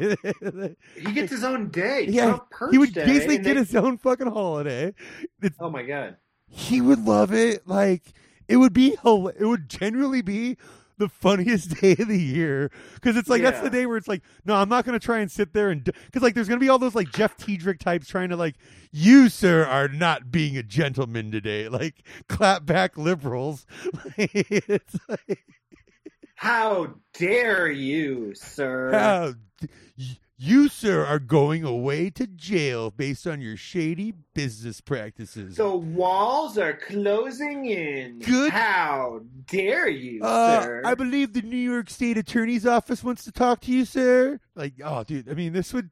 He 0.95 1.11
gets 1.13 1.31
his 1.31 1.43
own 1.43 1.69
day. 1.69 2.05
Yeah, 2.07 2.37
he 2.69 2.77
would 2.77 2.93
basically 2.93 3.37
get 3.39 3.55
they- 3.55 3.59
his 3.61 3.75
own 3.75 3.97
fucking 3.97 4.27
holiday. 4.27 4.93
It's, 5.41 5.57
Oh 5.59 5.69
my 5.71 5.81
god. 5.83 6.17
He 6.51 6.81
would 6.81 7.05
love 7.05 7.33
it. 7.33 7.67
Like 7.67 8.13
it 8.47 8.57
would 8.57 8.73
be, 8.73 8.97
it 9.03 9.45
would 9.45 9.69
genuinely 9.69 10.21
be 10.21 10.57
the 11.01 11.09
funniest 11.09 11.69
day 11.81 11.93
of 11.93 12.07
the 12.07 12.21
year 12.21 12.69
because 12.93 13.17
it's 13.17 13.27
like 13.27 13.41
that's 13.41 13.59
the 13.59 13.69
day 13.69 13.85
where 13.85 13.97
it's 13.97 14.07
like, 14.07 14.21
no, 14.45 14.55
I'm 14.55 14.69
not 14.69 14.85
going 14.85 14.97
to 14.97 15.03
try 15.03 15.19
and 15.19 15.31
sit 15.31 15.51
there 15.51 15.69
and 15.69 15.83
because 15.83 16.21
like 16.21 16.35
there's 16.35 16.47
going 16.47 16.59
to 16.59 16.63
be 16.63 16.69
all 16.69 16.79
those 16.79 16.95
like 16.95 17.11
Jeff 17.11 17.35
Tiedrich 17.37 17.79
types 17.79 18.07
trying 18.07 18.29
to 18.29 18.35
like, 18.35 18.55
you 18.91 19.27
sir 19.27 19.65
are 19.65 19.87
not 19.87 20.31
being 20.31 20.55
a 20.57 20.63
gentleman 20.63 21.31
today. 21.31 21.67
Like 21.67 22.03
clap 22.29 22.65
back 22.65 22.97
liberals. 22.97 23.65
it's 24.17 24.95
like, 25.09 25.43
How 26.41 26.95
dare 27.13 27.69
you, 27.69 28.33
sir? 28.33 28.91
how 28.91 29.33
d- 29.59 29.69
you 30.39 30.69
sir 30.69 31.05
are 31.05 31.19
going 31.19 31.63
away 31.63 32.09
to 32.09 32.25
jail 32.25 32.89
based 32.89 33.27
on 33.27 33.41
your 33.41 33.55
shady 33.55 34.11
business 34.33 34.81
practices. 34.81 35.55
the 35.57 35.69
walls 35.69 36.57
are 36.57 36.73
closing 36.73 37.67
in. 37.67 38.17
Good- 38.21 38.51
How 38.51 39.21
dare 39.45 39.87
you, 39.87 40.23
Uh, 40.23 40.63
sir? 40.63 40.81
I 40.83 40.95
believe 40.95 41.33
the 41.33 41.43
New 41.43 41.57
York 41.57 41.91
State 41.91 42.17
Attorney's 42.17 42.65
Office 42.65 43.03
wants 43.03 43.23
to 43.25 43.31
talk 43.31 43.61
to 43.61 43.71
you, 43.71 43.85
sir. 43.85 44.39
Like, 44.55 44.73
oh, 44.83 45.03
dude, 45.03 45.29
I 45.29 45.35
mean, 45.35 45.53
this 45.53 45.71
would, 45.75 45.91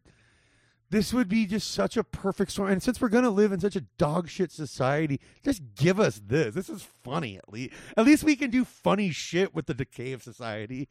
this 0.90 1.14
would 1.14 1.30
be 1.30 1.46
just 1.46 1.72
such 1.72 1.98
a 1.98 2.04
perfect 2.04 2.52
story. 2.52 2.72
And 2.72 2.82
since 2.82 3.00
we're 3.00 3.10
gonna 3.10 3.30
live 3.30 3.52
in 3.52 3.60
such 3.60 3.76
a 3.76 3.82
dog 3.98 4.30
shit 4.30 4.52
society, 4.52 5.20
just 5.44 5.62
give 5.76 6.00
us 6.00 6.22
this. 6.26 6.56
This 6.56 6.70
is 6.70 6.88
funny, 7.04 7.38
at 7.38 7.52
least. 7.52 7.74
At 7.96 8.06
least 8.06 8.24
we 8.24 8.36
can 8.36 8.50
do 8.50 8.66
funny 8.66 9.12
shit 9.12 9.54
with 9.54 9.68
the 9.68 9.74
decay 9.74 10.14
of 10.14 10.24
society. 10.24 10.90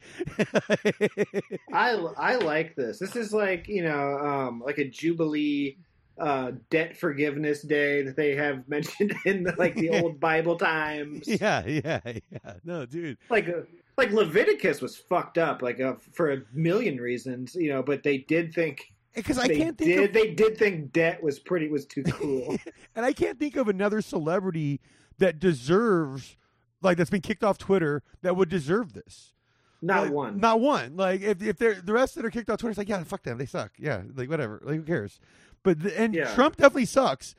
I 1.73 1.91
I 2.17 2.35
like 2.35 2.75
this. 2.75 2.99
This 2.99 3.15
is 3.15 3.33
like 3.33 3.67
you 3.67 3.83
know, 3.83 4.17
um, 4.19 4.61
like 4.65 4.77
a 4.77 4.87
jubilee 4.87 5.77
uh, 6.19 6.51
debt 6.69 6.97
forgiveness 6.97 7.61
day 7.61 8.01
that 8.03 8.15
they 8.15 8.35
have 8.35 8.67
mentioned 8.67 9.13
in 9.25 9.43
the, 9.43 9.55
like 9.57 9.75
the 9.75 9.89
old 9.89 10.19
Bible 10.19 10.57
times. 10.57 11.27
yeah, 11.27 11.65
yeah, 11.65 11.99
yeah. 12.05 12.53
No, 12.63 12.85
dude. 12.85 13.17
Like 13.29 13.49
uh, 13.49 13.61
like 13.97 14.11
Leviticus 14.11 14.81
was 14.81 14.95
fucked 14.95 15.37
up, 15.37 15.61
like 15.61 15.79
uh, 15.79 15.95
for 16.13 16.31
a 16.31 16.41
million 16.53 16.97
reasons, 16.97 17.55
you 17.55 17.69
know. 17.69 17.83
But 17.83 18.03
they 18.03 18.19
did 18.19 18.53
think 18.53 18.93
Because 19.23 19.37
I 19.39 19.47
can't 19.47 19.77
think 19.77 19.91
did 19.91 20.03
of 20.09 20.13
they 20.13 20.33
did 20.33 20.57
think 20.57 20.91
debt 20.91 21.21
was 21.23 21.39
pretty 21.39 21.67
was 21.69 21.85
too 21.85 22.03
cool. 22.03 22.57
and 22.95 23.05
I 23.05 23.13
can't 23.13 23.39
think 23.39 23.55
of 23.55 23.67
another 23.67 24.01
celebrity 24.01 24.79
that 25.17 25.39
deserves 25.39 26.37
like 26.81 26.97
that's 26.97 27.09
been 27.09 27.21
kicked 27.21 27.43
off 27.43 27.57
Twitter 27.57 28.03
that 28.21 28.35
would 28.35 28.49
deserve 28.49 28.93
this. 28.93 29.33
Not 29.81 30.03
Like, 30.03 30.11
one. 30.11 30.39
Not 30.39 30.59
one. 30.59 30.97
Like 30.97 31.21
if 31.21 31.41
if 31.41 31.57
they're 31.57 31.75
the 31.75 31.93
rest 31.93 32.15
that 32.15 32.25
are 32.25 32.29
kicked 32.31 32.49
off 32.49 32.59
Twitter, 32.59 32.71
it's 32.71 32.77
like 32.77 32.89
yeah, 32.89 33.03
fuck 33.03 33.23
them, 33.23 33.37
they 33.37 33.45
suck. 33.45 33.71
Yeah, 33.77 34.01
like 34.15 34.29
whatever. 34.29 34.59
Like 34.63 34.75
who 34.75 34.83
cares? 34.83 35.19
But 35.63 35.83
the, 35.83 35.99
and 35.99 36.13
Yeah. 36.13 36.33
Trump 36.33 36.57
definitely 36.57 36.85
sucks. 36.85 37.35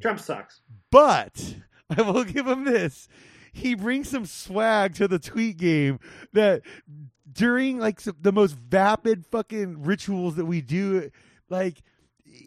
Trump 0.00 0.20
sucks. 0.20 0.60
But 0.90 1.56
I 1.96 2.02
will 2.02 2.24
give 2.24 2.46
him 2.46 2.64
this: 2.64 3.08
he 3.52 3.74
brings 3.74 4.08
some 4.08 4.26
swag 4.26 4.94
to 4.94 5.08
the 5.08 5.18
tweet 5.18 5.56
game 5.58 5.98
that 6.32 6.62
during 7.32 7.78
like 7.78 8.00
some, 8.00 8.16
the 8.20 8.32
most 8.32 8.56
vapid 8.56 9.26
fucking 9.26 9.82
rituals 9.82 10.36
that 10.36 10.44
we 10.44 10.60
do, 10.60 11.10
like 11.48 11.82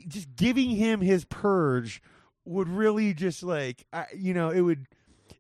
just 0.07 0.35
giving 0.35 0.69
him 0.69 1.01
his 1.01 1.25
purge 1.25 2.01
would 2.45 2.69
really 2.69 3.13
just 3.13 3.43
like 3.43 3.85
I, 3.91 4.05
you 4.15 4.33
know 4.33 4.49
it 4.49 4.61
would 4.61 4.87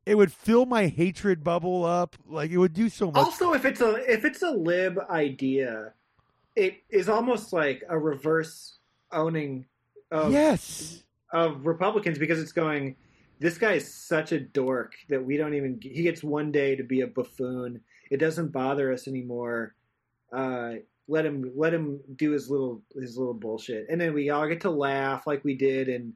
it 0.05 0.15
would 0.15 0.31
fill 0.31 0.65
my 0.65 0.87
hatred 0.87 1.43
bubble 1.43 1.85
up 1.85 2.15
like 2.27 2.51
it 2.51 2.57
would 2.57 2.73
do 2.73 2.89
so 2.89 3.07
much 3.07 3.23
Also, 3.23 3.53
if 3.53 3.65
it's 3.65 3.81
a 3.81 3.95
if 4.11 4.25
it's 4.25 4.41
a 4.41 4.51
lib 4.51 4.99
idea, 5.09 5.93
it 6.55 6.81
is 6.89 7.09
almost 7.09 7.53
like 7.53 7.83
a 7.89 7.97
reverse 7.97 8.77
owning 9.11 9.65
of 10.11 10.31
yes 10.31 11.03
of 11.31 11.65
Republicans 11.65 12.17
because 12.17 12.41
it's 12.41 12.51
going. 12.51 12.95
This 13.39 13.57
guy 13.57 13.73
is 13.73 13.93
such 13.93 14.31
a 14.31 14.39
dork 14.39 14.93
that 15.09 15.23
we 15.23 15.37
don't 15.37 15.53
even. 15.53 15.79
He 15.81 16.03
gets 16.03 16.23
one 16.23 16.51
day 16.51 16.75
to 16.75 16.83
be 16.83 17.01
a 17.01 17.07
buffoon. 17.07 17.81
It 18.09 18.17
doesn't 18.17 18.51
bother 18.51 18.93
us 18.93 19.07
anymore. 19.07 19.75
Uh, 20.31 20.75
let 21.07 21.25
him 21.25 21.51
let 21.55 21.73
him 21.73 21.99
do 22.15 22.31
his 22.31 22.49
little 22.49 22.81
his 22.99 23.17
little 23.17 23.33
bullshit, 23.33 23.87
and 23.89 23.99
then 23.99 24.13
we 24.13 24.29
all 24.29 24.47
get 24.47 24.61
to 24.61 24.69
laugh 24.69 25.27
like 25.27 25.43
we 25.43 25.55
did 25.55 25.89
in 25.89 26.13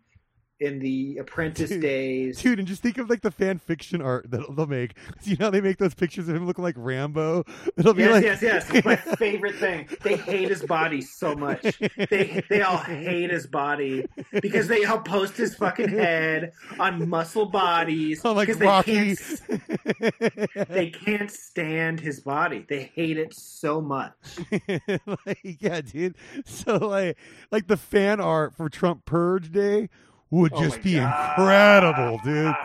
in 0.59 0.79
the 0.79 1.17
Apprentice 1.17 1.69
Dude. 1.69 1.81
days. 1.81 2.39
Dude, 2.41 2.59
and 2.59 2.67
just 2.67 2.81
think 2.81 2.97
of 2.97 3.09
like 3.09 3.21
the 3.21 3.31
fan 3.31 3.57
fiction 3.59 4.01
art 4.01 4.29
that 4.31 4.55
they'll 4.55 4.65
make 4.67 4.95
you 5.23 5.35
know 5.37 5.45
how 5.45 5.49
they 5.51 5.61
make 5.61 5.77
those 5.77 5.93
pictures 5.93 6.27
of 6.29 6.35
him 6.35 6.45
looking 6.45 6.63
like 6.63 6.75
Rambo. 6.77 7.43
It'll 7.77 7.93
be 7.93 8.03
Yes, 8.03 8.11
like, 8.11 8.23
yes, 8.23 8.41
yes. 8.41 8.69
It's 8.73 8.85
my 8.85 8.95
favorite 9.17 9.55
thing. 9.55 9.87
They 10.03 10.15
hate 10.17 10.49
his 10.49 10.63
body 10.63 11.01
so 11.01 11.35
much. 11.35 11.61
They 12.09 12.43
they 12.49 12.61
all 12.61 12.77
hate 12.77 13.31
his 13.31 13.47
body 13.47 14.05
because 14.41 14.67
they 14.67 14.85
all 14.85 14.99
post 14.99 15.37
his 15.37 15.55
fucking 15.55 15.89
head 15.89 16.51
on 16.79 17.07
muscle 17.09 17.45
bodies 17.45 18.21
Oh, 18.23 18.33
like 18.33 18.47
because 18.47 18.59
they 18.59 18.65
Rocky. 18.65 19.15
can't 19.15 20.69
they 20.69 20.89
can't 20.89 21.31
stand 21.31 21.99
his 21.99 22.19
body. 22.19 22.65
They 22.67 22.83
hate 22.93 23.17
it 23.17 23.33
so 23.33 23.81
much. 23.81 24.13
like, 25.25 25.57
yeah, 25.59 25.81
dude. 25.81 26.15
So 26.45 26.77
like, 26.77 27.17
like 27.51 27.67
the 27.67 27.77
fan 27.77 28.19
art 28.19 28.55
for 28.55 28.69
Trump 28.69 29.05
Purge 29.05 29.51
Day 29.51 29.89
would 30.31 30.53
Oh 30.53 30.61
just 30.63 30.81
be 30.81 30.95
God. 30.95 31.31
incredible, 31.37 32.19
dude. 32.23 32.55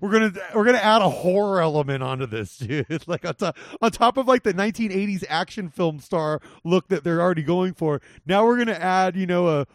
We're 0.00 0.10
gonna 0.10 0.32
we're 0.54 0.64
gonna 0.64 0.78
add 0.78 1.02
a 1.02 1.10
horror 1.10 1.60
element 1.60 2.02
onto 2.02 2.26
this, 2.26 2.56
dude. 2.58 3.06
Like 3.06 3.24
on 3.26 3.34
top 3.34 3.56
on 3.82 3.90
top 3.90 4.16
of 4.16 4.26
like 4.26 4.42
the 4.44 4.54
1980s 4.54 5.24
action 5.28 5.68
film 5.68 6.00
star 6.00 6.40
look 6.64 6.88
that 6.88 7.04
they're 7.04 7.20
already 7.20 7.42
going 7.42 7.74
for. 7.74 8.00
Now 8.26 8.46
we're 8.46 8.56
gonna 8.58 8.72
add, 8.72 9.14
you 9.16 9.26
know, 9.26 9.48
a 9.48 9.66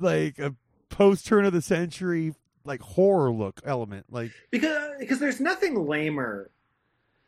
like 0.00 0.38
a 0.38 0.54
post 0.88 1.26
turn 1.26 1.44
of 1.44 1.52
the 1.52 1.60
century 1.60 2.34
like 2.64 2.80
horror 2.80 3.30
look 3.30 3.60
element. 3.64 4.06
Like 4.10 4.32
Because 4.50 4.92
because 4.98 5.18
there's 5.18 5.40
nothing 5.40 5.86
lamer 5.86 6.50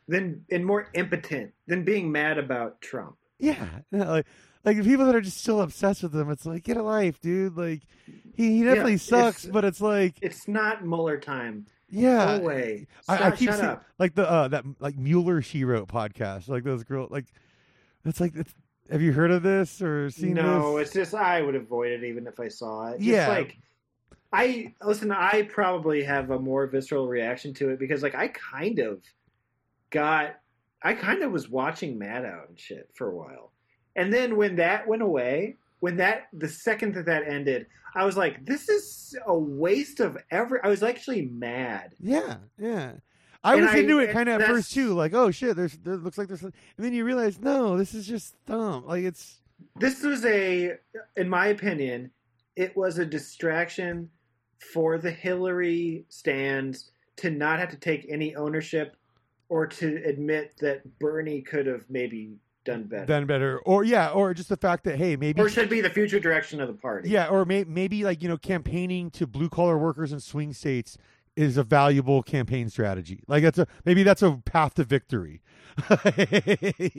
than 0.07 0.43
and 0.49 0.65
more 0.65 0.89
impotent 0.95 1.53
than 1.67 1.83
being 1.83 2.11
mad 2.11 2.39
about 2.39 2.81
Trump. 2.81 3.15
Yeah, 3.37 3.63
like 3.91 4.25
like 4.65 4.77
the 4.77 4.83
people 4.83 5.05
that 5.05 5.15
are 5.15 5.21
just 5.21 5.37
still 5.37 5.61
obsessed 5.61 6.03
with 6.03 6.15
him. 6.15 6.29
It's 6.29 6.45
like 6.45 6.63
get 6.63 6.77
a 6.77 6.83
life, 6.83 7.19
dude. 7.21 7.55
Like 7.57 7.81
he, 8.35 8.57
he 8.57 8.63
definitely 8.63 8.93
Yeah, 8.93 8.97
sucks, 8.97 9.45
but 9.45 9.63
it's 9.65 9.81
like 9.81 10.15
It's 10.21 10.47
not 10.47 10.85
Mueller 10.85 11.17
time. 11.19 11.65
yeah. 11.89 12.37
Go 12.37 12.43
away. 12.43 12.87
I, 13.07 13.27
I 13.27 13.31
keep 13.31 13.49
shut 13.49 13.59
seeing, 13.59 13.69
up. 13.69 13.85
like 13.97 14.15
the 14.15 14.29
uh 14.29 14.47
that 14.49 14.65
like 14.79 14.97
Mueller 14.97 15.41
she 15.41 15.63
wrote 15.63 15.87
podcast, 15.87 16.47
like 16.49 16.63
those 16.63 16.83
girls. 16.83 17.09
Like 17.11 17.25
it's 18.05 18.19
like 18.19 18.35
it's, 18.35 18.53
have 18.91 19.01
you 19.01 19.11
heard 19.13 19.31
of 19.31 19.43
this 19.43 19.81
or 19.81 20.09
seen 20.09 20.33
no, 20.33 20.77
this? 20.77 20.87
it's 20.87 20.95
just 20.95 21.13
I 21.13 21.41
would 21.41 21.55
avoid 21.55 21.91
it 21.91 22.03
even 22.03 22.27
if 22.27 22.39
I 22.39 22.47
saw 22.47 22.87
it. 22.89 22.97
Just 22.97 23.03
Yeah. 23.09 23.27
like 23.29 23.57
I 24.31 24.73
listen. 24.83 25.11
I 25.11 25.43
probably 25.43 26.03
have 26.03 26.29
a 26.29 26.37
more 26.39 26.67
visceral 26.67 27.07
reaction 27.07 27.51
to 27.55 27.69
it 27.69 27.79
because, 27.79 28.03
like, 28.03 28.13
I 28.13 28.27
kind 28.27 28.77
of 28.77 29.01
got, 29.89 30.35
I 30.83 30.93
kind 30.93 31.23
of 31.23 31.31
was 31.31 31.49
watching 31.49 31.97
Maddow 31.97 32.47
and 32.47 32.59
shit 32.59 32.91
for 32.93 33.09
a 33.09 33.15
while, 33.15 33.51
and 33.95 34.11
then 34.13 34.35
when 34.37 34.55
that 34.57 34.87
went 34.87 35.01
away, 35.01 35.55
when 35.79 35.97
that 35.97 36.27
the 36.33 36.47
second 36.47 36.93
that 36.95 37.05
that 37.05 37.27
ended, 37.27 37.67
I 37.95 38.05
was 38.05 38.15
like, 38.17 38.45
this 38.45 38.69
is 38.69 39.15
a 39.25 39.37
waste 39.37 39.99
of 39.99 40.17
every. 40.31 40.59
I 40.63 40.67
was 40.67 40.83
actually 40.83 41.23
mad. 41.27 41.95
Yeah, 41.99 42.35
yeah. 42.57 42.91
I 43.43 43.53
And 43.53 43.61
was 43.65 43.71
I- 43.73 43.77
into 43.79 43.99
it 43.99 44.11
kind 44.11 44.27
of 44.29 44.41
at 44.41 44.47
first 44.47 44.73
too. 44.73 44.93
Like, 44.93 45.13
oh 45.13 45.31
shit, 45.31 45.55
there's 45.55 45.77
there 45.77 45.95
looks 45.97 46.17
like 46.17 46.27
there's, 46.27 46.43
and 46.43 46.53
then 46.77 46.93
you 46.93 47.05
realize 47.05 47.39
no, 47.39 47.77
this 47.77 47.93
is 47.93 48.05
just 48.07 48.35
dumb. 48.45 48.85
Like 48.85 49.03
it's 49.05 49.39
This 49.77 50.03
was 50.03 50.25
a, 50.25 50.73
in 51.17 51.29
my 51.29 51.47
opinion, 51.47 52.11
it 52.55 52.75
was 52.75 52.97
a 52.99 53.05
distraction 53.05 54.09
for 54.73 54.97
the 54.97 55.11
Hillary 55.11 56.03
stands 56.09 56.91
to 57.17 57.29
not 57.29 57.59
have 57.59 57.69
to 57.69 57.77
take 57.77 58.05
any 58.09 58.35
ownership 58.35 58.95
or 59.47 59.65
to 59.65 60.01
admit 60.05 60.53
that 60.59 60.81
Bernie 60.99 61.41
could 61.41 61.65
have 61.65 61.85
maybe 61.89 62.33
done 62.65 62.83
better. 62.83 63.05
done 63.05 63.25
better, 63.25 63.59
or 63.59 63.83
yeah, 63.83 64.09
or 64.09 64.33
just 64.33 64.49
the 64.49 64.57
fact 64.57 64.83
that 64.85 64.97
hey, 64.97 65.15
maybe 65.15 65.41
or 65.41 65.49
should 65.49 65.69
be 65.69 65.81
the 65.81 65.89
future 65.89 66.19
direction 66.19 66.59
of 66.61 66.67
the 66.67 66.73
party. 66.73 67.09
Yeah, 67.09 67.27
or 67.27 67.45
may, 67.45 67.63
maybe 67.63 68.03
like 68.03 68.21
you 68.21 68.29
know, 68.29 68.37
campaigning 68.37 69.09
to 69.11 69.25
blue 69.27 69.49
collar 69.49 69.77
workers 69.77 70.11
in 70.11 70.19
swing 70.19 70.53
states 70.53 70.97
is 71.35 71.55
a 71.57 71.63
valuable 71.63 72.21
campaign 72.21 72.69
strategy. 72.69 73.23
Like 73.27 73.43
that's 73.43 73.57
a 73.59 73.67
maybe 73.85 74.03
that's 74.03 74.21
a 74.21 74.41
path 74.45 74.73
to 74.75 74.83
victory. 74.83 75.41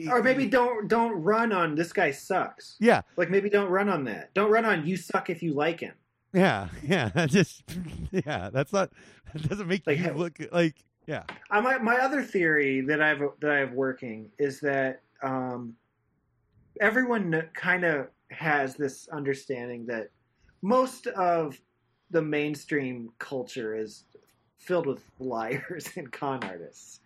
Or 0.09 0.23
maybe 0.23 0.47
don't 0.47 0.87
don't 0.87 1.21
run 1.21 1.51
on 1.51 1.75
this 1.75 1.93
guy 1.93 2.11
sucks. 2.11 2.75
yeah, 2.79 3.01
Like 3.17 3.29
maybe 3.29 3.49
don't 3.49 3.69
run 3.69 3.89
on 3.89 4.03
that. 4.05 4.33
Don't 4.33 4.51
run 4.51 4.65
on 4.65 4.85
you 4.85 4.97
suck 4.97 5.29
if 5.29 5.43
you 5.43 5.53
like 5.53 5.79
him. 5.79 5.93
yeah, 6.33 6.69
yeah. 6.83 7.25
Just 7.27 7.63
yeah, 8.11 8.49
that's 8.51 8.73
not 8.73 8.91
that 9.33 9.47
doesn't 9.47 9.67
make 9.67 9.85
Like, 9.85 9.99
you 9.99 10.11
look 10.13 10.39
like 10.51 10.75
yeah. 11.05 11.23
I, 11.49 11.61
my 11.61 11.77
my 11.77 11.97
other 11.97 12.23
theory 12.23 12.81
that 12.81 13.01
I've 13.01 13.21
that 13.41 13.51
I 13.51 13.57
have 13.59 13.73
working 13.73 14.31
is 14.39 14.59
that 14.61 15.01
um, 15.23 15.75
everyone 16.79 17.49
kind 17.53 17.83
of 17.83 18.07
has 18.31 18.75
this 18.75 19.07
understanding 19.09 19.85
that 19.87 20.09
most 20.61 21.07
of 21.07 21.59
the 22.11 22.21
mainstream 22.21 23.09
culture 23.19 23.75
is 23.75 24.05
filled 24.57 24.87
with 24.87 25.03
liars 25.19 25.89
and 25.95 26.11
con 26.11 26.43
artists. 26.43 26.99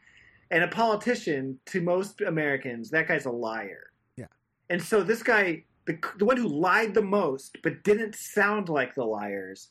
And 0.51 0.63
a 0.63 0.68
politician, 0.68 1.59
to 1.68 1.82
most 1.82 2.22
Americans, 2.22 2.89
that 2.91 3.07
guy's 3.07 3.26
a 3.26 3.32
liar. 3.32 3.91
Yeah. 4.16 4.28
And 4.70 4.82
so 4.82 5.01
this 5.01 5.24
guy, 5.24 5.63
the, 5.88 5.97
the 6.18 6.26
one 6.26 6.38
who 6.38 6.47
lied 6.47 6.93
the 6.93 7.01
most 7.01 7.57
but 7.63 7.84
didn't 7.84 8.16
sound 8.16 8.70
like 8.70 8.93
the 8.93 9.03
liars, 9.03 9.70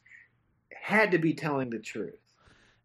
had 0.73 1.13
to 1.13 1.19
be 1.19 1.33
telling 1.33 1.71
the 1.71 1.79
truth. 1.79 2.24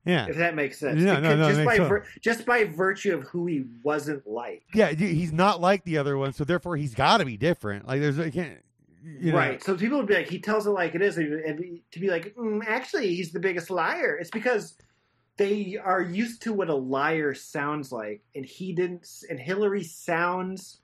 Yeah. 0.10 0.26
If 0.28 0.38
that 0.38 0.56
makes 0.56 0.80
sense. 0.80 1.00
No, 1.02 1.20
no, 1.20 1.36
no, 1.36 1.50
just 1.50 1.66
by 1.66 1.78
sense. 1.78 1.90
vir- 1.90 2.06
just 2.22 2.46
by 2.46 2.66
virtue 2.66 3.14
of 3.16 3.24
who 3.24 3.46
he 3.46 3.66
wasn't 3.84 4.26
like. 4.28 4.64
Yeah, 4.74 4.92
he's 4.92 5.32
not 5.32 5.62
like 5.62 5.84
the 5.84 5.98
other 5.98 6.18
one, 6.18 6.34
so 6.34 6.44
therefore 6.44 6.78
he's 6.78 6.96
got 6.96 7.18
to 7.18 7.26
be 7.26 7.38
different. 7.38 7.88
Like 7.88 8.02
there's, 8.02 8.18
I 8.20 8.30
can't, 8.30 8.58
you 9.04 9.32
know, 9.32 9.38
Right. 9.38 9.64
So 9.64 9.76
people 9.78 9.98
would 9.98 10.08
be 10.08 10.16
like, 10.16 10.30
he 10.30 10.40
tells 10.40 10.66
it 10.68 10.72
like 10.72 10.96
it 10.96 11.02
is, 11.02 11.18
and 11.18 11.80
to 11.92 12.00
be 12.00 12.10
like, 12.10 12.36
mm, 12.36 12.62
actually, 12.68 13.14
he's 13.16 13.32
the 13.32 13.40
biggest 13.40 13.70
liar. 13.70 14.18
It's 14.20 14.30
because 14.32 14.76
they 15.38 15.78
are 15.82 16.02
used 16.02 16.42
to 16.44 16.54
what 16.54 16.70
a 16.70 16.76
liar 16.76 17.34
sounds 17.34 17.92
like, 17.92 18.22
and 18.36 18.44
he 18.46 18.74
didn't. 18.74 19.08
And 19.30 19.40
Hillary 19.40 19.84
sounds 19.84 20.80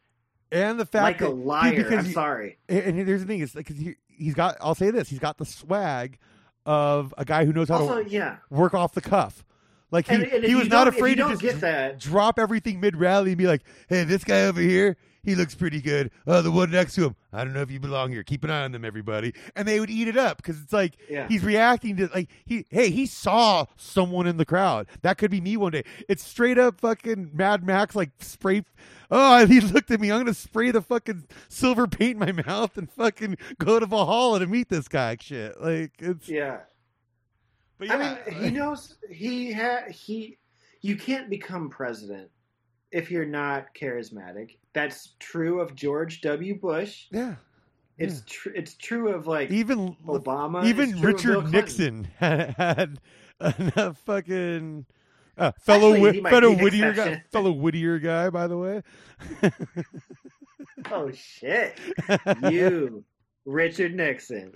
and 0.52 0.80
the 0.80 0.86
fact 0.86 1.20
like 1.20 1.22
a 1.22 1.26
that, 1.34 1.36
liar. 1.36 1.76
because 1.76 2.00
I'm 2.00 2.06
you- 2.06 2.14
sorry. 2.14 2.58
and, 2.70 2.96
here's 2.96 3.22
the 3.22 3.28
thing: 3.28 3.40
is 3.42 3.56
like 3.56 3.68
'cause 3.68 3.78
he, 3.78 3.96
he's 4.08 4.34
got. 4.34 4.56
I'll 4.62 4.76
say 4.76 4.92
this: 4.92 5.10
he's 5.10 5.20
got 5.20 5.38
the 5.38 5.46
swag 5.46 6.18
of 6.66 7.14
a 7.18 7.26
guy 7.26 7.46
who 7.46 7.54
knows 7.54 7.70
how 7.70 7.76
Also, 7.80 8.04
to 8.04 8.10
yeah. 8.10 8.38
work 8.50 8.74
off 8.74 8.94
the 8.94 9.02
cuff. 9.02 9.44
Like 9.92 10.08
he, 10.08 10.16
And, 10.16 10.24
and 10.24 10.44
he 10.44 10.56
was 10.56 10.68
not 10.68 10.88
afraid 10.88 11.16
to 11.16 11.30
just 11.30 11.42
get 11.42 11.62
that. 11.62 12.00
drop 12.00 12.40
everything 12.40 12.80
mid 12.80 12.96
rally 12.98 13.32
and 13.32 13.38
be 13.38 13.48
like, 13.48 13.62
"Hey, 13.88 14.04
this 14.04 14.24
guy 14.24 14.46
over 14.46 14.60
here, 14.60 14.98
he 15.26 15.36
looks 15.36 15.56
pretty 15.56 15.82
good. 15.82 16.12
Oh, 16.28 16.42
the 16.42 16.52
one 16.52 16.72
next 16.72 16.96
to 16.96 17.06
him, 17.06 17.16
I 17.34 17.44
don't 17.44 17.54
know 17.54 17.62
if 17.62 17.72
you 17.72 17.80
belong 17.80 18.12
here. 18.12 18.24
Keep 18.24 18.44
an 18.46 18.52
eye 18.52 18.64
on 18.64 18.72
them, 18.72 18.86
everybody." 18.86 19.34
And 19.56 19.68
they 19.68 19.80
would 19.80 19.90
eat 19.90 20.08
it 20.08 20.18
up 20.18 20.38
because 20.38 20.62
it's 20.62 20.72
like 20.72 20.96
Yeah. 21.10 21.28
he's 21.28 21.44
reacting 21.44 21.98
to 21.98 22.08
like 22.14 22.30
he, 22.46 22.66
hey, 22.70 22.90
he 22.92 23.06
saw 23.06 23.66
someone 23.76 24.28
in 24.28 24.38
the 24.38 24.46
crowd. 24.46 24.88
That 25.02 25.18
could 25.18 25.32
be 25.32 25.42
me 25.42 25.58
one 25.58 25.72
day. 25.74 25.84
It's 26.08 26.24
straight 26.24 26.58
up 26.58 26.80
fucking 26.80 27.32
Mad 27.34 27.66
Max, 27.66 27.96
like 27.96 28.12
spray. 28.20 28.64
Oh, 29.12 29.46
he 29.48 29.60
looked 29.60 29.92
at 29.92 30.00
me. 30.00 30.12
I'm 30.12 30.20
gonna 30.20 30.34
spray 30.34 30.72
the 30.72 30.82
fucking 30.82 31.28
silver 31.50 31.88
paint 31.88 32.22
in 32.24 32.36
my 32.36 32.44
mouth 32.46 32.78
and 32.78 32.90
fucking 32.92 33.38
go 33.58 33.80
to 33.80 33.86
Valhalla 33.86 34.40
to 34.40 34.48
meet 34.48 34.70
this 34.70 34.88
guy. 34.88 35.18
Shit, 35.20 35.60
like 35.62 35.92
it's. 36.00 36.30
Yeah. 36.30 36.60
But 37.78 37.92
I 37.92 37.98
yeah, 38.00 38.18
mean, 38.32 38.44
he 38.44 38.50
knows 38.52 38.96
he 39.10 39.52
had 39.52 39.92
he. 39.92 40.38
You 40.82 40.96
can't 40.96 41.30
become 41.30 41.70
president 41.70 42.30
if 42.96 43.12
you're 43.12 43.26
not 43.26 43.76
charismatic. 43.76 44.58
That's 44.74 45.16
true 45.20 45.60
of 45.60 45.76
George 45.76 46.22
W. 46.22 46.60
Bush. 46.60 47.06
yeah. 47.12 47.36
It's 47.98 48.24
tr- 48.26 48.50
it's 48.50 48.74
true 48.76 49.10
of 49.14 49.26
like 49.26 49.52
Even 49.52 49.96
Obama. 50.06 50.66
even 50.66 50.90
It's 50.90 51.00
true 51.00 51.12
of 51.12 51.22
Bill 51.22 51.42
Richard 51.44 51.52
Nixon 51.54 52.08
had, 52.18 52.50
had 52.58 53.00
enough 53.60 53.98
fucking 54.00 54.86
uh, 55.38 55.52
fellow 55.62 55.94
Actually, 55.94 56.22
might 56.22 56.30
fellow 56.32 56.52
Whittier 56.56 56.92
guy, 56.94 57.24
fellow 57.32 57.52
Whittier 57.52 58.00
guy, 58.00 58.30
by 58.30 58.48
the 58.48 58.58
way. 58.58 58.82
Oh 60.92 61.10
shit! 61.12 61.80
You, 62.52 63.04
Richard 63.46 63.96
Nixon, 63.96 64.54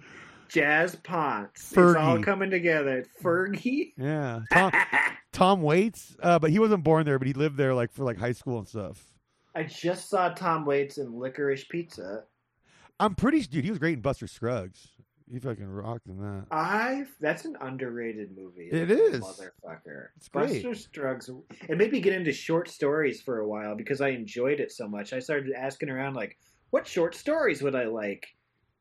Jazz 0.49 0.95
Ponce. 0.95 1.49
It's 1.55 1.77
all 1.77 2.17
Fergie. 2.17 2.23
coming 2.23 2.49
together. 2.49 3.05
Fergie. 3.21 3.93
yeah, 3.97 4.41
Tom, 4.51 4.71
Tom 5.31 5.61
Waits, 5.61 6.17
uh, 6.21 6.39
but 6.39 6.49
he 6.49 6.59
wasn't 6.59 6.83
born 6.83 7.05
there, 7.05 7.17
but 7.19 7.27
he 7.27 7.33
lived 7.33 7.55
there 7.57 7.73
like 7.73 7.91
for 7.91 8.03
like 8.03 8.17
high 8.17 8.33
school 8.33 8.57
and 8.57 8.67
stuff. 8.67 9.03
I 9.55 9.63
just 9.63 10.09
saw 10.09 10.29
Tom 10.29 10.65
Waits 10.65 10.97
in 10.97 11.13
Licorice 11.13 11.67
Pizza. 11.69 12.23
I'm 12.99 13.15
pretty 13.15 13.41
dude. 13.41 13.63
He 13.63 13.69
was 13.69 13.79
great 13.79 13.93
in 13.93 14.01
Buster 14.01 14.27
Scruggs. 14.27 14.89
He 15.31 15.37
fucking 15.37 15.67
rocked 15.67 16.07
in 16.07 16.17
that. 16.17 16.45
I 16.51 17.05
that's 17.19 17.45
an 17.45 17.55
underrated 17.61 18.35
movie. 18.35 18.69
It 18.71 18.89
is 18.89 19.21
motherfucker. 19.21 20.07
It's 20.17 20.27
great. 20.27 20.63
Buster 20.63 20.73
Scruggs, 20.73 21.29
It 21.67 21.77
made 21.77 21.91
me 21.91 21.99
get 21.99 22.13
into 22.13 22.33
short 22.33 22.67
stories 22.67 23.21
for 23.21 23.39
a 23.39 23.47
while 23.47 23.75
because 23.75 24.01
I 24.01 24.09
enjoyed 24.09 24.59
it 24.59 24.71
so 24.71 24.87
much. 24.87 25.13
I 25.13 25.19
started 25.19 25.53
asking 25.53 25.89
around 25.89 26.15
like, 26.15 26.37
what 26.71 26.87
short 26.87 27.13
stories 27.13 27.61
would 27.61 27.75
I 27.75 27.85
like? 27.85 28.27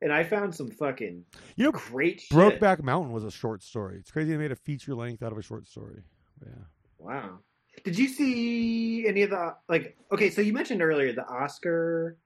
And 0.01 0.13
I 0.13 0.23
found 0.23 0.55
some 0.55 0.71
fucking 0.71 1.25
You 1.57 1.65
know, 1.65 1.73
great 1.73 2.21
shit. 2.21 2.31
Brokeback 2.31 2.83
Mountain 2.83 3.13
was 3.13 3.25
a 3.25 3.31
short 3.31 3.63
story. 3.63 3.97
It's 3.99 4.11
crazy 4.11 4.31
they 4.31 4.37
made 4.37 4.53
a 4.53 4.57
feature 4.57 4.95
length 4.95 5.23
out 5.23 5.33
of 5.33 5.39
a 5.39 5.43
short 5.43 5.67
story. 5.67 6.03
Yeah. 6.45 6.53
Wow. 6.99 7.39
Did 7.85 7.99
you 7.99 8.09
see 8.09 9.07
any 9.07 9.23
of 9.23 9.31
the 9.31 9.55
like? 9.69 9.97
Okay, 10.13 10.31
so 10.31 10.41
you 10.41 10.53
mentioned 10.53 10.83
earlier 10.83 11.13
the 11.13 11.27
Oscar. 11.27 12.17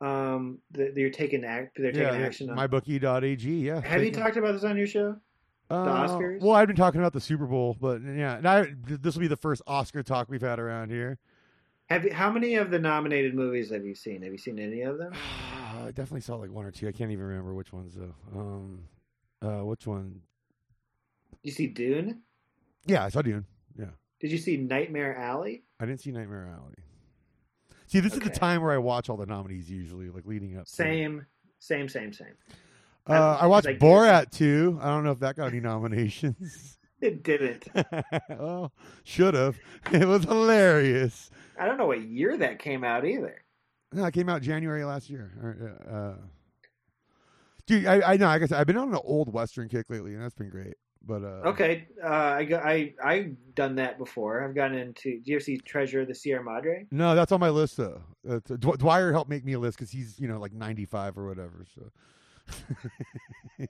Um, 0.00 0.58
that 0.72 0.96
they're 0.96 1.10
taking 1.10 1.44
act. 1.44 1.78
They're 1.80 1.92
taking 1.92 2.20
yeah, 2.20 2.26
action 2.26 2.50
on. 2.50 2.56
mybookie.ag. 2.56 3.48
Yeah. 3.48 3.80
Have 3.82 4.02
you 4.02 4.10
talked 4.10 4.36
about 4.36 4.52
this 4.52 4.64
on 4.64 4.76
your 4.76 4.88
show? 4.88 5.16
Uh, 5.70 6.06
Oscars? 6.06 6.40
Well, 6.40 6.54
I've 6.54 6.66
been 6.66 6.76
talking 6.76 7.00
about 7.00 7.12
the 7.12 7.20
Super 7.20 7.46
Bowl, 7.46 7.76
but 7.80 8.02
yeah, 8.02 8.40
now 8.42 8.66
this 8.84 9.14
will 9.14 9.20
be 9.20 9.28
the 9.28 9.36
first 9.36 9.62
Oscar 9.66 10.02
talk 10.02 10.28
we've 10.28 10.42
had 10.42 10.58
around 10.58 10.90
here. 10.90 11.18
Have 11.86 12.04
you, 12.04 12.12
how 12.12 12.30
many 12.30 12.56
of 12.56 12.70
the 12.70 12.78
nominated 12.78 13.34
movies 13.34 13.70
have 13.70 13.84
you 13.84 13.94
seen? 13.94 14.22
Have 14.22 14.32
you 14.32 14.38
seen 14.38 14.58
any 14.58 14.82
of 14.82 14.98
them? 14.98 15.12
I 15.82 15.86
definitely 15.90 16.20
saw 16.20 16.36
like 16.36 16.50
one 16.50 16.64
or 16.64 16.70
two. 16.70 16.88
I 16.88 16.92
can't 16.92 17.10
even 17.10 17.24
remember 17.24 17.54
which 17.54 17.72
ones 17.72 17.94
though. 17.94 18.14
Um, 18.34 18.84
uh, 19.40 19.64
which 19.64 19.86
one? 19.86 20.20
You 21.42 21.50
see 21.52 21.66
Dune? 21.66 22.22
Yeah, 22.86 23.04
I 23.04 23.08
saw 23.08 23.22
Dune. 23.22 23.44
Yeah, 23.78 23.86
Did 24.20 24.30
you 24.30 24.38
see 24.38 24.56
Nightmare 24.56 25.16
Alley? 25.16 25.64
I 25.80 25.86
didn't 25.86 26.00
see 26.00 26.10
Nightmare 26.12 26.48
Alley. 26.54 26.74
See, 27.86 28.00
this 28.00 28.12
is 28.14 28.20
the 28.20 28.30
time 28.30 28.62
where 28.62 28.72
I 28.72 28.78
watch 28.78 29.08
all 29.10 29.16
the 29.16 29.26
nominees 29.26 29.70
usually, 29.70 30.08
like 30.10 30.24
leading 30.26 30.56
up. 30.56 30.66
to. 30.66 30.70
Same, 30.70 31.26
same, 31.58 31.88
same, 31.88 32.12
same. 32.12 32.34
Uh, 33.06 33.38
I 33.40 33.46
watched 33.46 33.66
Like- 33.66 33.78
Borat 33.80 34.30
too. 34.30 34.78
I 34.80 34.86
don't 34.86 35.04
know 35.04 35.10
if 35.10 35.18
that 35.20 35.36
got 35.36 35.46
any 35.48 35.60
nominations. 35.60 36.78
It 37.02 37.24
didn't. 37.24 37.66
well, 38.28 38.70
should 39.02 39.34
have. 39.34 39.58
It 39.90 40.06
was 40.06 40.22
hilarious. 40.22 41.30
I 41.58 41.66
don't 41.66 41.76
know 41.76 41.86
what 41.86 42.00
year 42.02 42.36
that 42.36 42.60
came 42.60 42.84
out 42.84 43.04
either. 43.04 43.41
No, 43.92 44.04
it 44.06 44.12
came 44.14 44.28
out 44.28 44.42
January 44.42 44.84
last 44.84 45.10
year. 45.10 45.30
Uh, 45.90 46.14
dude, 47.66 47.86
I, 47.86 48.12
I 48.12 48.16
know. 48.16 48.26
Like 48.26 48.42
I 48.42 48.46
said, 48.46 48.58
I've 48.58 48.66
been 48.66 48.76
on 48.78 48.88
an 48.88 49.00
old 49.04 49.32
Western 49.32 49.68
kick 49.68 49.86
lately, 49.90 50.14
and 50.14 50.22
that's 50.22 50.34
been 50.34 50.50
great. 50.50 50.74
But 51.04 51.24
uh, 51.24 51.48
Okay, 51.50 51.88
uh, 52.02 52.06
I 52.06 52.48
I 52.64 52.94
I've 53.04 53.36
done 53.56 53.74
that 53.76 53.98
before. 53.98 54.44
I've 54.44 54.54
gotten 54.54 54.78
into. 54.78 55.18
Do 55.20 55.22
you 55.24 55.36
ever 55.36 55.42
see 55.42 55.58
Treasure 55.58 56.02
of 56.02 56.08
the 56.08 56.14
Sierra 56.14 56.44
Madre? 56.44 56.86
no, 56.92 57.14
that's 57.16 57.32
on 57.32 57.40
my 57.40 57.48
list 57.50 57.76
though. 57.76 58.00
Uh, 58.28 58.38
Dw- 58.48 58.78
Dwyer 58.78 59.10
helped 59.10 59.28
make 59.28 59.44
me 59.44 59.54
a 59.54 59.58
list 59.58 59.78
because 59.78 59.90
he's 59.90 60.20
you 60.20 60.28
know 60.28 60.38
like 60.38 60.52
ninety 60.52 60.84
five 60.84 61.18
or 61.18 61.26
whatever. 61.26 61.66
So 61.74 61.90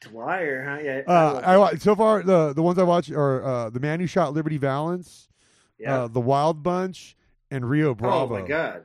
Dwyer, 0.00 0.64
huh? 0.68 0.78
Yeah. 0.82 1.02
uh, 1.06 1.40
I 1.44 1.56
wa- 1.56 1.72
so 1.78 1.94
far 1.94 2.22
the 2.22 2.52
the 2.52 2.62
ones 2.62 2.78
I 2.78 2.82
watch 2.82 3.10
are 3.10 3.44
uh, 3.44 3.70
the 3.70 3.80
man 3.80 4.00
who 4.00 4.06
shot 4.06 4.32
Liberty 4.32 4.56
Valance, 4.58 5.28
yeah. 5.78 6.02
uh, 6.02 6.08
the 6.08 6.20
Wild 6.20 6.62
Bunch, 6.62 7.16
and 7.50 7.68
Rio 7.68 7.94
Bravo. 7.94 8.36
Oh 8.36 8.40
my 8.40 8.46
god. 8.46 8.84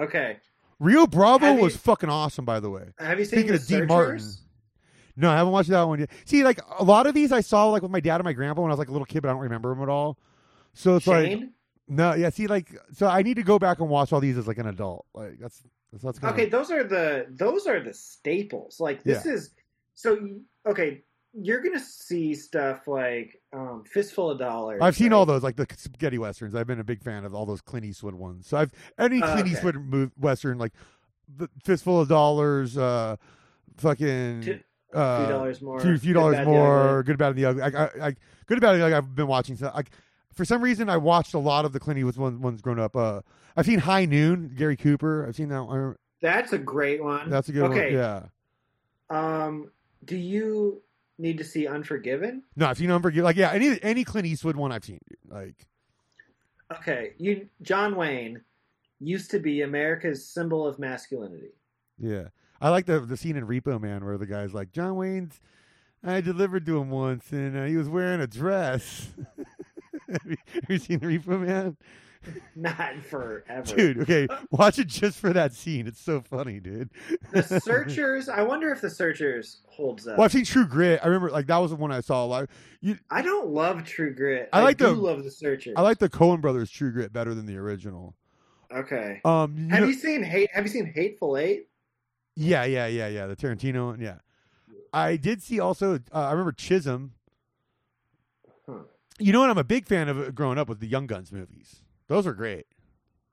Okay. 0.00 0.38
Rio 0.78 1.06
Bravo 1.06 1.44
Have 1.46 1.56
you- 1.58 1.62
was 1.64 1.76
fucking 1.76 2.08
awesome, 2.08 2.44
by 2.44 2.58
the 2.60 2.70
way. 2.70 2.84
Have 2.98 3.18
you 3.18 3.24
seen 3.24 3.40
Speaking 3.40 3.48
the 3.48 3.54
of 3.56 3.62
Searchers? 3.62 3.88
Martin. 3.88 4.26
No, 5.16 5.30
I 5.30 5.36
haven't 5.36 5.52
watched 5.52 5.68
that 5.68 5.82
one 5.82 5.98
yet. 6.00 6.10
See, 6.24 6.42
like 6.44 6.60
a 6.78 6.84
lot 6.84 7.06
of 7.06 7.14
these 7.14 7.30
I 7.32 7.42
saw 7.42 7.66
like 7.66 7.82
with 7.82 7.90
my 7.90 8.00
dad 8.00 8.16
and 8.16 8.24
my 8.24 8.32
grandpa 8.32 8.62
when 8.62 8.70
I 8.70 8.72
was 8.72 8.78
like 8.78 8.88
a 8.88 8.92
little 8.92 9.04
kid, 9.04 9.20
but 9.22 9.28
I 9.28 9.32
don't 9.32 9.42
remember 9.42 9.68
them 9.68 9.82
at 9.82 9.88
all. 9.90 10.18
So 10.72 10.96
it's 10.96 11.06
like 11.06 11.38
no, 11.88 12.14
yeah. 12.14 12.30
See, 12.30 12.46
like 12.46 12.74
so 12.92 13.06
I 13.08 13.22
need 13.22 13.34
to 13.34 13.42
go 13.42 13.58
back 13.58 13.80
and 13.80 13.88
watch 13.90 14.12
all 14.12 14.20
these 14.20 14.38
as 14.38 14.46
like 14.46 14.58
an 14.58 14.68
adult. 14.68 15.04
Like 15.12 15.38
that's 15.38 15.62
that's 15.92 16.04
what's 16.04 16.18
gonna 16.18 16.32
Okay, 16.32 16.46
those 16.46 16.70
are 16.70 16.84
the 16.84 17.26
those 17.28 17.66
are 17.66 17.80
the 17.80 17.92
staples. 17.92 18.80
Like 18.80 19.02
this 19.02 19.26
is 19.26 19.50
so 19.94 20.16
okay. 20.66 21.02
You're 21.32 21.60
gonna 21.62 21.78
see 21.80 22.34
stuff 22.34 22.88
like 22.88 23.40
um, 23.52 23.84
fistful 23.86 24.30
of 24.30 24.38
dollars. 24.38 24.80
I've 24.82 24.96
seen 24.96 25.12
all 25.12 25.24
those 25.26 25.42
like 25.44 25.56
the 25.56 25.66
spaghetti 25.76 26.18
westerns. 26.18 26.54
I've 26.54 26.66
been 26.66 26.80
a 26.80 26.84
big 26.84 27.02
fan 27.02 27.24
of 27.24 27.34
all 27.34 27.46
those 27.46 27.60
Clint 27.60 27.86
Eastwood 27.86 28.14
ones. 28.14 28.48
So 28.48 28.56
I've 28.56 28.72
any 28.98 29.22
Oh, 29.22 29.26
Clint 29.26 29.40
okay. 29.42 29.50
Eastwood 29.50 29.76
move, 29.76 30.10
western 30.18 30.58
like 30.58 30.72
the 31.36 31.48
fistful 31.62 32.00
of 32.00 32.08
dollars, 32.08 32.76
uh, 32.76 33.16
fucking 33.76 34.42
Two- 34.42 34.60
uh, 34.92 35.24
few 35.24 35.32
dollars 35.32 35.62
more. 35.62 35.80
few, 35.80 35.96
few 35.98 36.12
dollars 36.12 36.36
Bad, 36.36 36.46
more, 36.48 37.02
good, 37.04 37.16
bad, 37.16 37.28
and 37.28 37.38
the 37.38 37.44
ugly. 37.44 37.62
I, 37.62 37.68
I, 37.68 38.08
I, 38.08 38.14
good, 38.46 38.60
bad, 38.60 38.72
and 38.74 38.80
the 38.82 38.86
ugly. 38.86 38.94
I've 38.96 39.14
been 39.14 39.28
watching. 39.28 39.56
So, 39.56 39.70
like, 39.72 39.90
for 40.34 40.44
some 40.44 40.60
reason, 40.62 40.88
I 40.88 40.96
watched 40.96 41.34
a 41.34 41.38
lot 41.38 41.64
of 41.64 41.72
the 41.72 41.78
Clint 41.78 41.98
Eastwood 42.00 42.16
ones, 42.16 42.38
ones 42.40 42.60
growing 42.60 42.80
up. 42.80 42.96
Uh, 42.96 43.20
I've 43.56 43.66
seen 43.66 43.78
High 43.78 44.04
Noon, 44.04 44.52
Gary 44.56 44.76
Cooper. 44.76 45.26
I've 45.28 45.36
seen 45.36 45.48
that 45.50 45.62
one. 45.62 45.94
That's 46.20 46.52
a 46.52 46.58
great 46.58 47.00
one. 47.02 47.30
That's 47.30 47.48
a 47.48 47.52
good 47.52 47.70
okay. 47.70 47.94
one. 47.94 48.02
Yeah. 48.02 48.22
Um, 49.10 49.70
do 50.04 50.16
you 50.16 50.82
need 51.20 51.38
to 51.38 51.44
see 51.44 51.66
Unforgiven? 51.66 52.42
No, 52.56 52.66
I've 52.66 52.78
seen 52.78 52.90
Unforgiven. 52.90 53.24
Like, 53.24 53.36
yeah, 53.36 53.52
any 53.52 53.78
any 53.82 54.04
Clint 54.04 54.26
Eastwood 54.26 54.56
one 54.56 54.72
I've 54.72 54.84
seen. 54.84 55.00
Like, 55.28 55.66
Okay, 56.72 57.12
you 57.18 57.48
John 57.62 57.96
Wayne 57.96 58.40
used 59.00 59.30
to 59.32 59.38
be 59.40 59.62
America's 59.62 60.26
symbol 60.26 60.66
of 60.66 60.78
masculinity. 60.78 61.50
yeah, 61.98 62.28
I 62.60 62.70
like 62.70 62.86
the 62.86 63.00
the 63.00 63.16
scene 63.16 63.36
in 63.36 63.46
Repo 63.46 63.80
Man 63.80 64.04
where 64.04 64.18
the 64.18 64.26
guy's 64.26 64.54
like, 64.54 64.72
John 64.72 64.96
Wayne's. 64.96 65.40
I 66.02 66.22
delivered 66.22 66.64
to 66.64 66.78
him 66.78 66.88
once, 66.88 67.30
and 67.30 67.56
uh, 67.58 67.64
he 67.64 67.76
was 67.76 67.88
wearing 67.88 68.22
a 68.22 68.26
dress. 68.26 69.08
have, 70.08 70.24
you, 70.24 70.36
have 70.54 70.70
you 70.70 70.78
seen 70.78 71.00
Repo 71.00 71.46
Man? 71.46 71.76
not 72.56 73.02
forever. 73.04 73.62
dude. 73.76 73.98
Okay, 74.00 74.28
watch 74.50 74.78
it 74.78 74.86
just 74.88 75.18
for 75.18 75.32
that 75.32 75.52
scene. 75.54 75.86
It's 75.86 76.00
so 76.00 76.20
funny, 76.20 76.60
dude. 76.60 76.90
The 77.32 77.42
Searchers. 77.64 78.28
I 78.28 78.42
wonder 78.42 78.70
if 78.70 78.80
the 78.80 78.90
Searchers 78.90 79.60
holds 79.68 80.06
up. 80.06 80.18
Well, 80.18 80.24
I've 80.26 80.32
seen 80.32 80.44
True 80.44 80.66
Grit. 80.66 81.00
I 81.02 81.06
remember 81.06 81.30
like 81.30 81.46
that 81.46 81.58
was 81.58 81.70
the 81.70 81.76
one 81.76 81.92
I 81.92 82.00
saw 82.00 82.24
a 82.24 82.26
lot. 82.26 82.50
You, 82.80 82.98
I 83.10 83.22
don't 83.22 83.48
love 83.48 83.84
True 83.84 84.14
Grit. 84.14 84.48
I 84.52 84.62
like 84.62 84.76
do 84.78 84.86
the- 84.86 84.92
love 84.92 85.24
the 85.24 85.30
Searchers. 85.30 85.74
I 85.76 85.82
like 85.82 85.98
the 85.98 86.08
Coen 86.10 86.40
Brothers 86.40 86.70
True 86.70 86.92
Grit 86.92 87.12
better 87.12 87.34
than 87.34 87.46
the 87.46 87.56
original. 87.56 88.14
Okay. 88.74 89.20
Um, 89.24 89.56
you 89.56 89.68
Have 89.70 89.80
know- 89.80 89.86
you 89.88 89.94
seen 89.94 90.22
hate? 90.22 90.50
Have 90.52 90.64
you 90.64 90.70
seen 90.70 90.92
Hateful 90.94 91.36
Eight? 91.38 91.68
yeah, 92.36 92.64
yeah, 92.64 92.86
yeah, 92.86 93.08
yeah. 93.08 93.26
The 93.26 93.36
Tarantino 93.36 93.86
one. 93.86 94.00
Yeah, 94.00 94.18
I 94.92 95.16
did 95.16 95.42
see 95.42 95.58
also. 95.58 95.94
Uh, 95.94 95.98
I 96.12 96.30
remember 96.30 96.52
Chisum. 96.52 97.10
Huh. 98.66 98.74
You 99.18 99.32
know 99.32 99.40
what? 99.40 99.50
I'm 99.50 99.58
a 99.58 99.64
big 99.64 99.86
fan 99.86 100.08
of 100.08 100.18
uh, 100.18 100.30
growing 100.30 100.56
up 100.58 100.68
with 100.68 100.80
the 100.80 100.86
Young 100.86 101.06
Guns 101.06 101.32
movies. 101.32 101.82
Those 102.10 102.26
are 102.26 102.32
great. 102.34 102.66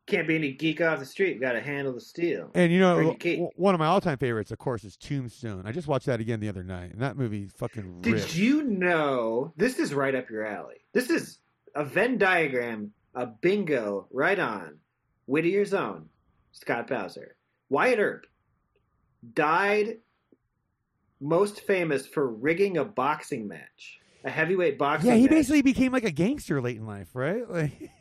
Can't 0.05 0.28
be 0.28 0.36
any 0.36 0.51
geek 0.53 0.82
off 0.82 0.99
the 0.99 1.05
street. 1.05 1.41
Got 1.41 1.53
to 1.53 1.61
handle 1.61 1.91
the 1.93 1.99
steel. 1.99 2.51
And 2.53 2.71
you 2.71 2.80
know, 2.80 3.11
w- 3.13 3.49
one 3.55 3.73
of 3.73 3.80
my 3.80 3.88
all-time 3.88 4.19
favorites, 4.19 4.51
of 4.51 4.59
course, 4.59 4.84
is 4.84 4.95
Tombstone. 4.95 5.63
I 5.65 5.71
just 5.71 5.88
watched 5.88 6.05
that 6.05 6.19
again 6.21 6.39
the 6.39 6.47
other 6.47 6.63
night, 6.63 6.91
and 6.93 7.01
that 7.01 7.17
movie 7.17 7.47
fucking 7.47 8.01
Did 8.01 8.13
ripped. 8.13 8.36
you 8.38 8.63
know 8.63 9.51
this 9.57 9.80
is 9.80 9.93
right 9.95 10.13
up 10.13 10.30
your 10.30 10.45
alley? 10.45 10.75
This 10.93 11.09
is 11.09 11.39
a 11.75 11.84
Venn 11.84 12.19
diagram, 12.19 12.91
a 13.15 13.25
bingo, 13.25 14.07
right 14.11 14.38
on. 14.39 14.78
Whittier's 15.28 15.73
own 15.73 16.07
Scott 16.51 16.88
Bowser, 16.88 17.36
Wyatt 17.69 17.99
Earp 17.99 18.28
died 19.34 19.97
most 21.19 21.61
famous 21.61 22.05
for 22.05 22.28
rigging 22.30 22.78
a 22.78 22.86
boxing 22.86 23.47
match, 23.47 23.99
a 24.23 24.30
heavyweight 24.30 24.78
boxing. 24.78 25.09
yeah, 25.09 25.15
he 25.15 25.23
match. 25.23 25.32
basically 25.32 25.61
became 25.63 25.91
like 25.91 26.03
a 26.05 26.11
gangster 26.11 26.61
late 26.61 26.78
in 26.78 26.86
life, 26.86 27.09
right? 27.13 27.43
Like, 27.49 27.91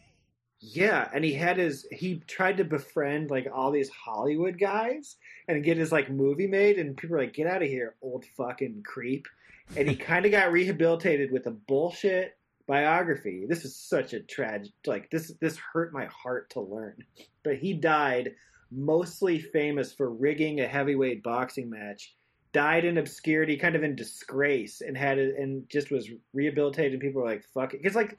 Yeah, 0.68 1.08
and 1.14 1.24
he 1.24 1.32
had 1.32 1.58
his 1.58 1.86
he 1.92 2.16
tried 2.26 2.56
to 2.56 2.64
befriend 2.64 3.30
like 3.30 3.46
all 3.54 3.70
these 3.70 3.88
Hollywood 3.88 4.58
guys 4.58 5.14
and 5.46 5.62
get 5.62 5.76
his 5.76 5.92
like 5.92 6.10
movie 6.10 6.48
made 6.48 6.80
and 6.80 6.96
people 6.96 7.14
were 7.14 7.22
like, 7.22 7.34
Get 7.34 7.46
out 7.46 7.62
of 7.62 7.68
here, 7.68 7.94
old 8.02 8.24
fucking 8.36 8.82
creep. 8.84 9.28
And 9.76 9.88
he 9.88 9.94
kinda 9.96 10.28
got 10.28 10.50
rehabilitated 10.50 11.30
with 11.30 11.46
a 11.46 11.52
bullshit 11.52 12.36
biography. 12.66 13.46
This 13.48 13.64
is 13.64 13.76
such 13.76 14.12
a 14.12 14.18
tragic 14.18 14.72
like 14.86 15.08
this 15.08 15.32
this 15.40 15.56
hurt 15.56 15.92
my 15.92 16.06
heart 16.06 16.50
to 16.50 16.60
learn. 16.60 16.96
But 17.44 17.58
he 17.58 17.72
died 17.72 18.34
mostly 18.72 19.38
famous 19.38 19.92
for 19.92 20.10
rigging 20.10 20.60
a 20.60 20.66
heavyweight 20.66 21.22
boxing 21.22 21.70
match. 21.70 22.16
Died 22.52 22.84
in 22.84 22.98
obscurity, 22.98 23.56
kind 23.56 23.76
of 23.76 23.84
in 23.84 23.94
disgrace, 23.94 24.80
and 24.80 24.96
had 24.96 25.18
it, 25.18 25.36
and 25.38 25.68
just 25.68 25.92
was 25.92 26.10
rehabilitated. 26.32 26.94
And 26.94 27.00
people 27.02 27.22
were 27.22 27.28
like, 27.28 27.44
"Fuck 27.54 27.74
it," 27.74 27.82
because 27.82 27.94
like 27.94 28.16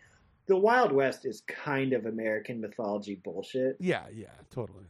the 0.47 0.57
Wild 0.57 0.91
West 0.91 1.25
is 1.25 1.41
kind 1.47 1.93
of 1.93 2.05
American 2.05 2.61
mythology 2.61 3.15
bullshit, 3.15 3.77
yeah, 3.79 4.03
yeah, 4.13 4.27
totally. 4.51 4.85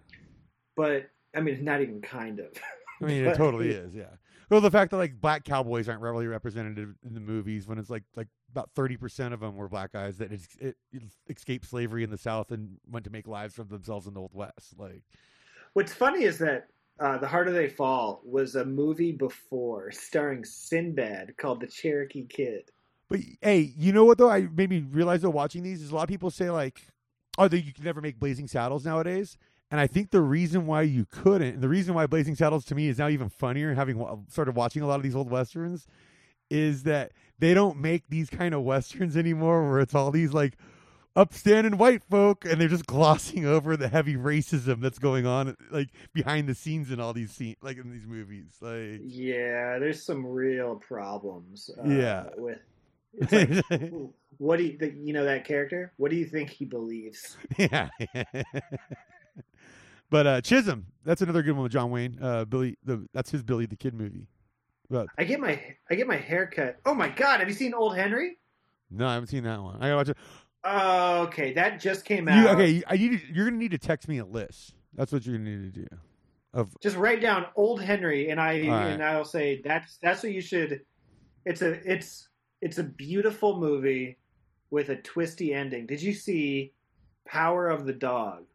but 0.75 1.09
I 1.35 1.41
mean, 1.41 1.63
not 1.63 1.81
even 1.81 2.01
kind 2.01 2.39
of. 2.39 2.47
I 3.01 3.05
mean, 3.05 3.25
it 3.25 3.35
totally 3.37 3.69
is. 3.69 3.93
Yeah. 3.93 4.05
Well, 4.49 4.61
the 4.61 4.71
fact 4.71 4.91
that 4.91 4.97
like 4.97 5.19
black 5.19 5.43
cowboys 5.43 5.89
aren't 5.89 6.01
really 6.01 6.27
represented 6.27 6.77
in 6.77 7.13
the 7.13 7.19
movies 7.19 7.67
when 7.67 7.77
it's 7.77 7.89
like 7.89 8.03
like 8.15 8.27
about 8.51 8.69
thirty 8.75 8.95
percent 8.95 9.33
of 9.33 9.41
them 9.41 9.55
were 9.55 9.67
black 9.67 9.91
guys 9.91 10.17
that 10.17 10.31
it, 10.31 10.41
it 10.59 10.75
escaped 11.29 11.65
slavery 11.65 12.03
in 12.03 12.09
the 12.09 12.17
South 12.17 12.51
and 12.51 12.77
went 12.89 13.03
to 13.05 13.11
make 13.11 13.27
lives 13.27 13.55
for 13.55 13.63
themselves 13.63 14.07
in 14.07 14.13
the 14.13 14.21
Old 14.21 14.33
West. 14.33 14.75
Like, 14.77 15.03
What's 15.73 15.93
funny 15.93 16.23
is 16.23 16.37
that 16.39 16.69
uh, 16.99 17.17
The 17.17 17.27
Harder 17.27 17.51
They 17.51 17.67
Fall 17.67 18.21
was 18.23 18.55
a 18.55 18.65
movie 18.65 19.11
before 19.11 19.91
starring 19.91 20.45
Sinbad 20.45 21.35
called 21.37 21.59
The 21.59 21.67
Cherokee 21.67 22.25
Kid. 22.25 22.71
But 23.09 23.19
hey, 23.41 23.73
you 23.77 23.91
know 23.93 24.05
what 24.05 24.17
though? 24.17 24.29
I 24.29 24.47
made 24.53 24.69
me 24.69 24.79
realize 24.89 25.21
though 25.21 25.29
watching 25.29 25.63
these 25.63 25.81
is 25.81 25.91
a 25.91 25.95
lot 25.95 26.03
of 26.03 26.09
people 26.09 26.29
say 26.31 26.49
like, 26.49 26.81
oh, 27.37 27.47
that 27.47 27.61
you 27.61 27.73
can 27.73 27.83
never 27.83 28.01
make 28.01 28.19
Blazing 28.19 28.47
Saddles 28.47 28.85
nowadays. 28.85 29.37
And 29.69 29.81
I 29.81 29.87
think 29.87 30.11
the 30.11 30.21
reason 30.21 30.65
why 30.65 30.83
you 30.83 31.05
couldn't, 31.09 31.55
and 31.55 31.61
the 31.61 31.67
reason 31.67 31.93
why 31.93 32.07
Blazing 32.07 32.35
Saddles 32.35 32.63
to 32.65 32.75
me 32.75 32.87
is 32.87 32.97
now 32.99 33.09
even 33.09 33.27
funnier, 33.29 33.73
having 33.73 34.25
started 34.29 34.55
watching 34.55 34.81
a 34.81 34.87
lot 34.87 34.95
of 34.95 35.03
these 35.03 35.15
old 35.15 35.29
westerns, 35.29 35.87
is 36.49 36.83
that 36.83 37.11
they 37.39 37.53
don't 37.53 37.77
make 37.77 38.03
these 38.07 38.29
kind 38.29 38.55
of 38.55 38.61
westerns 38.61 39.17
anymore, 39.17 39.69
where 39.69 39.81
it's 39.81 39.93
all 39.93 40.09
these 40.09 40.33
like 40.33 40.57
upstanding 41.17 41.77
white 41.77 42.01
folk, 42.09 42.45
and 42.45 42.61
they're 42.61 42.69
just 42.69 42.85
glossing 42.85 43.45
over 43.45 43.75
the 43.75 43.89
heavy 43.89 44.15
racism 44.15 44.79
that's 44.79 44.99
going 44.99 45.25
on, 45.25 45.57
like 45.69 45.89
behind 46.13 46.47
the 46.47 46.55
scenes 46.55 46.89
in 46.89 47.01
all 47.01 47.11
these 47.11 47.31
scenes, 47.31 47.57
like 47.61 47.77
in 47.77 47.91
these 47.91 48.05
movies. 48.05 48.55
Like, 48.61 49.01
Yeah, 49.03 49.79
there's 49.79 50.01
some 50.05 50.25
real 50.25 50.75
problems. 50.75 51.69
Uh, 51.77 51.89
Yeah. 51.89 52.29
with 52.37 52.59
like, 53.31 53.63
what 54.37 54.57
do 54.57 54.63
you 54.63 54.77
think? 54.77 54.95
You 54.97 55.13
know 55.13 55.25
that 55.25 55.45
character? 55.45 55.93
What 55.97 56.11
do 56.11 56.17
you 56.17 56.25
think 56.25 56.49
he 56.49 56.65
believes? 56.65 57.37
yeah. 57.57 57.89
but 60.09 60.27
uh 60.27 60.41
Chisum, 60.41 60.83
that's 61.03 61.21
another 61.21 61.41
good 61.41 61.53
one 61.53 61.63
with 61.63 61.71
John 61.71 61.91
Wayne. 61.91 62.17
Uh 62.21 62.45
Billy 62.45 62.77
the 62.83 63.07
that's 63.13 63.31
his 63.31 63.43
Billy 63.43 63.65
the 63.65 63.75
Kid 63.75 63.93
movie. 63.93 64.27
But 64.89 65.07
I 65.17 65.23
get 65.23 65.39
my 65.39 65.61
I 65.89 65.95
get 65.95 66.07
my 66.07 66.17
hair 66.17 66.47
cut. 66.47 66.79
Oh 66.85 66.93
my 66.93 67.09
god! 67.09 67.39
Have 67.39 67.49
you 67.49 67.55
seen 67.55 67.73
Old 67.73 67.95
Henry? 67.95 68.37
no, 68.89 69.07
I 69.07 69.13
haven't 69.15 69.27
seen 69.27 69.43
that 69.43 69.61
one. 69.61 69.75
I 69.77 69.89
gotta 69.89 69.95
watch 69.97 70.09
it. 70.09 70.17
Oh, 70.63 71.23
okay, 71.23 71.53
that 71.53 71.79
just 71.79 72.05
came 72.05 72.27
out. 72.27 72.37
You, 72.41 72.49
okay, 72.49 72.83
I 72.87 72.97
need 72.97 73.19
to- 73.19 73.33
you're 73.33 73.45
gonna 73.45 73.57
need 73.57 73.71
to 73.71 73.77
text 73.77 74.07
me 74.07 74.17
a 74.17 74.25
list. 74.25 74.73
That's 74.93 75.11
what 75.11 75.25
you're 75.25 75.37
gonna 75.37 75.49
need 75.49 75.73
to 75.73 75.79
do. 75.81 75.87
Of 76.53 76.75
just 76.81 76.95
write 76.95 77.21
down 77.21 77.45
Old 77.55 77.81
Henry, 77.81 78.29
and 78.29 78.39
I 78.39 78.67
right. 78.67 78.87
and 78.87 79.03
I'll 79.03 79.25
say 79.25 79.61
that's 79.63 79.97
that's 80.01 80.23
what 80.23 80.31
you 80.31 80.41
should. 80.41 80.81
It's 81.45 81.61
a 81.61 81.71
it's 81.89 82.26
it's 82.61 82.77
a 82.77 82.83
beautiful 82.83 83.59
movie 83.59 84.17
with 84.69 84.89
a 84.89 84.95
twisty 84.97 85.53
ending. 85.53 85.85
Did 85.85 86.01
you 86.01 86.13
see 86.13 86.73
Power 87.25 87.69
of 87.69 87.85
the 87.85 87.93
Dog? 87.93 88.45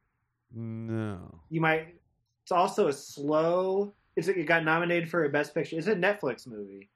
no. 0.54 1.40
You 1.48 1.60
might. 1.60 1.94
It's 2.42 2.52
also 2.52 2.88
a 2.88 2.92
slow. 2.92 3.92
It's 4.16 4.28
it 4.28 4.44
got 4.46 4.64
nominated 4.64 5.08
for 5.08 5.24
a 5.24 5.28
Best 5.28 5.54
Picture. 5.54 5.78
It's 5.78 5.86
a 5.86 5.94
Netflix 5.94 6.46
movie. 6.46 6.90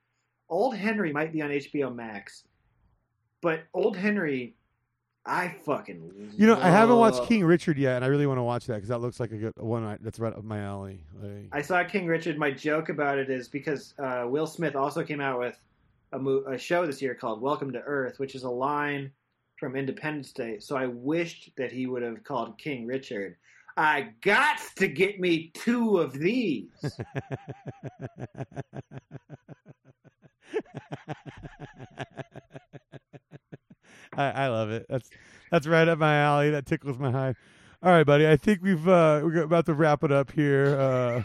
Old 0.49 0.77
Henry 0.77 1.13
might 1.13 1.33
be 1.33 1.43
on 1.43 1.51
HBO 1.51 1.95
Max, 1.95 2.45
but 3.41 3.65
Old 3.73 3.97
Henry, 3.97 4.55
I 5.25 5.55
fucking. 5.65 6.33
You 6.37 6.47
know, 6.47 6.57
I 6.61 6.69
haven't 6.69 6.97
watched 6.97 7.25
King 7.25 7.45
Richard 7.45 7.79
yet, 7.79 7.97
and 7.97 8.05
I 8.05 8.09
really 8.09 8.27
want 8.27 8.39
to 8.39 8.43
watch 8.43 8.67
that 8.67 8.75
because 8.75 8.91
that 8.91 8.99
looks 8.99 9.19
like 9.19 9.33
a 9.33 9.37
good 9.37 9.53
one 9.57 9.99
that's 10.03 10.19
right 10.19 10.33
up 10.33 10.45
my 10.45 10.61
alley. 10.61 11.01
Like, 11.21 11.49
I 11.53 11.63
saw 11.63 11.83
King 11.85 12.07
Richard. 12.07 12.39
My 12.39 12.51
joke 12.51 12.91
about 12.91 13.19
it 13.19 13.31
is 13.31 13.49
because 13.49 13.95
uh, 13.99 14.25
Will 14.27 14.47
Smith 14.47 14.77
also 14.77 15.03
came 15.03 15.21
out 15.21 15.39
with 15.39 15.59
a, 16.17 16.19
mo- 16.19 16.45
a 16.51 16.59
show 16.59 16.87
this 16.87 17.03
year 17.03 17.15
called 17.15 17.43
Welcome 17.43 17.73
to 17.73 17.81
Earth, 17.81 18.19
which 18.19 18.35
is 18.35 18.43
a 18.45 18.51
line 18.51 19.13
from 19.61 19.77
Independence 19.77 20.33
Day. 20.33 20.59
So 20.59 20.75
I 20.77 20.87
wished 20.87 21.51
that 21.59 21.71
he 21.71 21.87
would 21.87 22.03
have 22.03 22.25
called 22.25 22.59
King 22.59 22.87
Richard. 22.87 23.37
I 23.77 24.15
got 24.23 24.59
to 24.77 24.89
get 24.89 25.21
me 25.21 25.51
two 25.53 25.99
of 25.99 26.15
these. 26.15 26.71
I, 34.15 34.31
I 34.31 34.49
love 34.49 34.71
it. 34.71 34.87
That's 34.89 35.11
that's 35.51 35.67
right 35.67 35.87
up 35.87 35.99
my 35.99 36.17
alley. 36.17 36.49
That 36.51 36.65
tickles 36.65 36.99
my 36.99 37.11
hide. 37.11 37.37
All 37.83 37.93
right, 37.93 38.07
buddy. 38.07 38.27
I 38.27 38.37
think 38.37 38.63
we've 38.63 38.89
uh, 38.89 39.21
we're 39.23 39.43
about 39.43 39.67
to 39.67 39.75
wrap 39.75 40.03
it 40.03 40.11
up 40.11 40.33
here. 40.33 40.81
Uh, 40.81 41.23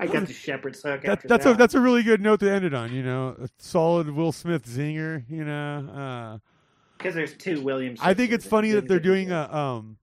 I 0.00 0.06
got 0.06 0.26
the 0.26 0.32
shepherd's 0.32 0.82
hook. 0.82 1.02
that, 1.02 1.10
after 1.10 1.28
that's 1.28 1.44
that. 1.44 1.54
a 1.54 1.56
that's 1.56 1.74
a 1.74 1.80
really 1.80 2.02
good 2.02 2.20
note 2.20 2.40
to 2.40 2.50
end 2.50 2.64
it 2.64 2.74
on. 2.74 2.92
You 2.92 3.02
know, 3.02 3.36
a 3.40 3.48
solid 3.58 4.10
Will 4.10 4.32
Smith 4.32 4.66
zinger. 4.66 5.24
You 5.28 5.44
know, 5.44 5.88
uh, 5.88 6.38
because 6.98 7.14
there's 7.14 7.34
two 7.34 7.60
Williams. 7.62 8.00
I 8.02 8.14
think 8.14 8.32
it's 8.32 8.46
funny 8.46 8.72
that 8.72 8.88
they're 8.88 8.98
doing 9.00 9.30
a 9.30 9.42
um 9.54 9.98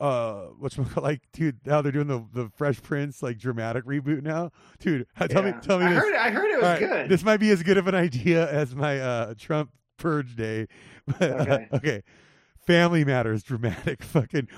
uh 0.00 0.46
what's 0.58 0.78
like 0.96 1.20
dude 1.32 1.58
how 1.66 1.82
they're 1.82 1.92
doing 1.92 2.06
the 2.08 2.24
the 2.32 2.50
Fresh 2.56 2.82
Prince 2.82 3.22
like 3.22 3.38
dramatic 3.38 3.84
reboot 3.84 4.22
now, 4.22 4.50
dude. 4.78 5.06
Tell 5.28 5.42
me 5.42 5.52
tell 5.62 5.78
me 5.78 5.86
I 5.86 5.94
this. 5.94 6.02
heard. 6.02 6.14
I 6.14 6.30
heard 6.30 6.50
it 6.50 6.56
was 6.56 6.62
right, 6.64 6.78
good. 6.78 7.08
This 7.08 7.22
might 7.22 7.38
be 7.38 7.50
as 7.50 7.62
good 7.62 7.78
of 7.78 7.86
an 7.86 7.94
idea 7.94 8.50
as 8.50 8.74
my 8.74 8.98
uh 8.98 9.34
Trump 9.38 9.70
purge 9.96 10.34
day. 10.36 10.66
But, 11.18 11.48
uh, 11.50 11.58
Okay. 11.74 12.02
Family 12.66 13.04
Matters 13.04 13.42
dramatic 13.42 14.02
fucking 14.02 14.48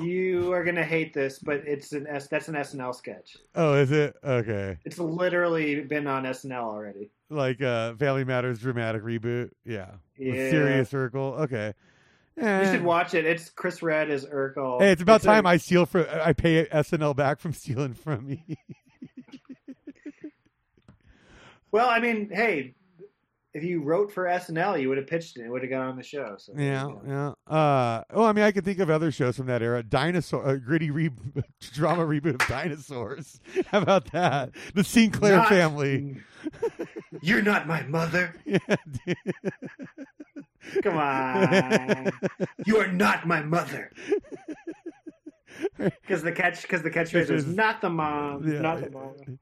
you 0.00 0.52
are 0.52 0.62
gonna 0.62 0.84
hate 0.84 1.12
this, 1.14 1.38
but 1.38 1.62
it's 1.66 1.92
an 1.92 2.06
S. 2.06 2.28
That's 2.28 2.48
an 2.48 2.54
SNL 2.54 2.94
sketch. 2.94 3.36
Oh, 3.54 3.74
is 3.74 3.90
it? 3.90 4.14
Okay. 4.22 4.76
It's 4.84 4.98
literally 4.98 5.80
been 5.80 6.06
on 6.06 6.24
SNL 6.24 6.62
already. 6.62 7.10
Like 7.30 7.60
uh 7.62 7.94
Family 7.94 8.24
Matters 8.24 8.58
dramatic 8.60 9.02
reboot. 9.02 9.50
Yeah. 9.64 9.92
Yeah. 10.16 10.50
Serious 10.50 10.92
Urkel. 10.92 11.40
Okay. 11.40 11.74
You 12.36 12.44
Eh. 12.46 12.72
should 12.72 12.84
watch 12.84 13.14
it. 13.14 13.24
It's 13.26 13.50
Chris 13.50 13.82
Redd 13.82 14.10
as 14.10 14.24
Urkel. 14.26 14.80
Hey, 14.80 14.92
it's 14.92 15.02
about 15.02 15.22
a- 15.22 15.26
time 15.26 15.46
I 15.46 15.56
steal 15.56 15.86
from 15.86 16.06
I 16.10 16.32
pay 16.32 16.66
SNL 16.66 17.16
back 17.16 17.38
from 17.40 17.52
stealing 17.52 17.94
from 17.94 18.26
me. 18.26 18.44
Well, 21.72 21.88
I 21.88 22.00
mean, 22.00 22.30
hey, 22.32 22.74
if 23.52 23.64
you 23.64 23.82
wrote 23.82 24.12
for 24.12 24.24
SNL, 24.26 24.80
you 24.80 24.88
would 24.88 24.98
have 24.98 25.08
pitched 25.08 25.36
it. 25.36 25.42
It 25.44 25.50
would 25.50 25.62
have 25.62 25.70
got 25.70 25.82
on 25.82 25.96
the 25.96 26.02
show. 26.04 26.36
So 26.38 26.52
there 26.54 26.64
Yeah, 26.64 26.88
yeah. 27.06 27.28
Uh, 27.52 28.04
well, 28.14 28.26
I 28.26 28.32
mean, 28.32 28.44
I 28.44 28.52
can 28.52 28.62
think 28.62 28.78
of 28.78 28.90
other 28.90 29.10
shows 29.10 29.36
from 29.36 29.46
that 29.46 29.60
era. 29.60 29.82
Dinosaur, 29.82 30.46
uh, 30.46 30.54
gritty 30.56 30.90
re- 30.90 31.10
drama 31.72 32.04
reboot 32.06 32.40
of 32.40 32.46
Dinosaurs. 32.48 33.40
How 33.66 33.82
about 33.82 34.10
that? 34.12 34.50
The 34.74 34.84
Sinclair 34.84 35.38
Not- 35.38 35.48
family. 35.48 36.16
You're 37.22 37.42
not 37.42 37.66
my 37.66 37.82
mother. 37.82 38.34
Yeah. 38.46 38.58
Come 40.82 40.98
on. 40.98 42.10
You 42.66 42.76
are 42.78 42.86
not 42.86 43.26
my 43.26 43.40
mother. 43.42 43.90
Because 45.78 46.22
the 46.22 46.32
catch, 46.32 46.62
because 46.62 46.82
the 46.82 46.90
catchphrase 46.90 47.28
Because- 47.28 47.46
not 47.46 47.80
the 47.80 47.88
mom, 47.90 48.46
Yeah. 48.46 48.60
not 48.60 48.80
the 48.82 48.90
mom. 48.90 49.38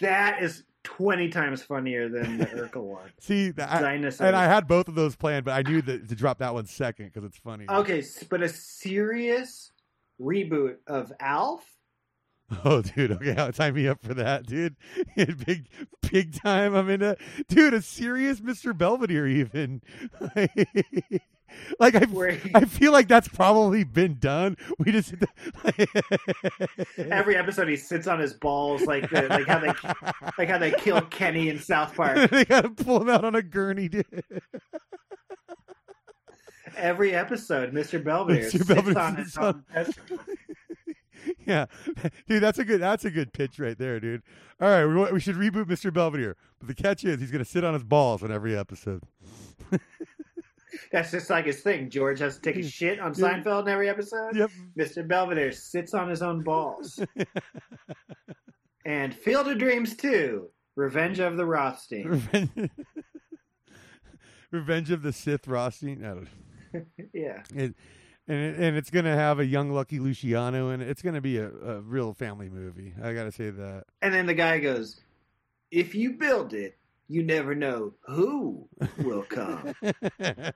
That 0.00 0.42
is 0.42 0.64
twenty 0.86 1.28
times 1.28 1.62
funnier 1.62 2.08
than 2.08 2.38
the 2.38 2.46
Urkel 2.46 2.84
one. 2.84 3.10
See, 3.18 3.52
I, 3.58 3.80
Dinosaur. 3.80 4.28
and 4.28 4.36
I 4.36 4.44
had 4.44 4.68
both 4.68 4.86
of 4.86 4.94
those 4.94 5.16
planned, 5.16 5.44
but 5.44 5.52
I 5.52 5.68
knew 5.68 5.82
that 5.82 6.08
to 6.08 6.14
drop 6.14 6.38
that 6.38 6.54
one 6.54 6.66
second 6.66 7.06
because 7.06 7.24
it's 7.24 7.36
funny. 7.36 7.66
okay, 7.68 8.02
but 8.30 8.40
a 8.42 8.48
serious 8.48 9.72
reboot 10.20 10.76
of 10.86 11.12
Alf. 11.20 11.64
Oh, 12.64 12.80
dude. 12.80 13.10
Okay, 13.10 13.34
time 13.50 13.74
me 13.74 13.88
up 13.88 14.00
for 14.00 14.14
that, 14.14 14.46
dude. 14.46 14.76
big, 15.16 15.66
big 16.08 16.40
time. 16.40 16.76
I'm 16.76 16.88
in 16.88 17.02
a 17.02 17.16
dude. 17.48 17.74
A 17.74 17.82
serious 17.82 18.38
Mr. 18.38 18.76
Belvedere, 18.76 19.26
even. 19.26 19.82
like 21.78 21.94
I, 21.94 22.04
Where 22.06 22.38
I 22.54 22.64
feel 22.64 22.92
like 22.92 23.08
that's 23.08 23.28
probably 23.28 23.84
been 23.84 24.18
done. 24.18 24.56
We 24.78 24.92
just 24.92 25.14
Every 26.98 27.36
episode, 27.36 27.68
he 27.68 27.76
sits 27.76 28.06
on 28.06 28.18
his 28.18 28.34
balls, 28.34 28.82
like 28.82 29.08
the, 29.10 29.28
like 29.28 29.46
how 29.46 29.58
they 29.58 29.72
like 30.38 30.48
how 30.48 30.58
they 30.58 30.72
killed 30.72 31.10
Kenny 31.10 31.48
in 31.48 31.58
South 31.58 31.94
Park. 31.94 32.30
they 32.30 32.44
gotta 32.44 32.70
pull 32.70 33.00
him 33.00 33.08
out 33.08 33.24
on 33.24 33.34
a 33.34 33.42
gurney, 33.42 33.88
dude. 33.88 34.24
Every 36.76 37.14
episode, 37.14 37.72
Mr. 37.72 38.02
Belvedere 38.02 38.44
Mr. 38.44 38.50
sits 38.50 38.66
Belvedere 38.66 39.02
on 39.02 39.16
his 39.16 39.36
on- 39.36 39.64
yeah, 41.46 41.66
dude, 42.28 42.42
that's 42.42 42.58
a 42.58 42.64
good 42.64 42.80
that's 42.80 43.04
a 43.04 43.10
good 43.10 43.32
pitch 43.32 43.58
right 43.58 43.78
there, 43.78 43.98
dude. 43.98 44.22
All 44.60 44.68
right, 44.68 44.84
we, 44.84 45.12
we 45.12 45.20
should 45.20 45.36
reboot 45.36 45.64
Mr. 45.66 45.92
Belvedere, 45.92 46.36
but 46.58 46.68
the 46.68 46.74
catch 46.74 47.04
is 47.04 47.20
he's 47.20 47.30
gonna 47.30 47.44
sit 47.44 47.64
on 47.64 47.74
his 47.74 47.84
balls 47.84 48.22
on 48.22 48.30
every 48.30 48.56
episode. 48.56 49.02
That's 50.92 51.10
just 51.10 51.30
like 51.30 51.46
his 51.46 51.60
thing. 51.60 51.90
George 51.90 52.18
has 52.20 52.36
to 52.36 52.42
take 52.42 52.56
a 52.56 52.62
shit 52.68 53.00
on 53.00 53.14
Seinfeld 53.14 53.62
in 53.62 53.68
every 53.68 53.88
episode. 53.88 54.36
Yep. 54.36 54.50
Mr. 54.78 55.06
Belvedere 55.06 55.52
sits 55.52 55.94
on 55.94 56.08
his 56.08 56.22
own 56.22 56.42
balls. 56.42 57.00
and 58.84 59.14
Field 59.14 59.48
of 59.48 59.58
Dreams 59.58 59.96
2, 59.96 60.48
Revenge 60.76 61.20
of 61.20 61.36
the 61.36 61.46
Rothstein. 61.46 62.08
Revenge, 62.08 62.70
Revenge 64.50 64.90
of 64.90 65.02
the 65.02 65.12
Sith 65.12 65.46
Rothstein. 65.46 66.04
I 66.04 66.08
don't 66.08 66.28
yeah. 67.12 67.42
it, 67.54 67.74
and 68.28 68.38
it, 68.38 68.58
and 68.58 68.76
it's 68.76 68.90
gonna 68.90 69.14
have 69.14 69.38
a 69.38 69.46
young 69.46 69.70
Lucky 69.70 69.98
Luciano, 69.98 70.70
and 70.70 70.82
it's 70.82 71.02
gonna 71.02 71.20
be 71.20 71.38
a, 71.38 71.48
a 71.48 71.80
real 71.80 72.12
family 72.12 72.48
movie. 72.48 72.92
I 73.02 73.12
gotta 73.12 73.32
say 73.32 73.50
that. 73.50 73.84
And 74.02 74.12
then 74.12 74.26
the 74.26 74.34
guy 74.34 74.58
goes, 74.58 75.00
If 75.70 75.94
you 75.94 76.12
build 76.12 76.52
it, 76.52 76.76
you 77.08 77.22
never 77.22 77.54
know 77.54 77.94
who 78.02 78.68
will 78.98 79.22
come. 79.22 79.74
and 80.18 80.52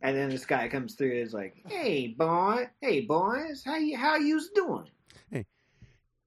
then 0.00 0.28
this 0.28 0.44
guy 0.44 0.68
comes 0.68 0.94
through 0.94 1.10
and 1.12 1.20
is 1.20 1.32
like, 1.32 1.62
Hey 1.66 2.08
boy, 2.08 2.68
hey 2.80 3.02
boys, 3.02 3.62
how 3.64 3.76
you 3.76 3.96
how 3.96 4.16
you's 4.16 4.50
doing? 4.50 4.88
Hey, 5.30 5.46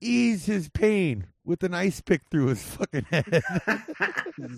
Ease 0.01 0.45
his 0.45 0.69
pain 0.69 1.27
with 1.47 1.63
an 1.63 1.73
ice 1.73 2.01
pick 2.01 2.21
through 2.29 2.47
his 2.47 2.61
fucking 2.61 3.05
head. 3.09 3.41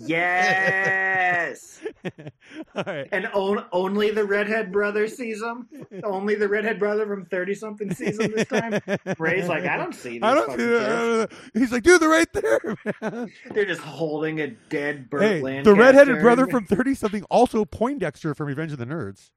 yes. 0.00 1.80
All 2.74 2.82
right. 2.84 3.08
And 3.12 3.26
on, 3.28 3.64
only 3.72 4.10
the 4.10 4.24
redhead 4.24 4.72
brother 4.72 5.06
sees 5.06 5.40
him. 5.40 5.68
Only 6.02 6.34
the 6.34 6.48
redhead 6.48 6.80
brother 6.80 7.06
from 7.06 7.24
thirty 7.26 7.54
something 7.54 7.94
sees 7.94 8.18
him 8.18 8.32
this 8.32 8.48
time. 8.48 8.80
Ray's 9.18 9.48
like, 9.48 9.64
I 9.64 9.76
don't 9.76 9.94
see 9.94 10.10
these 10.14 10.22
I 10.22 10.34
don't 10.34 10.50
see 10.50 10.66
that. 10.66 11.30
He's 11.54 11.72
like, 11.72 11.84
dude, 11.84 12.00
they're 12.02 12.08
right 12.08 12.32
there, 12.32 12.76
man. 13.00 13.32
They're 13.52 13.64
just 13.64 13.80
holding 13.80 14.40
a 14.40 14.48
dead 14.48 15.08
Burt 15.08 15.22
Hey, 15.22 15.40
Lancaster. 15.40 15.70
the 15.70 15.80
redheaded 15.80 16.20
brother 16.20 16.46
from 16.48 16.66
Thirty 16.66 16.94
Something, 16.94 17.22
also 17.30 17.64
Poindexter 17.64 18.34
from 18.34 18.48
Revenge 18.48 18.72
of 18.72 18.78
the 18.78 18.86
Nerds. 18.86 19.30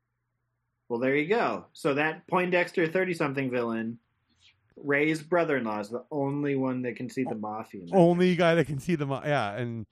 Well, 0.90 1.00
there 1.00 1.16
you 1.16 1.28
go. 1.28 1.66
So 1.74 1.94
that 1.94 2.28
Poindexter 2.28 2.88
thirty 2.88 3.14
something 3.14 3.52
villain, 3.52 4.00
Ray's 4.78 5.22
brother 5.22 5.58
in 5.58 5.64
law, 5.66 5.80
is 5.80 5.90
the 5.90 6.04
only 6.12 6.56
one 6.56 6.82
that 6.84 6.96
can 6.96 7.10
see 7.10 7.24
the 7.24 7.36
mafia. 7.36 7.82
Only 7.94 8.36
guy 8.36 8.56
that 8.56 8.68
can 8.68 8.80
see 8.80 8.96
them. 8.96 9.10
Yeah, 9.12 9.52
and 9.54 9.86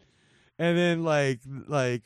and 0.60 0.78
then 0.78 1.04
like 1.04 1.40
like 1.68 2.04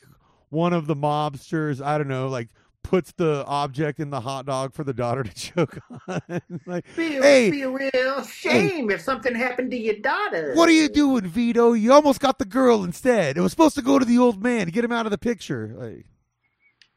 one 0.50 0.72
of 0.72 0.86
the 0.86 0.94
mobsters, 0.96 1.80
I 1.84 1.98
don't 1.98 2.08
know, 2.08 2.28
like 2.28 2.48
puts 2.82 3.10
the 3.12 3.44
object 3.46 3.98
in 3.98 4.10
the 4.10 4.20
hot 4.20 4.46
dog 4.46 4.72
for 4.72 4.84
the 4.84 4.94
daughter 4.94 5.24
to 5.24 5.34
choke 5.34 5.78
on. 6.08 6.20
like, 6.66 6.84
Be 6.94 7.16
a, 7.16 7.22
Hey. 7.22 7.50
be 7.50 7.62
a 7.62 7.68
real 7.70 8.22
shame 8.22 8.90
if 8.92 9.00
something 9.00 9.34
happened 9.34 9.72
to 9.72 9.76
your 9.76 9.96
daughter. 9.96 10.52
what 10.54 10.68
are 10.68 10.72
you 10.72 10.88
doing, 10.88 11.26
Vito? 11.26 11.72
You 11.72 11.92
almost 11.92 12.20
got 12.20 12.38
the 12.38 12.44
girl 12.44 12.84
instead. 12.84 13.36
It 13.36 13.40
was 13.40 13.50
supposed 13.50 13.74
to 13.74 13.82
go 13.82 13.98
to 13.98 14.04
the 14.04 14.18
old 14.18 14.40
man 14.40 14.66
to 14.66 14.70
get 14.72 14.84
him 14.84 14.92
out 14.92 15.04
of 15.04 15.10
the 15.10 15.18
picture. 15.18 15.74
Like, 15.76 16.06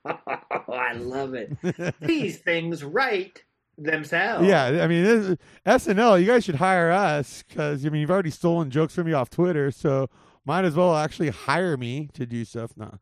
I 0.70 0.94
love 0.94 1.34
it. 1.34 1.58
These 2.02 2.38
things 2.38 2.84
right 2.84 3.44
themselves. 3.84 4.48
Yeah, 4.48 4.66
I 4.84 4.88
mean, 4.88 5.04
this, 5.04 5.38
SNL, 5.66 6.20
you 6.20 6.28
guys 6.28 6.44
should 6.44 6.56
hire 6.56 6.92
us 6.92 7.44
because 7.48 7.86
I 7.86 7.90
mean, 7.90 8.02
you've 8.02 8.12
already 8.12 8.32
stolen 8.32 8.70
jokes 8.70 8.94
from 8.94 9.08
me 9.08 9.14
off 9.14 9.30
Twitter, 9.30 9.72
so 9.72 10.10
might 10.46 10.66
as 10.66 10.76
well 10.76 10.96
actually 10.96 11.30
hire 11.30 11.78
me 11.78 12.10
to 12.14 12.26
do 12.26 12.46
stuff. 12.46 12.72
No, 12.76 12.98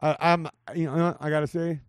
I, 0.00 0.16
I'm, 0.20 0.48
you 0.74 0.86
know, 0.86 1.16
I 1.20 1.30
gotta 1.30 1.46
say, 1.46 1.80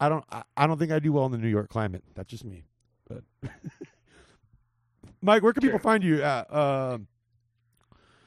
I 0.00 0.08
don't, 0.08 0.24
I, 0.30 0.42
I 0.56 0.66
don't 0.66 0.78
think 0.78 0.92
I 0.92 0.98
do 0.98 1.12
well 1.12 1.26
in 1.26 1.32
the 1.32 1.38
New 1.38 1.48
York 1.48 1.68
climate. 1.68 2.04
That's 2.14 2.30
just 2.30 2.44
me. 2.44 2.64
But 3.08 3.22
Mike, 5.22 5.42
where 5.42 5.52
can 5.52 5.62
people 5.62 5.78
find 5.78 6.04
you 6.04 6.22
at? 6.22 6.52
Um, 6.52 7.08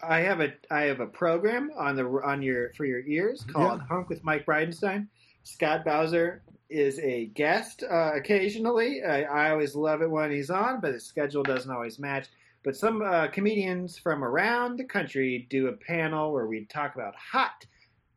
I 0.02 0.20
have 0.20 0.40
a 0.40 0.54
I 0.72 0.82
have 0.84 1.00
a 1.00 1.08
program 1.08 1.72
on 1.78 1.96
the 1.96 2.06
on 2.06 2.42
your 2.42 2.74
for 2.74 2.86
your 2.86 3.02
ears 3.06 3.46
called 3.52 3.82
Hunk 3.82 4.10
with 4.10 4.24
Mike 4.24 4.46
Bridenstine. 4.46 5.08
Scott 5.44 5.84
Bowser 5.84 6.42
is 6.70 7.00
a 7.00 7.26
guest 7.28 7.84
uh, 7.84 8.12
occasionally. 8.16 9.04
I, 9.04 9.24
I 9.24 9.52
always 9.52 9.76
love 9.76 10.02
it 10.02 10.10
when 10.10 10.32
he's 10.32 10.50
on, 10.50 10.82
but 10.82 10.94
his 10.94 11.06
schedule 11.06 11.44
doesn't 11.44 11.72
always 11.72 12.00
match. 12.00 12.28
But 12.64 12.76
some 12.76 13.02
uh, 13.02 13.28
comedians 13.28 13.98
from 13.98 14.24
around 14.24 14.78
the 14.78 14.84
country 14.84 15.48
do 15.50 15.68
a 15.68 15.74
panel 15.74 16.34
where 16.34 16.48
we 16.48 16.66
talk 16.66 16.96
about 16.96 17.16
hot 17.16 17.66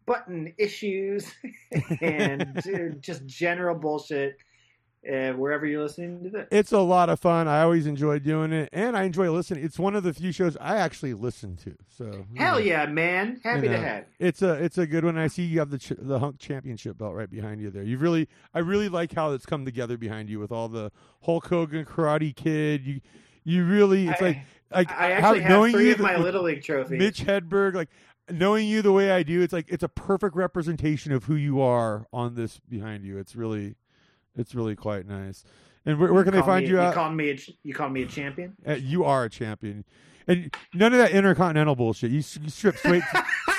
button 0.05 0.53
issues 0.59 1.33
and 2.01 2.61
just 3.01 3.25
general 3.27 3.77
bullshit. 3.77 4.37
Uh, 5.11 5.33
wherever 5.33 5.67
you're 5.67 5.83
listening 5.83 6.23
to 6.23 6.31
this, 6.31 6.47
it's 6.53 6.71
a 6.71 6.79
lot 6.79 7.09
of 7.09 7.19
fun. 7.19 7.49
I 7.49 7.63
always 7.63 7.87
enjoy 7.89 8.21
doing 8.21 8.53
it, 8.53 8.69
and 8.73 8.97
I 8.97 9.03
enjoy 9.03 9.29
listening. 9.33 9.65
It's 9.65 9.77
one 9.77 9.97
of 9.97 10.05
the 10.05 10.15
few 10.15 10.31
shows 10.31 10.57
I 10.61 10.77
actually 10.77 11.15
listen 11.15 11.57
to. 11.57 11.75
So 11.89 12.25
hell 12.37 12.55
know. 12.55 12.59
yeah, 12.61 12.87
man! 12.87 13.41
Happy 13.43 13.63
You 13.63 13.69
to 13.73 13.79
know. 13.79 13.83
have. 13.83 14.05
It's 14.21 14.43
a 14.43 14.53
it's 14.63 14.79
a 14.79 14.87
good 14.87 15.05
one. 15.05 15.19
I 15.19 15.27
see 15.27 15.43
you 15.43 15.59
have 15.59 15.71
the 15.71 15.79
ch- 15.79 15.95
the 15.99 16.21
hunk 16.21 16.39
championship 16.39 16.99
belt 16.99 17.17
right 17.17 17.29
behind 17.29 17.61
you 17.61 17.71
there. 17.71 17.83
You 17.83 17.99
really 17.99 18.29
I 18.55 18.61
really 18.61 18.89
like 18.89 19.13
how 19.13 19.33
it's 19.33 19.45
come 19.45 19.65
together 19.65 19.97
behind 19.99 20.29
you 20.31 20.39
with 20.39 20.53
all 20.53 20.69
the 20.69 20.93
Hulk 21.23 21.49
Hogan 21.49 21.85
Karate 21.85 22.33
Kid. 22.37 22.85
You 22.87 23.01
you 23.43 23.65
really 23.65 24.07
it's 24.07 24.23
I- 24.23 24.25
like 24.25 24.39
like 24.73 24.91
I 24.93 25.21
how, 25.21 25.31
actually 25.31 25.41
have 25.41 25.51
knowing 25.51 25.73
three 25.73 25.87
you 25.89 25.93
of 25.95 25.99
my 25.99 26.13
the- 26.13 26.21
little 26.21 26.45
league 26.45 26.63
trophies. 26.63 27.01
Mitch 27.01 27.25
Hedberg 27.25 27.75
like 27.75 27.89
knowing 28.31 28.69
you 28.69 28.83
the 28.83 28.93
way 28.93 29.11
I 29.11 29.25
do. 29.25 29.43
It's 29.43 29.53
like 29.53 29.67
it's 29.69 29.83
a 29.83 29.89
perfect 29.89 30.37
representation 30.37 31.11
of 31.11 31.25
who 31.25 31.35
you 31.35 31.61
are 31.61 32.07
on 32.13 32.37
this 32.37 32.61
behind 32.69 33.05
you. 33.05 33.19
It's 33.19 33.35
really 33.35 33.75
it's 34.37 34.55
really 34.55 34.77
quite 34.77 35.07
nice. 35.07 35.45
And 35.85 35.99
where, 35.99 36.13
where 36.13 36.25
can 36.25 36.33
they 36.33 36.43
find 36.43 36.65
me- 36.65 36.71
you 36.71 36.77
You 36.77 36.83
at? 36.83 36.95
called 36.95 37.15
me 37.15 37.31
a, 37.31 37.37
you 37.63 37.75
called 37.75 37.93
me 37.93 38.03
a 38.03 38.07
champion. 38.07 38.57
Uh, 38.67 38.75
you 38.75 39.05
are 39.05 39.25
a 39.25 39.31
champion, 39.31 39.85
and 40.29 40.55
none 40.73 40.93
of 40.93 40.99
that 40.99 41.11
intercontinental 41.11 41.75
bullshit. 41.75 42.11
You, 42.11 42.19
you 42.19 42.51
strip 42.51 42.77
straight 42.77 43.03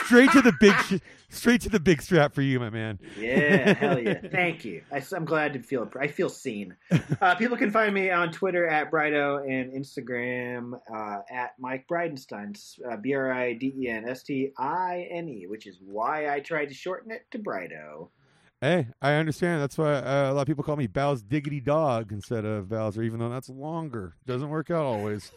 straight 0.06 0.32
to 0.32 0.42
the 0.42 0.54
big 0.60 0.74
sh- 0.84 1.00
straight 1.30 1.62
to 1.62 1.70
the 1.70 1.80
big 1.80 2.02
strap 2.02 2.34
for 2.34 2.42
you, 2.42 2.60
my 2.60 2.70
man. 2.70 3.00
Yeah, 3.20 3.74
hell 3.80 4.00
yeah! 4.00 4.22
Thank 4.32 4.64
you. 4.64 4.84
I, 4.92 5.04
am 5.16 5.26
glad 5.26 5.54
to 5.54 5.60
feel. 5.60 5.90
I 6.00 6.08
feel 6.08 6.30
seen. 6.30 6.76
Uh, 7.22 7.36
people 7.36 7.58
can 7.58 7.72
find 7.72 7.94
me 7.94 8.10
on 8.12 8.32
Twitter 8.32 8.68
at 8.68 8.90
Brido 8.92 9.40
and 9.46 9.74
Instagram 9.74 10.80
uh, 10.94 11.20
at 11.30 11.54
Mike 11.60 11.88
Bridenstine. 11.90 12.58
Uh, 12.90 12.98
B 12.98 13.14
R 13.14 13.34
I 13.34 13.54
D 13.54 13.74
E 13.78 13.90
N 13.90 14.08
S 14.08 14.24
T 14.24 14.52
I 14.58 15.08
N 15.12 15.28
E, 15.28 15.48
which 15.48 15.68
is 15.68 15.78
why 15.86 16.34
I 16.34 16.40
tried 16.40 16.70
to 16.70 16.74
shorten 16.74 17.12
it 17.12 17.26
to 17.32 17.40
Brido. 17.40 18.10
Hey, 18.64 18.88
I 19.02 19.16
understand. 19.16 19.62
That's 19.62 19.78
why 19.78 19.96
uh, 19.96 20.32
a 20.32 20.34
lot 20.34 20.40
of 20.44 20.48
people 20.48 20.64
call 20.64 20.78
me 20.78 20.88
Bow's 20.88 21.22
Diggity 21.22 21.60
Dog 21.60 22.14
instead 22.14 22.46
of 22.46 22.70
Bowser, 22.70 23.04
even 23.04 23.20
though 23.20 23.28
that's 23.28 23.50
longer. 23.50 24.16
Doesn't 24.26 24.48
work 24.48 24.72
out 24.72 24.86
always. 24.86 25.34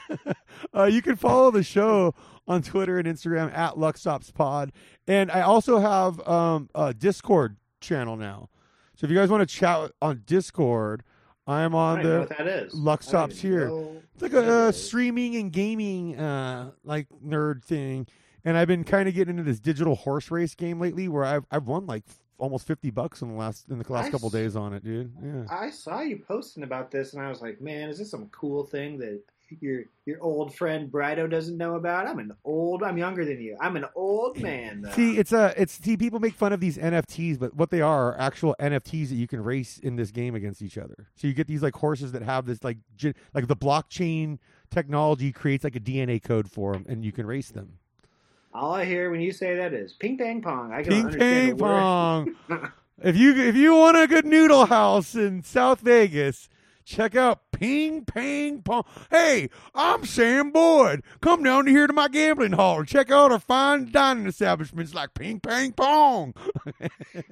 uh, 0.74 0.86
you 0.86 1.00
can 1.00 1.14
follow 1.14 1.52
the 1.52 1.62
show 1.62 2.16
on 2.48 2.62
Twitter 2.62 2.98
and 2.98 3.06
Instagram 3.06 3.56
at 3.56 3.74
LuckStopsPod. 3.74 4.70
And 5.06 5.30
I 5.30 5.42
also 5.42 5.78
have 5.78 6.18
um, 6.26 6.68
a 6.74 6.92
Discord 6.92 7.58
channel 7.80 8.16
now. 8.16 8.48
So 8.96 9.04
if 9.04 9.12
you 9.12 9.16
guys 9.16 9.30
want 9.30 9.48
to 9.48 9.54
chat 9.54 9.92
on 10.02 10.24
Discord, 10.26 11.04
I 11.46 11.62
am 11.62 11.76
on 11.76 12.02
know 12.02 12.24
the 12.24 12.34
that 12.38 12.48
is. 12.48 12.74
Luck 12.74 13.04
Stops 13.04 13.38
here. 13.38 13.70
It's 14.14 14.22
like 14.22 14.32
a, 14.32 14.52
uh 14.52 14.72
streaming 14.72 15.36
and 15.36 15.52
gaming 15.52 16.18
uh 16.18 16.72
like 16.82 17.06
nerd 17.24 17.62
thing. 17.62 18.08
And 18.44 18.56
I've 18.56 18.66
been 18.66 18.82
kind 18.82 19.08
of 19.08 19.14
getting 19.14 19.38
into 19.38 19.44
this 19.44 19.60
digital 19.60 19.94
horse 19.94 20.32
race 20.32 20.56
game 20.56 20.80
lately 20.80 21.06
where 21.06 21.24
I've 21.24 21.46
I've 21.52 21.68
won 21.68 21.86
like 21.86 22.02
almost 22.38 22.66
50 22.66 22.90
bucks 22.90 23.22
in 23.22 23.28
the 23.28 23.34
last 23.34 23.66
in 23.68 23.78
the 23.78 23.92
last 23.92 24.06
I 24.06 24.10
couple 24.10 24.28
s- 24.28 24.32
days 24.32 24.56
on 24.56 24.72
it, 24.72 24.84
dude. 24.84 25.12
Yeah. 25.22 25.44
I 25.50 25.70
saw 25.70 26.00
you 26.00 26.18
posting 26.26 26.62
about 26.62 26.90
this, 26.90 27.12
and 27.14 27.22
I 27.22 27.28
was 27.28 27.42
like, 27.42 27.60
man, 27.60 27.88
is 27.88 27.98
this 27.98 28.10
some 28.10 28.28
cool 28.30 28.64
thing 28.64 28.98
that 28.98 29.20
your 29.60 29.84
your 30.04 30.20
old 30.20 30.54
friend 30.54 30.90
Brido 30.92 31.28
doesn't 31.30 31.56
know 31.56 31.76
about. 31.76 32.06
I'm 32.06 32.18
an 32.18 32.32
old. 32.44 32.82
I'm 32.82 32.98
younger 32.98 33.24
than 33.24 33.40
you. 33.40 33.56
I'm 33.60 33.76
an 33.76 33.86
old 33.94 34.38
man. 34.40 34.82
Though. 34.82 34.90
See, 34.90 35.16
it's 35.16 35.32
a 35.32 35.54
it's 35.56 35.72
see 35.72 35.96
people 35.96 36.20
make 36.20 36.34
fun 36.34 36.52
of 36.52 36.60
these 36.60 36.76
NFTs, 36.76 37.38
but 37.38 37.54
what 37.54 37.70
they 37.70 37.80
are 37.80 38.12
are 38.12 38.20
actual 38.20 38.54
NFTs 38.60 39.08
that 39.08 39.14
you 39.14 39.26
can 39.26 39.42
race 39.42 39.78
in 39.78 39.96
this 39.96 40.10
game 40.10 40.34
against 40.34 40.60
each 40.60 40.76
other. 40.76 41.08
So 41.16 41.26
you 41.26 41.34
get 41.34 41.46
these 41.46 41.62
like 41.62 41.74
horses 41.74 42.12
that 42.12 42.22
have 42.22 42.44
this 42.46 42.62
like 42.62 42.78
like 43.34 43.46
the 43.46 43.56
blockchain 43.56 44.38
technology 44.70 45.32
creates 45.32 45.64
like 45.64 45.76
a 45.76 45.80
DNA 45.80 46.22
code 46.22 46.50
for 46.50 46.72
them, 46.74 46.84
and 46.88 47.04
you 47.04 47.12
can 47.12 47.26
race 47.26 47.50
them. 47.50 47.78
All 48.54 48.72
I 48.74 48.84
hear 48.84 49.10
when 49.10 49.20
you 49.20 49.32
say 49.32 49.56
that 49.56 49.72
is 49.72 49.92
ping 49.92 50.18
pong 50.18 50.42
pong. 50.42 50.72
I 50.72 50.82
can 50.82 50.92
Ping 50.92 51.06
understand 51.06 51.58
pong 51.58 52.34
the 52.48 52.54
pong. 52.56 52.72
if 53.02 53.16
you 53.16 53.36
if 53.36 53.56
you 53.56 53.74
want 53.74 53.96
a 53.96 54.06
good 54.06 54.24
noodle 54.24 54.66
house 54.66 55.14
in 55.14 55.42
South 55.42 55.80
Vegas, 55.80 56.48
check 56.84 57.14
out 57.14 57.42
Ping 57.52 58.04
Pang 58.04 58.62
Pong. 58.62 58.84
Hey, 59.10 59.50
I'm 59.74 60.04
Sam 60.06 60.50
Boyd. 60.50 61.02
Come 61.20 61.42
down 61.42 61.66
here 61.66 61.86
to 61.86 61.92
my 61.92 62.08
gambling 62.08 62.52
hall. 62.52 62.84
Check 62.84 63.10
out 63.10 63.30
our 63.32 63.38
fine 63.38 63.90
dining 63.92 64.26
establishments 64.26 64.94
like 64.94 65.12
Ping 65.14 65.40
Pang 65.40 65.72
Pong. 65.72 66.34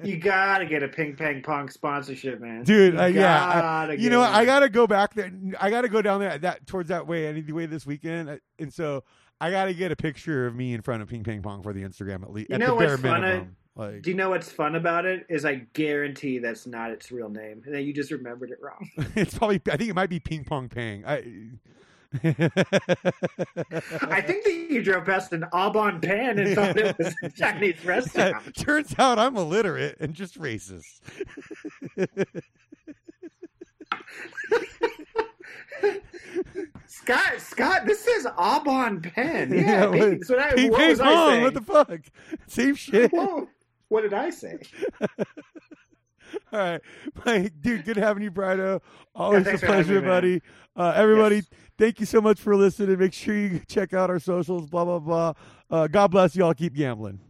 You 0.03 0.19
gotta 0.19 0.67
get 0.67 0.83
a 0.83 0.89
ping 0.89 1.17
pong 1.17 1.43
pong 1.43 1.69
sponsorship, 1.69 2.41
man. 2.41 2.65
Dude, 2.65 2.95
You 2.95 3.01
uh, 3.01 3.07
yeah, 3.07 3.87
I- 3.89 3.93
you 3.93 4.11
know, 4.11 4.21
what? 4.21 4.33
I 4.33 4.45
gotta 4.45 4.69
go 4.69 4.87
back 4.87 5.15
there. 5.15 5.33
I 5.61 5.71
gotta 5.71 5.89
go 5.89 6.03
down 6.03 6.21
there 6.21 6.37
that 6.39 6.67
towards 6.67 6.89
that 6.91 7.07
way 7.07 7.27
anyway 7.27 7.67
this 7.67 7.87
weekend, 7.87 8.41
and 8.59 8.73
so 8.73 9.03
I 9.41 9.51
gotta 9.51 9.75
get 9.75 9.93
a 9.93 9.97
picture 9.97 10.47
of 10.47 10.55
me 10.55 10.73
in 10.73 10.83
front 10.83 11.03
of 11.03 11.09
Ping 11.09 11.23
Pong 11.23 11.43
Pong 11.43 11.63
for 11.63 11.73
the 11.73 11.83
Instagram 11.83 12.23
at 12.23 12.33
least. 12.33 12.51
You 12.51 12.59
know 12.59 12.75
what's 12.75 13.01
fun. 13.01 13.57
Like, 13.77 14.01
Do 14.01 14.11
you 14.11 14.17
know 14.17 14.31
what's 14.31 14.51
fun 14.51 14.75
about 14.75 15.05
it? 15.05 15.27
Is 15.29 15.45
I 15.45 15.67
guarantee 15.75 16.39
that's 16.39 16.67
not 16.67 16.91
its 16.91 17.13
real 17.13 17.29
name, 17.29 17.63
and 17.67 17.75
that 17.75 17.83
you 17.83 17.93
just 17.93 18.11
remembered 18.11 18.51
it 18.51 18.59
wrong. 18.63 18.89
it's 19.15 19.37
probably. 19.37 19.61
I 19.71 19.77
think 19.77 19.91
it 19.91 19.95
might 19.95 20.09
be 20.09 20.19
Ping 20.19 20.45
Pong 20.45 20.69
Pang. 20.69 21.05
I. 21.07 21.51
I 22.25 24.23
think 24.23 24.45
that 24.45 24.67
you 24.71 24.83
drove 24.83 25.05
past 25.05 25.35
an 25.35 25.45
Au 25.53 25.69
Bon 25.71 26.01
Pain 26.01 26.39
and 26.39 26.55
thought 26.55 26.79
it 26.79 26.97
was 26.97 27.15
a 27.23 27.29
Chinese 27.29 27.85
restaurant. 27.85 28.57
Turns 28.57 28.95
out 28.99 29.19
I'm 29.19 29.37
illiterate 29.37 29.99
and 30.01 30.15
just 30.15 30.41
racist. 30.41 31.01
Scott, 36.87 37.35
Scott, 37.41 37.87
this 37.87 38.01
says 38.05 38.27
Aubon 38.39 39.01
Pen. 39.03 39.53
Yeah, 39.53 39.61
Yeah, 39.61 39.87
what- 39.87 40.25
so 40.25 40.39
I- 40.39 40.53
Ping 40.55 40.71
what 40.71 40.89
was 40.89 41.01
I 41.01 41.29
saying? 41.31 41.43
What 41.43 41.55
the 41.55 41.61
fuck? 41.61 42.01
Same 42.47 42.75
shit. 42.75 43.11
Whoa, 43.13 43.49
what 43.89 44.03
did 44.03 44.15
I 44.15 44.31
say? 44.31 44.59
All 46.53 46.59
right, 46.59 46.81
Mike, 47.25 47.53
dude, 47.61 47.85
good 47.85 47.97
having 47.97 48.23
you, 48.23 48.31
Brido. 48.33 48.81
Always 49.15 49.47
a 49.47 49.57
for 49.59 49.67
having 49.67 49.85
pleasure, 49.85 50.01
me, 50.01 50.07
buddy. 50.07 50.43
Uh, 50.75 50.93
everybody, 50.97 51.37
Yes. 51.37 51.47
thank 51.79 52.01
you 52.01 52.07
so 52.07 52.21
much 52.21 52.41
for 52.41 52.57
listening. 52.57 52.99
Make 52.99 53.13
sure 53.13 53.35
you 53.37 53.61
check 53.69 53.95
out 53.95 54.11
our 54.11 54.19
socials. 54.19 54.67
Blah 54.67 54.85
blah 54.85 54.99
blah. 54.99 55.33
Uh, 55.71 55.87
God 55.87 56.11
bless 56.11 56.35
you 56.37 56.45
all. 56.45 56.53
Keep 56.55 56.75
gambling. 56.75 57.21